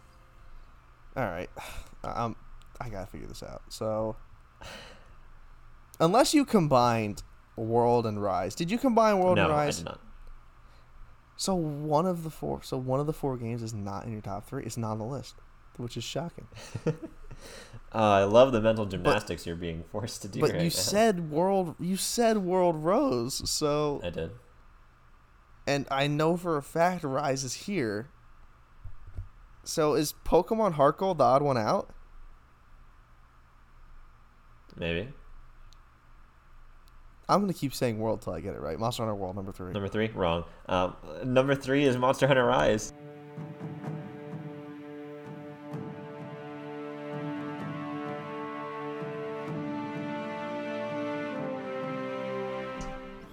All 1.18 1.24
right, 1.24 1.50
um, 2.04 2.36
I 2.80 2.88
gotta 2.88 3.06
figure 3.06 3.26
this 3.26 3.42
out. 3.42 3.62
So, 3.68 4.16
unless 6.00 6.32
you 6.32 6.44
combined 6.44 7.22
World 7.56 8.06
and 8.06 8.22
Rise, 8.22 8.54
did 8.54 8.70
you 8.70 8.78
combine 8.78 9.18
World 9.18 9.36
no, 9.36 9.44
and 9.44 9.52
Rise? 9.52 9.76
I 9.76 9.78
did 9.78 9.84
not. 9.86 10.00
So 11.36 11.54
one 11.54 12.06
of 12.06 12.24
the 12.24 12.30
four. 12.30 12.62
So 12.62 12.76
one 12.76 12.98
of 12.98 13.06
the 13.06 13.12
four 13.12 13.36
games 13.36 13.62
is 13.62 13.72
not 13.74 14.06
in 14.06 14.12
your 14.12 14.20
top 14.20 14.46
three. 14.46 14.64
It's 14.64 14.76
not 14.76 14.92
on 14.92 14.98
the 14.98 15.04
list, 15.04 15.36
which 15.76 15.96
is 15.96 16.04
shocking. 16.04 16.46
Uh, 17.94 17.98
I 17.98 18.24
love 18.24 18.52
the 18.52 18.60
mental 18.60 18.84
gymnastics 18.84 19.46
you're 19.46 19.56
being 19.56 19.82
forced 19.92 20.22
to 20.22 20.28
do. 20.28 20.40
But 20.40 20.50
right 20.50 20.58
you 20.58 20.64
now. 20.64 20.70
said 20.70 21.30
world. 21.30 21.74
You 21.80 21.96
said 21.96 22.38
World 22.38 22.76
Rose. 22.76 23.48
So 23.48 24.00
I 24.04 24.10
did. 24.10 24.32
and 25.66 25.86
I 25.90 26.06
know 26.06 26.36
for 26.36 26.58
a 26.58 26.62
fact 26.62 27.02
Rise 27.02 27.44
is 27.44 27.54
here. 27.54 28.10
So 29.68 29.92
is 29.92 30.14
Pokemon 30.24 30.72
Heart 30.72 30.96
Gold 30.96 31.18
the 31.18 31.24
odd 31.24 31.42
one 31.42 31.58
out? 31.58 31.90
Maybe 34.74 35.10
I'm 37.28 37.42
gonna 37.42 37.52
keep 37.52 37.74
saying 37.74 37.98
World 37.98 38.22
till 38.22 38.32
I 38.32 38.40
get 38.40 38.54
it 38.54 38.62
right. 38.62 38.78
Monster 38.78 39.02
Hunter 39.02 39.14
World 39.14 39.36
number 39.36 39.52
three. 39.52 39.74
number 39.74 39.88
three 39.88 40.08
wrong. 40.08 40.44
Um, 40.70 40.96
number 41.22 41.54
three 41.54 41.84
is 41.84 41.98
Monster 41.98 42.26
Hunter 42.26 42.46
Rise. 42.46 42.94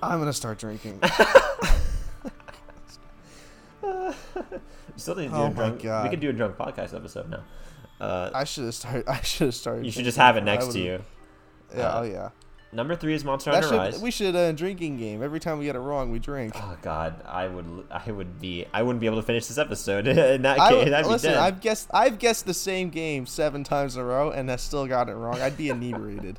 I'm 0.04 0.20
gonna 0.20 0.34
start 0.34 0.60
drinking. 0.60 1.02
Still 4.96 5.16
need 5.16 5.26
to 5.26 5.30
do 5.30 5.36
Oh 5.36 5.48
a 5.48 5.50
drunk. 5.52 5.84
We 5.84 6.10
could 6.10 6.20
do 6.20 6.30
a 6.30 6.34
drunk 6.34 6.58
podcast 6.58 6.96
episode 6.96 7.30
now. 7.30 7.44
Uh, 8.00 8.30
I 8.34 8.44
should 8.44 8.66
have 8.66 8.76
started. 8.76 9.06
I 9.08 9.22
should 9.22 9.48
have 9.48 9.56
started. 9.56 9.86
you 9.86 9.92
should 9.92 10.06
just 10.06 10.18
have 10.18 10.38
it 10.38 10.44
next 10.44 10.74
to 10.74 10.80
you. 10.80 11.04
Yeah. 11.76 11.84
Uh, 11.84 12.00
oh 12.00 12.04
yeah. 12.04 12.30
Number 12.76 12.96
three 12.96 13.14
is 13.14 13.24
Monster 13.24 13.52
That 13.52 13.64
Hunter 13.64 13.70
should, 13.70 13.78
Rise. 13.78 14.02
we 14.02 14.12
should 14.12 14.36
uh, 14.36 14.52
drinking 14.52 14.98
game. 14.98 15.24
Every 15.24 15.40
time 15.40 15.60
we 15.60 15.66
get 15.66 15.78
it 15.78 15.80
wrong, 15.80 16.12
we 16.12 16.20
drink. 16.20 16.54
Oh 16.56 16.78
God, 16.82 17.22
I 17.26 17.48
would, 17.48 17.86
I 17.90 18.12
would 18.12 18.42
be, 18.42 18.66
I 18.74 18.84
wouldn't 18.84 19.00
be 19.00 19.06
able 19.06 19.16
to 19.16 19.24
finish 19.24 19.48
this 19.48 19.58
episode 19.58 20.08
in 20.08 20.42
that 20.42 20.60
I, 20.60 20.70
case. 20.72 20.86
Be 20.86 21.04
listen. 21.10 21.34
I've 21.36 21.62
guessed. 21.62 21.88
I've 21.94 22.20
guessed 22.20 22.46
the 22.46 22.54
same 22.54 22.90
game 22.90 23.28
seven 23.28 23.64
times 23.64 23.96
in 23.96 24.02
a 24.02 24.06
row, 24.06 24.32
and 24.32 24.52
I 24.52 24.58
still 24.58 24.88
got 24.88 25.08
it 25.08 25.14
wrong. 25.14 25.40
I'd 25.40 25.56
be 25.56 25.70
inebriated. 25.70 26.38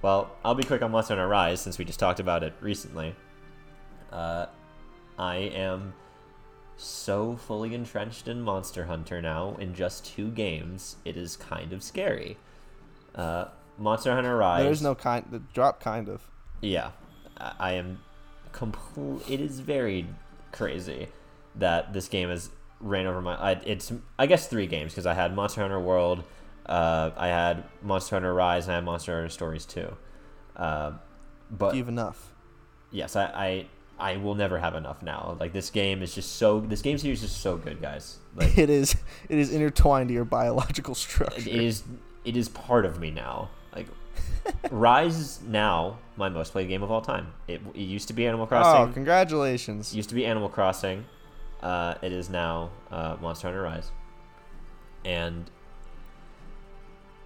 Well, 0.00 0.30
I'll 0.42 0.54
be 0.54 0.62
quick 0.62 0.80
on 0.80 0.90
Monster 0.90 1.16
Hunter 1.16 1.28
Rise 1.28 1.60
since 1.60 1.76
we 1.76 1.84
just 1.84 1.98
talked 1.98 2.20
about 2.20 2.42
it 2.42 2.54
recently. 2.60 3.14
Uh, 4.10 4.46
I 5.18 5.36
am 5.36 5.94
so 6.76 7.36
fully 7.36 7.74
entrenched 7.74 8.28
in 8.28 8.40
Monster 8.42 8.84
Hunter 8.84 9.20
now 9.20 9.56
in 9.58 9.74
just 9.74 10.06
two 10.06 10.30
games. 10.30 10.96
It 11.04 11.16
is 11.16 11.36
kind 11.36 11.72
of 11.72 11.82
scary. 11.82 12.36
Uh, 13.14 13.46
Monster 13.78 14.14
Hunter 14.14 14.36
Rise. 14.36 14.62
There's 14.64 14.82
no 14.82 14.94
kind. 14.94 15.24
The 15.30 15.40
drop 15.52 15.80
kind 15.80 16.08
of. 16.08 16.22
Yeah, 16.60 16.90
I 17.36 17.52
I 17.58 17.72
am 17.72 18.00
complete. 18.52 19.22
It 19.28 19.40
is 19.40 19.60
very 19.60 20.06
crazy 20.52 21.08
that 21.56 21.92
this 21.92 22.08
game 22.08 22.28
has 22.28 22.50
ran 22.80 23.06
over 23.06 23.20
my. 23.20 23.34
I, 23.34 23.50
it's 23.64 23.92
I 24.18 24.26
guess 24.26 24.46
three 24.48 24.66
games 24.66 24.92
because 24.92 25.06
I 25.06 25.14
had 25.14 25.34
Monster 25.34 25.62
Hunter 25.62 25.80
World, 25.80 26.22
uh, 26.66 27.10
I 27.16 27.28
had 27.28 27.64
Monster 27.82 28.16
Hunter 28.16 28.34
Rise, 28.34 28.64
and 28.64 28.72
I 28.72 28.74
had 28.76 28.84
Monster 28.84 29.14
Hunter 29.14 29.28
Stories 29.30 29.64
too. 29.64 29.96
Uh, 30.56 30.92
but 31.50 31.70
Do 31.70 31.76
you 31.76 31.82
have 31.82 31.88
enough? 31.88 32.34
yes, 32.90 33.16
I, 33.16 33.24
I 33.24 33.66
I 33.98 34.16
will 34.16 34.34
never 34.34 34.58
have 34.58 34.74
enough 34.74 35.02
now. 35.02 35.36
Like 35.40 35.52
this 35.52 35.70
game 35.70 36.02
is 36.02 36.14
just 36.14 36.36
so. 36.36 36.60
This 36.60 36.82
game 36.82 36.98
series 36.98 37.22
is 37.22 37.32
so 37.32 37.56
good, 37.56 37.80
guys. 37.82 38.18
Like 38.36 38.56
It 38.58 38.70
is. 38.70 38.96
It 39.28 39.38
is 39.38 39.52
intertwined 39.52 40.08
to 40.08 40.14
your 40.14 40.24
biological 40.24 40.94
structure. 40.94 41.40
it 41.40 41.46
is 41.48 41.82
it 42.24 42.36
is 42.36 42.48
part 42.48 42.84
of 42.86 43.00
me 43.00 43.10
now. 43.10 43.50
Like 43.74 43.86
Rise 44.70 45.16
is 45.18 45.40
now 45.46 45.98
my 46.16 46.28
most 46.28 46.52
played 46.52 46.68
game 46.68 46.82
of 46.82 46.90
all 46.90 47.00
time. 47.00 47.32
It, 47.48 47.60
it 47.74 47.80
used 47.80 48.08
to 48.08 48.14
be 48.14 48.26
Animal 48.26 48.46
Crossing. 48.46 48.70
Oh, 48.70 48.74
Crossing. 48.76 48.94
congratulations! 48.94 49.94
used 49.94 50.08
to 50.10 50.14
be 50.14 50.24
Animal 50.24 50.48
Crossing. 50.48 51.04
Uh, 51.62 51.94
it 52.02 52.12
is 52.12 52.30
now 52.30 52.70
uh, 52.90 53.16
Monster 53.20 53.48
Hunter 53.48 53.62
Rise. 53.62 53.90
And 55.04 55.50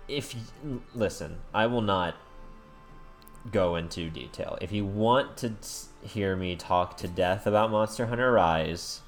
if 0.09 0.35
you, 0.35 0.83
listen, 0.95 1.39
I 1.53 1.67
will 1.67 1.83
not 1.83 2.15
go 3.51 3.77
into 3.77 4.09
detail. 4.09 4.57
If 4.61 4.73
you 4.73 4.85
want 4.87 5.37
to 5.39 5.55
hear 6.03 6.37
me 6.37 6.57
talk 6.57 6.97
to 6.99 7.09
death 7.09 7.47
about 7.47 7.71
Monster 7.71 8.07
Hunter 8.07 8.33
Rise, 8.33 9.01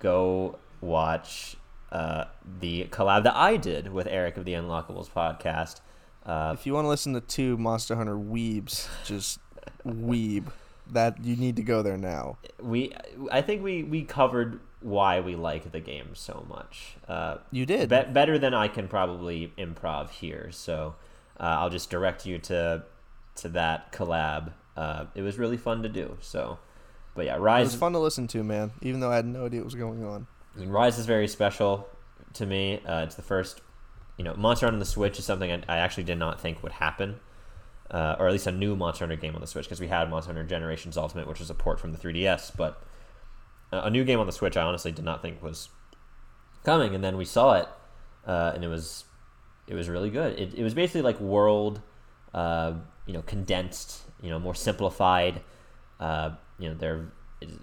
go 0.00 0.58
watch 0.80 1.56
uh, 1.92 2.24
the 2.60 2.84
collab 2.90 3.22
that 3.24 3.36
I 3.36 3.56
did 3.56 3.92
with 3.92 4.06
Eric 4.06 4.36
of 4.36 4.44
the 4.44 4.52
Unlockables 4.54 5.08
podcast. 5.10 5.80
Uh, 6.26 6.54
If 6.58 6.66
you 6.66 6.74
want 6.74 6.84
to 6.84 6.88
listen 6.88 7.12
to 7.14 7.20
two 7.20 7.56
Monster 7.56 7.96
Hunter 7.96 8.16
weebs, 8.16 8.88
just 9.04 9.38
weeb, 9.86 10.46
that 10.90 11.22
you 11.24 11.36
need 11.36 11.56
to 11.56 11.62
go 11.62 11.82
there 11.82 11.96
now. 11.96 12.38
we, 12.60 12.92
I 13.30 13.40
think 13.42 13.62
we 13.62 13.82
we 13.82 14.02
covered 14.04 14.60
why 14.80 15.20
we 15.20 15.34
like 15.34 15.72
the 15.72 15.80
game 15.80 16.10
so 16.14 16.44
much. 16.48 16.96
Uh, 17.08 17.38
You 17.50 17.64
did. 17.64 17.88
Be- 17.88 18.12
better 18.12 18.38
than 18.38 18.52
I 18.52 18.68
can 18.68 18.86
probably 18.88 19.52
improv 19.56 20.10
here. 20.10 20.48
So 20.52 20.94
uh, 21.40 21.42
I'll 21.60 21.70
just 21.70 21.88
direct 21.90 22.26
you 22.26 22.38
to 22.40 22.84
to 23.36 23.48
that 23.50 23.92
collab. 23.92 24.52
Uh, 24.76 25.06
it 25.14 25.22
was 25.22 25.38
really 25.38 25.56
fun 25.56 25.82
to 25.82 25.88
do. 25.88 26.16
So, 26.20 26.58
but 27.14 27.26
yeah, 27.26 27.36
It 27.36 27.40
Rise. 27.40 27.66
was 27.66 27.74
fun 27.76 27.92
to 27.92 27.98
listen 27.98 28.26
to, 28.28 28.42
man. 28.42 28.72
Even 28.82 29.00
though 29.00 29.10
I 29.10 29.16
had 29.16 29.26
no 29.26 29.46
idea 29.46 29.60
what 29.60 29.66
was 29.66 29.74
going 29.74 30.04
on. 30.04 30.26
I 30.56 30.60
mean, 30.60 30.70
Rise 30.70 30.98
is 30.98 31.06
very 31.06 31.28
special 31.28 31.88
to 32.34 32.46
me. 32.46 32.80
Uh, 32.86 33.02
it's 33.02 33.14
the 33.14 33.22
first, 33.22 33.60
you 34.16 34.24
know, 34.24 34.34
Monster 34.34 34.66
Hunter 34.66 34.76
on 34.76 34.78
the 34.80 34.84
Switch 34.84 35.18
is 35.18 35.24
something 35.24 35.50
I, 35.50 35.62
I 35.68 35.78
actually 35.78 36.04
did 36.04 36.18
not 36.18 36.40
think 36.40 36.62
would 36.62 36.72
happen, 36.72 37.16
uh, 37.90 38.16
or 38.18 38.26
at 38.26 38.32
least 38.32 38.46
a 38.46 38.52
new 38.52 38.74
Monster 38.76 39.04
Hunter 39.04 39.16
game 39.20 39.34
on 39.34 39.40
the 39.40 39.46
Switch 39.46 39.64
because 39.66 39.80
we 39.80 39.88
had 39.88 40.10
Monster 40.10 40.32
Hunter 40.32 40.44
Generations 40.48 40.96
Ultimate, 40.96 41.26
which 41.28 41.38
was 41.40 41.50
a 41.50 41.54
port 41.54 41.78
from 41.80 41.92
the 41.92 41.98
3DS, 41.98 42.56
but 42.56 42.82
a 43.72 43.90
new 43.90 44.04
game 44.04 44.20
on 44.20 44.26
the 44.26 44.32
Switch 44.32 44.56
I 44.56 44.62
honestly 44.62 44.92
did 44.92 45.04
not 45.04 45.22
think 45.22 45.42
was 45.42 45.68
coming, 46.64 46.94
and 46.94 47.02
then 47.02 47.16
we 47.16 47.24
saw 47.24 47.54
it, 47.54 47.68
uh, 48.26 48.52
and 48.54 48.64
it 48.64 48.68
was 48.68 49.04
it 49.66 49.74
was 49.74 49.88
really 49.88 50.10
good. 50.10 50.38
It, 50.38 50.54
it 50.54 50.62
was 50.62 50.74
basically 50.74 51.02
like 51.02 51.18
World, 51.20 51.80
uh, 52.32 52.74
you 53.06 53.12
know, 53.14 53.22
condensed, 53.22 54.02
you 54.24 54.30
know, 54.30 54.40
more 54.40 54.54
simplified. 54.54 55.42
Uh, 56.00 56.30
you 56.58 56.68
know, 56.68 56.74
they're 56.74 57.06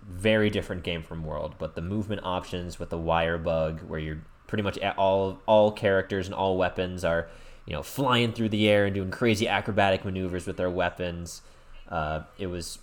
very 0.08 0.50
different 0.52 0.84
game 0.84 1.02
from 1.02 1.24
World, 1.24 1.56
but 1.58 1.74
the 1.76 1.82
movement 1.82 2.22
options 2.24 2.78
with 2.80 2.92
the 2.92 2.98
wire 2.98 3.40
bug, 3.40 3.82
where 3.82 4.00
you're 4.00 4.22
pretty 4.46 4.62
much 4.62 4.78
all 4.98 5.42
all 5.48 5.72
characters 5.72 6.28
and 6.28 6.36
all 6.36 6.58
weapons 6.58 7.04
are, 7.04 7.28
you 7.66 7.74
know, 7.74 7.82
flying 7.82 8.32
through 8.32 8.50
the 8.50 8.70
air 8.70 8.86
and 8.86 8.94
doing 8.94 9.10
crazy 9.10 9.48
acrobatic 9.48 10.06
maneuvers 10.06 10.46
with 10.46 10.58
their 10.58 10.70
weapons. 10.70 11.42
Uh, 11.90 12.22
it 12.38 12.48
was, 12.48 12.78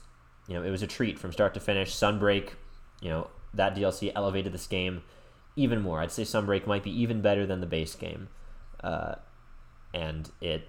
you 0.49 0.55
know, 0.55 0.65
it 0.65 0.71
was 0.71 0.83
a 0.83 0.87
treat 0.87 1.19
from 1.19 1.33
start 1.33 1.55
to 1.55 1.61
finish. 1.61 1.95
Sunbreak, 1.95 2.51
you 3.01 3.09
know, 3.09 3.29
that 3.55 3.77
DLC 3.77 4.11
elevated 4.15 4.53
this 4.53 4.67
game 4.67 5.03
even 5.55 5.81
more. 5.81 6.01
I'd 6.01 6.11
say 6.11 6.25
Sunbreak 6.25 6.67
might 6.67 6.83
be 6.83 7.01
even 7.01 7.21
better 7.21 7.47
than 7.47 7.61
the 7.61 7.67
base 7.67 7.95
game, 7.95 8.29
uh, 8.83 9.15
and 9.95 10.31
it 10.41 10.69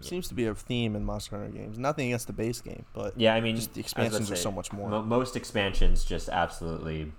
Seems 0.00 0.28
to 0.28 0.34
be 0.34 0.46
a 0.46 0.54
theme 0.54 0.94
in 0.96 1.04
Monster 1.04 1.36
Hunter 1.38 1.50
games. 1.52 1.78
Nothing 1.78 2.06
against 2.08 2.26
the 2.26 2.32
base 2.32 2.60
game, 2.60 2.84
but 2.92 3.18
Yeah, 3.18 3.34
I 3.34 3.40
mean, 3.40 3.56
Just 3.56 3.74
the 3.74 3.80
expansions 3.80 4.30
are 4.30 4.36
so 4.36 4.50
much 4.52 4.72
more. 4.72 4.88
mo- 4.88 5.02
most 5.02 5.36
expansions 5.36 6.04
just 6.04 6.28
absolutely 6.28 7.12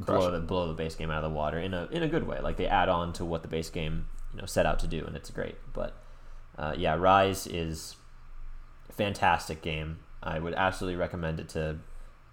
Crush 0.00 0.18
blow 0.18 0.28
it. 0.28 0.30
the 0.32 0.40
blow 0.40 0.68
the 0.68 0.74
base 0.74 0.94
game 0.94 1.10
out 1.10 1.22
of 1.24 1.30
the 1.30 1.36
water 1.36 1.58
in 1.58 1.74
a 1.74 1.86
in 1.90 2.02
a 2.02 2.08
good 2.08 2.26
way. 2.26 2.40
Like 2.40 2.56
they 2.56 2.66
add 2.66 2.88
on 2.88 3.12
to 3.14 3.24
what 3.24 3.42
the 3.42 3.48
base 3.48 3.68
game 3.70 4.06
you 4.32 4.40
know 4.40 4.46
set 4.46 4.64
out 4.66 4.78
to 4.80 4.86
do, 4.86 5.04
and 5.06 5.14
it's 5.16 5.30
great. 5.30 5.56
But 5.72 5.94
uh, 6.58 6.74
yeah, 6.76 6.94
Rise 6.94 7.46
is 7.46 7.96
a 8.88 8.92
fantastic 8.92 9.60
game. 9.62 9.98
I 10.22 10.38
would 10.38 10.54
absolutely 10.54 10.96
recommend 10.96 11.40
it 11.40 11.48
to 11.50 11.76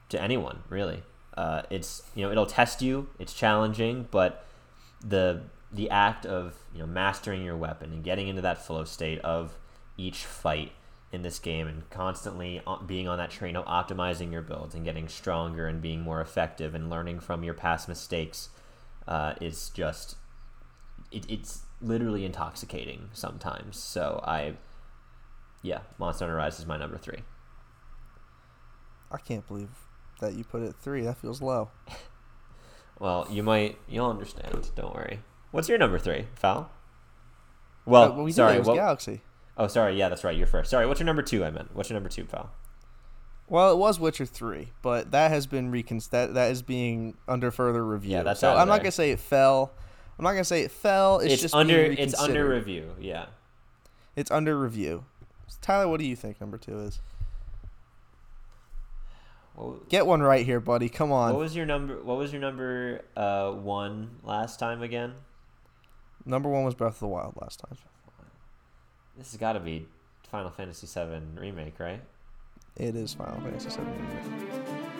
to 0.09 0.21
anyone. 0.21 0.63
Really, 0.69 1.03
uh, 1.35 1.63
it's 1.69 2.03
you 2.15 2.23
know 2.25 2.31
it'll 2.31 2.45
test 2.45 2.81
you. 2.81 3.09
It's 3.19 3.33
challenging, 3.33 4.07
but 4.09 4.45
the 5.05 5.41
the 5.71 5.89
act 5.89 6.25
of 6.25 6.55
you 6.73 6.79
know 6.79 6.87
mastering 6.87 7.43
your 7.43 7.55
weapon 7.55 7.91
and 7.91 8.03
getting 8.03 8.27
into 8.27 8.41
that 8.41 8.65
flow 8.65 8.83
state 8.83 9.19
of 9.19 9.57
each 9.97 10.25
fight 10.25 10.71
in 11.11 11.21
this 11.21 11.39
game 11.39 11.67
and 11.67 11.89
constantly 11.89 12.61
being 12.85 13.07
on 13.07 13.17
that 13.17 13.31
train 13.31 13.55
of 13.55 13.65
optimizing 13.65 14.31
your 14.31 14.41
builds 14.41 14.75
and 14.75 14.85
getting 14.85 15.07
stronger 15.07 15.67
and 15.67 15.81
being 15.81 16.01
more 16.01 16.21
effective 16.21 16.75
and 16.75 16.89
learning 16.89 17.19
from 17.19 17.43
your 17.43 17.53
past 17.53 17.87
mistakes 17.87 18.49
uh, 19.07 19.33
is 19.41 19.69
just 19.71 20.15
it, 21.11 21.25
it's 21.29 21.63
literally 21.81 22.25
intoxicating 22.25 23.09
sometimes 23.13 23.77
so 23.77 24.21
i 24.25 24.53
yeah 25.61 25.79
monster 25.97 26.25
hunter 26.25 26.37
rise 26.37 26.59
is 26.59 26.65
my 26.65 26.77
number 26.77 26.97
three 26.97 27.19
I 29.11 29.17
can't 29.17 29.47
believe 29.47 29.69
that 30.19 30.33
you 30.33 30.43
put 30.43 30.61
it 30.61 30.75
three. 30.81 31.01
That 31.03 31.17
feels 31.17 31.41
low. 31.41 31.71
well 32.99 33.25
you 33.29 33.41
might 33.41 33.77
you'll 33.87 34.09
understand 34.09 34.69
don't 34.75 34.93
worry 34.93 35.19
what's 35.51 35.69
your 35.69 35.77
number 35.77 35.97
three 35.99 36.27
foul 36.35 36.69
well 37.85 38.13
Uh, 38.13 38.23
we 38.23 38.31
sorry 38.31 38.59
what, 38.59 38.75
Galaxy. 38.75 39.21
oh 39.57 39.67
sorry 39.67 39.97
yeah 39.97 40.09
that's 40.09 40.23
right 40.23 40.37
you're 40.37 40.47
first 40.47 40.69
sorry 40.69 40.85
what's 40.85 40.99
your 40.99 41.05
number 41.05 41.21
two 41.21 41.43
i 41.43 41.49
meant 41.49 41.73
what's 41.75 41.89
your 41.89 41.95
number 41.95 42.09
two 42.09 42.25
foul 42.25 42.49
Well, 43.47 43.71
it 43.71 43.77
was 43.77 43.99
Witcher 43.99 44.27
three, 44.27 44.69
but 44.83 45.09
that 45.09 45.31
has 45.31 45.47
been 45.47 45.71
recon 45.71 45.99
that 46.11 46.35
that 46.35 46.51
is 46.51 46.61
being 46.61 47.17
under 47.27 47.49
further 47.49 47.83
review. 47.83 48.11
Yeah, 48.11 48.23
that's 48.23 48.41
so 48.41 48.55
I'm 48.55 48.67
not 48.67 48.77
gonna 48.81 48.91
say 48.91 49.09
it 49.09 49.19
fell. 49.19 49.71
I'm 50.19 50.23
not 50.23 50.33
gonna 50.33 50.43
say 50.43 50.61
it 50.61 50.69
fell. 50.69 51.17
It's, 51.19 51.33
it's, 51.33 51.41
just 51.41 51.55
under 51.55 51.79
it's 51.81 52.13
under 52.19 52.47
review 52.47 52.93
yeah 52.99 53.25
It's 54.15 54.29
under 54.29 54.59
review. 54.59 55.05
Tyler, 55.61 55.87
what 55.87 55.99
do 55.99 56.05
you 56.05 56.15
think 56.15 56.39
number 56.39 56.59
two 56.59 56.77
is? 56.79 56.99
What, 59.55 59.89
Get 59.89 60.05
one 60.05 60.21
right 60.21 60.45
here, 60.45 60.59
buddy. 60.59 60.87
Come 60.89 61.11
on. 61.11 61.33
what 61.33 61.39
was 61.39 61.55
your 61.55 61.65
number? 61.65 62.01
What 62.01 62.17
was 62.17 62.31
your 62.31 62.41
number 62.41 63.01
uh, 63.17 63.51
one 63.51 64.17
last 64.23 64.59
time 64.59 64.81
again? 64.83 65.13
Number 66.25 66.49
one 66.49 66.63
was 66.63 66.75
Breath 66.75 66.95
of 66.95 66.99
the 66.99 67.07
Wild 67.07 67.35
last 67.41 67.59
time. 67.59 67.77
This 69.17 69.31
has 69.31 69.39
got 69.39 69.53
to 69.53 69.59
be 69.59 69.87
Final 70.29 70.51
Fantasy 70.51 70.87
VII 70.87 71.39
remake, 71.39 71.79
right? 71.79 72.01
It 72.75 72.95
is 72.95 73.13
Final 73.13 73.41
Fantasy 73.41 73.69
VII. 73.69 73.85
Remake. 73.85 74.98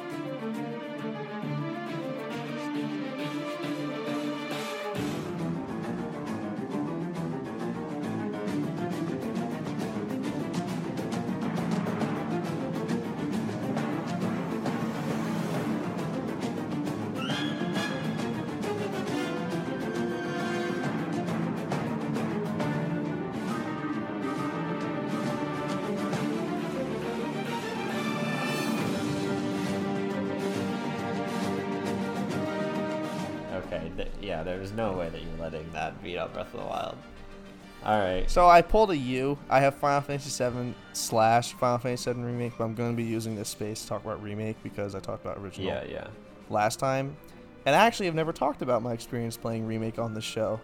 All 37.90 38.00
right. 38.00 38.30
So 38.30 38.48
I 38.48 38.62
pulled 38.62 38.92
a 38.92 38.98
U. 38.98 39.38
I 39.50 39.60
have 39.62 39.74
Final 39.76 40.02
Fantasy 40.02 40.44
VII 40.44 40.76
slash 40.94 41.54
Final 41.54 41.80
Fantasy 41.80 42.12
VII 42.14 42.20
Remake, 42.22 42.54
but 42.58 42.66
I'm 42.66 42.76
going 42.76 42.92
to 42.92 42.96
be 42.98 43.04
using 43.04 43.36
this 43.36 43.50
space 43.50 43.82
to 43.82 43.88
talk 43.88 44.04
about 44.04 44.22
remake 44.22 44.62
because 44.62 44.94
I 44.94 45.00
talked 45.00 45.26
about 45.26 45.38
original 45.40 45.68
Yeah, 45.68 45.84
yeah. 45.90 46.08
last 46.50 46.78
time. 46.78 47.18
And 47.66 47.76
I 47.76 47.86
actually 47.88 48.06
have 48.06 48.16
never 48.16 48.32
talked 48.32 48.62
about 48.62 48.84
my 48.84 48.94
experience 48.94 49.38
playing 49.38 49.66
remake 49.66 49.98
on 49.98 50.14
this 50.14 50.24
show, 50.24 50.60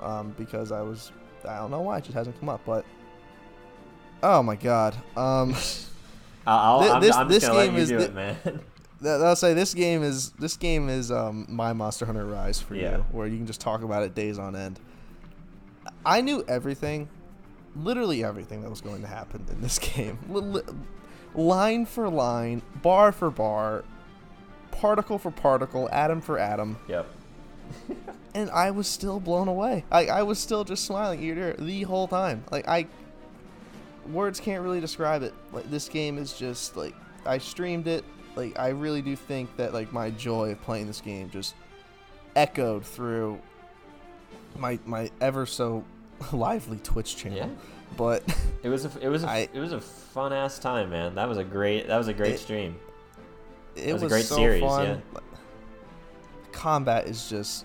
um, 0.00 0.34
because 0.38 0.72
I 0.72 0.80
was 0.82 1.12
I 1.46 1.56
don't 1.58 1.70
know 1.70 1.80
why 1.82 1.98
it 1.98 2.04
just 2.04 2.14
hasn't 2.14 2.38
come 2.40 2.48
up, 2.48 2.60
but 2.66 2.84
oh 4.22 4.42
my 4.42 4.56
god, 4.56 4.94
um, 5.16 5.54
I'll, 6.46 6.82
Thi- 6.82 6.88
I'll, 6.88 6.92
I'm, 6.94 7.00
this- 7.00 7.16
I'm 7.16 7.28
this 7.28 7.36
just 7.42 7.46
gonna 7.48 7.58
let 7.58 7.66
game 7.66 7.76
is 7.76 7.88
do 7.90 7.98
the- 7.98 8.04
it, 8.04 8.14
man. 8.14 8.36
I'll 9.06 9.36
say 9.36 9.54
this 9.54 9.72
game 9.72 10.02
is 10.02 10.30
this 10.32 10.56
game 10.56 10.88
is 10.88 11.10
um, 11.12 11.46
my 11.48 11.72
Monster 11.72 12.04
Hunter 12.06 12.26
Rise 12.26 12.60
for 12.60 12.74
Yeah. 12.74 12.98
you, 12.98 13.04
where 13.12 13.26
you 13.26 13.36
can 13.38 13.46
just 13.46 13.60
talk 13.60 13.82
about 13.82 14.02
it 14.02 14.14
days 14.14 14.38
on 14.38 14.54
end. 14.56 14.78
I 16.04 16.20
knew 16.20 16.44
everything, 16.48 17.08
literally 17.76 18.24
everything 18.24 18.62
that 18.62 18.70
was 18.70 18.80
going 18.80 19.02
to 19.02 19.08
happen 19.08 19.44
in 19.50 19.60
this 19.60 19.78
game, 19.94 20.18
Li- 20.28 20.40
li- 20.40 20.62
line 21.34 21.86
for 21.86 22.08
line, 22.08 22.62
bar 22.82 23.12
for 23.12 23.30
bar, 23.30 23.84
particle 24.70 25.18
for 25.18 25.30
particle, 25.30 25.88
atom 25.92 26.20
for 26.20 26.38
atom, 26.38 26.78
yep. 26.88 27.06
and 28.34 28.50
I 28.50 28.70
was 28.70 28.86
still 28.88 29.20
blown 29.20 29.48
away. 29.48 29.84
I, 29.90 30.06
I 30.06 30.22
was 30.22 30.38
still 30.38 30.64
just 30.64 30.84
smiling 30.84 31.22
ear 31.22 31.34
to 31.34 31.40
ear 31.40 31.56
the 31.58 31.82
whole 31.82 32.08
time. 32.08 32.44
Like 32.50 32.66
I, 32.66 32.86
words 34.10 34.40
can't 34.40 34.62
really 34.62 34.80
describe 34.80 35.22
it. 35.22 35.34
Like 35.52 35.70
this 35.70 35.88
game 35.88 36.18
is 36.18 36.32
just 36.32 36.76
like 36.76 36.94
I 37.26 37.38
streamed 37.38 37.86
it. 37.86 38.04
Like 38.36 38.58
I 38.58 38.68
really 38.68 39.02
do 39.02 39.16
think 39.16 39.54
that 39.56 39.72
like 39.72 39.92
my 39.92 40.10
joy 40.10 40.52
of 40.52 40.62
playing 40.62 40.86
this 40.86 41.00
game 41.00 41.30
just 41.30 41.54
echoed 42.36 42.84
through 42.84 43.40
my 44.58 44.78
my 44.86 45.10
ever 45.20 45.46
so 45.46 45.84
lively 46.32 46.78
Twitch 46.82 47.16
channel. 47.16 47.38
Yeah. 47.38 47.48
But 47.96 48.22
It 48.62 48.68
was 48.68 48.84
a 48.84 48.90
it 49.00 49.08
was 49.08 49.24
a 49.24 49.28
I- 49.28 49.48
it 49.52 49.58
was 49.58 49.72
a 49.72 49.80
fun 49.80 50.32
ass 50.32 50.58
time, 50.58 50.90
man. 50.90 51.14
That 51.16 51.28
was 51.28 51.38
a 51.38 51.44
great 51.44 51.88
that 51.88 51.98
was 51.98 52.08
a 52.08 52.14
great 52.14 52.34
It- 52.34 52.38
stream. 52.38 52.76
it 53.76 53.92
was 53.92 54.02
was, 54.02 54.12
a 54.12 54.14
great 54.14 54.24
so 54.24 54.36
series, 54.36 54.62
fun. 54.62 54.86
yeah. 55.14 55.20
Combat 56.52 57.06
is 57.06 57.28
just 57.28 57.64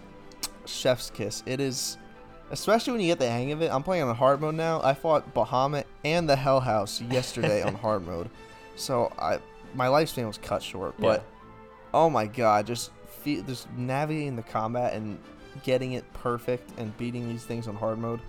chef's 0.65 1.09
kiss. 1.09 1.43
It 1.45 1.59
is, 1.59 1.97
especially 2.51 2.93
when 2.93 3.01
you 3.01 3.07
get 3.07 3.19
the 3.19 3.29
hang 3.29 3.51
of 3.51 3.61
it. 3.61 3.71
I'm 3.71 3.83
playing 3.83 4.03
on 4.03 4.15
hard 4.15 4.41
mode 4.41 4.55
now. 4.55 4.81
I 4.83 4.93
fought 4.93 5.33
Bahamut 5.33 5.85
and 6.03 6.29
the 6.29 6.35
Hell 6.35 6.59
House 6.59 7.01
yesterday 7.01 7.61
on 7.63 7.75
hard 7.85 8.05
mode, 8.05 8.29
so 8.75 9.11
I 9.19 9.39
my 9.73 9.87
lifespan 9.87 10.27
was 10.27 10.37
cut 10.37 10.61
short. 10.63 10.95
But 10.99 11.23
oh 11.93 12.09
my 12.09 12.25
god, 12.27 12.67
just 12.67 12.91
fe- 13.23 13.41
just 13.41 13.69
navigating 13.73 14.35
the 14.35 14.43
combat 14.43 14.93
and 14.93 15.19
getting 15.63 15.93
it 15.93 16.11
perfect 16.13 16.71
and 16.77 16.95
beating 16.97 17.27
these 17.27 17.43
things 17.43 17.67
on 17.67 17.75
hard 17.75 17.97
mode 17.97 18.19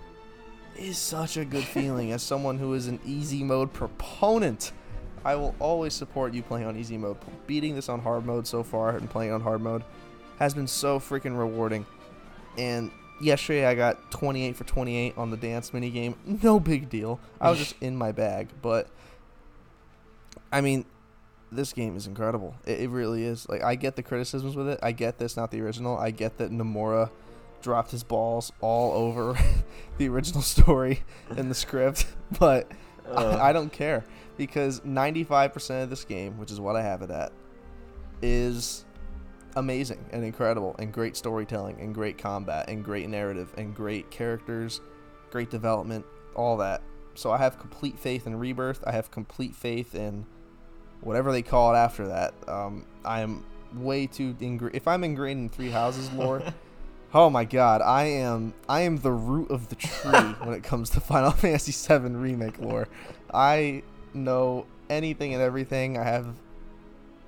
is 0.77 0.97
such 0.97 1.37
a 1.37 1.45
good 1.45 1.63
feeling. 1.75 2.11
As 2.11 2.23
someone 2.23 2.57
who 2.57 2.73
is 2.73 2.87
an 2.87 2.99
easy 3.05 3.43
mode 3.43 3.73
proponent, 3.73 4.71
I 5.25 5.35
will 5.35 5.55
always 5.59 5.93
support 5.93 6.33
you 6.33 6.43
playing 6.43 6.67
on 6.67 6.77
easy 6.77 6.97
mode. 6.97 7.17
Beating 7.47 7.75
this 7.75 7.89
on 7.89 7.99
hard 7.99 8.25
mode 8.25 8.47
so 8.47 8.63
far 8.63 8.95
and 8.95 9.09
playing 9.09 9.31
on 9.31 9.41
hard 9.41 9.61
mode 9.61 9.83
has 10.39 10.53
been 10.53 10.67
so 10.67 10.99
freaking 10.99 11.37
rewarding. 11.37 11.85
And 12.57 12.91
yesterday 13.19 13.65
I 13.65 13.75
got 13.75 14.11
28 14.11 14.55
for 14.55 14.63
28 14.63 15.17
on 15.17 15.31
the 15.31 15.37
dance 15.37 15.73
mini 15.73 15.89
game. 15.89 16.15
No 16.25 16.59
big 16.59 16.89
deal. 16.89 17.19
I 17.41 17.49
was 17.49 17.59
just 17.59 17.75
in 17.81 17.95
my 17.95 18.11
bag, 18.11 18.49
but 18.61 18.87
I 20.51 20.61
mean, 20.61 20.85
this 21.51 21.73
game 21.73 21.95
is 21.95 22.07
incredible. 22.07 22.55
It, 22.65 22.81
it 22.81 22.89
really 22.89 23.23
is. 23.23 23.47
Like 23.49 23.63
I 23.63 23.75
get 23.75 23.95
the 23.95 24.03
criticisms 24.03 24.55
with 24.55 24.67
it. 24.67 24.79
I 24.83 24.91
get 24.91 25.17
this 25.17 25.37
not 25.37 25.51
the 25.51 25.61
original. 25.61 25.97
I 25.97 26.11
get 26.11 26.37
that 26.37 26.51
Nomura 26.51 27.09
dropped 27.61 27.91
his 27.91 28.03
balls 28.03 28.51
all 28.61 28.93
over 28.93 29.37
the 29.97 30.07
original 30.09 30.41
story 30.41 31.03
in 31.35 31.49
the 31.49 31.55
script, 31.55 32.07
but 32.39 32.71
Uh, 33.09 33.37
I, 33.41 33.49
I 33.49 33.53
don't 33.53 33.71
care 33.71 34.03
because 34.35 34.81
95% 34.81 35.83
of 35.83 35.89
this 35.89 36.03
game, 36.03 36.37
which 36.37 36.51
is 36.51 36.59
what 36.59 36.75
I 36.75 36.81
have 36.83 37.01
it 37.01 37.09
at, 37.09 37.31
is 38.21 38.85
amazing 39.55 40.05
and 40.11 40.23
incredible 40.23 40.75
and 40.77 40.91
great 40.93 41.15
storytelling 41.15 41.79
and 41.79 41.93
great 41.95 42.17
combat 42.17 42.69
and 42.69 42.83
great 42.83 43.07
narrative 43.09 43.53
and 43.57 43.73
great 43.73 44.11
characters, 44.11 44.81
great 45.31 45.49
development, 45.49 46.05
all 46.35 46.57
that. 46.57 46.81
So 47.15 47.31
I 47.31 47.37
have 47.37 47.57
complete 47.57 47.97
faith 47.97 48.27
in 48.27 48.37
Rebirth. 48.37 48.83
I 48.85 48.91
have 48.91 49.09
complete 49.09 49.55
faith 49.55 49.95
in 49.95 50.25
whatever 51.01 51.31
they 51.31 51.41
call 51.41 51.73
it 51.73 51.77
after 51.77 52.07
that. 52.07 52.33
Um, 52.47 52.85
I 53.05 53.21
am 53.21 53.45
way 53.73 54.07
too 54.07 54.33
ingra- 54.35 54.73
if 54.73 54.87
I'm 54.87 55.03
ingrained 55.03 55.39
in 55.39 55.49
Three 55.49 55.71
Houses 55.71 56.11
lore. 56.11 56.41
Oh 57.13 57.29
my 57.29 57.45
god, 57.45 57.81
I 57.81 58.03
am 58.03 58.53
I 58.67 58.81
am 58.81 58.97
the 58.97 59.13
root 59.13 59.49
of 59.49 59.69
the 59.69 59.75
tree 59.75 60.11
when 60.43 60.53
it 60.53 60.61
comes 60.61 60.89
to 60.89 60.99
Final 60.99 61.31
Fantasy 61.43 61.71
VII 61.71 62.09
remake 62.09 62.59
lore. 62.59 62.89
I 63.33 63.83
know 64.13 64.65
anything 64.89 65.33
and 65.33 65.41
everything. 65.41 65.97
I 65.97 66.03
have 66.03 66.35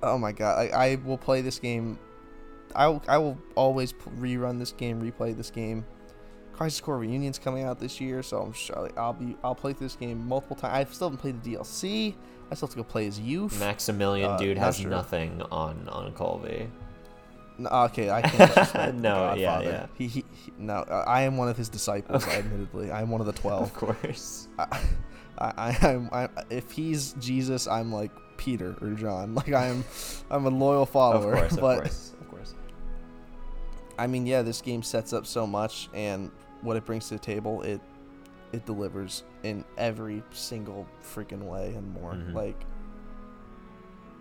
Oh 0.02 0.18
my 0.18 0.32
god, 0.32 0.58
I, 0.58 0.68
I 0.68 0.94
will 0.96 1.16
play 1.16 1.40
this 1.40 1.58
game 1.58 1.98
I 2.74 2.88
will, 2.88 3.02
I 3.08 3.18
will 3.18 3.38
always 3.54 3.92
p- 3.92 4.10
rerun 4.18 4.58
this 4.58 4.72
game, 4.72 5.00
replay 5.00 5.36
this 5.36 5.50
game. 5.50 5.84
Crisis 6.52 6.80
Core 6.80 6.98
Reunion's 6.98 7.38
coming 7.38 7.64
out 7.64 7.80
this 7.80 8.00
year, 8.00 8.22
so 8.22 8.42
I'm 8.42 8.52
sure 8.52 8.90
I'll 8.98 9.14
be 9.14 9.36
I'll 9.42 9.54
play 9.54 9.72
through 9.72 9.86
this 9.86 9.96
game 9.96 10.26
multiple 10.28 10.56
times. 10.56 10.74
I 10.74 10.92
still 10.92 11.08
haven't 11.08 11.20
played 11.20 11.42
the 11.42 11.56
DLC. 11.56 12.14
I 12.50 12.54
still 12.54 12.66
have 12.66 12.74
to 12.74 12.76
go 12.78 12.84
play 12.84 13.06
as 13.06 13.18
you. 13.20 13.48
Maximilian 13.58 14.30
uh, 14.30 14.36
Dood 14.36 14.58
has 14.58 14.78
sure. 14.78 14.90
nothing 14.90 15.42
on 15.50 15.88
on 15.88 16.12
Colby. 16.12 16.68
No, 17.58 17.68
okay, 17.84 18.10
I 18.10 18.22
can't 18.22 18.94
No, 18.96 19.34
yeah, 19.34 19.46
Godfather. 19.58 19.70
yeah. 19.70 19.86
He, 19.98 20.06
he, 20.06 20.24
he, 20.32 20.52
no, 20.58 20.76
uh, 20.76 21.04
I 21.06 21.22
am 21.22 21.36
one 21.36 21.48
of 21.48 21.56
his 21.58 21.68
disciples. 21.68 22.26
admittedly, 22.26 22.90
I 22.90 23.02
am 23.02 23.10
one 23.10 23.20
of 23.20 23.26
the 23.26 23.32
twelve. 23.40 23.64
Of 23.64 23.74
course. 23.74 24.48
I, 24.58 24.80
I, 25.38 25.78
I'm, 25.82 26.08
I, 26.12 26.28
if 26.48 26.70
he's 26.72 27.12
Jesus, 27.14 27.66
I'm 27.68 27.92
like 27.92 28.10
Peter 28.36 28.76
or 28.80 28.90
John. 28.90 29.34
Like 29.40 29.52
I 29.52 29.66
am, 29.66 29.84
I'm 30.30 30.46
a 30.46 30.50
loyal 30.50 30.86
follower. 30.86 31.34
Of 31.34 31.38
course, 31.38 31.52
of 31.52 31.60
course, 31.60 32.14
of 32.20 32.28
course. 32.30 32.54
I 33.98 34.06
mean, 34.06 34.26
yeah, 34.26 34.42
this 34.42 34.60
game 34.62 34.82
sets 34.82 35.12
up 35.12 35.26
so 35.26 35.46
much, 35.46 35.90
and 35.92 36.30
what 36.62 36.76
it 36.76 36.84
brings 36.86 37.08
to 37.08 37.14
the 37.14 37.20
table, 37.20 37.62
it, 37.62 37.80
it 38.52 38.66
delivers 38.66 39.22
in 39.42 39.64
every 39.78 40.22
single 40.32 40.86
freaking 41.02 41.42
way 41.42 41.74
and 41.74 41.92
more. 41.94 42.12
Mhm. 42.14 42.34
Like, 42.34 42.64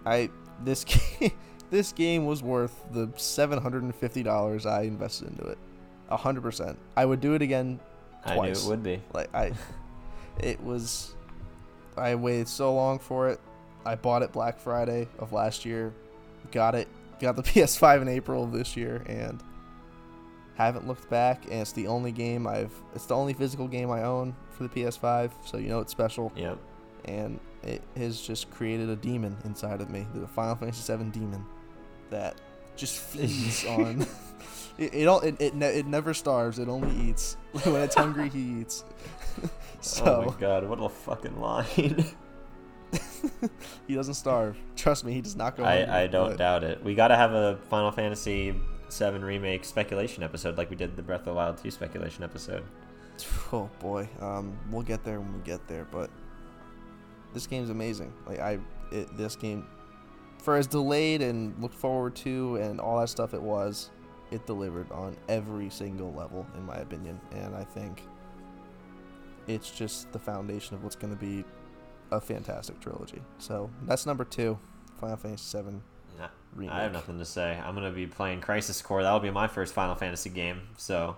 I 0.06 0.30
this 0.64 0.84
game, 1.20 1.32
this 1.70 1.92
game 1.92 2.26
was 2.26 2.42
worth 2.44 2.74
the 2.92 3.10
seven 3.18 3.62
hundred 3.62 3.84
and 3.84 3.96
fifty 3.96 4.24
dollars 4.24 4.66
I 4.66 4.84
invested 4.84 5.30
into 5.30 5.46
it. 5.48 5.58
A 6.10 6.18
hundred 6.18 6.42
percent. 6.42 6.78
I 6.98 7.06
would 7.06 7.22
do 7.22 7.34
it 7.34 7.42
again 7.42 7.80
I 8.26 8.32
knew 8.32 8.36
twice. 8.42 8.66
it 8.66 8.70
would 8.70 8.84
be. 8.84 9.02
Like 9.14 9.34
I, 9.34 9.54
it 10.40 10.62
was. 10.64 11.16
I 11.98 12.16
waited 12.16 12.48
so 12.48 12.74
long 12.74 13.00
for 13.00 13.28
it. 13.30 13.40
I 13.86 13.96
bought 13.96 14.22
it 14.24 14.32
Black 14.32 14.60
Friday 14.60 15.08
of 15.20 15.34
last 15.34 15.66
year, 15.66 15.94
got 16.52 16.76
it, 16.76 16.88
got 17.20 17.36
the 17.36 17.44
PS5 17.44 18.02
in 18.04 18.08
April 18.08 18.44
of 18.44 18.52
this 18.52 18.76
year, 18.78 19.04
and 19.08 19.42
haven't 20.66 20.88
looked 20.88 21.10
back. 21.10 21.46
And 21.46 21.62
it's 21.62 21.72
the 21.72 21.88
only 21.88 22.12
game 22.12 22.48
I've. 22.48 22.74
It's 22.96 23.06
the 23.06 23.16
only 23.16 23.34
physical 23.34 23.68
game 23.68 23.92
I 23.92 24.04
own 24.04 24.36
for 24.52 24.64
the 24.64 24.70
PS5, 24.70 25.32
so 25.46 25.58
you 25.58 25.70
know 25.70 25.80
it's 25.80 25.92
special. 25.92 26.32
Yep. 26.36 26.58
And 27.06 27.40
it 27.64 27.82
has 27.98 28.22
just 28.22 28.50
created 28.52 28.90
a 28.90 28.96
demon 28.96 29.38
inside 29.46 29.82
of 29.82 29.90
me, 29.90 30.06
the 30.14 30.28
Final 30.28 30.56
Fantasy 30.56 30.96
VII 30.96 31.06
demon, 31.12 31.46
that 32.10 32.36
just 32.76 33.00
feeds 33.00 33.66
on. 33.68 34.06
It 34.78 34.94
it, 34.94 35.08
all, 35.10 35.20
it, 35.20 35.36
it, 35.42 35.56
ne- 35.56 35.80
it 35.80 35.86
never 35.88 36.14
starves. 36.14 36.58
It 36.58 36.70
only 36.70 37.10
eats. 37.10 37.36
when 37.64 37.82
it's 37.82 37.96
hungry, 37.96 38.30
he 38.30 38.62
eats. 38.62 38.86
so 39.82 40.24
oh 40.26 40.32
my 40.32 40.40
god, 40.40 40.64
what 40.70 40.80
a 40.80 40.88
fucking 40.88 41.38
line. 41.38 41.66
he 43.88 43.94
doesn't 43.96 44.14
starve. 44.14 44.58
Trust 44.78 45.04
me, 45.04 45.12
he 45.12 45.20
does 45.20 45.36
not 45.36 45.58
go. 45.58 45.66
I, 45.66 45.80
hungry, 45.80 45.94
I 45.94 46.08
don't 46.08 46.30
but- 46.30 46.38
doubt 46.38 46.64
it. 46.64 46.82
We 46.82 46.96
got 46.96 47.10
to 47.10 47.18
have 47.18 47.34
a 47.34 47.58
Final 47.70 47.92
Fantasy 47.92 48.56
VII 48.92 49.20
remake 49.20 49.66
speculation 49.66 50.24
episode, 50.24 50.58
like 50.58 50.70
we 50.70 50.76
did 50.76 50.96
the 50.96 51.02
Breath 51.02 51.22
of 51.22 51.26
the 51.26 51.34
Wild 51.34 51.58
2 51.58 51.72
speculation 51.72 52.24
episode. 52.24 52.64
Oh 53.52 53.70
boy, 53.80 54.08
um, 54.22 54.58
we'll 54.70 54.84
get 54.84 55.04
there 55.04 55.20
when 55.20 55.34
we 55.34 55.40
get 55.40 55.68
there. 55.68 55.86
But 55.92 56.10
this 57.34 57.48
game's 57.48 57.70
amazing. 57.70 58.14
Like 58.28 58.40
I, 58.40 58.60
it, 58.92 59.16
this 59.18 59.36
game, 59.36 59.66
for 60.38 60.56
as 60.56 60.68
delayed 60.68 61.22
and 61.22 61.60
looked 61.62 61.76
forward 61.76 62.16
to 62.18 62.58
and 62.58 62.80
all 62.80 63.00
that 63.00 63.10
stuff 63.10 63.34
it 63.34 63.42
was, 63.42 63.90
it 64.32 64.46
delivered 64.46 64.92
on 64.92 65.18
every 65.28 65.70
single 65.70 66.14
level, 66.14 66.46
in 66.56 66.64
my 66.66 66.78
opinion. 66.78 67.20
And 67.32 67.56
I 67.56 67.64
think 67.64 68.04
it's 69.48 69.72
just 69.72 70.12
the 70.12 70.20
foundation 70.20 70.76
of 70.76 70.84
what's 70.84 70.96
going 70.96 71.14
to 71.14 71.20
be 71.20 71.44
a 72.12 72.22
fantastic 72.22 72.80
trilogy. 72.80 73.22
So 73.38 73.70
that's 73.84 74.06
number 74.06 74.24
two, 74.24 74.58
Final 75.00 75.18
Fantasy 75.18 75.58
Nah, 75.58 75.72
remake. 76.54 76.74
I 76.74 76.84
have 76.84 76.92
nothing 76.94 77.20
to 77.20 77.26
say. 77.26 77.60
I'm 77.64 77.76
gonna 77.76 77.92
be 77.92 78.08
playing 78.08 78.42
Crisis 78.42 78.82
Core. 78.82 79.04
That'll 79.04 79.20
be 79.20 79.32
my 79.32 79.48
first 79.48 79.74
Final 79.74 79.96
Fantasy 79.96 80.30
game. 80.30 80.62
So 80.78 81.18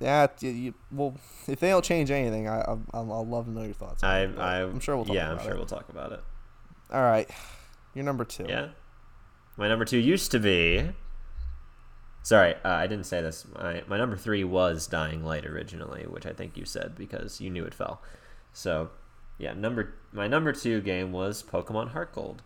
Yeah, 0.00 0.26
you, 0.40 0.50
you, 0.50 0.74
well, 0.90 1.16
if 1.46 1.60
they 1.60 1.68
don't 1.68 1.84
change 1.84 2.10
anything, 2.10 2.48
I, 2.48 2.60
I'll, 2.62 2.82
I'll 2.92 3.26
love 3.26 3.44
to 3.46 3.50
know 3.52 3.62
your 3.62 3.74
thoughts. 3.74 4.02
I, 4.02 4.20
it, 4.22 4.38
I, 4.38 4.62
I'm 4.62 4.80
sure 4.80 4.96
we'll 4.96 5.04
talk 5.04 5.14
yeah, 5.14 5.28
about 5.28 5.40
I'm 5.40 5.44
sure 5.44 5.54
it. 5.54 5.56
we'll 5.58 5.66
talk 5.66 5.88
about 5.88 6.12
it. 6.12 6.20
All 6.92 7.02
right, 7.02 7.28
you're 7.94 8.04
number 8.04 8.24
two. 8.24 8.46
Yeah. 8.48 8.68
My 9.56 9.68
number 9.68 9.84
two 9.84 9.98
used 9.98 10.30
to 10.32 10.38
be. 10.38 10.90
Sorry, 12.22 12.54
uh, 12.64 12.68
I 12.68 12.86
didn't 12.86 13.06
say 13.06 13.20
this. 13.20 13.46
My 13.54 13.82
my 13.88 13.98
number 13.98 14.16
three 14.16 14.44
was 14.44 14.86
Dying 14.86 15.24
Light 15.24 15.44
originally, 15.44 16.04
which 16.06 16.24
I 16.24 16.32
think 16.32 16.56
you 16.56 16.64
said 16.64 16.94
because 16.96 17.40
you 17.40 17.50
knew 17.50 17.64
it 17.64 17.74
fell. 17.74 18.00
So, 18.52 18.90
yeah, 19.38 19.54
number 19.54 19.94
my 20.12 20.28
number 20.28 20.52
two 20.52 20.80
game 20.80 21.12
was 21.12 21.42
Pokemon 21.42 21.90
Heart 21.90 22.12
Gold. 22.14 22.42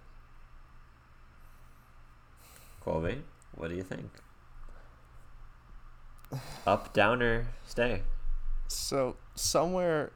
Colby, 2.86 3.24
what 3.56 3.68
do 3.68 3.74
you 3.74 3.82
think? 3.82 4.08
Up, 6.64 6.92
downer, 6.94 7.48
stay. 7.66 8.02
So 8.68 9.16
somewhere 9.34 10.12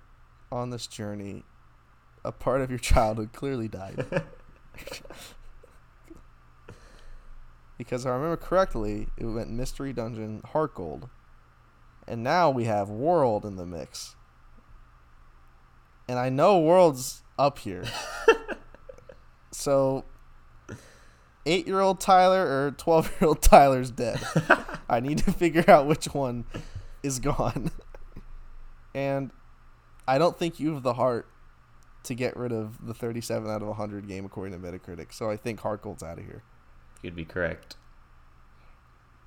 on 0.52 0.70
this 0.70 0.86
journey, 0.86 1.42
a 2.24 2.30
part 2.30 2.60
of 2.60 2.70
your 2.70 2.78
childhood 2.78 3.32
clearly 3.32 3.66
died. 3.66 4.06
because 7.76 8.06
I 8.06 8.10
remember 8.10 8.36
correctly, 8.36 9.08
it 9.16 9.24
went 9.24 9.50
Mystery 9.50 9.92
Dungeon, 9.92 10.40
Heart 10.52 10.76
Gold, 10.76 11.08
and 12.06 12.22
now 12.22 12.50
we 12.50 12.66
have 12.66 12.88
World 12.88 13.44
in 13.44 13.56
the 13.56 13.66
mix. 13.66 14.14
And 16.06 16.20
I 16.20 16.28
know 16.28 16.60
World's 16.60 17.24
up 17.36 17.58
here. 17.58 17.82
so, 19.50 20.04
eight-year-old 21.46 22.00
Tyler 22.00 22.46
or 22.46 22.70
twelve-year-old 22.72 23.42
Tyler's 23.42 23.90
dead. 23.90 24.20
I 24.88 25.00
need 25.00 25.18
to 25.18 25.32
figure 25.32 25.64
out 25.68 25.86
which 25.86 26.06
one 26.06 26.44
is 27.02 27.18
gone. 27.18 27.70
and 28.94 29.30
I 30.06 30.18
don't 30.18 30.38
think 30.38 30.58
you 30.60 30.74
have 30.74 30.82
the 30.82 30.94
heart 30.94 31.26
to 32.04 32.14
get 32.14 32.36
rid 32.36 32.52
of 32.52 32.86
the 32.86 32.94
37 32.94 33.48
out 33.50 33.62
of 33.62 33.68
100 33.68 34.08
game 34.08 34.24
according 34.24 34.60
to 34.60 34.66
Metacritic. 34.66 35.12
So 35.12 35.30
I 35.30 35.36
think 35.36 35.60
Heart 35.60 35.82
Gold's 35.82 36.02
out 36.02 36.18
of 36.18 36.24
here. 36.24 36.42
You'd 37.02 37.14
be 37.14 37.24
correct. 37.24 37.76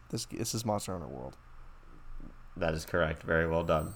This 0.09 0.25
this 0.25 0.53
is 0.53 0.65
Monster 0.65 0.91
Hunter 0.91 1.07
World. 1.07 1.37
That 2.55 2.73
is 2.73 2.85
correct. 2.85 3.23
Very 3.23 3.47
well 3.47 3.63
done. 3.63 3.95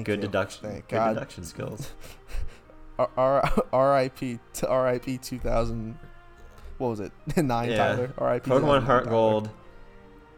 Thank 0.00 0.06
Good 0.06 0.18
you. 0.20 0.26
deduction. 0.28 0.70
Thank 0.70 0.88
Good 0.88 0.96
God. 0.96 1.14
deduction 1.14 1.44
skills. 1.44 1.92
R- 2.98 3.10
R- 3.16 3.64
R.I.P. 3.72 4.38
to 4.54 4.68
R.I.P. 4.68 5.18
2000. 5.18 5.98
What 6.78 6.88
was 6.88 7.00
it? 7.00 7.12
Nine 7.36 7.70
Yeah. 7.70 7.76
Tyler. 7.76 8.12
R.I.P. 8.18 8.50
Pokemon 8.50 8.80
2009 8.80 8.82
Heart 8.82 9.04
Tyler. 9.04 9.10
Gold 9.16 9.50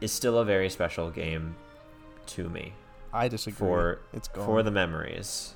is 0.00 0.12
still 0.12 0.38
a 0.38 0.44
very 0.44 0.68
special 0.68 1.10
game 1.10 1.54
to 2.26 2.48
me 2.48 2.72
I 3.12 3.28
disagree. 3.28 3.56
for 3.56 3.98
it's 4.12 4.28
gone. 4.28 4.46
for 4.46 4.62
the 4.62 4.70
memories, 4.70 5.54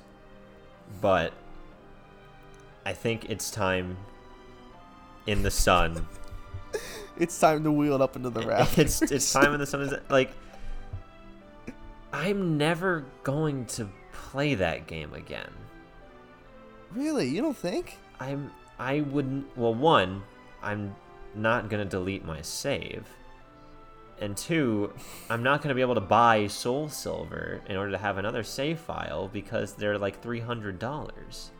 but 1.01 1.33
I 2.85 2.93
think 2.93 3.29
it's 3.29 3.49
time 3.51 3.97
in 5.25 5.43
the 5.43 5.51
sun. 5.51 6.07
It's 7.19 7.39
time 7.39 7.63
to 7.63 7.71
wheel 7.71 7.95
it 7.95 8.01
up 8.01 8.15
into 8.15 8.29
the 8.29 8.43
rafters. 8.45 9.01
it's 9.01 9.11
it's 9.11 9.33
time 9.33 9.51
in 9.53 9.59
the 9.59 9.65
sun. 9.65 9.81
Is 9.81 9.91
like 10.07 10.29
I'm 12.13 12.57
never 12.57 13.05
going 13.23 13.65
to 13.65 13.87
play 14.11 14.55
that 14.55 14.87
game 14.87 15.13
again. 15.13 15.51
really? 16.93 17.27
You 17.27 17.41
don't 17.41 17.57
think? 17.57 17.97
I'm 18.19 18.51
I 18.79 19.01
wouldn't. 19.01 19.55
Well, 19.57 19.73
one, 19.73 20.23
I'm 20.61 20.95
not 21.35 21.69
gonna 21.69 21.85
delete 21.85 22.25
my 22.25 22.41
save, 22.41 23.05
and 24.19 24.35
two, 24.37 24.93
I'm 25.29 25.43
not 25.43 25.61
gonna 25.61 25.75
be 25.75 25.81
able 25.81 25.95
to 25.95 26.01
buy 26.01 26.47
Soul 26.47 26.89
Silver 26.89 27.61
in 27.67 27.75
order 27.75 27.91
to 27.91 27.97
have 27.97 28.17
another 28.17 28.43
save 28.43 28.79
file 28.79 29.27
because 29.27 29.73
they're 29.73 29.97
like 29.97 30.21
three 30.21 30.39
hundred 30.39 30.79
dollars. 30.79 31.51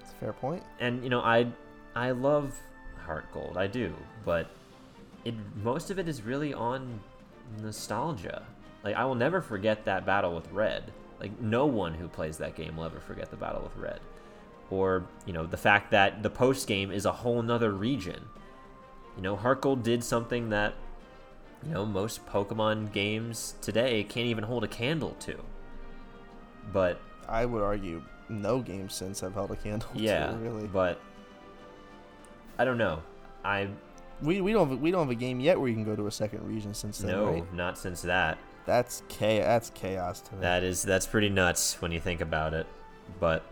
It's 0.00 0.10
a 0.10 0.14
fair 0.16 0.32
point. 0.32 0.62
And 0.80 1.02
you 1.02 1.10
know, 1.10 1.20
I 1.20 1.46
I 1.94 2.10
love 2.10 2.58
Heart 3.04 3.32
Gold, 3.32 3.56
I 3.56 3.66
do, 3.68 3.94
but 4.24 4.48
it 5.24 5.34
most 5.62 5.90
of 5.90 5.98
it 5.98 6.08
is 6.08 6.22
really 6.22 6.52
on 6.52 7.00
nostalgia. 7.62 8.42
Like 8.86 8.94
I 8.94 9.04
will 9.04 9.16
never 9.16 9.40
forget 9.40 9.84
that 9.86 10.06
battle 10.06 10.32
with 10.32 10.48
Red. 10.52 10.92
Like 11.18 11.40
no 11.40 11.66
one 11.66 11.94
who 11.94 12.06
plays 12.06 12.38
that 12.38 12.54
game 12.54 12.76
will 12.76 12.84
ever 12.84 13.00
forget 13.00 13.30
the 13.32 13.36
battle 13.36 13.62
with 13.62 13.76
Red. 13.76 13.98
Or, 14.70 15.08
you 15.26 15.32
know, 15.32 15.44
the 15.44 15.56
fact 15.56 15.90
that 15.90 16.22
the 16.22 16.30
post 16.30 16.68
game 16.68 16.92
is 16.92 17.04
a 17.04 17.10
whole 17.10 17.42
nother 17.42 17.72
region. 17.72 18.26
You 19.16 19.24
know, 19.24 19.34
Heart 19.34 19.82
did 19.82 20.04
something 20.04 20.50
that, 20.50 20.74
you 21.64 21.72
know, 21.72 21.84
most 21.84 22.24
Pokemon 22.26 22.92
games 22.92 23.56
today 23.60 24.04
can't 24.04 24.26
even 24.26 24.44
hold 24.44 24.62
a 24.62 24.68
candle 24.68 25.16
to. 25.20 25.36
But 26.72 27.00
I 27.28 27.44
would 27.44 27.62
argue 27.62 28.02
no 28.28 28.60
game 28.60 28.88
since 28.88 29.18
have 29.18 29.34
held 29.34 29.50
a 29.50 29.56
candle. 29.56 29.88
to, 29.94 30.00
yeah, 30.00 30.32
really. 30.38 30.68
but 30.68 31.00
I 32.56 32.64
don't 32.64 32.78
know. 32.78 33.02
I 33.44 33.68
We, 34.22 34.40
we 34.40 34.52
don't 34.52 34.68
have, 34.68 34.80
we 34.80 34.92
don't 34.92 35.00
have 35.00 35.10
a 35.10 35.16
game 35.16 35.40
yet 35.40 35.58
where 35.58 35.68
you 35.68 35.74
can 35.74 35.84
go 35.84 35.96
to 35.96 36.06
a 36.06 36.12
second 36.12 36.46
region 36.46 36.72
since 36.72 36.98
then. 36.98 37.10
no, 37.10 37.32
right? 37.32 37.54
not 37.54 37.78
since 37.78 38.02
that. 38.02 38.38
That's 38.66 39.02
chaos. 39.08 39.44
That's 39.44 39.70
chaos 39.70 40.20
to 40.22 40.34
me. 40.34 40.40
That 40.40 40.64
is 40.64 40.82
that's 40.82 41.06
pretty 41.06 41.28
nuts 41.28 41.80
when 41.80 41.92
you 41.92 42.00
think 42.00 42.20
about 42.20 42.52
it. 42.52 42.66
But 43.20 43.44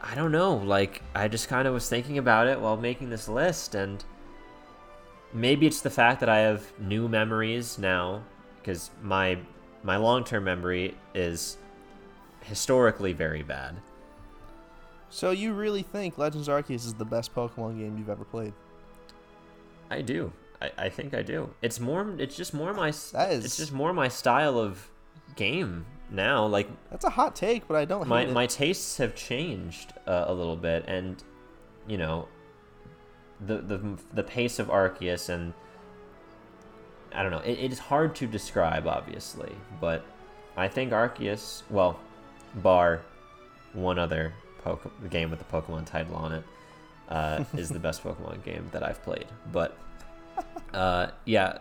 I 0.00 0.14
don't 0.14 0.32
know. 0.32 0.54
Like 0.54 1.02
I 1.14 1.28
just 1.28 1.48
kind 1.48 1.66
of 1.66 1.74
was 1.74 1.88
thinking 1.88 2.18
about 2.18 2.46
it 2.46 2.60
while 2.60 2.76
making 2.76 3.10
this 3.10 3.28
list, 3.28 3.74
and 3.74 4.04
maybe 5.32 5.66
it's 5.66 5.80
the 5.80 5.90
fact 5.90 6.20
that 6.20 6.28
I 6.28 6.38
have 6.38 6.64
new 6.78 7.08
memories 7.08 7.78
now 7.78 8.22
because 8.58 8.90
my 9.02 9.38
my 9.82 9.96
long 9.96 10.22
term 10.22 10.44
memory 10.44 10.96
is 11.14 11.56
historically 12.42 13.12
very 13.12 13.42
bad. 13.42 13.76
So 15.10 15.30
you 15.30 15.54
really 15.54 15.82
think 15.82 16.18
Legends 16.18 16.48
Arceus 16.48 16.84
is 16.86 16.94
the 16.94 17.04
best 17.04 17.34
Pokemon 17.34 17.78
game 17.78 17.96
you've 17.98 18.10
ever 18.10 18.24
played? 18.24 18.52
I 19.90 20.02
do. 20.02 20.32
I, 20.60 20.70
I 20.78 20.88
think 20.88 21.14
I 21.14 21.22
do. 21.22 21.50
It's 21.62 21.78
more. 21.80 22.14
It's 22.18 22.36
just 22.36 22.54
more 22.54 22.72
my. 22.72 22.90
That 23.12 23.32
is- 23.32 23.44
It's 23.44 23.56
just 23.56 23.72
more 23.72 23.92
my 23.92 24.08
style 24.08 24.58
of 24.58 24.88
game 25.36 25.84
now. 26.10 26.46
Like 26.46 26.68
That's 26.90 27.04
a 27.04 27.10
hot 27.10 27.36
take, 27.36 27.66
but 27.68 27.76
I 27.76 27.84
don't 27.84 28.06
my 28.08 28.24
my 28.26 28.46
tastes 28.46 28.96
have 28.98 29.14
changed 29.14 29.92
uh, 30.06 30.24
a 30.28 30.32
little 30.34 30.56
bit, 30.56 30.84
and 30.88 31.22
you 31.86 31.98
know, 31.98 32.28
the 33.44 33.58
the 33.58 33.98
the 34.14 34.22
pace 34.22 34.58
of 34.58 34.68
Arceus 34.68 35.28
and 35.28 35.52
I 37.12 37.22
don't 37.22 37.30
know. 37.32 37.38
It, 37.40 37.58
it 37.58 37.72
is 37.72 37.78
hard 37.78 38.14
to 38.16 38.26
describe, 38.26 38.86
obviously, 38.86 39.52
but 39.80 40.04
I 40.56 40.68
think 40.68 40.92
Arceus, 40.92 41.62
well, 41.70 41.98
bar 42.56 43.02
one 43.72 43.98
other 43.98 44.32
Poke- 44.62 44.90
game 45.10 45.30
with 45.30 45.38
the 45.38 45.44
Pokemon 45.46 45.86
title 45.86 46.16
on 46.16 46.32
it, 46.32 46.44
uh, 47.08 47.44
is 47.56 47.68
the 47.68 47.78
best 47.78 48.02
Pokemon 48.04 48.42
game 48.44 48.68
that 48.72 48.82
I've 48.82 49.02
played. 49.02 49.26
But 49.52 49.76
uh, 50.76 51.10
yeah, 51.24 51.58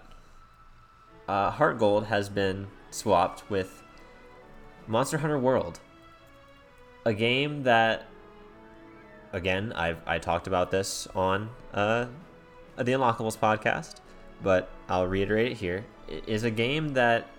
uh, 1.27 1.49
Heart 1.49 1.79
Gold 1.79 2.05
has 2.07 2.27
been 2.27 2.67
swapped 2.91 3.49
with 3.49 3.81
Monster 4.87 5.19
Hunter 5.19 5.39
World, 5.39 5.79
a 7.05 7.13
game 7.13 7.63
that, 7.63 8.05
again, 9.31 9.71
I've 9.73 9.99
I 10.05 10.19
talked 10.19 10.47
about 10.47 10.69
this 10.69 11.07
on 11.15 11.49
uh, 11.73 12.07
the 12.75 12.91
Unlockables 12.91 13.37
podcast, 13.37 13.95
but 14.43 14.69
I'll 14.89 15.07
reiterate 15.07 15.53
it 15.53 15.57
here. 15.57 15.85
It 16.09 16.27
is 16.27 16.43
a 16.43 16.51
game 16.51 16.89
that 16.93 17.29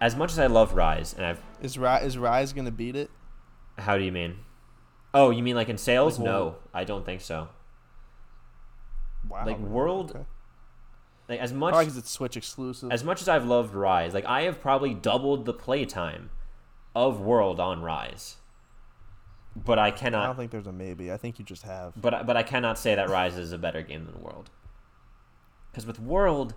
as 0.00 0.14
much 0.16 0.30
as 0.32 0.38
I 0.38 0.46
love 0.46 0.74
Rise, 0.74 1.14
and 1.14 1.24
I've 1.24 1.40
Is 1.62 1.78
Ri- 1.78 2.02
is 2.02 2.18
Rise 2.18 2.52
gonna 2.52 2.70
beat 2.70 2.94
it? 2.96 3.10
How 3.78 3.96
do 3.96 4.04
you 4.04 4.12
mean? 4.12 4.36
Oh, 5.14 5.30
you 5.30 5.42
mean 5.42 5.56
like 5.56 5.68
in 5.70 5.78
sales? 5.78 6.18
Like 6.18 6.26
no, 6.26 6.56
I 6.74 6.84
don't 6.84 7.06
think 7.06 7.22
so. 7.22 7.48
Wow. 9.28 9.46
Like 9.46 9.58
World, 9.58 10.10
Okay. 10.10 10.24
like 11.28 11.40
as 11.40 11.52
much 11.52 11.72
because 11.78 11.96
it's 11.96 12.10
Switch 12.10 12.36
exclusive. 12.36 12.92
as 12.92 13.02
much 13.02 13.22
as 13.22 13.28
I've 13.28 13.46
loved 13.46 13.74
Rise, 13.74 14.12
like 14.14 14.26
I 14.26 14.42
have 14.42 14.60
probably 14.60 14.92
doubled 14.94 15.46
the 15.46 15.54
playtime 15.54 16.30
of 16.94 17.18
World 17.20 17.58
on 17.58 17.80
Rise. 17.82 18.36
But 19.64 19.78
I 19.78 19.90
cannot. 19.90 20.22
I 20.22 20.26
don't 20.26 20.36
think 20.36 20.50
there's 20.50 20.66
a 20.66 20.72
maybe. 20.72 21.10
I 21.10 21.16
think 21.16 21.38
you 21.38 21.44
just 21.44 21.62
have. 21.62 21.94
But 22.00 22.12
I- 22.14 22.22
but 22.22 22.36
I 22.36 22.42
cannot 22.42 22.78
say 22.78 22.94
that 22.94 23.08
Rise 23.08 23.38
is 23.38 23.52
a 23.52 23.58
better 23.58 23.80
game 23.82 24.04
than 24.04 24.20
World. 24.22 24.50
Because 25.70 25.86
with 25.86 25.98
World, 25.98 26.54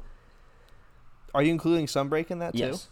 Are 1.34 1.42
you 1.44 1.52
including 1.52 1.86
Sunbreak 1.88 2.30
in 2.30 2.40
that 2.40 2.54
too? 2.54 2.60
yes. 2.60 2.90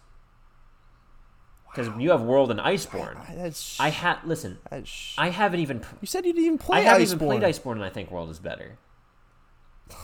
Because 1.69 1.89
you 1.99 2.11
have 2.11 2.21
World 2.21 2.49
and 2.49 2.59
Iceborne. 2.59 3.29
I, 3.29 3.35
that's, 3.35 3.79
I 3.79 3.89
had 3.89 4.19
listen. 4.23 4.57
that's 4.69 5.13
I 5.17 5.29
haven't 5.29 5.59
even. 5.59 5.83
you 6.01 6.07
said 6.07 6.25
you 6.25 6.31
didn't 6.33 6.45
even 6.45 6.57
play 6.57 6.79
I 6.79 6.81
haven't 6.81 7.03
Iceborne. 7.03 7.13
even 7.15 7.19
played 7.27 7.41
Iceborne, 7.43 7.71
and 7.73 7.83
I 7.83 7.89
think 7.89 8.09
World 8.09 8.29
is 8.29 8.39
better. 8.39 8.77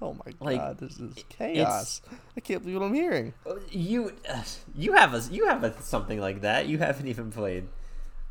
Oh 0.00 0.14
my 0.14 0.32
Like, 0.40 0.58
god, 0.58 0.78
this 0.78 0.98
is 0.98 1.14
chaos. 1.28 2.02
I 2.36 2.40
can't 2.40 2.60
believe 2.62 2.80
what 2.80 2.86
I'm 2.86 2.92
hearing. 2.94 3.34
Uh, 3.46 3.54
you 3.70 4.12
uh, 4.28 4.42
you 4.74 4.94
have 4.94 5.14
a 5.14 5.22
you 5.30 5.46
have 5.46 5.62
a 5.62 5.80
something 5.80 6.18
like 6.18 6.40
that. 6.40 6.66
You 6.66 6.78
haven't 6.78 7.06
even 7.06 7.30
played 7.30 7.68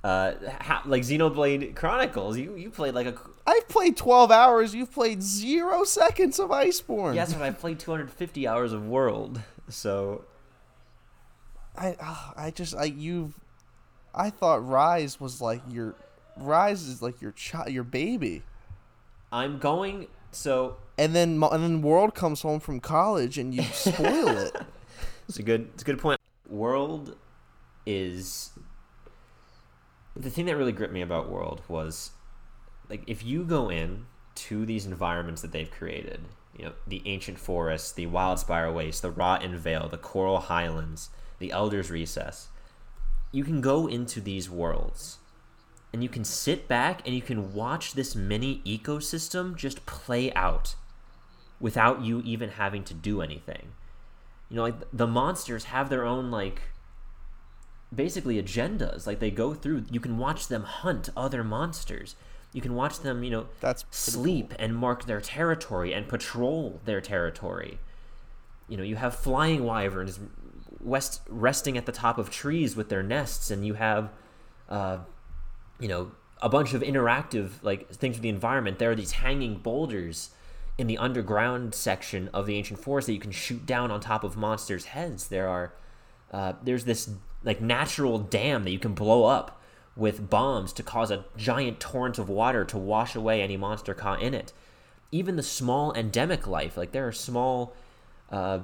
uh 0.04 0.34
ha, 0.62 0.82
like 0.86 1.04
Xenoblade 1.04 1.76
Chronicles. 1.76 2.38
You 2.38 2.56
you 2.56 2.70
played 2.70 2.94
like 2.94 3.08
a 3.08 3.16
I've 3.46 3.68
played 3.68 3.98
12 3.98 4.32
hours. 4.32 4.74
You've 4.74 4.92
played 4.92 5.22
zero 5.22 5.84
seconds 5.84 6.40
of 6.40 6.50
Iceborne. 6.50 7.16
yes, 7.16 7.34
but 7.34 7.42
I 7.42 7.52
played 7.52 7.80
250 7.80 8.48
hours 8.48 8.72
of 8.74 8.88
World. 8.88 9.42
So 9.70 10.26
I 11.78 11.96
ah, 12.02 12.34
I 12.36 12.52
just 12.52 12.76
I 12.76 12.86
you've 12.86 13.40
I 14.14 14.30
thought 14.30 14.66
Rise 14.68 15.20
was 15.20 15.42
like 15.42 15.62
your 15.70 15.96
Rise 16.38 16.84
is 16.84 17.02
like 17.02 17.22
your 17.22 17.32
child, 17.32 17.70
your 17.70 17.84
baby. 17.84 18.44
I'm 19.32 19.60
going. 19.60 20.08
So 20.32 20.78
And 20.98 21.14
then 21.16 21.42
and 21.44 21.64
then 21.64 21.82
World 21.82 22.16
comes 22.16 22.42
home 22.42 22.60
from 22.60 22.80
college 22.80 23.38
and 23.38 23.54
you 23.54 23.64
spoil 23.74 24.30
it. 24.30 24.56
it's 25.30 25.38
a 25.40 25.44
good 25.44 25.70
it's 25.74 25.84
a 25.84 25.86
good 25.86 26.00
point. 26.00 26.20
World 26.50 27.16
is 27.86 28.52
the 30.16 30.30
thing 30.30 30.46
that 30.46 30.58
really 30.58 30.72
gripped 30.72 30.94
me 30.94 31.02
about 31.02 31.30
World 31.30 31.62
was 31.68 32.12
like 32.90 33.04
if 33.08 33.24
you 33.24 33.44
go 33.44 33.70
in 33.70 34.06
to 34.36 34.66
these 34.66 34.86
environments 34.86 35.42
that 35.42 35.52
they've 35.52 35.72
created, 35.72 36.22
you 36.58 36.66
know, 36.66 36.74
the 36.86 37.02
ancient 37.06 37.40
forests, 37.40 37.92
the 37.92 38.06
wild 38.06 38.40
wildspire 38.40 38.74
waste, 38.74 39.02
the 39.02 39.12
rotten 39.12 39.58
vale, 39.58 39.88
the 39.88 39.98
coral 39.98 40.40
highlands, 40.40 41.10
the 41.40 41.52
elder's 41.52 41.90
recess, 41.90 42.50
you 43.32 43.44
can 43.44 43.62
go 43.62 43.88
into 43.88 44.20
these 44.20 44.50
worlds 44.50 45.18
and 45.94 46.04
you 46.04 46.10
can 46.10 46.24
sit 46.24 46.68
back 46.68 47.02
and 47.06 47.16
you 47.16 47.22
can 47.22 47.54
watch 47.54 47.94
this 47.94 48.16
mini 48.16 48.62
ecosystem 48.66 49.56
just 49.56 49.86
play 49.86 50.32
out 50.34 50.76
without 51.60 52.02
you 52.02 52.22
even 52.26 52.50
having 52.50 52.84
to 52.84 52.94
do 52.94 53.22
anything. 53.22 53.74
You 54.50 54.58
know, 54.58 54.64
like 54.64 54.76
the 54.92 55.08
monsters 55.08 55.66
have 55.66 55.90
their 55.90 56.06
own 56.06 56.32
like 56.32 56.62
basically 57.94 58.42
agendas. 58.42 59.06
Like 59.06 59.20
they 59.20 59.32
go 59.32 59.54
through 59.54 59.86
you 59.92 60.00
can 60.00 60.18
watch 60.18 60.48
them 60.48 60.64
hunt 60.64 61.10
other 61.16 61.44
monsters. 61.44 62.16
You 62.54 62.62
can 62.62 62.76
watch 62.76 63.00
them, 63.00 63.24
you 63.24 63.32
know, 63.32 63.46
That's 63.62 63.86
sleep 63.92 64.54
and 64.60 64.76
mark 64.76 65.06
their 65.06 65.22
territory 65.22 65.94
and 65.94 66.08
patrol 66.08 66.82
their 66.84 67.00
territory. 67.00 67.80
You 68.68 68.78
know, 68.78 68.84
you 68.84 68.98
have 68.98 69.16
flying 69.16 69.64
wyverns 69.64 70.20
west 70.84 71.22
resting 71.30 71.78
at 71.78 71.86
the 71.86 71.92
top 71.92 72.18
of 72.18 72.30
trees 72.30 72.76
with 72.76 72.90
their 72.90 73.04
nests, 73.04 73.52
and 73.52 73.66
you 73.66 73.76
have, 73.76 74.12
uh, 74.70 74.98
you 75.80 75.88
know, 75.88 76.12
a 76.42 76.50
bunch 76.50 76.74
of 76.74 76.82
interactive 76.82 77.52
like 77.62 77.90
things 77.90 78.16
with 78.16 78.24
the 78.24 78.30
environment. 78.30 78.80
There 78.80 78.92
are 78.92 78.96
these 78.96 79.12
hanging 79.12 79.58
boulders 79.58 80.32
in 80.78 80.88
the 80.88 80.98
underground 80.98 81.76
section 81.76 82.30
of 82.34 82.46
the 82.46 82.56
ancient 82.56 82.80
forest 82.80 83.08
that 83.08 83.14
you 83.14 83.20
can 83.20 83.32
shoot 83.32 83.66
down 83.66 83.92
on 83.92 84.00
top 84.00 84.24
of 84.24 84.36
monsters' 84.36 84.86
heads. 84.86 85.28
There 85.28 85.48
are 85.48 85.74
uh, 86.32 86.54
there's 86.64 86.86
this 86.86 87.10
like 87.44 87.62
natural 87.62 88.20
dam 88.20 88.64
that 88.64 88.72
you 88.72 88.80
can 88.80 88.94
blow 88.94 89.26
up 89.26 89.62
with 89.96 90.30
bombs 90.30 90.72
to 90.74 90.84
cause 90.84 91.12
a 91.12 91.26
giant 91.36 91.80
torrent 91.80 92.18
of 92.18 92.30
water 92.30 92.64
to 92.66 92.78
wash 92.78 93.16
away 93.16 93.42
any 93.42 93.58
monster 93.58 93.94
caught 93.94 94.22
in 94.22 94.34
it. 94.34 94.54
Even 95.12 95.36
the 95.36 95.44
small 95.44 95.94
endemic 95.94 96.48
life, 96.48 96.78
like 96.78 96.92
there 96.92 97.08
are 97.08 97.12
small, 97.12 97.76
uh, 98.32 98.60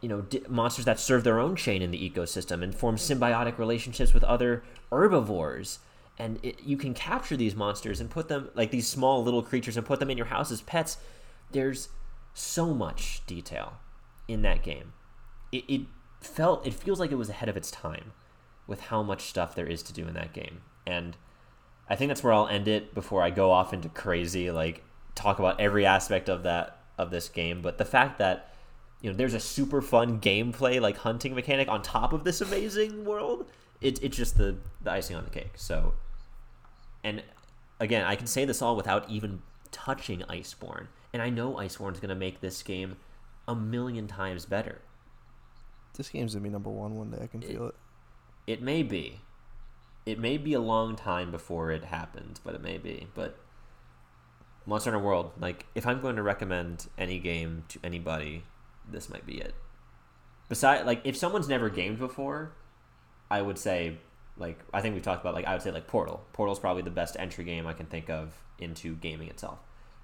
you 0.00 0.08
know, 0.08 0.24
monsters 0.48 0.86
that 0.86 0.98
serve 0.98 1.24
their 1.24 1.38
own 1.38 1.56
chain 1.56 1.82
in 1.82 1.90
the 1.90 2.10
ecosystem 2.10 2.62
and 2.62 2.74
form 2.74 2.96
symbiotic 2.96 3.58
relationships 3.58 4.14
with 4.14 4.24
other 4.24 4.64
herbivores. 4.90 5.80
And 6.18 6.38
it, 6.42 6.62
you 6.62 6.76
can 6.76 6.94
capture 6.94 7.36
these 7.36 7.54
monsters 7.54 8.00
and 8.00 8.08
put 8.08 8.28
them, 8.28 8.48
like 8.54 8.70
these 8.70 8.86
small 8.86 9.22
little 9.22 9.42
creatures, 9.42 9.76
and 9.76 9.84
put 9.84 10.00
them 10.00 10.10
in 10.10 10.16
your 10.16 10.28
house 10.28 10.50
as 10.50 10.62
pets. 10.62 10.96
There's 11.50 11.88
so 12.32 12.72
much 12.72 13.22
detail 13.26 13.74
in 14.28 14.42
that 14.42 14.62
game. 14.62 14.92
It, 15.52 15.64
it 15.68 15.80
felt, 16.26 16.66
it 16.66 16.74
feels 16.74 17.00
like 17.00 17.12
it 17.12 17.16
was 17.16 17.28
ahead 17.28 17.48
of 17.48 17.56
its 17.56 17.70
time 17.70 18.12
with 18.66 18.80
how 18.80 19.02
much 19.02 19.22
stuff 19.22 19.54
there 19.54 19.66
is 19.66 19.82
to 19.84 19.92
do 19.92 20.06
in 20.06 20.14
that 20.14 20.32
game. 20.32 20.62
And 20.86 21.16
I 21.88 21.96
think 21.96 22.08
that's 22.08 22.22
where 22.22 22.32
I'll 22.32 22.48
end 22.48 22.68
it 22.68 22.94
before 22.94 23.22
I 23.22 23.30
go 23.30 23.50
off 23.50 23.72
into 23.72 23.88
crazy 23.88 24.50
like 24.50 24.82
talk 25.14 25.38
about 25.38 25.60
every 25.60 25.86
aspect 25.86 26.28
of 26.28 26.42
that 26.44 26.78
of 26.98 27.10
this 27.10 27.28
game. 27.28 27.62
But 27.62 27.78
the 27.78 27.84
fact 27.84 28.18
that 28.18 28.54
you 29.00 29.10
know 29.10 29.16
there's 29.16 29.34
a 29.34 29.40
super 29.40 29.82
fun 29.82 30.20
gameplay 30.20 30.80
like 30.80 30.98
hunting 30.98 31.34
mechanic 31.34 31.68
on 31.68 31.82
top 31.82 32.12
of 32.12 32.24
this 32.24 32.40
amazing 32.40 33.04
world, 33.04 33.46
it, 33.80 34.02
it's 34.02 34.16
just 34.16 34.38
the 34.38 34.56
the 34.82 34.90
icing 34.90 35.16
on 35.16 35.24
the 35.24 35.30
cake. 35.30 35.52
So, 35.56 35.94
and 37.02 37.22
again, 37.80 38.04
I 38.04 38.16
can 38.16 38.26
say 38.26 38.44
this 38.44 38.62
all 38.62 38.76
without 38.76 39.08
even 39.10 39.42
touching 39.70 40.20
Iceborne, 40.20 40.86
and 41.12 41.20
I 41.20 41.30
know 41.30 41.54
Iceborne's 41.54 42.00
gonna 42.00 42.14
make 42.14 42.40
this 42.40 42.62
game 42.62 42.96
a 43.46 43.54
million 43.54 44.06
times 44.06 44.46
better. 44.46 44.80
This 45.96 46.08
game's 46.08 46.34
gonna 46.34 46.42
be 46.44 46.50
number 46.50 46.70
one 46.70 46.96
one 46.96 47.10
day. 47.10 47.20
I 47.22 47.26
can 47.26 47.40
feel 47.40 47.68
it. 47.68 47.74
It 48.46 48.62
may 48.62 48.82
be. 48.82 49.20
It 50.04 50.18
may 50.18 50.36
be 50.36 50.52
a 50.52 50.60
long 50.60 50.96
time 50.96 51.30
before 51.30 51.70
it 51.70 51.84
happens, 51.84 52.38
but 52.38 52.54
it 52.54 52.62
may 52.62 52.76
be. 52.76 53.08
But 53.14 53.38
Monster 54.66 54.90
Hunter 54.90 55.04
World, 55.04 55.32
like, 55.40 55.66
if 55.74 55.86
I'm 55.86 56.00
going 56.00 56.16
to 56.16 56.22
recommend 56.22 56.88
any 56.98 57.18
game 57.18 57.64
to 57.68 57.78
anybody, 57.82 58.44
this 58.90 59.08
might 59.08 59.24
be 59.24 59.38
it. 59.38 59.54
Besides, 60.48 60.84
like, 60.84 61.00
if 61.04 61.16
someone's 61.16 61.48
never 61.48 61.70
gamed 61.70 61.98
before, 61.98 62.52
I 63.30 63.40
would 63.40 63.58
say, 63.58 63.98
like, 64.36 64.58
I 64.74 64.82
think 64.82 64.94
we've 64.94 65.02
talked 65.02 65.22
about, 65.22 65.34
like, 65.34 65.46
I 65.46 65.54
would 65.54 65.62
say, 65.62 65.70
like, 65.70 65.86
Portal. 65.86 66.26
Portal's 66.34 66.58
probably 66.58 66.82
the 66.82 66.90
best 66.90 67.16
entry 67.18 67.44
game 67.44 67.66
I 67.66 67.72
can 67.72 67.86
think 67.86 68.10
of 68.10 68.34
into 68.58 68.96
gaming 68.96 69.28
itself. 69.28 69.58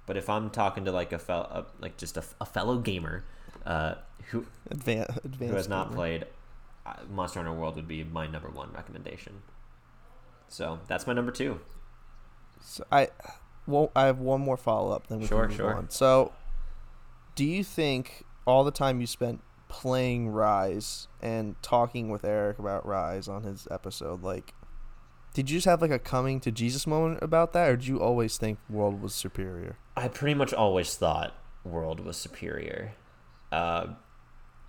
But 0.07 0.17
if 0.17 0.31
I'm 0.31 0.49
talking 0.49 0.87
to, 0.87 0.93
like, 0.93 1.13
a 1.13 1.19
fel- 1.19 1.49
uh, 1.51 1.63
like 1.79 1.99
just 1.99 2.17
a, 2.17 2.25
a 2.41 2.47
fellow 2.47 2.79
gamer 2.79 3.25
uh, 3.67 3.95
who 4.31 4.47
Advan- 4.71 5.25
advanced. 5.25 5.51
who 5.51 5.57
has 5.57 5.69
not 5.69 5.93
played, 5.93 6.27
uh, 6.87 6.95
Monster 7.11 7.41
Hunter 7.41 7.55
World 7.55 7.77
would 7.77 7.89
be 7.89 8.05
my 8.05 8.27
number 8.27 8.49
one 8.51 8.73
recommendation. 8.73 9.43
So 10.49 10.81
that's 10.89 11.07
my 11.07 11.13
number 11.13 11.33
two. 11.33 11.61
So 12.63 12.85
I, 12.91 13.09
well, 13.67 13.91
I 13.95 14.07
have 14.07 14.19
one 14.19 14.41
more 14.41 14.57
follow 14.57 14.93
up. 14.93 15.07
Then 15.07 15.21
we 15.21 15.27
Sure, 15.27 15.43
can 15.43 15.49
move 15.51 15.57
sure. 15.57 15.75
on. 15.75 15.91
So, 15.91 16.33
do 17.35 17.45
you 17.45 17.63
think 17.65 18.25
all 18.47 18.65
the 18.65 18.71
time 18.71 19.01
you 19.01 19.07
spent 19.07 19.41
playing 19.69 20.29
Rise 20.31 21.07
and 21.23 21.55
talking 21.63 22.11
with 22.11 22.25
Eric 22.25 22.59
about 22.59 22.85
Rise 22.85 23.29
on 23.29 23.45
his 23.45 23.69
episode, 23.71 24.23
like, 24.23 24.53
did 25.33 25.49
you 25.49 25.59
just 25.59 25.67
have 25.67 25.81
like 25.81 25.93
a 25.93 25.99
coming 26.01 26.41
to 26.41 26.51
Jesus 26.51 26.87
moment 26.89 27.21
about 27.23 27.53
that, 27.53 27.69
or 27.71 27.77
did 27.77 27.87
you 27.87 28.01
always 28.01 28.37
think 28.37 28.59
World 28.69 29.01
was 29.01 29.15
superior? 29.15 29.77
I 29.97 30.09
pretty 30.09 30.35
much 30.35 30.53
always 30.53 30.97
thought 30.97 31.35
World 31.63 32.01
was 32.01 32.17
superior. 32.17 32.95
Uh, 33.53 33.89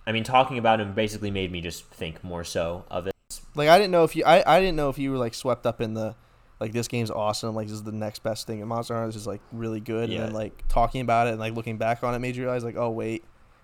I 0.05 0.11
mean, 0.11 0.23
talking 0.23 0.57
about 0.57 0.79
him 0.81 0.93
basically 0.93 1.31
made 1.31 1.51
me 1.51 1.61
just 1.61 1.85
think 1.85 2.23
more 2.23 2.43
so 2.43 2.85
of 2.89 3.07
it. 3.07 3.13
Like, 3.55 3.69
I 3.69 3.77
didn't 3.77 3.91
know 3.91 4.03
if 4.03 4.15
you, 4.15 4.23
I, 4.25 4.43
I 4.45 4.59
didn't 4.59 4.75
know 4.75 4.89
if 4.89 4.97
you 4.97 5.11
were 5.11 5.17
like 5.17 5.33
swept 5.33 5.65
up 5.65 5.81
in 5.81 5.93
the. 5.93 6.15
Like 6.59 6.73
this 6.73 6.87
game's 6.87 7.09
awesome. 7.09 7.55
Like 7.55 7.65
this 7.65 7.73
is 7.73 7.81
the 7.81 7.91
next 7.91 8.19
best 8.21 8.45
thing. 8.45 8.59
And 8.59 8.69
Monster 8.69 8.93
Hunter 8.93 9.17
is 9.17 9.25
like 9.25 9.41
really 9.51 9.79
good. 9.79 10.11
Yeah. 10.11 10.17
And 10.17 10.27
then 10.27 10.33
like 10.35 10.67
talking 10.67 11.01
about 11.01 11.25
it 11.25 11.31
and 11.31 11.39
like 11.39 11.55
looking 11.55 11.79
back 11.79 12.03
on 12.03 12.13
it 12.13 12.19
made 12.19 12.35
you 12.35 12.43
realize 12.43 12.63
like, 12.63 12.77
oh 12.77 12.91
wait, 12.91 13.23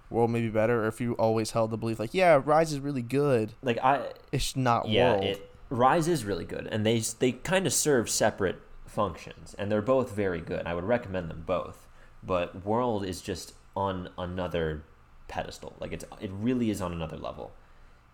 World 0.10 0.32
may 0.32 0.42
be 0.42 0.50
better. 0.50 0.84
Or 0.84 0.88
if 0.88 1.00
you 1.00 1.14
always 1.14 1.52
held 1.52 1.70
the 1.70 1.78
belief 1.78 2.00
like, 2.00 2.16
yeah, 2.16 2.42
Rise 2.44 2.74
is 2.74 2.80
really 2.80 3.04
good. 3.04 3.54
Like 3.62 3.78
I, 3.84 4.02
It's 4.32 4.56
not 4.56 4.90
yeah, 4.90 5.12
World. 5.12 5.24
it 5.26 5.52
Rise 5.70 6.08
is 6.08 6.26
really 6.26 6.44
good, 6.44 6.68
and 6.72 6.84
they 6.86 6.98
they 7.20 7.34
kind 7.34 7.68
of 7.68 7.74
serve 7.74 8.10
separate 8.10 8.60
functions, 8.88 9.54
and 9.60 9.72
they're 9.72 9.82
both 9.84 10.14
very 10.14 10.42
good. 10.42 10.66
I 10.66 10.74
would 10.74 10.86
recommend 10.86 11.30
them 11.30 11.44
both, 11.46 11.88
but 12.24 12.66
World 12.66 13.06
is 13.06 13.22
just 13.22 13.54
on 13.76 14.10
another 14.18 14.82
pedestal. 15.28 15.76
Like 15.80 15.94
it's 15.94 16.06
it 16.20 16.32
really 16.32 16.70
is 16.70 16.82
on 16.82 16.94
another 16.94 17.18
level, 17.18 17.52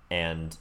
and 0.10 0.58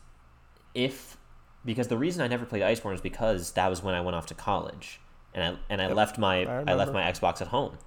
if 0.75 1.17
because 1.65 1.89
the 1.89 1.99
reason 1.99 2.23
I 2.23 2.29
never 2.29 2.45
played 2.45 2.63
Iceborne 2.63 2.95
is 2.95 3.01
because 3.01 3.53
that 3.53 3.69
was 3.69 3.83
when 3.83 3.95
I 3.95 4.01
went 4.01 4.17
off 4.17 4.27
to 4.27 4.35
college, 4.35 5.01
and 5.35 5.45
I 5.45 5.59
and 5.73 5.81
I 5.83 5.89
Yep, 5.89 5.97
left 5.97 6.19
my 6.19 6.45
I 6.45 6.73
I, 6.73 6.75
left 6.75 6.93
my 6.93 7.03
Xbox 7.03 7.41
at 7.41 7.49
home, 7.49 7.79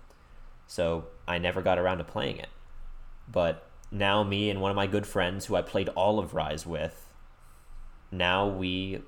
so 0.67 1.05
I 1.27 1.37
never 1.37 1.61
got 1.61 1.77
around 1.77 1.97
to 1.99 2.03
playing 2.03 2.37
it. 2.37 2.49
But 3.31 3.67
now 3.91 4.23
me 4.23 4.49
and 4.49 4.61
one 4.61 4.71
of 4.71 4.75
my 4.75 4.87
good 4.87 5.05
friends 5.07 5.45
who 5.45 5.55
I 5.55 5.61
played 5.61 5.89
all 5.89 6.19
of 6.19 6.33
Rise 6.33 6.65
with 6.65 7.01
now 8.11 8.47
we 8.47 9.01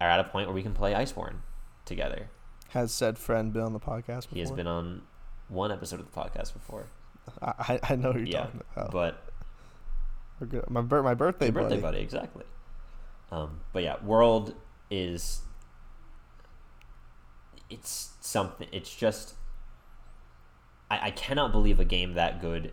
are 0.00 0.08
at 0.08 0.20
a 0.20 0.24
point 0.24 0.48
where 0.48 0.54
we 0.54 0.62
can 0.62 0.72
play 0.74 0.92
Iceborne 0.92 1.36
together. 1.84 2.30
Has 2.70 2.92
said 2.92 3.18
friend 3.18 3.52
been 3.52 3.62
on 3.62 3.72
the 3.72 3.80
podcast 3.80 4.22
before? 4.22 4.34
He 4.34 4.40
has 4.40 4.50
been 4.50 4.66
on 4.66 5.02
one 5.48 5.72
episode 5.72 6.00
of 6.00 6.10
the 6.10 6.18
podcast 6.18 6.52
before. 6.52 6.86
I, 7.42 7.80
I- 7.82 7.96
know 7.96 8.12
you're 8.12 8.24
yeah, 8.24 8.44
talking 8.44 8.60
about. 8.76 8.90
but 8.90 9.22
My, 10.68 10.80
my 10.80 11.14
birthday, 11.14 11.46
your 11.46 11.52
birthday 11.52 11.76
buddy. 11.76 11.80
buddy, 11.82 11.98
exactly. 12.00 12.44
Um, 13.32 13.60
but 13.72 13.82
yeah, 13.82 13.96
World 14.02 14.54
is 14.90 15.40
it's 17.68 18.10
something. 18.20 18.68
It's 18.72 18.94
just 18.94 19.34
I, 20.90 21.06
I 21.06 21.10
cannot 21.12 21.52
believe 21.52 21.78
a 21.78 21.84
game 21.84 22.14
that 22.14 22.40
good 22.40 22.72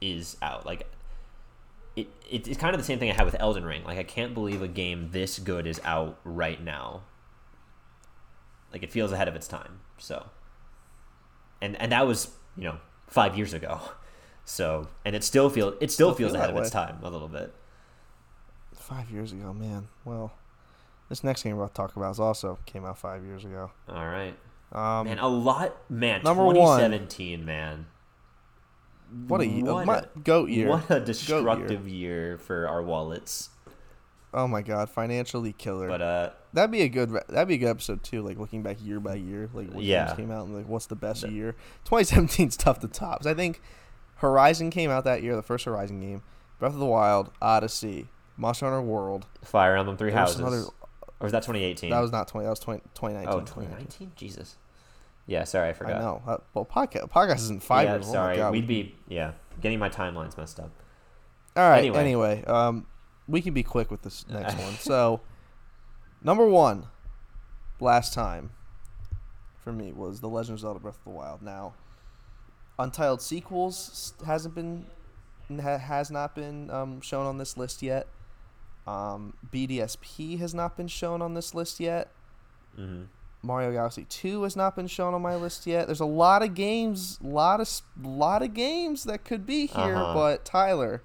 is 0.00 0.36
out. 0.40 0.64
Like 0.64 0.86
it, 1.96 2.08
it, 2.30 2.46
it's 2.46 2.58
kind 2.58 2.74
of 2.74 2.80
the 2.80 2.84
same 2.86 2.98
thing 2.98 3.10
I 3.10 3.14
had 3.14 3.24
with 3.26 3.36
Elden 3.40 3.64
Ring. 3.64 3.82
Like 3.84 3.98
I 3.98 4.04
can't 4.04 4.32
believe 4.34 4.62
a 4.62 4.68
game 4.68 5.08
this 5.10 5.38
good 5.38 5.66
is 5.66 5.80
out 5.84 6.18
right 6.24 6.62
now. 6.62 7.02
Like 8.72 8.82
it 8.84 8.92
feels 8.92 9.10
ahead 9.10 9.26
of 9.26 9.34
its 9.34 9.48
time. 9.48 9.80
So, 9.98 10.26
and 11.60 11.74
and 11.80 11.90
that 11.90 12.06
was 12.06 12.30
you 12.56 12.64
know 12.64 12.76
five 13.10 13.36
years 13.36 13.52
ago. 13.52 13.80
So 14.44 14.88
and 15.04 15.14
it 15.14 15.22
still 15.22 15.48
feels 15.50 15.74
it 15.80 15.90
still, 15.92 16.08
Still 16.08 16.14
feels 16.14 16.32
feel 16.32 16.40
ahead 16.40 16.50
of 16.50 16.56
its 16.56 16.70
time 16.70 16.98
a 17.02 17.10
little 17.10 17.28
bit. 17.28 17.54
Five 18.74 19.10
years 19.10 19.32
ago, 19.32 19.52
man. 19.52 19.88
Well, 20.04 20.32
this 21.08 21.22
next 21.22 21.42
game 21.44 21.56
we're 21.56 21.64
about 21.64 21.74
to 21.74 21.82
talk 21.82 21.96
about 21.96 22.10
is 22.12 22.20
also 22.20 22.58
came 22.66 22.84
out 22.84 22.98
five 22.98 23.24
years 23.24 23.44
ago. 23.44 23.70
All 23.88 24.06
right, 24.08 24.34
Um, 24.72 25.06
man. 25.06 25.18
A 25.20 25.28
lot, 25.28 25.76
man. 25.88 26.22
number 26.24 26.44
one. 26.44 26.54
2017, 26.56 27.44
man. 27.44 27.86
what 29.28 29.40
a 29.42 29.46
what 29.62 29.86
my, 29.86 30.04
goat 30.24 30.48
year. 30.48 30.68
What 30.68 30.90
a 30.90 30.98
destructive 31.00 31.86
year 31.88 32.38
for 32.38 32.66
our 32.66 32.82
wallets. 32.82 33.50
Oh 34.32 34.46
my 34.46 34.62
god, 34.62 34.88
financially 34.90 35.52
killer. 35.52 35.88
But 35.88 36.02
uh, 36.02 36.30
that'd 36.52 36.70
be 36.70 36.82
a 36.82 36.88
good. 36.88 37.10
re- 37.10 37.22
That'd 37.28 37.48
be 37.48 37.54
a 37.54 37.58
good 37.58 37.68
episode 37.68 38.02
too. 38.04 38.22
Like 38.22 38.38
looking 38.38 38.62
back 38.62 38.76
year 38.82 39.00
by 39.00 39.14
year, 39.14 39.48
like 39.52 39.72
what 39.72 39.82
Yeah. 39.82 40.06
games 40.06 40.16
came 40.16 40.30
out 40.30 40.46
and 40.46 40.54
like 40.56 40.68
what's 40.68 40.86
the 40.86 40.96
best 40.96 41.22
The- 41.22 41.32
year. 41.32 41.56
2017's 41.84 42.56
tough 42.56 42.78
to 42.80 42.88
top. 42.88 43.26
I 43.26 43.34
think 43.34 43.60
Horizon 44.16 44.70
came 44.70 44.90
out 44.90 45.04
that 45.04 45.22
year, 45.22 45.34
the 45.36 45.42
first 45.42 45.64
Horizon 45.64 46.00
game. 46.00 46.22
Breath 46.58 46.74
of 46.74 46.78
the 46.78 46.86
Wild, 46.86 47.30
Odyssey, 47.42 48.06
Monster 48.36 48.66
Hunter 48.66 48.82
World. 48.82 49.26
Fire 49.42 49.76
Emblem 49.76 49.96
Three 49.96 50.12
Houses, 50.12 50.38
another- 50.38 50.62
or 51.18 51.24
was 51.24 51.32
that 51.32 51.42
2018? 51.42 51.90
That 51.90 52.00
was 52.00 52.12
not 52.12 52.28
20. 52.28 52.44
That 52.44 52.50
was 52.50 52.60
20, 52.60 52.80
2019. 52.94 53.28
oh 53.34 53.40
2019. 53.40 53.86
2019. 53.88 54.12
Jesus. 54.16 54.56
Yeah, 55.26 55.44
sorry, 55.44 55.68
I 55.70 55.72
forgot. 55.74 55.96
I 55.96 56.00
know. 56.00 56.22
Uh, 56.26 56.36
well, 56.54 56.64
podcast 56.64 57.08
podcast 57.10 57.36
isn't 57.36 57.62
five 57.62 57.86
yeah, 57.88 57.94
years. 57.94 58.08
Oh 58.08 58.12
sorry. 58.12 58.36
God. 58.36 58.52
We'd 58.52 58.66
be 58.66 58.94
yeah 59.08 59.32
getting 59.60 59.78
my 59.78 59.88
timelines 59.88 60.36
messed 60.38 60.58
up. 60.60 60.70
All 61.56 61.68
right. 61.68 61.78
Anyway. 61.80 61.98
Anyway, 61.98 62.44
um, 62.44 62.86
we 63.30 63.40
can 63.42 63.54
be 63.54 63.62
quick 63.62 63.90
with 63.90 64.02
this 64.02 64.26
next 64.30 64.56
one. 64.58 64.74
So, 64.74 65.20
number 66.22 66.46
one, 66.46 66.86
last 67.80 68.12
time 68.12 68.50
for 69.58 69.72
me 69.72 69.92
was 69.92 70.20
The 70.20 70.28
Legend 70.28 70.54
of 70.56 70.60
Zelda: 70.60 70.80
Breath 70.80 70.98
of 70.98 71.04
the 71.04 71.10
Wild. 71.10 71.42
Now, 71.42 71.74
Untitled 72.78 73.20
sequels 73.22 74.14
hasn't 74.26 74.54
been 74.54 74.86
has 75.60 76.10
not 76.10 76.34
been 76.34 76.70
um, 76.70 77.00
shown 77.00 77.26
on 77.26 77.38
this 77.38 77.56
list 77.56 77.82
yet. 77.82 78.06
Um, 78.86 79.34
BDSP 79.52 80.38
has 80.38 80.54
not 80.54 80.76
been 80.76 80.88
shown 80.88 81.20
on 81.22 81.34
this 81.34 81.54
list 81.54 81.80
yet. 81.80 82.08
hmm 82.76 83.02
Mario 83.42 83.72
Galaxy 83.72 84.04
2 84.04 84.42
has 84.42 84.54
not 84.54 84.76
been 84.76 84.86
shown 84.86 85.14
on 85.14 85.22
my 85.22 85.34
list 85.34 85.66
yet. 85.66 85.86
There's 85.86 86.00
a 86.00 86.04
lot 86.04 86.42
of 86.42 86.52
games, 86.54 87.18
lot 87.22 87.58
of 87.60 87.68
lot 88.02 88.42
of 88.42 88.52
games 88.52 89.04
that 89.04 89.24
could 89.24 89.46
be 89.46 89.66
here, 89.66 89.96
Uh-huh. 89.96 90.12
but 90.12 90.44
Tyler, 90.44 91.02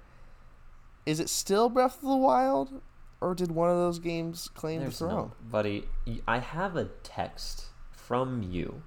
is 1.06 1.20
it 1.20 1.28
still 1.28 1.68
Breath 1.68 2.02
of 2.02 2.08
the 2.08 2.16
Wild 2.16 2.82
or 3.20 3.34
did 3.34 3.50
one 3.50 3.70
of 3.70 3.76
those 3.76 3.98
games 3.98 4.48
claim 4.54 4.80
There's 4.80 4.98
the 4.98 5.06
no, 5.06 5.10
throne? 5.12 5.32
buddy. 5.50 5.84
I 6.28 6.38
have 6.38 6.76
a 6.76 6.86
text 7.02 7.66
from 7.92 8.42
you 8.42 8.82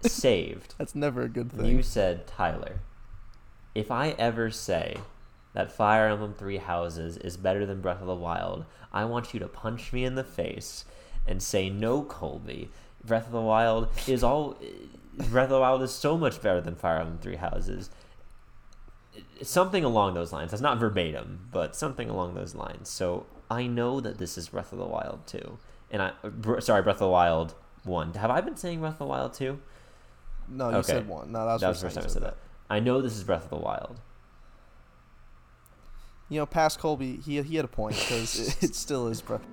saved. 0.00 0.74
That's 0.78 0.94
never 0.94 1.22
a 1.22 1.28
good 1.28 1.52
thing. 1.52 1.66
You 1.66 1.82
said, 1.82 2.26
Tyler, 2.26 2.80
if 3.74 3.90
I 3.90 4.10
ever 4.18 4.50
say 4.50 4.96
that 5.54 5.72
Fire 5.72 6.08
Emblem 6.08 6.34
Three 6.34 6.56
Houses 6.58 7.16
is 7.18 7.36
better 7.36 7.64
than 7.66 7.80
Breath 7.80 8.00
of 8.00 8.06
the 8.06 8.14
Wild, 8.14 8.64
I 8.92 9.04
want 9.04 9.32
you 9.34 9.40
to 9.40 9.48
punch 9.48 9.92
me 9.92 10.04
in 10.04 10.14
the 10.14 10.24
face 10.24 10.84
and 11.26 11.42
say, 11.42 11.68
No, 11.68 12.02
Colby. 12.02 12.70
Breath 13.04 13.26
of 13.26 13.32
the 13.32 13.40
Wild 13.40 13.88
is 14.06 14.22
all. 14.24 14.56
Breath 15.30 15.44
of 15.44 15.50
the 15.50 15.60
Wild 15.60 15.82
is 15.82 15.92
so 15.92 16.16
much 16.18 16.42
better 16.42 16.60
than 16.60 16.74
Fire 16.74 16.98
Emblem 16.98 17.18
Three 17.18 17.36
Houses. 17.36 17.90
Something 19.42 19.84
along 19.84 20.14
those 20.14 20.32
lines. 20.32 20.50
That's 20.50 20.62
not 20.62 20.78
verbatim, 20.78 21.48
but 21.52 21.74
something 21.76 22.08
along 22.08 22.34
those 22.34 22.54
lines. 22.54 22.88
So 22.88 23.26
I 23.50 23.66
know 23.66 24.00
that 24.00 24.18
this 24.18 24.38
is 24.38 24.48
Breath 24.48 24.72
of 24.72 24.78
the 24.78 24.86
Wild 24.86 25.26
2. 25.26 25.58
And 25.90 26.02
I. 26.02 26.12
Br- 26.22 26.60
sorry, 26.60 26.82
Breath 26.82 26.96
of 26.96 27.00
the 27.00 27.08
Wild 27.08 27.54
1. 27.84 28.14
Have 28.14 28.30
I 28.30 28.40
been 28.40 28.56
saying 28.56 28.80
Breath 28.80 28.94
of 28.94 28.98
the 28.98 29.06
Wild 29.06 29.34
2? 29.34 29.58
no, 30.50 30.70
you 30.70 30.76
okay. 30.76 30.92
said 30.92 31.08
one. 31.08 31.32
No, 31.32 31.44
that 31.44 31.52
was, 31.52 31.60
that 31.60 31.68
was 31.68 31.80
the 31.80 31.86
first 31.86 31.96
time 31.96 32.04
I 32.04 32.08
said 32.08 32.22
that. 32.22 32.36
I 32.70 32.80
know 32.80 33.00
this 33.00 33.16
is 33.16 33.24
Breath 33.24 33.44
of 33.44 33.50
the 33.50 33.56
Wild. 33.56 34.00
You 36.28 36.40
know, 36.40 36.46
past 36.46 36.78
Colby, 36.78 37.16
he 37.16 37.40
he 37.42 37.56
had 37.56 37.64
a 37.64 37.68
point 37.68 37.96
because 37.96 38.38
it, 38.62 38.70
it 38.70 38.74
still 38.74 39.08
is 39.08 39.20
Breath. 39.22 39.46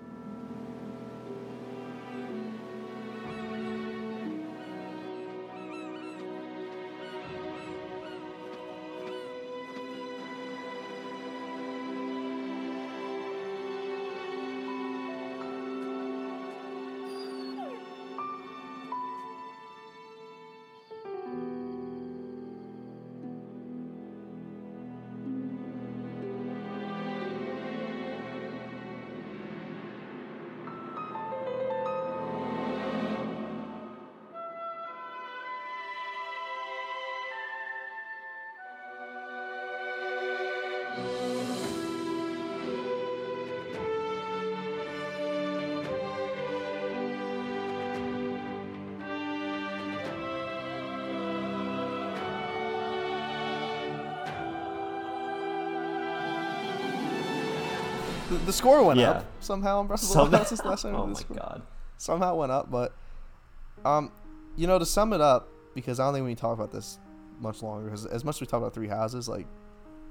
The, 58.29 58.35
the 58.45 58.53
score 58.53 58.83
went 58.83 58.99
Yeah. 58.99 59.11
up 59.11 59.25
somehow 59.39 59.81
in 59.81 59.87
Breath 59.87 60.03
of 60.03 60.09
the 60.13 60.15
Wild 60.17 60.31
last 60.65 60.81
time. 60.83 60.95
oh 60.95 61.07
my 61.07 61.13
score. 61.13 61.37
god. 61.37 61.61
somehow 61.97 62.35
went 62.35 62.51
up, 62.51 62.69
but 62.71 62.93
um, 63.83 64.11
you 64.55 64.67
know, 64.67 64.79
to 64.79 64.85
sum 64.85 65.13
it 65.13 65.21
up, 65.21 65.47
because 65.73 65.99
I 65.99 66.05
don't 66.05 66.13
think 66.13 66.25
we 66.25 66.31
can 66.31 66.41
talk 66.41 66.53
about 66.57 66.71
this 66.71 66.97
much 67.39 67.61
longer. 67.61 67.85
Because 67.85 68.05
as 68.05 68.23
much 68.23 68.37
as 68.37 68.41
we 68.41 68.47
talk 68.47 68.59
about 68.61 68.73
Three 68.73 68.87
Houses, 68.87 69.27
like 69.29 69.45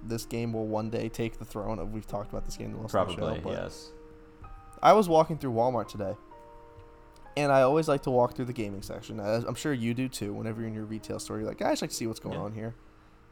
this 0.06 0.26
game 0.26 0.52
will 0.52 0.66
one 0.66 0.90
day 0.90 1.08
take 1.08 1.38
the 1.38 1.44
throne 1.44 1.78
of 1.78 1.92
we've 1.92 2.06
talked 2.06 2.30
about 2.30 2.44
this 2.44 2.56
game 2.56 2.72
the 2.72 2.78
most 2.78 2.90
Probably, 2.92 3.16
show. 3.16 3.50
Yes. 3.50 3.90
I 4.82 4.92
was 4.92 5.08
walking 5.08 5.38
through 5.38 5.52
Walmart 5.52 5.88
today, 5.88 6.14
and 7.36 7.50
I 7.50 7.62
always 7.62 7.88
like 7.88 8.02
to 8.02 8.10
walk 8.10 8.34
through 8.36 8.44
the 8.44 8.52
gaming 8.52 8.82
section. 8.82 9.18
I'm 9.18 9.54
sure 9.54 9.72
you 9.72 9.94
do 9.94 10.08
too. 10.08 10.34
Whenever 10.34 10.60
you're 10.60 10.68
in 10.68 10.74
your 10.74 10.84
retail 10.84 11.18
store, 11.18 11.38
you're 11.38 11.48
like, 11.48 11.62
I 11.62 11.70
just 11.72 11.82
like 11.82 11.90
to 11.90 11.96
see 11.96 12.06
what's 12.06 12.20
going 12.20 12.34
Yeah. 12.36 12.42
on 12.44 12.52
here. 12.52 12.74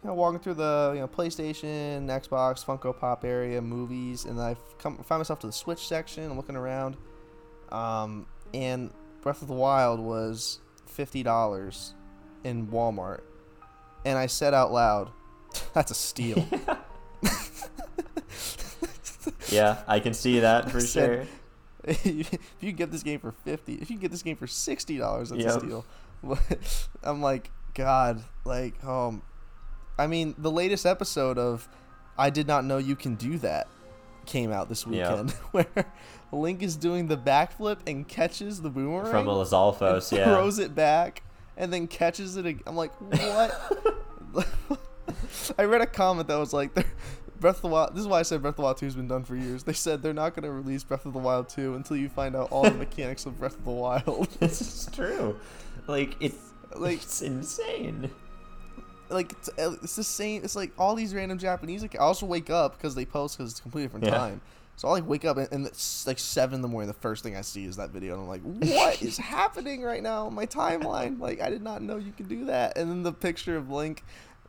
You 0.02 0.08
know, 0.08 0.14
walking 0.14 0.40
through 0.40 0.54
the 0.54 0.92
you 0.94 1.00
know 1.00 1.08
PlayStation, 1.08 2.06
Xbox, 2.08 2.64
Funko 2.64 2.98
Pop 2.98 3.24
area, 3.24 3.62
movies, 3.62 4.24
and 4.24 4.40
I 4.40 4.56
come 4.78 4.98
find 4.98 5.20
myself 5.20 5.38
to 5.40 5.46
the 5.46 5.52
Switch 5.52 5.86
section. 5.86 6.24
I'm 6.30 6.36
looking 6.36 6.56
around, 6.56 6.96
um, 7.70 8.26
and 8.52 8.90
Breath 9.20 9.42
of 9.42 9.48
the 9.48 9.54
Wild 9.54 10.00
was 10.00 10.58
fifty 10.86 11.22
dollars 11.22 11.94
in 12.42 12.66
Walmart, 12.66 13.20
and 14.04 14.18
I 14.18 14.26
said 14.26 14.54
out 14.54 14.72
loud, 14.72 15.10
"That's 15.74 15.92
a 15.92 15.94
steal." 15.94 16.44
Yeah, 19.50 19.82
I 19.86 20.00
can 20.00 20.14
see 20.14 20.40
that 20.40 20.70
for 20.70 20.80
Said- 20.80 21.28
sure. 21.84 21.84
if 21.84 22.38
you 22.60 22.72
get 22.72 22.90
this 22.90 23.02
game 23.02 23.18
for 23.20 23.32
50 23.32 23.74
if 23.74 23.90
you 23.90 23.98
get 23.98 24.10
this 24.12 24.22
game 24.22 24.36
for 24.36 24.46
$60 24.46 25.28
that's 25.28 25.44
Yep. 25.44 25.56
a 25.56 25.60
steal 25.60 25.84
i'm 27.02 27.20
like 27.20 27.50
god 27.74 28.22
like 28.44 28.82
um 28.84 29.20
i 29.98 30.06
mean 30.06 30.34
the 30.38 30.50
latest 30.50 30.86
episode 30.86 31.38
of 31.38 31.68
i 32.18 32.30
did 32.30 32.46
not 32.46 32.64
know 32.64 32.78
you 32.78 32.96
can 32.96 33.14
do 33.14 33.38
that 33.38 33.66
came 34.26 34.52
out 34.52 34.68
this 34.68 34.86
weekend 34.86 35.30
where 35.52 35.66
link 36.32 36.62
is 36.62 36.76
doing 36.76 37.08
the 37.08 37.16
backflip 37.16 37.78
and 37.86 38.06
catches 38.08 38.62
the 38.62 38.70
boomerang 38.70 39.10
From 39.10 39.28
and 39.28 39.36
Lizalfos, 39.38 40.16
yeah. 40.16 40.24
throws 40.24 40.58
it 40.58 40.74
back 40.74 41.22
and 41.56 41.72
then 41.72 41.86
catches 41.86 42.36
it 42.36 42.46
ag- 42.46 42.62
i'm 42.66 42.76
like 42.76 42.92
what 43.00 44.48
i 45.58 45.64
read 45.64 45.80
a 45.80 45.86
comment 45.86 46.28
that 46.28 46.36
was 46.36 46.52
like 46.52 46.70
Breath 47.40 47.56
of 47.56 47.62
the 47.62 47.68
Wild. 47.70 47.92
This 47.96 48.02
is 48.02 48.06
why 48.06 48.20
I 48.20 48.22
said 48.22 48.40
Breath 48.40 48.52
of 48.52 48.56
the 48.58 48.62
Wild 48.62 48.76
2 48.76 48.86
has 48.86 48.94
been 48.94 49.08
done 49.08 49.24
for 49.24 49.34
years. 49.34 49.64
They 49.64 49.72
said 49.72 50.00
they're 50.00 50.14
not 50.14 50.32
going 50.36 50.44
to 50.44 50.52
release 50.52 50.84
Breath 50.84 51.06
of 51.06 51.12
the 51.12 51.18
Wild 51.18 51.48
2 51.48 51.74
until 51.74 51.96
you 51.96 52.08
find 52.08 52.36
out 52.36 52.52
all 52.52 52.62
the 52.62 52.70
mechanics 52.78 53.26
of 53.26 53.36
Breath 53.36 53.58
of 53.58 53.64
the 53.64 53.70
Wild. 53.72 54.28
this 54.38 54.60
is 54.60 54.88
true. 54.94 55.36
Like 55.88 56.14
it's 56.20 56.36
Like- 56.76 56.98
it's 57.02 57.20
insane. 57.20 58.12
Like 59.12 59.32
it's, 59.32 59.48
uh, 59.50 59.76
it's 59.82 59.96
the 59.96 60.04
same. 60.04 60.42
It's 60.44 60.56
like 60.56 60.72
all 60.78 60.94
these 60.94 61.14
random 61.14 61.38
Japanese. 61.38 61.82
Like, 61.82 61.94
I 61.96 61.98
also 61.98 62.26
wake 62.26 62.50
up 62.50 62.76
because 62.76 62.94
they 62.94 63.04
post 63.04 63.36
because 63.38 63.50
it's 63.52 63.60
a 63.60 63.62
completely 63.62 63.86
different 63.86 64.06
Yeah. 64.06 64.18
time. 64.18 64.40
So 64.76 64.88
I 64.88 64.92
like 64.92 65.06
wake 65.06 65.24
up 65.26 65.36
and, 65.36 65.48
and 65.52 65.66
it's 65.66 66.06
like 66.06 66.18
seven 66.18 66.56
in 66.56 66.62
the 66.62 66.68
morning. 66.68 66.88
The 66.88 66.94
first 66.94 67.22
thing 67.22 67.36
I 67.36 67.42
see 67.42 67.64
is 67.64 67.76
that 67.76 67.90
video, 67.90 68.14
and 68.14 68.22
I'm 68.22 68.28
like, 68.28 68.42
"What 68.42 69.02
is 69.02 69.16
happening 69.36 69.82
right 69.82 70.02
now 70.02 70.28
my 70.30 70.46
timeline? 70.46 71.20
Like, 71.20 71.40
I 71.40 71.50
did 71.50 71.62
not 71.62 71.82
know 71.82 71.96
you 71.96 72.12
could 72.12 72.28
do 72.28 72.46
that." 72.46 72.76
And 72.78 72.90
then 72.90 73.02
the 73.02 73.12
picture 73.12 73.56
of 73.56 73.70
Link, 73.70 74.02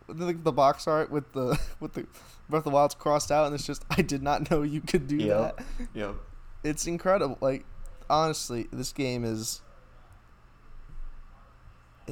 the, 0.07 0.33
the 0.33 0.51
box 0.53 0.87
art 0.87 1.11
with 1.11 1.31
the 1.33 1.59
with 1.79 1.93
the 1.93 2.07
Breath 2.49 2.59
of 2.61 2.63
the 2.65 2.69
Wild's 2.71 2.95
crossed 2.95 3.31
out, 3.31 3.45
and 3.45 3.53
it's 3.53 3.65
just, 3.67 3.83
"I 3.89 4.01
did 4.01 4.23
not 4.23 4.49
know 4.49 4.61
you 4.63 4.79
could 4.81 5.07
do 5.07 5.17
Yep. 5.17 5.57
that." 5.57 5.65
Yep. 5.93 6.15
it's 6.63 6.87
incredible. 6.87 7.37
Like 7.41 7.65
honestly, 8.09 8.67
this 8.71 8.91
game 8.93 9.23
is. 9.25 9.61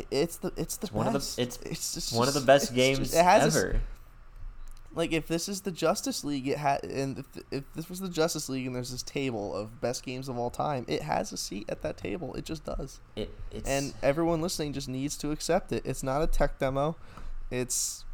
It's 0.09 0.37
the 0.37 0.51
it's 0.57 0.77
the 0.77 0.87
It's 0.87 0.93
one 0.93 1.07
of 1.07 1.13
the- 1.13 1.19
best. 1.19 1.39
it's 1.39 1.93
just, 1.93 2.15
One 2.15 2.27
of 2.27 2.33
the 2.33 2.41
best 2.41 2.73
games 2.73 2.99
just- 2.99 3.13
it 3.15 3.23
has 3.23 3.55
a 3.55 3.59
ever. 3.59 3.81
like 4.93 5.11
if 5.13 5.27
this 5.27 5.47
is 5.49 5.61
the 5.61 5.71
Justice 5.71 6.23
League, 6.23 6.47
it 6.47 6.57
had 6.57 6.83
and 6.83 7.19
if, 7.19 7.25
if 7.51 7.63
this 7.73 7.89
was 7.89 7.99
the 7.99 8.09
Justice 8.09 8.49
League 8.49 8.65
and 8.67 8.75
there's 8.75 8.91
this 8.91 9.03
table 9.03 9.55
of 9.55 9.79
best 9.81 10.03
games 10.03 10.27
of 10.29 10.37
all 10.37 10.49
time, 10.49 10.85
it 10.87 11.01
has 11.03 11.31
a 11.31 11.37
seat 11.37 11.65
at 11.69 11.81
that 11.81 11.97
table. 11.97 12.33
It 12.35 12.45
just 12.45 12.63
does. 12.65 12.99
It, 13.15 13.29
it's 13.51 13.67
And 13.69 13.93
everyone 14.03 14.41
listening 14.41 14.73
just 14.73 14.89
needs 14.89 15.17
to 15.17 15.31
accept 15.31 15.71
it. 15.71 15.85
It's 15.85 16.03
not 16.03 16.21
a 16.21 16.27
tech 16.27 16.59
demo. 16.59 16.95
It's 17.49 18.05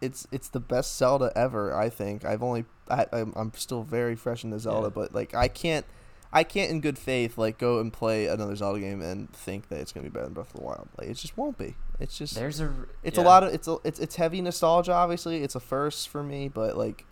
it's 0.00 0.26
it's 0.32 0.48
the 0.48 0.60
best 0.60 0.96
Zelda 0.96 1.30
ever. 1.36 1.74
I 1.76 1.90
think. 1.90 2.24
I've 2.24 2.42
only 2.42 2.64
I, 2.88 3.06
I'm 3.12 3.32
I'm 3.36 3.52
still 3.54 3.82
very 3.82 4.16
fresh 4.16 4.42
into 4.44 4.58
Zelda, 4.58 4.86
Yeah. 4.86 4.92
but 4.94 5.14
like 5.14 5.34
I 5.34 5.48
can't 5.48 5.84
I 6.32 6.44
can't 6.44 6.70
in 6.70 6.80
good 6.80 6.98
faith 6.98 7.36
like 7.36 7.58
go 7.58 7.80
and 7.80 7.92
play 7.92 8.26
another 8.26 8.54
Zelda 8.54 8.78
game 8.78 9.02
and 9.02 9.30
think 9.32 9.68
that 9.68 9.80
it's 9.80 9.92
gonna 9.92 10.04
be 10.04 10.10
better 10.10 10.26
than 10.26 10.34
Breath 10.34 10.54
of 10.54 10.60
the 10.60 10.66
Wild. 10.66 10.88
Like 10.96 11.08
it 11.08 11.14
just 11.14 11.36
won't 11.36 11.58
be. 11.58 11.74
It's 11.98 12.16
just 12.16 12.34
there's 12.34 12.60
a 12.60 12.72
it's 13.02 13.18
yeah. 13.18 13.24
a 13.24 13.26
lot 13.26 13.42
of 13.42 13.52
it's 13.52 13.66
a, 13.66 13.78
it's 13.84 13.98
it's 13.98 14.16
heavy 14.16 14.40
nostalgia. 14.40 14.92
Obviously, 14.92 15.42
it's 15.42 15.54
a 15.54 15.60
first 15.60 16.08
for 16.08 16.22
me, 16.22 16.48
but 16.48 16.76
like 16.76 17.04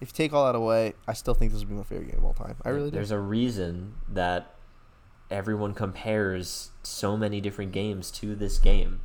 if 0.00 0.08
you 0.08 0.12
take 0.12 0.32
all 0.32 0.44
that 0.44 0.54
away, 0.54 0.94
I 1.08 1.14
still 1.14 1.34
think 1.34 1.52
this 1.52 1.62
will 1.62 1.68
be 1.68 1.74
my 1.74 1.82
favorite 1.84 2.10
game 2.10 2.18
of 2.18 2.24
all 2.24 2.34
time. 2.34 2.56
I 2.64 2.68
really 2.68 2.90
do. 2.90 2.96
There's 2.96 3.10
a 3.10 3.18
reason 3.18 3.94
that 4.08 4.54
everyone 5.30 5.72
compares 5.72 6.70
so 6.82 7.16
many 7.16 7.40
different 7.40 7.72
games 7.72 8.10
to 8.10 8.34
this 8.34 8.58
game. 8.58 9.00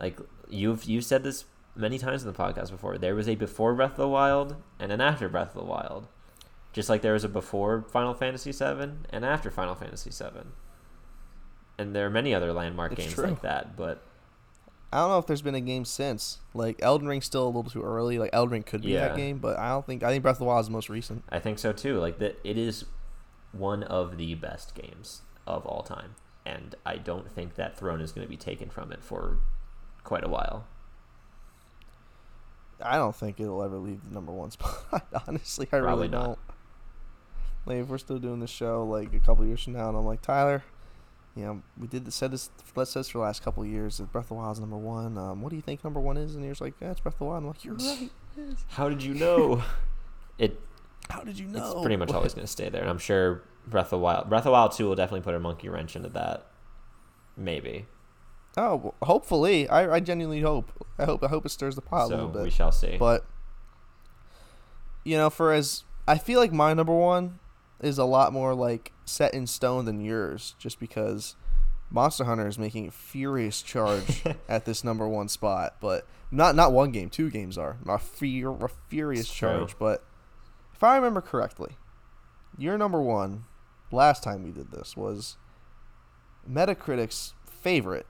Like 0.00 0.18
you've 0.48 0.84
you 0.84 1.00
said 1.02 1.22
this 1.22 1.44
many 1.76 1.98
times 1.98 2.24
in 2.24 2.32
the 2.32 2.38
podcast 2.38 2.70
before. 2.70 2.98
There 2.98 3.14
was 3.14 3.28
a 3.28 3.34
before 3.34 3.74
Breath 3.74 3.92
of 3.92 3.96
the 3.98 4.08
Wild 4.08 4.56
and 4.78 4.90
an 4.90 5.00
after 5.00 5.28
Breath 5.28 5.54
of 5.54 5.62
the 5.62 5.64
Wild. 5.64 6.08
Just 6.78 6.88
like 6.88 7.02
there 7.02 7.14
was 7.14 7.24
a 7.24 7.28
before 7.28 7.82
Final 7.90 8.14
Fantasy 8.14 8.52
VII 8.52 8.90
and 9.10 9.24
after 9.24 9.50
Final 9.50 9.74
Fantasy 9.74 10.10
VII. 10.10 10.42
And 11.76 11.92
there 11.92 12.06
are 12.06 12.10
many 12.10 12.32
other 12.32 12.52
landmark 12.52 12.92
It's 12.92 13.00
games 13.00 13.14
true. 13.14 13.24
like 13.24 13.42
that, 13.42 13.76
but 13.76 14.00
I 14.92 14.98
don't 15.00 15.08
know 15.08 15.18
if 15.18 15.26
there's 15.26 15.42
been 15.42 15.56
a 15.56 15.60
game 15.60 15.84
since. 15.84 16.38
Like 16.54 16.78
Elden 16.80 17.08
Ring's 17.08 17.24
still 17.24 17.42
a 17.46 17.50
little 17.50 17.64
too 17.64 17.82
early. 17.82 18.20
Like 18.20 18.30
Elden 18.32 18.52
Ring 18.52 18.62
could 18.62 18.82
be 18.82 18.92
that 18.94 19.16
game, 19.16 19.38
but 19.38 19.58
I 19.58 19.70
don't 19.70 19.84
think 19.86 20.04
I 20.04 20.10
think 20.10 20.22
Breath 20.22 20.36
of 20.36 20.38
the 20.38 20.44
Wild 20.44 20.60
is 20.60 20.66
the 20.68 20.72
most 20.72 20.88
recent. 20.88 21.24
I 21.30 21.40
think 21.40 21.58
so 21.58 21.72
too. 21.72 21.98
Like 21.98 22.20
that, 22.20 22.38
it 22.44 22.56
is 22.56 22.84
one 23.50 23.82
of 23.82 24.16
the 24.16 24.36
best 24.36 24.76
games 24.76 25.22
of 25.48 25.66
all 25.66 25.82
time, 25.82 26.14
and 26.46 26.76
I 26.86 26.96
don't 26.96 27.28
think 27.28 27.56
that 27.56 27.76
throne 27.76 28.00
is 28.00 28.12
going 28.12 28.24
to 28.24 28.30
be 28.30 28.36
taken 28.36 28.70
from 28.70 28.92
it 28.92 29.02
for 29.02 29.38
quite 30.04 30.22
a 30.22 30.28
while. 30.28 30.64
I 32.80 32.94
don't 32.98 33.16
think 33.16 33.40
it'll 33.40 33.64
ever 33.64 33.78
leave 33.78 34.04
the 34.04 34.14
number 34.14 34.30
one 34.30 34.50
spot. 34.52 35.08
Honestly, 35.26 35.66
I 35.72 35.80
Probably 35.80 36.06
really 36.06 36.08
not. 36.08 36.24
don't. 36.24 36.38
Like 37.66 37.78
if 37.78 37.88
we're 37.88 37.98
still 37.98 38.18
doing 38.18 38.40
this 38.40 38.50
show 38.50 38.84
like 38.84 39.12
a 39.12 39.20
couple 39.20 39.44
years 39.46 39.62
from 39.62 39.74
now, 39.74 39.88
and 39.88 39.98
I'm 39.98 40.06
like 40.06 40.22
Tyler, 40.22 40.64
you 41.38 41.44
know, 41.44 41.62
we 41.78 41.86
did 41.86 42.04
this, 42.04 42.14
said 42.14 42.32
this 42.32 42.50
let's 42.74 42.94
this 42.94 43.10
for 43.10 43.18
the 43.18 43.24
last 43.24 43.42
couple 43.42 43.62
of 43.62 43.68
years 43.68 43.98
that 43.98 44.10
Breath 44.10 44.24
of 44.24 44.28
the 44.30 44.34
Wild 44.34 44.56
is 44.56 44.60
number 44.60 44.76
one. 44.76 45.16
Um, 45.16 45.42
what 45.42 45.50
do 45.50 45.56
you 45.56 45.62
think 45.62 45.84
number 45.84 46.00
one 46.00 46.16
is? 46.16 46.34
And 46.34 46.44
you're 46.44 46.54
like, 46.60 46.74
yeah, 46.80 46.90
it's 46.90 47.00
Breath 47.00 47.14
of 47.14 47.18
the 47.20 47.24
Wild. 47.26 47.42
I'm 47.42 47.48
like, 47.48 47.64
you're 47.64 47.74
right. 47.74 48.10
How 48.68 48.88
did 48.88 49.02
you 49.02 49.14
know? 49.14 49.62
it 50.38 50.60
How 51.10 51.20
did 51.20 51.38
you 51.38 51.46
know? 51.46 51.72
it's 51.72 51.80
pretty 51.80 51.96
much 51.96 52.10
always 52.12 52.34
going 52.34 52.46
to 52.46 52.50
stay 52.50 52.68
there, 52.68 52.80
and 52.80 52.90
I'm 52.90 52.98
sure 52.98 53.42
Breath 53.66 53.86
of 53.86 53.90
the 53.90 53.98
Wild, 53.98 54.28
Breath 54.28 54.40
of 54.40 54.44
the 54.46 54.50
Wild 54.52 54.72
two 54.72 54.86
will 54.86 54.96
definitely 54.96 55.20
put 55.20 55.34
a 55.34 55.40
monkey 55.40 55.68
wrench 55.68 55.94
into 55.94 56.08
that. 56.10 56.46
Maybe. 57.36 57.86
Oh, 58.56 58.76
well, 58.76 58.94
hopefully. 59.02 59.68
I, 59.68 59.94
I 59.94 60.00
genuinely 60.00 60.40
hope. 60.40 60.72
I 60.98 61.04
hope. 61.04 61.22
I 61.22 61.28
hope 61.28 61.46
it 61.46 61.50
stirs 61.50 61.76
the 61.76 61.82
pot 61.82 62.06
a 62.06 62.08
little 62.08 62.28
bit. 62.28 62.42
we 62.42 62.50
shall 62.50 62.72
see. 62.72 62.96
But 62.98 63.24
you 65.04 65.16
know, 65.16 65.30
for 65.30 65.52
as 65.52 65.84
I 66.08 66.18
feel 66.18 66.40
like 66.40 66.52
my 66.52 66.74
number 66.74 66.92
one 66.92 67.38
is 67.80 67.98
a 67.98 68.04
lot 68.04 68.32
more 68.32 68.54
like 68.54 68.92
set 69.04 69.34
in 69.34 69.46
stone 69.46 69.84
than 69.84 70.00
yours, 70.00 70.54
just 70.58 70.78
because 70.80 71.36
Monster 71.90 72.24
Hunter 72.24 72.46
is 72.46 72.58
making 72.58 72.88
a 72.88 72.90
furious 72.90 73.62
charge 73.62 74.22
at 74.48 74.64
this 74.64 74.82
number 74.84 75.06
one 75.08 75.28
spot. 75.28 75.76
But 75.80 76.06
not 76.30 76.54
not 76.54 76.72
one 76.72 76.90
game, 76.92 77.08
two 77.10 77.30
games 77.30 77.56
are 77.56 77.76
a, 77.88 77.98
fear, 77.98 78.50
a 78.50 78.68
furious 78.88 79.22
It's 79.26 79.32
true. 79.34 79.48
charge. 79.48 79.78
But 79.78 80.04
if 80.74 80.82
I 80.82 80.96
remember 80.96 81.20
correctly, 81.20 81.76
your 82.56 82.76
number 82.76 83.00
one 83.00 83.44
last 83.90 84.22
time 84.22 84.42
we 84.42 84.50
did 84.50 84.70
this 84.70 84.96
was 84.96 85.36
Metacritic's 86.48 87.34
favorite 87.44 88.06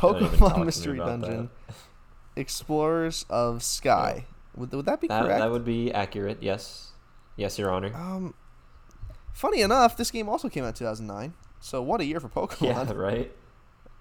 Don't 0.00 0.16
even 0.22 0.38
talk 0.38 0.54
to 0.54 0.60
Pokemon 0.60 0.64
Mystery 0.66 0.98
that. 0.98 1.06
Dungeon 1.06 1.50
Explorers 2.36 3.26
of 3.28 3.62
Sky. 3.62 4.26
Would, 4.56 4.72
would 4.72 4.86
that 4.86 5.00
be 5.00 5.08
That, 5.08 5.24
correct? 5.24 5.40
that 5.40 5.50
would 5.50 5.64
be 5.64 5.92
accurate. 5.92 6.38
Yes, 6.42 6.92
yes, 7.36 7.58
Your 7.58 7.70
Honor. 7.70 7.94
Um, 7.94 8.34
funny 9.32 9.60
enough, 9.60 9.96
this 9.96 10.10
game 10.10 10.28
also 10.28 10.48
came 10.48 10.64
out 10.64 10.68
in 10.68 10.74
2009. 10.74 11.34
So 11.60 11.82
what 11.82 12.00
a 12.00 12.04
year 12.04 12.20
for 12.20 12.28
Pokemon. 12.28 12.88
yeah, 12.88 12.92
right. 12.94 13.32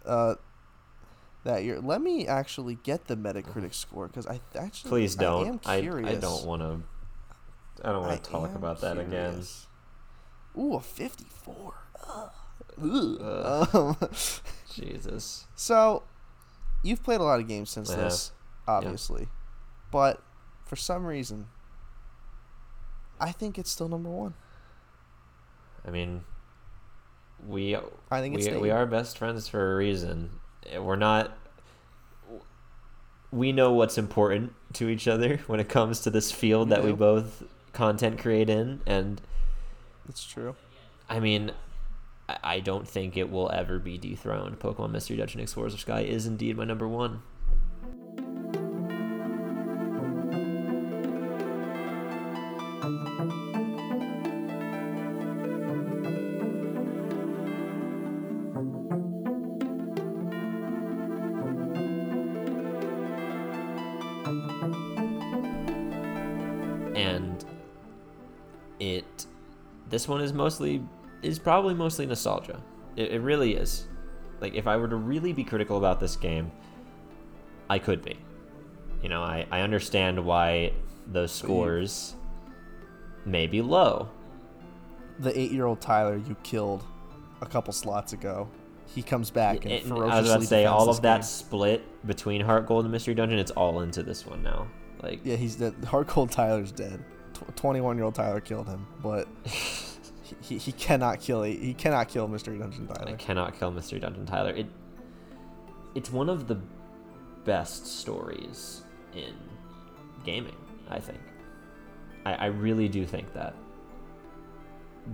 Uh, 0.05 0.35
that 1.43 1.63
year. 1.63 1.79
Let 1.79 2.01
me 2.01 2.27
actually 2.27 2.75
get 2.83 3.07
the 3.07 3.15
Metacritic 3.15 3.73
score 3.73 4.07
because 4.07 4.27
I 4.27 4.39
actually 4.55 4.89
Please 4.89 5.17
I 5.17 5.21
don't. 5.21 5.47
am 5.47 5.59
I, 5.65 5.75
I, 5.75 6.15
don't 6.15 6.45
want 6.45 6.61
to. 6.61 6.81
I 7.83 7.91
don't 7.91 8.03
want 8.03 8.23
to 8.23 8.29
talk 8.29 8.55
about 8.55 8.81
that 8.81 8.97
again. 8.97 9.43
Ooh, 10.57 10.75
a 10.75 10.81
54. 10.81 11.73
Ugh. 12.07 12.31
Ugh. 12.81 14.13
Jesus. 14.73 15.45
so, 15.55 16.03
you've 16.83 17.03
played 17.03 17.19
a 17.19 17.23
lot 17.23 17.39
of 17.39 17.47
games 17.47 17.69
since 17.69 17.89
I 17.91 17.95
this, 17.97 18.31
obviously, 18.67 19.27
but 19.91 20.21
for 20.65 20.75
some 20.75 21.05
reason, 21.05 21.47
I 23.19 23.31
think 23.31 23.57
it's 23.57 23.69
still 23.69 23.89
number 23.89 24.09
one. 24.09 24.33
I 25.87 25.91
mean, 25.91 26.23
we 27.47 27.75
I 28.11 28.19
think 28.21 28.35
it's 28.35 28.47
we, 28.47 28.57
we 28.57 28.69
are 28.71 28.85
best 28.85 29.17
friends 29.17 29.47
for 29.47 29.73
a 29.73 29.75
reason. 29.75 30.29
We're 30.77 30.95
not. 30.95 31.37
We 33.31 33.51
know 33.51 33.73
what's 33.73 33.97
important 33.97 34.53
to 34.73 34.89
each 34.89 35.07
other 35.07 35.37
when 35.47 35.59
it 35.59 35.69
comes 35.69 36.01
to 36.01 36.09
this 36.09 36.31
field 36.31 36.69
that 36.69 36.83
we 36.83 36.91
both 36.91 37.43
content 37.73 38.19
create 38.19 38.49
in, 38.49 38.81
and 38.85 39.21
That's 40.07 40.25
true. 40.25 40.55
I 41.07 41.19
mean, 41.19 41.51
I- 42.27 42.37
I 42.43 42.59
don't 42.59 42.87
think 42.87 43.17
it 43.17 43.29
will 43.31 43.49
ever 43.51 43.79
be 43.79 43.97
dethroned. 43.97 44.59
Pokemon 44.59 44.91
Mystery 44.91 45.17
Dungeon 45.17 45.39
Explorers 45.41 45.73
of 45.73 45.79
Sky 45.79 46.01
is 46.01 46.25
indeed 46.27 46.57
my 46.57 46.65
number 46.65 46.87
one. 46.87 47.21
One 70.09 70.21
is 70.21 70.33
mostly 70.33 70.83
is 71.21 71.39
probably 71.39 71.73
mostly 71.73 72.05
nostalgia 72.05 72.61
it, 72.95 73.11
it 73.11 73.21
really 73.21 73.55
is 73.55 73.87
like 74.41 74.53
if 74.55 74.67
i 74.67 74.75
were 74.75 74.87
to 74.87 74.95
really 74.95 75.31
be 75.33 75.43
critical 75.43 75.77
about 75.77 75.99
this 75.99 76.15
game 76.15 76.51
i 77.69 77.77
could 77.79 78.03
be 78.03 78.17
you 79.01 79.09
know 79.09 79.21
i, 79.21 79.45
I 79.51 79.61
understand 79.61 80.23
why 80.25 80.73
those 81.07 81.31
scores 81.31 82.15
may 83.25 83.47
be 83.47 83.61
low 83.61 84.09
The 85.19 85.37
eight-year-old 85.37 85.81
Tyler 85.81 86.17
you 86.17 86.35
killed 86.43 86.83
a 87.41 87.45
couple 87.45 87.73
slots 87.73 88.13
ago. 88.13 88.49
He 88.87 89.01
comes 89.01 89.29
back 89.31 89.63
and 89.65 89.71
And 89.73 89.83
ferociously 89.83 90.11
i 90.11 90.19
was 90.21 90.29
about 90.29 90.41
to 90.41 90.47
say 90.47 90.65
all 90.65 90.89
of 90.89 91.01
that 91.03 91.25
split 91.25 91.83
between 92.07 92.41
heart 92.41 92.65
gold 92.65 92.85
and 92.85 92.91
mystery 92.91 93.13
dungeon 93.13 93.37
it's 93.39 93.51
all 93.51 93.81
into 93.81 94.03
this 94.03 94.25
one 94.25 94.41
now 94.41 94.67
like 95.03 95.21
Yeah, 95.23 95.35
he's 95.37 95.55
dead. 95.55 95.73
Heart 95.85 96.07
Gold 96.07 96.31
Tyler's 96.31 96.71
dead. 96.73 97.03
Twenty-one-year-old 97.55 98.15
Tyler 98.15 98.41
killed 98.41 98.67
him, 98.67 98.85
but 99.01 99.27
he, 100.41 100.57
he, 100.57 100.71
cannot 100.71 101.19
kill 101.19 101.43
he 101.43 101.73
cannot 101.73 102.09
kill 102.09 102.27
Mystery 102.27 102.57
Dungeon 102.57 102.87
Tyler. 102.87 103.11
I 103.11 103.15
cannot 103.15 103.57
kill 103.57 103.71
Mystery 103.71 103.99
Dungeon 103.99 104.25
Tyler. 104.25 104.51
It 104.51 104.67
it's 105.95 106.11
one 106.11 106.29
of 106.29 106.47
the 106.47 106.57
best 107.45 107.87
stories 107.87 108.83
in 109.15 109.33
gaming, 110.23 110.55
I 110.89 110.99
think. 110.99 111.19
I, 112.25 112.33
I 112.33 112.45
really 112.47 112.87
do 112.87 113.05
think 113.05 113.33
that. 113.33 113.55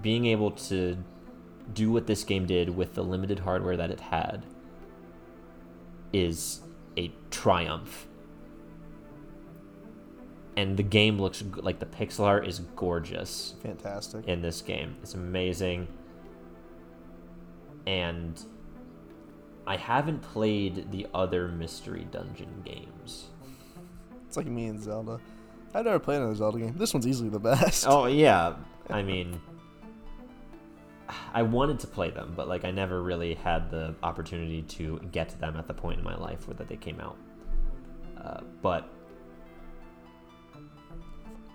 Being 0.01 0.25
able 0.25 0.51
to 0.51 0.97
do 1.73 1.91
what 1.91 2.07
this 2.07 2.23
game 2.23 2.45
did 2.45 2.69
with 2.69 2.93
the 2.93 3.03
limited 3.03 3.39
hardware 3.39 3.77
that 3.77 3.91
it 3.91 3.99
had 3.99 4.45
is 6.11 6.61
a 6.97 7.11
triumph. 7.31 8.07
And 10.57 10.77
the 10.77 10.83
game 10.83 11.19
looks 11.19 11.43
like 11.57 11.79
the 11.79 11.85
pixel 11.85 12.21
art 12.21 12.47
is 12.47 12.59
gorgeous 12.75 13.55
Fantastic. 13.61 14.25
in 14.25 14.41
this 14.41 14.61
game. 14.61 14.95
It's 15.01 15.13
amazing. 15.13 15.87
And 17.85 18.41
I 19.67 19.75
haven't 19.77 20.21
played 20.21 20.91
the 20.91 21.07
other 21.13 21.49
Mystery 21.49 22.07
Dungeon 22.09 22.63
games. 22.63 23.25
It's 24.27 24.37
like 24.37 24.47
me 24.47 24.67
and 24.67 24.81
Zelda. 24.81 25.19
I've 25.73 25.85
never 25.85 25.99
played 25.99 26.17
another 26.17 26.35
Zelda 26.35 26.59
game. 26.59 26.75
This 26.77 26.93
one's 26.93 27.05
easily 27.05 27.29
the 27.29 27.39
best. 27.51 27.85
Oh, 27.87 28.05
yeah. 28.05 28.55
I 28.89 29.03
mean, 29.03 29.41
I 31.33 31.41
wanted 31.41 31.79
to 31.79 31.87
play 31.87 32.11
them, 32.11 32.33
but 32.35 32.47
like 32.47 32.63
I 32.65 32.71
never 32.71 33.01
really 33.03 33.33
had 33.35 33.69
the 33.69 33.95
opportunity 34.03 34.61
to 34.63 34.99
get 35.11 35.29
to 35.29 35.37
them 35.39 35.57
at 35.57 35.67
the 35.67 35.73
point 35.73 35.99
in 35.99 36.03
my 36.05 36.15
life 36.15 36.47
where 36.47 36.55
that 36.55 36.67
they 36.69 36.77
came 36.77 36.99
out. 36.99 37.17
Uh, 38.23 38.39
but 38.61 38.89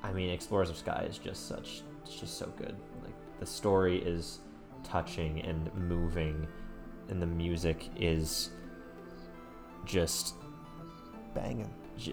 I 0.03 0.13
mean, 0.13 0.31
Explorers 0.31 0.71
of 0.71 0.77
Sky 0.77 1.07
is 1.09 1.19
just 1.19 1.49
such, 1.49 1.83
it's 2.05 2.15
just 2.15 2.39
so 2.39 2.47
good. 2.57 2.77
Like 3.03 3.15
the 3.39 3.47
story 3.47 3.99
is 3.99 4.41
touching 4.83 5.41
and 5.43 5.73
moving, 5.75 6.47
and 7.09 7.21
the 7.21 7.27
music 7.27 7.89
is 7.97 8.51
just 9.85 10.35
Banging. 11.35 11.71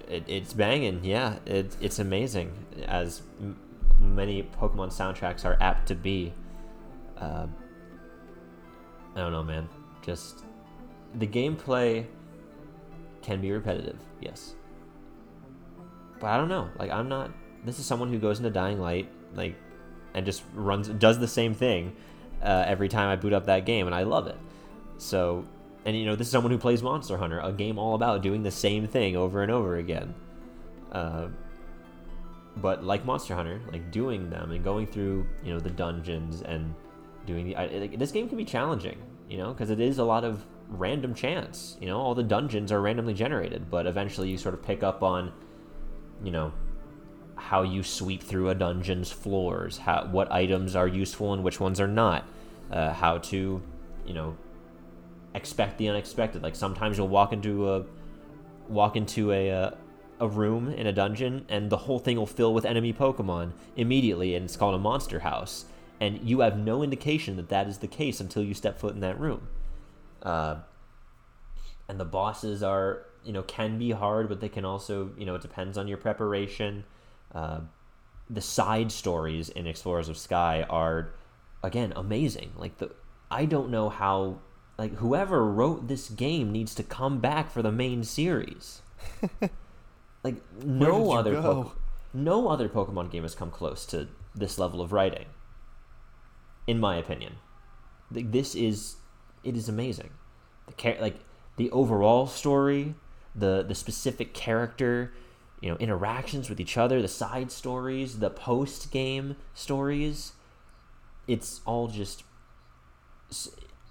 It, 0.10 0.26
it's 0.28 0.54
banging, 0.54 1.04
yeah. 1.04 1.38
It, 1.46 1.76
it's 1.82 2.00
amazing, 2.00 2.52
as 2.88 3.22
m- 3.40 3.58
many 4.00 4.44
Pokemon 4.44 4.90
soundtracks 4.90 5.46
are 5.46 5.58
apt 5.62 5.88
to 5.88 5.96
be. 5.96 6.34
Uh, 7.18 7.48
I 9.16 9.20
don't 9.20 9.32
know, 9.32 9.44
man. 9.44 9.68
Just 10.04 10.44
the 11.16 11.26
gameplay 11.26 12.06
can 13.22 13.42
be 13.42 13.52
repetitive, 13.52 13.98
yes. 14.22 14.54
But 16.20 16.28
I 16.28 16.38
don't 16.38 16.50
know. 16.50 16.70
Like 16.78 16.92
I'm 16.92 17.10
not. 17.10 17.32
This 17.66 17.80
is 17.80 17.86
someone 17.86 18.12
who 18.12 18.20
goes 18.20 18.38
into 18.38 18.50
Dying 18.50 18.80
Light, 18.80 19.10
like, 19.36 19.56
and 20.14 20.26
just 20.26 20.44
runs, 20.54 20.88
does 20.88 21.20
the 21.20 21.28
same 21.28 21.54
thing 21.54 21.96
uh, 22.42 22.64
every 22.68 22.88
time 22.88 23.10
I 23.10 23.16
boot 23.16 23.34
up 23.34 23.46
that 23.46 23.66
game, 23.66 23.88
and 23.88 23.96
I 23.96 24.04
love 24.04 24.28
it. 24.28 24.38
So, 24.98 25.46
and 25.86 25.96
you 25.98 26.06
know, 26.06 26.16
this 26.16 26.28
is 26.28 26.32
someone 26.32 26.52
who 26.52 26.58
plays 26.58 26.82
Monster 26.82 27.18
Hunter, 27.18 27.40
a 27.40 27.52
game 27.52 27.78
all 27.78 27.96
about 27.96 28.22
doing 28.22 28.44
the 28.44 28.52
same 28.52 28.88
thing 28.88 29.16
over 29.16 29.42
and 29.44 29.52
over 29.52 29.78
again. 29.78 30.14
Uh, 30.92 31.28
but 32.58 32.84
like 32.84 33.06
Monster 33.06 33.36
Hunter, 33.36 33.62
like 33.72 33.92
doing 33.92 34.30
them 34.30 34.52
and 34.52 34.64
going 34.64 34.88
through, 34.88 35.28
you 35.44 35.54
know, 35.54 35.60
the 35.60 35.70
dungeons 35.70 36.42
and 36.42 36.74
doing 37.26 37.46
the. 37.46 37.56
I, 37.56 37.88
this 37.96 38.12
game 38.12 38.28
can 38.28 38.38
be 38.38 38.46
challenging, 38.46 38.98
you 39.30 39.38
know, 39.38 39.54
because 39.54 39.70
it 39.70 39.80
is 39.80 40.00
a 40.00 40.04
lot 40.04 40.24
of 40.24 40.46
random 40.70 41.14
chance. 41.14 41.78
You 41.80 41.88
know, 41.88 42.00
all 42.00 42.16
the 42.16 42.24
dungeons 42.24 42.72
are 42.72 42.82
randomly 42.82 43.14
generated, 43.14 43.70
but 43.70 43.86
eventually 43.86 44.30
you 44.30 44.38
sort 44.38 44.56
of 44.56 44.64
pick 44.64 44.84
up 44.84 45.04
on, 45.04 45.32
you 46.24 46.32
know, 46.32 46.52
how 47.38 47.62
you 47.62 47.84
sweep 47.84 48.22
through 48.22 48.50
a 48.50 48.56
dungeon's 48.56 49.12
floors, 49.12 49.78
how 49.78 50.08
what 50.12 50.32
items 50.32 50.76
are 50.76 50.88
useful 50.88 51.34
and 51.34 51.44
which 51.44 51.60
ones 51.60 51.80
are 51.80 51.88
not, 51.88 52.26
uh, 52.72 52.92
how 52.94 53.20
to, 53.20 53.62
you 54.06 54.14
know, 54.14 54.36
expect 55.34 55.78
the 55.78 55.88
unexpected. 55.88 56.44
Like 56.44 56.56
sometimes 56.56 56.98
you'll 56.98 57.08
walk 57.08 57.32
into 57.32 57.70
a 57.72 57.86
walk 58.68 58.96
into 58.96 59.32
a 59.32 59.52
uh, 59.52 59.72
a 60.20 60.28
room 60.28 60.70
in 60.70 60.88
a 60.88 60.92
dungeon 60.92 61.46
and 61.48 61.70
the 61.70 61.78
whole 61.78 62.00
thing 62.00 62.18
will 62.18 62.26
fill 62.26 62.54
with 62.54 62.66
enemy 62.66 62.92
Pokemon 62.92 63.52
immediately, 63.76 64.36
and 64.36 64.46
it's 64.46 64.58
called 64.58 64.76
a 64.76 64.80
monster 64.80 65.20
house, 65.20 65.66
and 66.00 66.20
you 66.28 66.40
have 66.42 66.58
no 66.58 66.84
indication 66.84 67.36
that 67.38 67.50
that 67.50 67.68
is 67.68 67.78
the 67.78 67.88
case 67.88 68.20
until 68.20 68.44
you 68.44 68.54
step 68.54 68.80
foot 68.80 68.94
in 68.94 69.00
that 69.02 69.20
room. 69.20 69.48
Uh, 70.24 70.58
and 71.88 72.00
the 72.00 72.06
bosses 72.06 72.64
are 72.64 73.06
you 73.24 73.32
know 73.32 73.44
can 73.44 73.78
be 73.78 73.92
hard, 73.92 74.28
but 74.28 74.42
they 74.42 74.50
can 74.50 74.66
also 74.66 75.12
you 75.18 75.26
know 75.26 75.36
it 75.36 75.42
depends 75.42 75.78
on 75.78 75.88
your 75.88 75.98
preparation. 75.98 76.84
Uh, 77.34 77.62
the 78.30 78.42
side 78.42 78.92
stories 78.92 79.50
in 79.50 79.68
Explorers 79.68 80.10
of 80.10 80.18
Sky 80.18 80.66
are 80.70 81.10
again 81.64 81.94
amazing. 81.96 82.52
Like 82.58 82.78
the 82.78 82.92
I 83.30 83.46
don't 83.46 83.70
know 83.70 83.90
how 83.90 84.40
like 84.78 84.96
whoever 84.96 85.46
wrote 85.46 85.88
this 85.88 86.10
game 86.10 86.52
needs 86.52 86.76
to 86.76 86.84
come 86.84 87.20
back 87.20 87.52
for 87.52 87.62
the 87.62 87.72
main 87.72 88.04
series. 88.04 88.82
like 90.24 90.36
no 90.64 91.12
other? 91.12 91.42
Poke- 91.42 91.78
no 92.14 92.48
other 92.48 92.70
Pokemon 92.70 93.12
game 93.12 93.24
has 93.24 93.36
come 93.36 93.52
close 93.52 93.86
to 93.88 94.08
this 94.34 94.58
level 94.58 94.82
of 94.82 94.92
writing. 94.92 95.26
In 96.66 96.80
my 96.80 96.98
opinion, 96.98 97.38
like 98.12 98.32
this 98.32 98.56
is 98.56 98.98
it 99.44 99.56
is 99.56 99.70
amazing. 99.70 100.10
The 100.68 100.74
char- 100.74 101.02
like 101.02 101.20
the 101.56 101.72
overall 101.72 102.28
story, 102.28 102.96
the 103.36 103.64
the 103.64 103.76
specific 103.76 104.34
character, 104.34 105.14
you 105.62 105.70
know, 105.70 105.78
interactions 105.78 106.50
with 106.50 106.60
each 106.60 106.78
other, 106.78 107.02
the 107.02 107.08
side 107.08 107.52
stories, 107.52 108.20
the 108.20 108.30
post 108.30 108.92
game 108.92 109.36
stories. 109.54 110.34
It's 111.28 111.62
all 111.66 111.88
just 111.88 112.24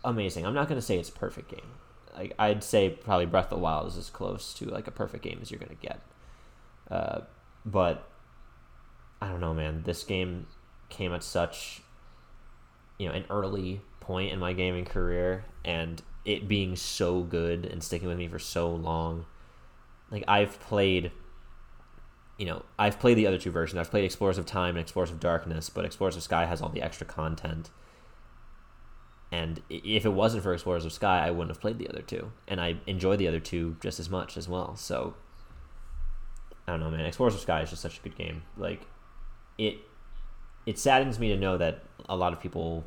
amazing. 0.04 0.46
I'm 0.46 0.54
not 0.54 0.68
gonna 0.68 0.82
say 0.82 0.98
it's 0.98 1.10
perfect 1.10 1.50
game. 1.50 1.72
Like 2.16 2.34
I'd 2.38 2.64
say 2.64 2.90
probably 2.90 3.26
Breath 3.26 3.46
of 3.46 3.50
the 3.50 3.58
Wild 3.58 3.88
is 3.88 3.96
as 3.96 4.10
close 4.10 4.54
to 4.54 4.66
like 4.66 4.86
a 4.86 4.92
perfect 4.92 5.24
game 5.24 5.38
as 5.42 5.50
you're 5.50 5.60
gonna 5.60 5.74
get. 5.74 6.00
Uh, 6.90 7.20
but 7.64 8.08
I 9.20 9.28
don't 9.28 9.40
know, 9.40 9.54
man. 9.54 9.82
This 9.84 10.04
game 10.04 10.46
came 10.88 11.12
at 11.12 11.22
such 11.22 11.82
you 12.98 13.08
know 13.08 13.14
an 13.14 13.24
early 13.28 13.80
point 14.00 14.32
in 14.32 14.38
my 14.38 14.52
gaming 14.52 14.84
career, 14.84 15.44
and 15.64 16.00
it 16.24 16.48
being 16.48 16.76
so 16.76 17.22
good 17.22 17.66
and 17.66 17.82
sticking 17.82 18.08
with 18.08 18.18
me 18.18 18.28
for 18.28 18.38
so 18.38 18.70
long. 18.72 19.26
Like 20.10 20.24
I've 20.28 20.60
played 20.60 21.10
you 22.38 22.46
know, 22.46 22.64
I've 22.78 22.98
played 22.98 23.16
the 23.16 23.26
other 23.26 23.38
two 23.38 23.50
versions. 23.50 23.78
I've 23.78 23.90
played 23.90 24.04
Explorers 24.04 24.38
of 24.38 24.46
Time 24.46 24.76
and 24.76 24.78
Explorers 24.78 25.10
of 25.10 25.20
Darkness, 25.20 25.70
but 25.70 25.84
Explorers 25.84 26.16
of 26.16 26.22
Sky 26.22 26.44
has 26.44 26.60
all 26.60 26.68
the 26.68 26.82
extra 26.82 27.06
content. 27.06 27.70
And 29.32 29.62
if 29.70 30.04
it 30.04 30.12
wasn't 30.12 30.42
for 30.42 30.52
Explorers 30.52 30.84
of 30.84 30.92
Sky, 30.92 31.26
I 31.26 31.30
wouldn't 31.30 31.50
have 31.50 31.60
played 31.60 31.78
the 31.78 31.88
other 31.88 32.02
two. 32.02 32.32
And 32.46 32.60
I 32.60 32.76
enjoy 32.86 33.16
the 33.16 33.26
other 33.26 33.40
two 33.40 33.76
just 33.80 33.98
as 33.98 34.10
much 34.10 34.36
as 34.36 34.48
well. 34.48 34.76
So 34.76 35.14
I 36.66 36.72
don't 36.72 36.80
know, 36.80 36.90
man. 36.90 37.06
Explorers 37.06 37.34
of 37.34 37.40
Sky 37.40 37.62
is 37.62 37.70
just 37.70 37.82
such 37.82 37.98
a 37.98 38.02
good 38.02 38.16
game. 38.16 38.42
Like 38.56 38.82
it 39.58 39.78
it 40.66 40.78
saddens 40.78 41.18
me 41.18 41.28
to 41.28 41.36
know 41.36 41.56
that 41.56 41.84
a 42.08 42.16
lot 42.16 42.32
of 42.32 42.40
people 42.40 42.84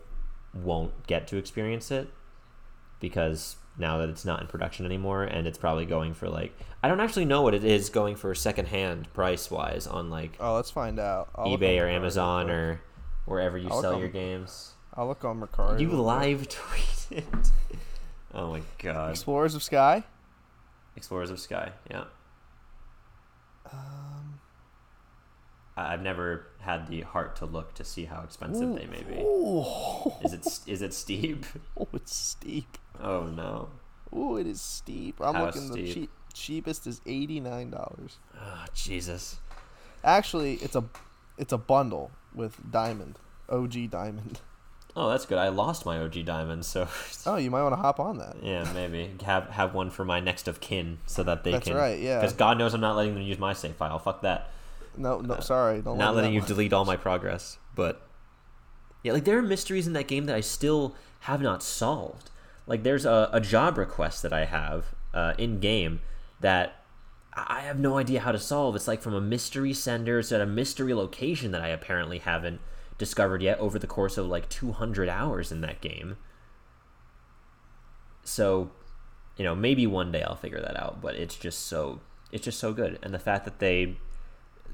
won't 0.54 1.08
get 1.08 1.28
to 1.28 1.38
experience 1.38 1.92
it 1.92 2.10
because 3.00 3.56
now 3.80 3.98
that 4.00 4.10
it's 4.10 4.26
not 4.26 4.42
in 4.42 4.48
production 4.48 4.86
anymore, 4.86 5.24
and 5.24 5.48
it's 5.48 5.58
probably 5.58 5.86
going 5.86 6.14
for 6.14 6.30
like 6.30 6.54
I 6.84 6.88
don't 6.88 7.00
actually 7.00 7.26
know 7.26 7.42
what 7.42 7.54
it 7.54 7.64
is 7.64 7.90
going 7.90 8.16
for 8.16 8.34
secondhand 8.36 9.12
price 9.14 9.50
wise 9.50 9.88
on 9.88 10.10
like 10.10 10.36
Oh, 10.40 10.56
let's 10.56 10.72
find 10.72 11.00
out. 11.00 11.30
I'll 11.36 11.48
eBay 11.48 11.82
or 11.82 11.88
Amazon 11.88 12.50
or 12.50 12.82
wherever 13.26 13.58
you 13.58 13.70
I'll 13.70 13.82
sell 13.82 13.94
on- 13.96 14.00
your 14.00 14.10
games. 14.10 14.74
I'll 14.96 15.08
look 15.08 15.24
on 15.24 15.40
Mercari. 15.40 15.80
You 15.80 15.90
live 15.92 16.48
tweeted. 16.50 17.52
oh 18.34 18.52
my 18.52 18.62
god. 18.80 19.12
Explorers 19.12 19.56
of 19.56 19.64
Sky. 19.64 20.04
Explorers 20.98 21.30
of 21.30 21.40
Sky. 21.40 21.72
Yeah. 21.90 22.04
Um, 23.72 24.39
I've 25.88 26.02
never 26.02 26.48
had 26.60 26.88
the 26.88 27.02
heart 27.02 27.36
to 27.38 27.46
look 27.46 27.74
to 27.76 27.84
see 27.84 28.06
how 28.06 28.22
expensive 28.24 28.76
they 28.76 28.86
may 28.86 29.04
be. 29.04 29.22
Ooh, 29.22 29.66
Is 30.24 30.34
it 30.34 30.46
is 30.72 30.82
it 30.82 30.94
steep? 30.94 31.46
oh, 31.80 31.88
it's 31.94 32.16
steep. 32.16 32.78
Oh 33.02 33.24
no. 33.24 33.70
Ooh, 34.16 34.38
it 34.38 34.48
is 34.48 34.62
steep. 34.62 35.20
I'm 35.22 35.36
How 35.36 35.46
looking. 35.46 35.72
The 35.72 35.94
cheap, 35.94 36.10
cheapest 36.34 36.88
is 36.88 37.02
eighty 37.06 37.40
nine 37.40 37.70
dollars. 37.70 38.18
Oh 38.36 38.66
Jesus. 38.74 39.38
Actually, 40.04 40.56
it's 40.56 40.76
a 40.76 40.84
it's 41.38 41.54
a 41.54 41.58
bundle 41.58 42.12
with 42.34 42.72
diamond, 42.72 43.18
OG 43.50 43.90
diamond. 43.92 44.40
Oh, 44.96 45.10
that's 45.10 45.26
good. 45.26 45.38
I 45.38 45.50
lost 45.50 45.86
my 45.86 46.00
OG 46.00 46.26
diamond, 46.26 46.66
so 46.66 46.88
Oh, 47.26 47.38
you 47.38 47.52
might 47.52 47.62
want 47.62 47.74
to 47.74 47.82
hop 47.82 48.00
on 48.00 48.18
that. 48.18 48.38
yeah, 48.42 48.70
maybe 48.74 49.12
have 49.24 49.48
have 49.50 49.74
one 49.74 49.92
for 49.92 50.04
my 50.04 50.20
next 50.20 50.48
of 50.48 50.60
kin, 50.60 50.98
so 51.06 51.24
that 51.24 51.44
they 51.44 51.52
That's 51.52 51.68
can. 51.68 51.78
right, 51.78 52.00
yeah. 52.00 52.20
Because 52.20 52.34
God 52.34 52.58
knows 52.58 52.74
I'm 52.74 52.82
not 52.82 52.96
letting 52.98 53.14
them 53.14 53.24
use 53.24 53.38
my 53.40 53.54
save 53.54 53.76
file. 53.76 54.00
Fuck 54.00 54.22
that. 54.24 54.50
No, 55.00 55.22
no, 55.22 55.40
sorry, 55.40 55.82
don't. 55.82 55.98
not 55.98 56.14
letting 56.14 56.34
you 56.34 56.42
one- 56.42 56.48
delete 56.48 56.74
all 56.74 56.86
my 56.86 56.98
progress. 56.98 57.58
But 57.74 58.06
yeah, 59.02 59.14
like 59.14 59.24
there 59.24 59.38
are 59.38 59.42
mysteries 59.42 59.88
in 59.88 59.94
that 59.94 60.08
game 60.08 60.26
that 60.26 60.36
I 60.36 60.42
still 60.42 60.96
have 61.22 61.42
not 61.42 61.64
solved. 61.64 62.30
Like 62.68 62.84
there's 62.84 63.06
a, 63.06 63.30
a 63.32 63.40
job 63.40 63.78
request 63.78 64.22
that 64.24 64.34
I 64.34 64.46
have 64.46 64.94
uh, 65.14 65.34
in 65.38 65.60
game 65.60 66.02
that 66.42 66.76
I 67.34 67.46
I 67.48 67.62
have 67.62 67.80
no 67.80 67.98
idea 67.98 68.20
how 68.20 68.34
to 68.34 68.40
solve. 68.40 68.76
It's 68.76 68.88
like 68.88 69.02
from 69.02 69.14
a 69.14 69.22
mystery 69.22 69.74
sender. 69.74 70.20
It's 70.20 70.32
at 70.34 70.42
a 70.42 70.46
mystery 70.46 70.94
location 70.94 71.52
that 71.52 71.62
I 71.62 71.70
apparently 71.70 72.18
haven't 72.20 72.60
discovered 72.98 73.42
yet 73.42 73.58
over 73.60 73.80
the 73.80 73.88
course 73.88 74.18
of 74.18 74.28
like 74.28 74.50
200 74.50 75.08
hours 75.08 75.52
in 75.52 75.62
that 75.62 75.80
game. 75.80 76.18
So, 78.24 78.72
you 79.38 79.46
know, 79.46 79.56
maybe 79.56 79.88
one 79.88 80.12
day 80.12 80.22
I'll 80.22 80.36
figure 80.36 80.60
that 80.60 80.78
out, 80.78 81.02
but 81.02 81.16
it's 81.16 81.36
just 81.36 81.68
so 81.68 82.02
it's 82.32 82.44
just 82.44 82.60
so 82.60 82.74
good. 82.74 83.00
And 83.02 83.14
the 83.14 83.20
fact 83.20 83.46
that 83.46 83.60
they 83.60 83.98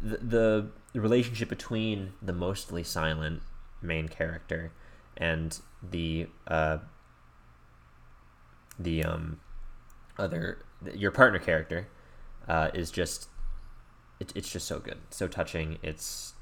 the, 0.05 0.69
the 0.93 0.99
relationship 0.99 1.49
between 1.49 2.13
the 2.21 2.33
mostly 2.33 2.83
silent 2.83 3.41
main 3.81 4.07
character 4.07 4.71
and 5.17 5.59
the 5.83 6.27
uh, 6.47 6.77
the 8.77 9.03
um 9.03 9.39
other 10.17 10.59
your 10.93 11.11
partner 11.11 11.39
character 11.39 11.87
uh, 12.47 12.69
is 12.73 12.91
just 12.91 13.29
it, 14.19 14.31
it's 14.35 14.51
just 14.51 14.67
so 14.67 14.79
good 14.79 14.97
so 15.09 15.27
touching. 15.27 15.77
It's 15.81 16.33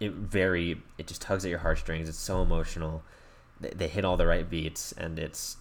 it 0.00 0.12
very 0.12 0.82
it 0.98 1.06
just 1.06 1.22
tugs 1.22 1.44
at 1.44 1.50
your 1.50 1.60
heartstrings. 1.60 2.08
It's 2.08 2.18
so 2.18 2.42
emotional. 2.42 3.02
They, 3.60 3.70
they 3.70 3.88
hit 3.88 4.04
all 4.04 4.16
the 4.16 4.26
right 4.26 4.48
beats 4.48 4.92
and 4.92 5.18
it's 5.18 5.56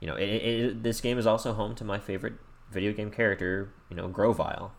you 0.00 0.06
know 0.06 0.16
it, 0.16 0.28
it, 0.28 0.60
it- 0.60 0.82
this 0.82 1.00
game 1.00 1.18
is 1.18 1.26
also 1.26 1.52
home 1.52 1.74
to 1.76 1.84
my 1.84 1.98
favorite 1.98 2.34
video 2.70 2.92
game 2.92 3.10
character 3.10 3.70
you 3.90 3.96
know 3.96 4.08
Grovyle 4.08 4.72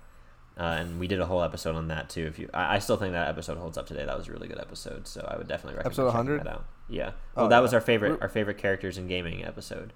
uh, 0.57 0.61
and 0.63 0.99
we 0.99 1.07
did 1.07 1.19
a 1.19 1.25
whole 1.25 1.41
episode 1.43 1.75
on 1.75 1.87
that 1.87 2.09
too. 2.09 2.25
If 2.25 2.37
you, 2.39 2.49
I, 2.53 2.75
I 2.75 2.79
still 2.79 2.97
think 2.97 3.13
that 3.13 3.27
episode 3.27 3.57
holds 3.57 3.77
up 3.77 3.87
today. 3.87 4.05
That 4.05 4.17
was 4.17 4.27
a 4.27 4.31
really 4.31 4.47
good 4.47 4.59
episode, 4.59 5.07
so 5.07 5.27
I 5.29 5.37
would 5.37 5.47
definitely 5.47 5.77
recommend 5.77 5.87
Episode 5.93 6.05
checking 6.11 6.17
100? 6.17 6.39
that 6.45 6.47
out. 6.47 6.65
Yeah, 6.89 7.11
well, 7.35 7.45
Oh, 7.45 7.49
that 7.49 7.57
yeah. 7.57 7.61
was 7.61 7.73
our 7.73 7.81
favorite, 7.81 8.09
We're- 8.11 8.21
our 8.21 8.29
favorite 8.29 8.57
characters 8.57 8.97
in 8.97 9.07
gaming 9.07 9.43
episode. 9.45 9.93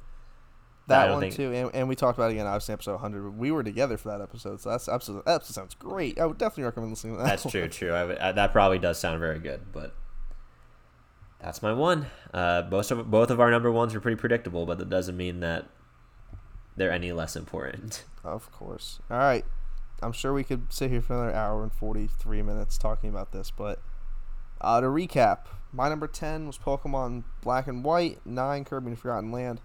That 0.88 1.10
one 1.12 1.20
think- 1.20 1.36
too, 1.36 1.52
and, 1.52 1.70
and 1.76 1.90
we 1.90 1.96
talked 1.98 2.18
about 2.18 2.32
it 2.32 2.36
again. 2.36 2.48
Obviously, 2.48 2.72
episode 2.72 2.94
100. 2.94 3.38
We 3.38 3.52
were 3.52 3.62
together 3.62 3.98
for 3.98 4.08
that 4.08 4.22
episode, 4.22 4.62
so 4.62 4.70
that's 4.70 4.88
episode. 4.88 5.26
That 5.26 5.36
episode 5.36 5.54
sounds 5.54 5.74
great. 5.76 6.18
I 6.18 6.26
would 6.26 6.38
definitely 6.38 6.64
recommend 6.64 6.92
listening 6.94 7.18
to 7.18 7.24
that. 7.24 7.28
That's 7.28 7.44
one. 7.46 7.52
true, 7.52 7.68
true. 7.68 7.92
I 7.92 8.06
would, 8.06 8.18
uh, 8.18 8.32
that 8.32 8.54
probably 8.54 8.80
does 8.80 8.98
sound 8.98 9.20
very 9.20 9.40
good, 9.40 9.74
but 9.74 9.94
that's 11.42 11.62
my 11.62 11.74
one. 11.74 12.06
Uh, 12.34 12.64
most 12.72 12.90
of 12.92 13.12
both 13.12 13.30
of 13.30 13.40
our 13.42 13.52
number 13.52 13.70
ones 13.72 13.94
are 13.96 14.00
pretty 14.00 14.16
predictable, 14.16 14.66
but 14.66 14.78
that 14.78 14.90
doesn't 14.90 15.18
mean 15.18 15.42
that 15.42 15.66
they're 16.78 16.92
any 16.92 17.12
less 17.12 17.36
important. 17.36 18.06
Of 18.24 18.50
course. 18.54 19.00
All 19.12 19.18
right. 19.18 19.44
I'm 20.02 20.12
sure 20.12 20.34
we 20.34 20.44
could 20.44 20.72
sit 20.72 20.92
here 20.92 21.02
for 21.02 21.14
another 21.14 21.34
hour 21.36 21.64
and 21.64 21.72
43 21.72 22.42
minutes 22.44 22.78
talking 22.78 23.10
about 23.10 23.32
this, 23.32 23.52
but 23.52 23.80
uh, 24.62 24.80
to 24.82 24.88
recap, 24.88 25.46
my 25.72 25.90
number 25.90 26.08
10 26.08 26.48
was 26.48 26.58
Pokemon 26.58 27.24
Black 27.42 27.68
and 27.68 27.84
White, 27.84 28.20
9 28.26 28.66
Kirby 28.66 28.88
and 28.88 29.00
Forgotten 29.00 29.32
Land, 29.32 29.62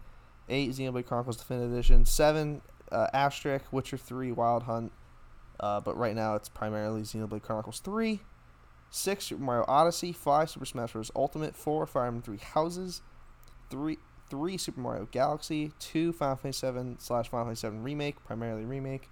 8 0.48 0.70
Xenoblade 0.70 1.06
Chronicles 1.06 1.36
Definitive 1.36 1.72
Edition, 1.72 2.04
7 2.04 2.62
uh, 2.90 3.06
Asterisk, 3.12 3.72
Witcher 3.72 3.96
3, 3.96 4.32
Wild 4.32 4.64
Hunt, 4.64 4.92
uh, 5.60 5.80
but 5.80 5.96
right 5.96 6.14
now 6.14 6.34
it's 6.34 6.48
primarily 6.48 7.02
Xenoblade 7.02 7.42
Chronicles 7.42 7.80
3, 7.80 8.20
6 8.90 9.24
Super 9.24 9.42
Mario 9.42 9.64
Odyssey, 9.68 10.12
5 10.12 10.50
Super 10.50 10.66
Smash 10.66 10.92
Bros. 10.92 11.10
Ultimate, 11.14 11.54
4 11.54 11.86
Fire 11.86 12.06
Emblem 12.06 12.22
3 12.22 12.38
Houses, 12.38 13.02
3 13.70 13.98
three 14.32 14.56
Super 14.56 14.80
Mario 14.80 15.06
Galaxy, 15.10 15.72
two 15.78 16.10
Final 16.10 16.36
Fantasy 16.36 16.60
Seven 16.60 16.98
slash 16.98 17.28
Final 17.28 17.44
Fantasy 17.44 17.60
Seven 17.60 17.82
remake, 17.82 18.24
primarily 18.24 18.64
remake, 18.64 19.10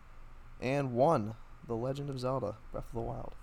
and 0.60 0.92
one 0.92 1.34
The 1.66 1.76
Legend 1.76 2.10
of 2.10 2.20
Zelda: 2.20 2.56
Breath 2.72 2.88
of 2.88 2.94
the 2.94 3.00
Wild. 3.00 3.34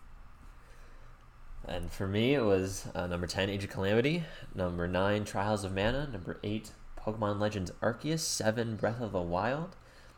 And 1.67 1.91
for 1.91 2.07
me, 2.07 2.33
it 2.33 2.43
was 2.43 2.85
uh, 2.95 3.07
number 3.07 3.27
10, 3.27 3.49
Age 3.49 3.65
of 3.65 3.69
Calamity, 3.69 4.23
number 4.55 4.87
9, 4.87 5.25
Trials 5.25 5.65
of 5.65 5.73
Mana, 5.73 6.07
number 6.09 6.39
8, 6.41 6.71
Pokemon 6.97 7.39
Legends 7.39 7.71
Arceus, 7.81 8.19
7, 8.19 8.77
Breath 8.77 9.01
of 9.01 9.11
the 9.11 9.21
Wild, 9.21 9.75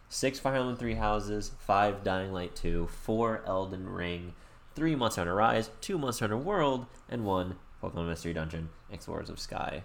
6, 0.09 0.39
Fire 0.39 0.55
Emblem 0.55 0.77
3 0.77 0.95
Houses, 0.95 1.51
5, 1.57 2.03
Dying 2.03 2.33
Light 2.33 2.55
2, 2.55 2.87
4, 2.87 3.43
Elden 3.47 3.89
Ring, 3.89 4.33
3, 4.75 4.95
Monster 4.95 5.21
Hunter 5.21 5.35
Rise, 5.35 5.71
2, 5.81 5.97
Monster 5.97 6.25
Hunter 6.25 6.37
World, 6.37 6.85
and 7.09 7.25
1, 7.25 7.55
Pokemon 7.81 8.07
Mystery 8.07 8.33
Dungeon, 8.33 8.69
Explorers 8.91 9.29
of 9.29 9.39
Sky. 9.39 9.83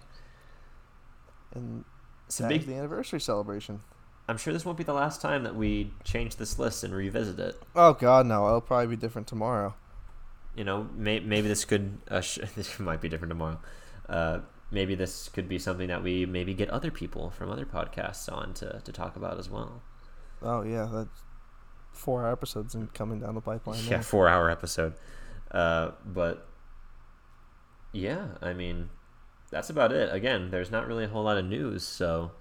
And 1.53 1.85
Some 2.27 2.49
that 2.49 2.49
big, 2.49 2.67
the 2.67 2.75
anniversary 2.75 3.21
celebration. 3.21 3.81
I'm 4.27 4.37
sure 4.37 4.51
this 4.53 4.65
won't 4.65 4.77
be 4.77 4.83
the 4.83 4.93
last 4.93 5.21
time 5.21 5.43
that 5.43 5.55
we 5.55 5.93
change 6.03 6.37
this 6.37 6.57
list 6.57 6.83
and 6.83 6.93
revisit 6.93 7.39
it. 7.39 7.61
Oh 7.75 7.93
God, 7.93 8.25
no! 8.25 8.47
It'll 8.47 8.61
probably 8.61 8.87
be 8.87 8.95
different 8.95 9.27
tomorrow. 9.27 9.75
you 10.55 10.63
know, 10.63 10.87
may, 10.95 11.19
maybe 11.19 11.47
this 11.47 11.65
could 11.65 11.97
uh, 12.09 12.21
sh- 12.21 12.39
this 12.55 12.79
might 12.79 13.01
be 13.01 13.09
different 13.09 13.29
tomorrow. 13.31 13.59
Uh, 14.09 14.39
maybe 14.71 14.95
this 14.95 15.29
could 15.29 15.47
be 15.47 15.59
something 15.59 15.87
that 15.87 16.01
we 16.03 16.25
maybe 16.25 16.53
get 16.53 16.69
other 16.69 16.91
people 16.91 17.29
from 17.29 17.51
other 17.51 17.65
podcasts 17.65 18.31
on 18.31 18.53
to, 18.55 18.81
to 18.83 18.91
talk 18.91 19.15
about 19.15 19.37
as 19.37 19.49
well. 19.49 19.81
Oh 20.41 20.63
yeah, 20.63 20.89
that's 20.91 21.21
four 21.91 22.29
episodes 22.29 22.73
and 22.75 22.93
coming 22.93 23.19
down 23.19 23.35
the 23.35 23.41
pipeline. 23.41 23.83
Yeah, 23.83 23.89
there. 23.89 24.03
four 24.03 24.27
hour 24.27 24.49
episode. 24.49 24.93
Uh, 25.51 25.91
but 26.03 26.47
yeah, 27.93 28.29
I 28.41 28.53
mean, 28.53 28.89
that's 29.51 29.69
about 29.69 29.91
it. 29.91 30.13
Again, 30.13 30.49
there's 30.51 30.71
not 30.71 30.87
really 30.87 31.05
a 31.05 31.07
whole 31.07 31.23
lot 31.23 31.37
of 31.37 31.45
news, 31.45 31.83
so 31.83 32.31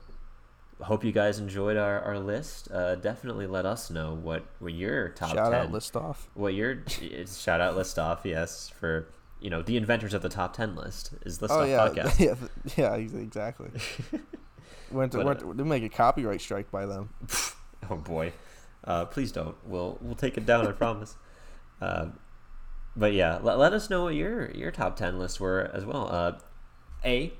hope 0.83 1.05
you 1.05 1.13
guys 1.13 1.39
enjoyed 1.39 1.77
our, 1.77 2.01
our 2.01 2.19
list. 2.19 2.71
Uh, 2.71 2.95
definitely 2.97 3.47
let 3.47 3.67
us 3.67 3.91
know 3.91 4.15
what, 4.15 4.45
what 4.59 4.73
your 4.73 5.11
top 5.11 5.35
Shout 5.35 5.53
10 5.53 5.61
out 5.61 5.73
list 5.73 5.97
off. 5.97 6.29
what 6.35 6.55
your 6.55 6.83
shout 7.27 7.61
out 7.61 7.77
list 7.77 7.99
off 7.99 8.21
yes 8.25 8.69
for 8.69 9.09
you 9.41 9.51
know 9.51 9.63
the 9.63 9.77
inventors 9.77 10.15
of 10.15 10.23
the 10.23 10.29
top 10.29 10.57
10 10.57 10.75
list 10.75 11.15
is 11.25 11.41
list 11.43 11.53
oh 11.53 11.61
off 11.61 11.69
yeah, 11.69 12.05
podcast 12.05 12.19
yeah, 12.77 12.97
yeah, 12.97 13.21
exactly. 13.21 13.71
went 14.91 15.13
to, 15.13 15.19
But, 15.19 15.27
went 15.27 15.39
uh, 15.41 15.47
to, 15.53 15.55
to 15.55 15.65
make 15.65 15.83
a 15.83 15.89
copyright 15.89 16.41
strike 16.41 16.71
by 16.71 16.87
them. 16.87 17.11
oh 17.91 17.97
boy 17.97 18.33
uh, 18.85 19.05
please 19.07 19.33
don't 19.33 19.57
we'll 19.67 19.99
we'll 20.01 20.15
take 20.15 20.37
it 20.37 20.47
down 20.47 20.67
i 20.67 20.73
promise 20.73 21.17
uh, 21.81 22.07
but 22.97 23.13
yeah 23.13 23.39
let, 23.43 23.59
let 23.59 23.73
us 23.73 23.91
know 23.91 24.05
what 24.05 24.15
your 24.15 24.51
your 24.53 24.71
top 24.71 24.97
10 24.97 25.19
lists 25.19 25.39
were 25.39 25.71
as 25.75 25.85
well 25.85 26.09
uh, 26.11 26.33
a 27.05 27.33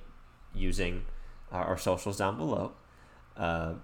using 0.55 1.05
our, 1.51 1.65
our 1.65 1.79
socials 1.79 2.19
down 2.19 2.37
below 2.37 2.73
uh, 3.37 3.75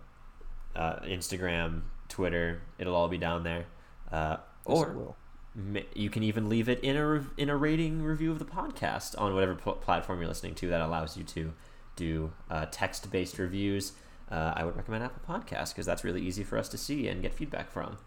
uh, 0.77 0.97
instagram 1.01 1.83
twitter 2.09 2.63
it'll 2.79 2.95
all 2.95 3.09
be 3.09 3.19
down 3.19 3.43
there 3.43 3.67
uh, 4.13 4.37
or. 4.65 5.15
Ma- 5.53 5.81
you 5.97 6.09
can 6.11 6.23
even 6.23 6.49
leave 6.49 6.69
it 6.69 6.79
in 6.81 6.97
a 6.97 7.05
rev- 7.05 7.31
in 7.37 7.51
a 7.51 7.57
rating 7.57 8.03
review 8.03 8.31
of 8.31 8.39
the 8.39 8.45
podcast 8.45 9.21
on 9.21 9.35
whatever 9.35 9.57
pl- 9.57 9.73
platform 9.75 10.21
you're 10.21 10.29
listening 10.29 10.55
to 10.55 10.69
that 10.69 10.81
allows 10.81 11.17
you 11.17 11.25
to 11.25 11.53
do 11.97 12.33
uh, 12.49 12.67
text 12.71 13.11
based 13.11 13.37
reviews. 13.37 13.93
Uh, 14.31 14.53
I 14.55 14.65
would 14.65 14.77
recommend 14.77 15.03
Apple 15.03 15.23
Podcasts 15.29 15.71
because 15.71 15.87
that's 15.87 16.05
really 16.05 16.23
easy 16.23 16.45
for 16.45 16.57
us 16.57 16.69
to 16.69 16.79
see 16.79 17.09
and 17.09 17.21
get 17.21 17.35
feedback 17.35 17.69
from. 17.69 17.99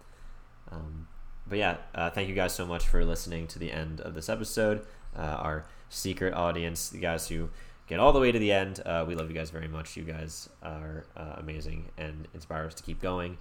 Um, 0.71 1.07
but 1.45 1.57
yeah, 1.57 1.77
uh, 1.93 2.09
thank 2.09 2.29
you 2.29 2.35
guys 2.35 2.55
so 2.55 2.65
much 2.65 2.87
for 2.87 3.03
listening 3.03 3.45
to 3.47 3.59
the 3.59 3.73
end 3.73 3.99
of 3.99 4.13
this 4.15 4.29
episode. 4.29 4.85
Uh, 5.13 5.21
our 5.21 5.65
secret 5.89 6.33
audience, 6.33 6.89
the 6.89 6.99
guys 6.99 7.27
who 7.27 7.49
get 7.87 7.99
all 7.99 8.13
the 8.13 8.19
way 8.19 8.31
to 8.31 8.39
the 8.39 8.51
end, 8.51 8.81
uh, 8.85 9.05
we 9.07 9.15
love 9.15 9.29
you 9.29 9.35
guys 9.35 9.49
very 9.49 9.67
much. 9.67 9.97
You 9.97 10.03
guys 10.03 10.49
are 10.61 11.05
uh, 11.15 11.35
amazing 11.37 11.91
and 11.97 12.27
inspire 12.33 12.65
us 12.65 12.73
to 12.75 12.83
keep 12.83 13.01
going. 13.01 13.37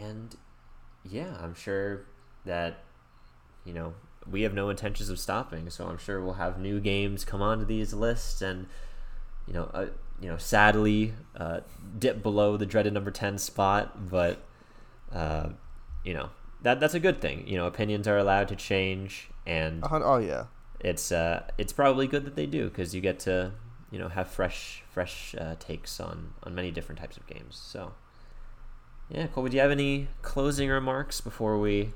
And 0.00 0.34
yeah, 1.04 1.36
I'm 1.40 1.54
sure 1.54 2.06
that 2.44 2.84
you 3.64 3.72
know 3.72 3.94
we 4.30 4.42
have 4.42 4.54
no 4.54 4.70
intentions 4.70 5.10
of 5.10 5.18
stopping. 5.18 5.70
So 5.70 5.86
I'm 5.86 5.98
sure 5.98 6.22
we'll 6.22 6.34
have 6.34 6.58
new 6.58 6.80
games 6.80 7.24
come 7.24 7.42
onto 7.42 7.64
these 7.64 7.92
lists, 7.92 8.40
and 8.42 8.66
you 9.46 9.52
know, 9.52 9.70
uh, 9.74 9.86
you 10.20 10.28
know, 10.28 10.36
sadly, 10.36 11.14
uh, 11.36 11.60
dip 11.98 12.22
below 12.22 12.56
the 12.56 12.66
dreaded 12.66 12.92
number 12.92 13.10
ten 13.10 13.38
spot, 13.38 14.08
but 14.10 14.42
uh, 15.12 15.50
you 16.04 16.14
know 16.14 16.30
that 16.62 16.80
that's 16.80 16.94
a 16.94 17.00
good 17.00 17.20
thing. 17.20 17.46
You 17.46 17.58
know, 17.58 17.66
opinions 17.66 18.08
are 18.08 18.18
allowed 18.18 18.48
to 18.48 18.56
change, 18.56 19.28
and 19.46 19.84
Oh 20.02 20.18
yeah. 20.18 20.44
It's 20.84 21.10
uh, 21.10 21.44
it's 21.56 21.72
probably 21.72 22.06
good 22.06 22.24
that 22.26 22.36
they 22.36 22.46
do 22.46 22.68
because 22.68 22.94
you 22.94 23.00
get 23.00 23.18
to 23.20 23.52
you 23.90 23.98
know 23.98 24.08
have 24.08 24.28
fresh 24.28 24.84
fresh 24.90 25.34
uh, 25.40 25.56
takes 25.58 25.98
on 25.98 26.34
on 26.42 26.54
many 26.54 26.70
different 26.70 27.00
types 27.00 27.16
of 27.16 27.26
games. 27.26 27.56
So 27.56 27.92
yeah, 29.08 29.26
Colby, 29.28 29.50
do 29.50 29.56
you 29.56 29.62
have 29.62 29.70
any 29.70 30.08
closing 30.22 30.68
remarks 30.68 31.20
before 31.20 31.58
we 31.58 31.92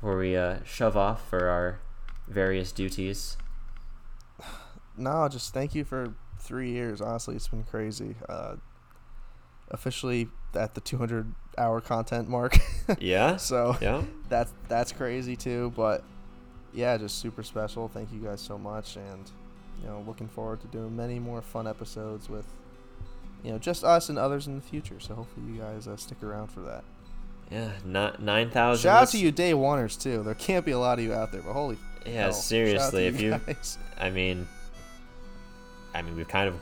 before 0.00 0.16
we 0.16 0.36
uh, 0.36 0.58
shove 0.64 0.96
off 0.96 1.28
for 1.28 1.48
our 1.48 1.80
various 2.26 2.72
duties? 2.72 3.36
No, 5.00 5.28
just 5.28 5.54
thank 5.54 5.76
you 5.76 5.84
for 5.84 6.12
three 6.40 6.72
years. 6.72 7.00
Honestly, 7.00 7.36
it's 7.36 7.46
been 7.46 7.62
crazy. 7.62 8.16
Uh, 8.28 8.56
officially 9.70 10.26
at 10.56 10.74
the 10.74 10.80
200 10.80 11.32
hour 11.56 11.80
content 11.80 12.28
mark. 12.28 12.58
Yeah, 12.98 13.36
so 13.36 13.76
yeah. 13.82 14.02
that's 14.30 14.52
that's 14.66 14.92
crazy 14.92 15.36
too. 15.36 15.72
But 15.76 16.02
yeah, 16.72 16.96
just 16.96 17.18
super 17.18 17.42
special. 17.42 17.88
Thank 17.88 18.12
you 18.12 18.20
guys 18.20 18.40
so 18.40 18.58
much, 18.58 18.96
and 18.96 19.30
you 19.82 19.88
know, 19.88 20.02
looking 20.06 20.28
forward 20.28 20.60
to 20.60 20.66
doing 20.68 20.94
many 20.96 21.18
more 21.18 21.42
fun 21.42 21.66
episodes 21.66 22.28
with 22.28 22.46
you 23.42 23.52
know 23.52 23.58
just 23.58 23.84
us 23.84 24.08
and 24.08 24.18
others 24.18 24.46
in 24.46 24.56
the 24.56 24.62
future. 24.62 25.00
So 25.00 25.14
hopefully 25.14 25.46
you 25.52 25.60
guys 25.60 25.86
uh, 25.86 25.96
stick 25.96 26.22
around 26.22 26.48
for 26.48 26.60
that. 26.60 26.84
Yeah, 27.50 27.70
not 27.84 28.20
nine 28.20 28.50
thousand. 28.50 28.88
Shout 28.88 29.02
out 29.02 29.08
to 29.10 29.18
you 29.18 29.32
day 29.32 29.52
oneers 29.52 30.00
too. 30.00 30.22
There 30.22 30.34
can't 30.34 30.64
be 30.64 30.72
a 30.72 30.78
lot 30.78 30.98
of 30.98 31.04
you 31.04 31.14
out 31.14 31.32
there, 31.32 31.42
but 31.42 31.52
holy 31.52 31.78
Yeah, 32.04 32.12
hell, 32.24 32.32
seriously, 32.32 33.06
if 33.06 33.20
you, 33.20 33.40
guys. 33.46 33.78
I 33.98 34.10
mean, 34.10 34.46
I 35.94 36.02
mean, 36.02 36.14
we've 36.14 36.28
kind 36.28 36.48
of, 36.48 36.54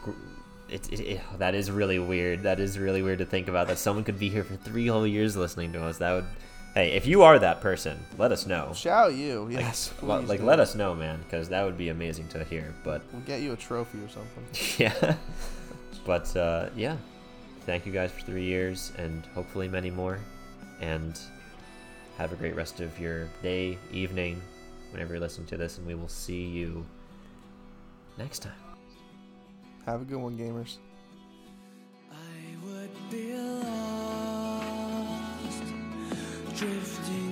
it, 0.69 0.93
it, 0.93 1.01
it, 1.01 1.21
that 1.39 1.55
is 1.57 1.71
really 1.71 1.99
weird. 1.99 2.45
That 2.45 2.61
is 2.61 2.79
really 2.79 3.03
weird 3.03 3.19
to 3.19 3.27
think 3.27 3.49
about. 3.49 3.67
That 3.67 3.79
someone 3.79 4.05
could 4.05 4.19
be 4.19 4.29
here 4.29 4.45
for 4.45 4.55
three 4.57 4.87
whole 4.87 5.07
years 5.07 5.37
listening 5.37 5.73
to 5.73 5.83
us. 5.83 5.99
That 5.99 6.13
would, 6.13 6.27
hey, 6.77 6.93
if 6.93 7.07
you 7.07 7.23
are 7.23 7.39
that 7.39 7.63
person, 7.63 7.99
let 8.19 8.31
us 8.33 8.47
know. 8.47 8.71
shout 8.75 9.15
you, 9.15 9.49
yes, 9.51 9.91
please 9.97 10.29
like, 10.29 10.43
let 10.43 10.61
us 10.61 10.75
know, 10.75 10.95
man, 10.95 11.19
because 11.23 11.49
that 11.49 11.65
would 11.65 11.79
be 11.79 11.89
amazing 11.89 12.29
to 12.29 12.45
hear. 12.45 12.75
But 12.85 13.01
We'll 13.13 13.23
get 13.23 13.41
you 13.41 13.55
a 13.55 13.57
trophy 13.57 13.99
or 13.99 14.09
something. 14.11 14.45
yeah, 14.79 15.17
but 16.05 16.37
uh, 16.37 16.69
yeah, 16.77 16.99
thank 17.63 17.87
you 17.87 17.93
guys 17.93 18.13
for 18.13 18.21
three 18.21 18.45
years 18.45 18.93
and 18.99 19.25
hopefully 19.35 19.69
many 19.69 19.91
more. 19.91 20.19
And 20.83 21.19
have 22.19 22.33
a 22.33 22.37
great 22.37 22.55
rest 22.55 22.81
of 22.81 22.99
your 23.01 23.29
day, 23.43 23.79
evening, 23.91 24.43
whenever 24.91 25.15
you're 25.15 25.21
listening 25.21 25.47
to 25.49 25.57
this, 25.57 25.79
and 25.79 25.87
we 25.87 25.95
will 25.95 26.09
see 26.09 26.45
you 26.45 26.85
next 28.19 28.41
time. 28.41 28.53
Have 29.87 30.03
a 30.03 30.05
good 30.05 30.19
one, 30.19 30.37
gamers. 30.37 30.77
Drifting 36.57 37.26